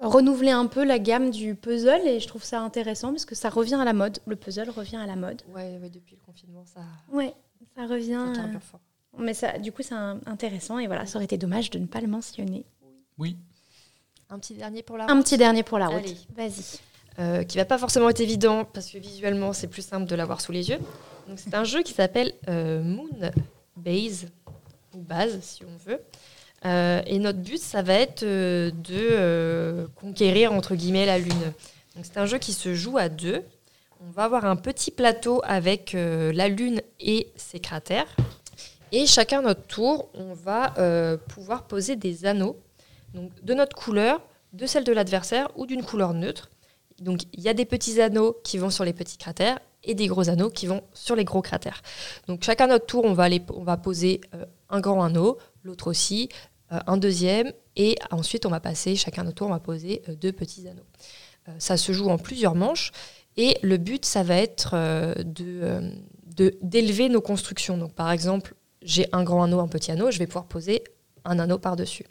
renouveler 0.01 0.51
un 0.51 0.67
peu 0.67 0.85
la 0.85 0.99
gamme 0.99 1.31
du 1.31 1.55
puzzle 1.55 2.07
et 2.07 2.21
je 2.21 2.27
trouve 2.29 2.43
ça 2.45 2.61
intéressant 2.61 3.11
parce 3.11 3.25
que 3.25 3.35
ça 3.35 3.49
revient 3.49 3.77
à 3.77 3.85
la 3.85 3.93
mode. 3.93 4.19
Le 4.27 4.37
puzzle 4.37 4.71
revient 4.71 4.97
à 4.97 5.07
la 5.07 5.17
mode. 5.17 5.43
Ouais, 5.55 5.79
ouais, 5.81 5.91
depuis 5.91 6.17
le 6.17 6.25
confinement, 6.27 6.65
ça, 6.67 6.81
Ouais, 7.13 7.35
ça 7.77 7.87
revient. 7.87 8.33
ça 8.35 8.43
euh, 8.43 8.59
fort. 8.61 8.81
mais 9.19 9.35
ça, 9.35 9.59
du 9.59 9.73
coup, 9.73 9.83
c'est 9.83 9.95
intéressant 9.95 10.79
et 10.79 10.87
voilà, 10.87 11.07
ça 11.07 11.17
aurait 11.17 11.25
été 11.25 11.39
dommage 11.39 11.71
de 11.71 11.79
ne 11.79 11.87
pas 11.87 12.01
le 12.01 12.09
mentionner. 12.09 12.65
Oui. 13.19 13.37
Un 14.31 14.39
petit 14.39 14.55
dernier 14.55 14.83
pour 14.83 14.97
la 14.99 15.11
Un 15.11 15.23
petit 15.23 15.37
dernier 15.37 15.63
pour 15.63 15.79
la 15.79 15.87
route. 15.89 15.99
Allez. 15.99 16.17
Vas-y. 16.37 16.79
euh, 17.21 17.45
qui 17.45 17.57
va 17.59 17.65
pas 17.65 17.79
forcément 17.79 18.09
être 18.09 18.21
évident 18.21 18.65
parce 18.65 18.91
que 18.91 18.99
visuellement 18.99 19.53
c'est 19.53 19.69
plus 19.69 19.83
simple 19.87 20.07
de 20.07 20.15
l'avoir 20.17 20.41
sous 20.41 20.51
les 20.51 20.71
yeux. 20.71 20.79
Donc 21.29 21.39
c'est 21.39 21.55
un 21.55 21.63
jeu 21.65 21.83
qui 21.83 21.93
s'appelle 21.93 22.33
euh, 22.49 22.83
Moon 22.83 23.09
Base 23.77 24.27
ou 24.95 24.99
Base 24.99 25.39
si 25.43 25.63
on 25.65 25.77
veut. 25.89 26.01
Euh, 26.67 27.03
et 27.07 27.19
notre 27.19 27.41
but 27.41 27.59
ça 27.59 27.83
va 27.83 27.95
être 27.95 28.23
euh, 28.23 28.71
de 28.71 28.95
euh, 28.95 29.87
conquérir 29.97 30.53
entre 30.53 30.75
guillemets 30.75 31.05
la 31.05 31.19
lune. 31.19 31.53
C'est 32.03 32.17
un 32.17 32.27
jeu 32.27 32.39
qui 32.39 32.53
se 32.53 32.75
joue 32.75 32.97
à 32.97 33.09
deux. 33.09 33.43
On 34.01 34.11
va 34.11 34.25
avoir 34.25 34.45
un 34.47 34.57
petit 34.57 34.91
plateau 34.91 35.41
avec 35.45 35.93
la 35.95 36.49
lune 36.49 36.83
et 36.99 37.29
ses 37.37 37.61
cratères. 37.61 38.09
Et 38.93 39.07
chacun 39.07 39.43
notre 39.43 39.63
tour, 39.63 40.09
on 40.15 40.35
va 40.35 40.75
pouvoir 41.29 41.63
poser 41.63 41.95
des 41.95 42.27
anneaux 42.27 42.57
donc 43.15 43.31
de 43.43 43.55
notre 43.55 43.77
couleur, 43.77 44.21
de 44.53 44.67
celle 44.67 44.83
de 44.83 44.93
l'adversaire 44.93 45.49
ou 45.57 45.67
d'une 45.67 45.85
couleur 45.85 46.13
neutre. 46.13 46.51
Donc 47.01 47.23
il 47.33 47.41
y 47.41 47.49
a 47.49 47.55
des 47.55 47.65
petits 47.65 48.01
anneaux 48.01 48.37
qui 48.43 48.59
vont 48.59 48.71
sur 48.71 48.85
les 48.85 48.93
petits 48.93 49.17
cratères 49.17 49.61
et 49.85 49.95
des 49.95 50.09
gros 50.09 50.29
anneaux 50.29 50.51
qui 50.51 50.67
vont 50.67 50.83
sur 50.93 51.15
les 51.15 51.25
gros 51.25 51.43
cratères. 51.43 51.81
Donc 52.27 52.43
chacun 52.43 52.67
notre 52.67 52.87
tour, 52.87 53.05
on 53.05 53.15
va, 53.15 53.23
aller, 53.23 53.41
on 53.55 53.63
va 53.63 53.77
poser 53.77 54.21
un 54.69 54.81
grand 54.81 55.03
anneau, 55.03 55.39
l'autre 55.63 55.87
aussi, 55.89 56.29
un 56.87 56.97
deuxième, 56.97 57.53
et 57.77 57.97
ensuite 58.11 58.47
on 58.47 58.51
va 58.51 58.61
passer, 58.61 58.97
chacun 58.97 59.25
notre 59.25 59.37
tour, 59.37 59.49
on 59.49 59.51
va 59.51 59.61
poser 59.61 60.03
euh, 60.09 60.15
deux 60.15 60.33
petits 60.33 60.67
anneaux. 60.69 60.87
Euh, 61.49 61.53
ça 61.59 61.77
se 61.77 61.93
joue 61.93 62.09
en 62.09 62.19
plusieurs 62.19 62.55
manches, 62.55 62.93
et 63.37 63.57
le 63.63 63.77
but, 63.77 64.05
ça 64.05 64.23
va 64.23 64.37
être 64.37 64.71
euh, 64.75 65.15
de, 65.25 65.61
euh, 65.63 66.51
d'élever 66.63 67.09
nos 67.09 67.21
constructions. 67.21 67.77
Donc 67.77 67.93
par 67.95 68.11
exemple, 68.11 68.55
j'ai 68.83 69.07
un 69.13 69.25
grand 69.25 69.43
anneau, 69.43 69.61
un 69.61 69.69
petit 69.69 69.91
anneau, 69.91 70.11
je 70.11 70.19
vais 70.19 70.27
pouvoir 70.27 70.47
poser 70.47 70.85
un 71.25 71.39
anneau 71.39 71.59
par-dessus. 71.59 72.07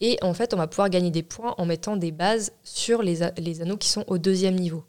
Et 0.00 0.18
en 0.22 0.34
fait, 0.34 0.54
on 0.54 0.56
va 0.56 0.66
pouvoir 0.66 0.90
gagner 0.90 1.10
des 1.10 1.22
points 1.22 1.54
en 1.58 1.66
mettant 1.66 1.96
des 1.96 2.12
bases 2.12 2.52
sur 2.62 3.02
les, 3.02 3.18
les 3.38 3.62
anneaux 3.62 3.76
qui 3.76 3.88
sont 3.88 4.04
au 4.06 4.18
deuxième 4.18 4.54
niveau. 4.54 4.84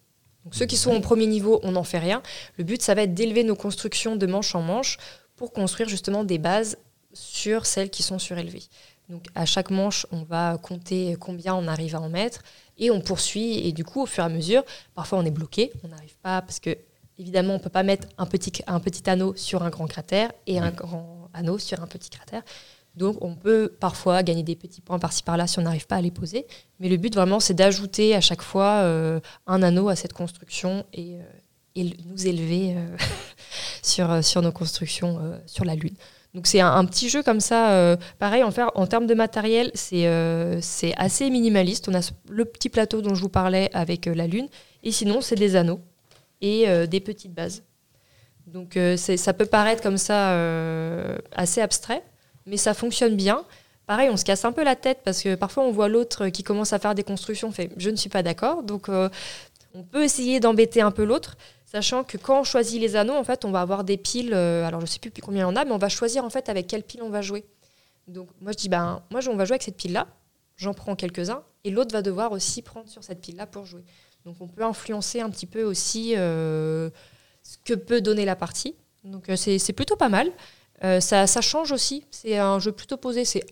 Donc 0.45 0.55
ceux 0.55 0.65
qui 0.65 0.77
sont 0.77 0.95
au 0.95 0.99
premier 1.01 1.25
niveau, 1.25 1.59
on 1.63 1.73
n'en 1.73 1.83
fait 1.83 1.99
rien. 1.99 2.21
Le 2.57 2.63
but, 2.63 2.81
ça 2.81 2.95
va 2.95 3.03
être 3.03 3.13
d'élever 3.13 3.43
nos 3.43 3.55
constructions 3.55 4.15
de 4.15 4.25
manche 4.25 4.55
en 4.55 4.61
manche 4.61 4.97
pour 5.35 5.51
construire 5.51 5.89
justement 5.89 6.23
des 6.23 6.37
bases 6.37 6.77
sur 7.13 7.65
celles 7.65 7.89
qui 7.89 8.03
sont 8.03 8.19
surélevées. 8.19 8.63
Donc 9.09 9.25
à 9.35 9.45
chaque 9.45 9.71
manche, 9.71 10.05
on 10.11 10.23
va 10.23 10.57
compter 10.61 11.15
combien 11.19 11.55
on 11.55 11.67
arrive 11.67 11.95
à 11.95 12.01
en 12.01 12.09
mettre 12.09 12.43
et 12.77 12.91
on 12.91 13.01
poursuit. 13.01 13.67
Et 13.67 13.71
du 13.71 13.83
coup, 13.83 14.03
au 14.03 14.05
fur 14.05 14.23
et 14.23 14.27
à 14.27 14.29
mesure, 14.29 14.63
parfois 14.93 15.19
on 15.19 15.25
est 15.25 15.31
bloqué, 15.31 15.71
on 15.83 15.87
n'arrive 15.87 16.17
pas 16.21 16.41
parce 16.41 16.59
que 16.59 16.77
évidemment, 17.17 17.55
on 17.55 17.59
peut 17.59 17.69
pas 17.69 17.83
mettre 17.83 18.07
un 18.17 18.25
petit, 18.25 18.51
un 18.67 18.79
petit 18.79 19.09
anneau 19.09 19.35
sur 19.35 19.63
un 19.63 19.69
grand 19.69 19.87
cratère 19.87 20.31
et 20.47 20.59
un 20.59 20.71
grand 20.71 21.29
anneau 21.33 21.57
sur 21.57 21.81
un 21.81 21.87
petit 21.87 22.09
cratère. 22.09 22.43
Donc 22.95 23.17
on 23.21 23.35
peut 23.35 23.75
parfois 23.79 24.23
gagner 24.23 24.43
des 24.43 24.55
petits 24.55 24.81
points 24.81 24.99
par-ci 24.99 25.23
par-là 25.23 25.47
si 25.47 25.59
on 25.59 25.63
n'arrive 25.63 25.87
pas 25.87 25.97
à 25.97 26.01
les 26.01 26.11
poser. 26.11 26.45
Mais 26.79 26.89
le 26.89 26.97
but 26.97 27.13
vraiment, 27.13 27.39
c'est 27.39 27.53
d'ajouter 27.53 28.15
à 28.15 28.21
chaque 28.21 28.41
fois 28.41 28.81
euh, 28.83 29.19
un 29.47 29.61
anneau 29.63 29.89
à 29.89 29.95
cette 29.95 30.13
construction 30.13 30.85
et, 30.93 31.15
euh, 31.15 31.23
et 31.75 31.95
nous 32.05 32.27
élever 32.27 32.75
euh, 32.75 32.97
sur, 33.83 34.23
sur 34.23 34.41
nos 34.41 34.51
constructions 34.51 35.39
sur 35.45 35.65
la 35.65 35.75
Lune. 35.75 35.95
Donc 36.35 36.45
c'est 36.45 36.59
un, 36.59 36.85
petit 36.85 37.09
jeu 37.09 37.23
comme 37.23 37.39
ça. 37.39 37.71
euh, 37.71 37.97
pareil, 38.19 38.43
en, 38.43 38.51
en 38.75 38.87
termes 38.87 39.07
de 39.07 39.15
matériel, 39.15 39.71
c'est 39.73 40.05
euh, 40.05 40.59
assez 40.97 41.29
minimaliste. 41.29 41.89
On 41.89 41.95
a 41.95 42.11
le 42.29 42.45
petit 42.45 42.69
plateau 42.69 43.01
dont 43.01 43.15
je 43.15 43.21
vous 43.21 43.29
parlais 43.29 43.69
avec 43.73 44.07
euh, 44.07 44.13
la 44.13 44.27
Lune. 44.27 44.47
Et 44.83 44.91
sinon, 44.91 45.21
c'est 45.21 45.35
des 45.35 45.55
anneaux 45.55 45.81
et 46.41 46.67
des 46.87 47.01
petites 47.01 47.33
bases. 47.33 47.63
Donc 48.47 48.79
ça 48.95 49.33
peut 49.33 49.45
paraître 49.45 49.83
comme 49.83 49.97
ça 49.97 50.33
assez 51.33 51.59
abstrait, 51.59 52.01
mais 52.45 52.55
ça 52.55 52.73
fonctionne 52.73 53.17
bien. 53.17 53.43
Pareil, 53.87 54.09
on 54.09 54.15
se 54.15 54.23
casse 54.23 54.45
un 54.45 54.53
peu 54.53 54.63
la 54.63 54.77
tête 54.77 54.99
parce 55.03 55.21
que 55.21 55.35
parfois 55.35 55.65
on 55.65 55.71
voit 55.71 55.89
l'autre 55.89 56.29
qui 56.29 56.43
commence 56.43 56.71
à 56.71 56.79
faire 56.79 56.95
des 56.95 57.03
constructions, 57.03 57.49
on 57.49 57.51
fait 57.51 57.71
je 57.75 57.89
ne 57.89 57.97
suis 57.97 58.09
pas 58.09 58.23
d'accord. 58.23 58.63
Donc 58.63 58.87
on 58.87 59.83
peut 59.83 60.03
essayer 60.03 60.39
d'embêter 60.39 60.79
un 60.79 60.91
peu 60.91 61.03
l'autre, 61.03 61.35
sachant 61.71 62.03
que 62.03 62.17
quand 62.17 62.39
on 62.39 62.43
choisit 62.43 62.81
les 62.81 62.95
anneaux, 62.95 63.13
en 63.13 63.23
fait, 63.23 63.45
on 63.45 63.51
va 63.51 63.61
avoir 63.61 63.83
des 63.83 63.97
piles. 63.97 64.33
euh, 64.33 64.65
alors 64.65 64.81
je 64.81 64.87
sais 64.87 64.99
plus 64.99 65.11
combien 65.21 65.41
il 65.41 65.47
y 65.49 65.51
en 65.51 65.55
a, 65.55 65.65
mais 65.65 65.71
on 65.71 65.77
va 65.77 65.89
choisir 65.89 66.25
en 66.25 66.29
fait 66.29 66.49
avec 66.49 66.67
quelle 66.67 66.83
pile 66.83 67.03
on 67.03 67.09
va 67.09 67.21
jouer. 67.21 67.45
Donc 68.07 68.29
moi 68.41 68.51
je 68.53 68.57
dis 68.57 68.69
ben 68.69 69.03
moi 69.11 69.21
on 69.29 69.35
va 69.35 69.45
jouer 69.45 69.53
avec 69.53 69.63
cette 69.63 69.77
pile 69.77 69.93
là, 69.93 70.07
j'en 70.57 70.73
prends 70.73 70.95
quelques-uns 70.95 71.43
et 71.63 71.69
l'autre 71.69 71.93
va 71.93 72.01
devoir 72.01 72.31
aussi 72.31 72.63
prendre 72.63 72.89
sur 72.89 73.03
cette 73.03 73.21
pile 73.21 73.35
là 73.35 73.45
pour 73.45 73.65
jouer. 73.65 73.83
Donc 74.25 74.37
on 74.39 74.47
peut 74.47 74.63
influencer 74.63 75.21
un 75.21 75.29
petit 75.29 75.45
peu 75.45 75.61
aussi 75.63 76.15
euh, 76.17 76.89
ce 77.43 77.57
que 77.63 77.75
peut 77.75 78.01
donner 78.01 78.25
la 78.25 78.35
partie. 78.35 78.75
Donc 79.03 79.29
euh, 79.29 79.35
c'est 79.35 79.73
plutôt 79.73 79.95
pas 79.95 80.09
mal. 80.09 80.31
Ça, 81.01 81.25
change 81.41 81.71
aussi. 81.71 82.05
C'est 82.09 82.37
un 82.37 82.57
jeu 82.57 82.71
plutôt 82.71 82.97
posé. 82.97 83.25
C'est 83.25 83.43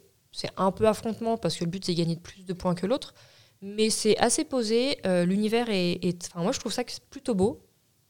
un 0.55 0.71
peu 0.71 0.87
affrontement 0.87 1.37
parce 1.37 1.55
que 1.57 1.65
le 1.65 1.69
but 1.69 1.85
c'est 1.85 1.93
gagner 1.93 2.15
plus 2.15 2.45
de 2.45 2.53
points 2.53 2.73
que 2.73 2.87
l'autre. 2.87 3.13
Mais 3.61 3.89
c'est 3.89 4.17
assez 4.17 4.43
posé. 4.43 4.97
L'univers 5.03 5.67
est, 5.69 6.25
Enfin 6.27 6.41
moi 6.41 6.51
je 6.51 6.59
trouve 6.59 6.71
ça 6.71 6.83
plutôt 7.11 7.35
beau. 7.35 7.66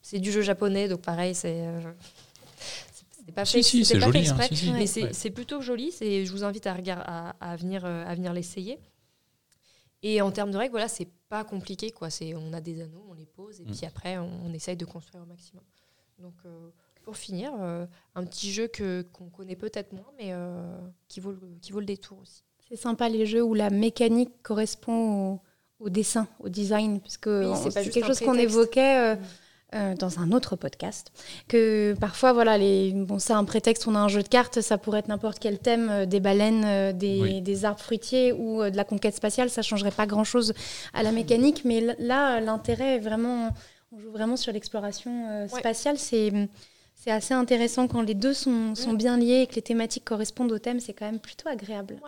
C'est 0.09 0.19
du 0.19 0.31
jeu 0.31 0.41
japonais 0.41 0.87
donc 0.87 1.01
pareil 1.01 1.35
c'est. 1.35 1.67
euh, 1.67 1.81
pas 3.35 3.43
fait, 3.43 3.61
Si, 3.61 3.69
si, 3.79 3.85
c'est 3.85 3.95
c'est 3.95 3.99
pas 3.99 4.05
fait 4.05 4.23
joli. 4.23 4.29
hein, 4.29 4.37
exprès. 4.37 4.55
si, 4.55 4.65
si. 4.65 4.71
Mais 4.71 4.87
c'est 4.87 5.03
Ouais. 5.03 5.13
c'est 5.13 5.29
plutôt 5.31 5.59
joli. 5.61 5.91
Je 5.99 6.31
vous 6.31 6.43
invite 6.45 6.65
à, 6.65 6.73
regard- 6.73 7.03
à, 7.05 7.35
à 7.41 7.55
venir, 7.57 7.83
euh, 7.85 8.05
à 8.07 8.15
venir 8.15 8.31
l'essayer. 8.31 8.79
Et 10.03 10.21
en 10.21 10.31
termes 10.31 10.51
de 10.51 10.57
règles, 10.57 10.71
voilà, 10.71 10.87
c'est 10.87 11.09
pas 11.27 11.43
compliqué. 11.43 11.91
Quoi. 11.91 12.09
C'est- 12.09 12.33
On 12.35 12.53
a 12.53 12.61
des 12.61 12.79
anneaux, 12.81 13.05
on 13.09 13.13
les 13.13 13.25
pose, 13.25 13.59
et 13.59 13.63
Mm. 13.65 13.71
puis 13.71 13.85
après, 13.85 14.17
on, 14.17 14.29
on 14.45 14.53
essaye 14.53 14.77
de 14.77 14.85
construire 14.85 15.23
au 15.23 15.27
maximum. 15.27 15.63
Donc, 16.19 16.35
euh, 16.45 16.69
pour 17.03 17.17
finir, 17.17 17.51
euh, 17.59 17.85
un 18.15 18.23
petit 18.23 18.51
jeu 18.51 18.67
que, 18.67 19.01
qu'on 19.11 19.29
connaît 19.29 19.55
peut-être 19.57 19.91
moins, 19.91 20.11
mais 20.17 20.29
euh, 20.31 20.77
qui, 21.09 21.19
vaut 21.19 21.31
le, 21.31 21.39
qui 21.61 21.71
vaut 21.73 21.79
le 21.81 21.85
détour 21.85 22.19
aussi. 22.19 22.43
C'est 22.69 22.75
sympa 22.77 23.09
les 23.09 23.25
jeux 23.25 23.43
où 23.43 23.53
la 23.53 23.69
mécanique 23.69 24.31
correspond 24.41 25.33
au, 25.33 25.41
au 25.79 25.89
dessin, 25.89 26.27
au 26.39 26.47
design, 26.49 27.01
parce 27.01 27.17
que 27.17 27.41
Oui, 27.41 27.45
on- 27.65 27.69
c'est 27.71 27.89
quelque 27.89 28.07
chose 28.07 28.19
qu'on 28.19 28.35
évoquait 28.35 28.99
euh, 28.99 29.15
Mm. 29.15 29.19
Euh, 29.75 29.95
dans 29.95 30.19
un 30.19 30.31
autre 30.31 30.55
podcast. 30.55 31.11
Que 31.47 31.93
parfois, 31.99 32.31
voilà, 32.33 32.57
les, 32.57 32.93
bon, 32.93 33.19
c'est 33.19 33.33
un 33.33 33.43
prétexte, 33.43 33.87
on 33.87 33.95
a 33.95 33.99
un 33.99 34.07
jeu 34.07 34.23
de 34.23 34.27
cartes, 34.27 34.61
ça 34.61 34.77
pourrait 34.77 34.99
être 34.99 35.07
n'importe 35.09 35.39
quel 35.39 35.59
thème, 35.59 35.89
euh, 35.89 36.05
des 36.05 36.19
baleines, 36.19 36.63
euh, 36.65 36.93
des, 36.93 37.19
Oui. 37.21 37.41
des 37.41 37.65
arbres 37.65 37.79
fruitiers 37.81 38.31
ou 38.31 38.61
euh, 38.61 38.69
de 38.69 38.77
la 38.77 38.83
conquête 38.85 39.15
spatiale, 39.15 39.49
ça 39.49 39.61
changerait 39.61 39.91
pas 39.91 40.05
grand-chose 40.05 40.53
à 40.93 41.03
la 41.03 41.11
mécanique, 41.11 41.63
mais 41.65 41.81
là, 41.99 42.39
l'intérêt 42.39 42.95
est 42.95 42.99
vraiment, 42.99 43.49
on 43.91 43.99
joue 43.99 44.11
vraiment 44.11 44.37
sur 44.37 44.53
l'exploration 44.53 45.27
euh, 45.29 45.47
Ouais. 45.47 45.59
spatiale, 45.59 45.97
c'est 45.97 46.31
c'est 46.99 47.11
assez 47.11 47.33
intéressant 47.35 47.87
quand 47.87 48.01
les 48.01 48.15
deux 48.15 48.33
sont, 48.33 48.73
sont 48.73 48.93
Mm. 48.93 48.97
bien 48.97 49.17
liés 49.17 49.41
et 49.41 49.47
que 49.47 49.53
les 49.55 49.61
thématiques 49.61 50.03
correspondent 50.03 50.51
au 50.51 50.57
thème, 50.59 50.79
c'est 50.79 50.93
quand 50.93 51.05
même 51.05 51.19
plutôt 51.19 51.47
agréable. 51.47 51.99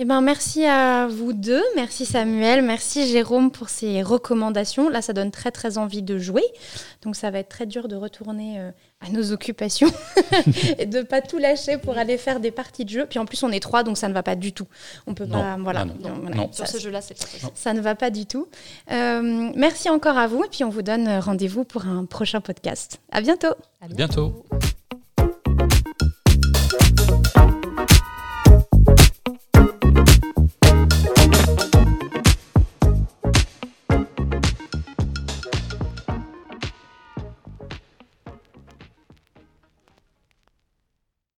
Eh 0.00 0.04
ben, 0.04 0.20
merci 0.20 0.64
à 0.64 1.08
vous 1.08 1.32
deux, 1.32 1.60
merci 1.74 2.06
Samuel, 2.06 2.62
merci 2.62 3.08
Jérôme 3.08 3.50
pour 3.50 3.68
ces 3.68 4.00
recommandations. 4.00 4.88
Là, 4.88 5.02
ça 5.02 5.12
donne 5.12 5.32
très 5.32 5.50
très 5.50 5.76
envie 5.76 6.02
de 6.02 6.18
jouer, 6.18 6.44
donc 7.02 7.16
ça 7.16 7.32
va 7.32 7.40
être 7.40 7.48
très 7.48 7.66
dur 7.66 7.88
de 7.88 7.96
retourner 7.96 8.60
euh, 8.60 8.70
à 9.04 9.10
nos 9.10 9.32
occupations 9.32 9.90
et 10.78 10.86
de 10.86 11.02
pas 11.02 11.20
tout 11.20 11.38
lâcher 11.38 11.78
pour 11.78 11.98
aller 11.98 12.16
faire 12.16 12.38
des 12.38 12.52
parties 12.52 12.84
de 12.84 12.90
jeu. 12.90 13.06
Puis 13.10 13.18
en 13.18 13.26
plus, 13.26 13.42
on 13.42 13.50
est 13.50 13.58
trois, 13.58 13.82
donc 13.82 13.98
ça 13.98 14.08
ne 14.08 14.14
va 14.14 14.22
pas 14.22 14.36
du 14.36 14.52
tout. 14.52 14.68
On 15.08 15.14
peut 15.14 15.26
Non, 15.26 15.40
pas, 15.40 15.56
voilà, 15.58 15.80
ah 15.80 15.84
non, 15.86 15.94
Non, 16.00 16.14
voilà. 16.20 16.36
non. 16.36 16.50
Ça, 16.52 16.64
Sur 16.64 16.78
ce 16.78 16.80
jeu-là, 16.84 17.00
c'est 17.00 17.18
pas 17.18 17.24
possible. 17.24 17.52
ça 17.56 17.72
ne 17.74 17.80
va 17.80 17.96
pas 17.96 18.10
du 18.10 18.24
tout. 18.24 18.46
Euh, 18.92 19.50
merci 19.56 19.90
encore 19.90 20.16
à 20.16 20.28
vous, 20.28 20.44
et 20.44 20.48
puis 20.48 20.62
on 20.62 20.70
vous 20.70 20.82
donne 20.82 21.08
rendez-vous 21.18 21.64
pour 21.64 21.86
un 21.86 22.04
prochain 22.04 22.40
podcast. 22.40 23.00
À 23.10 23.20
bientôt. 23.20 23.48
À 23.80 23.88
bientôt. 23.88 23.96
bientôt. 23.96 24.97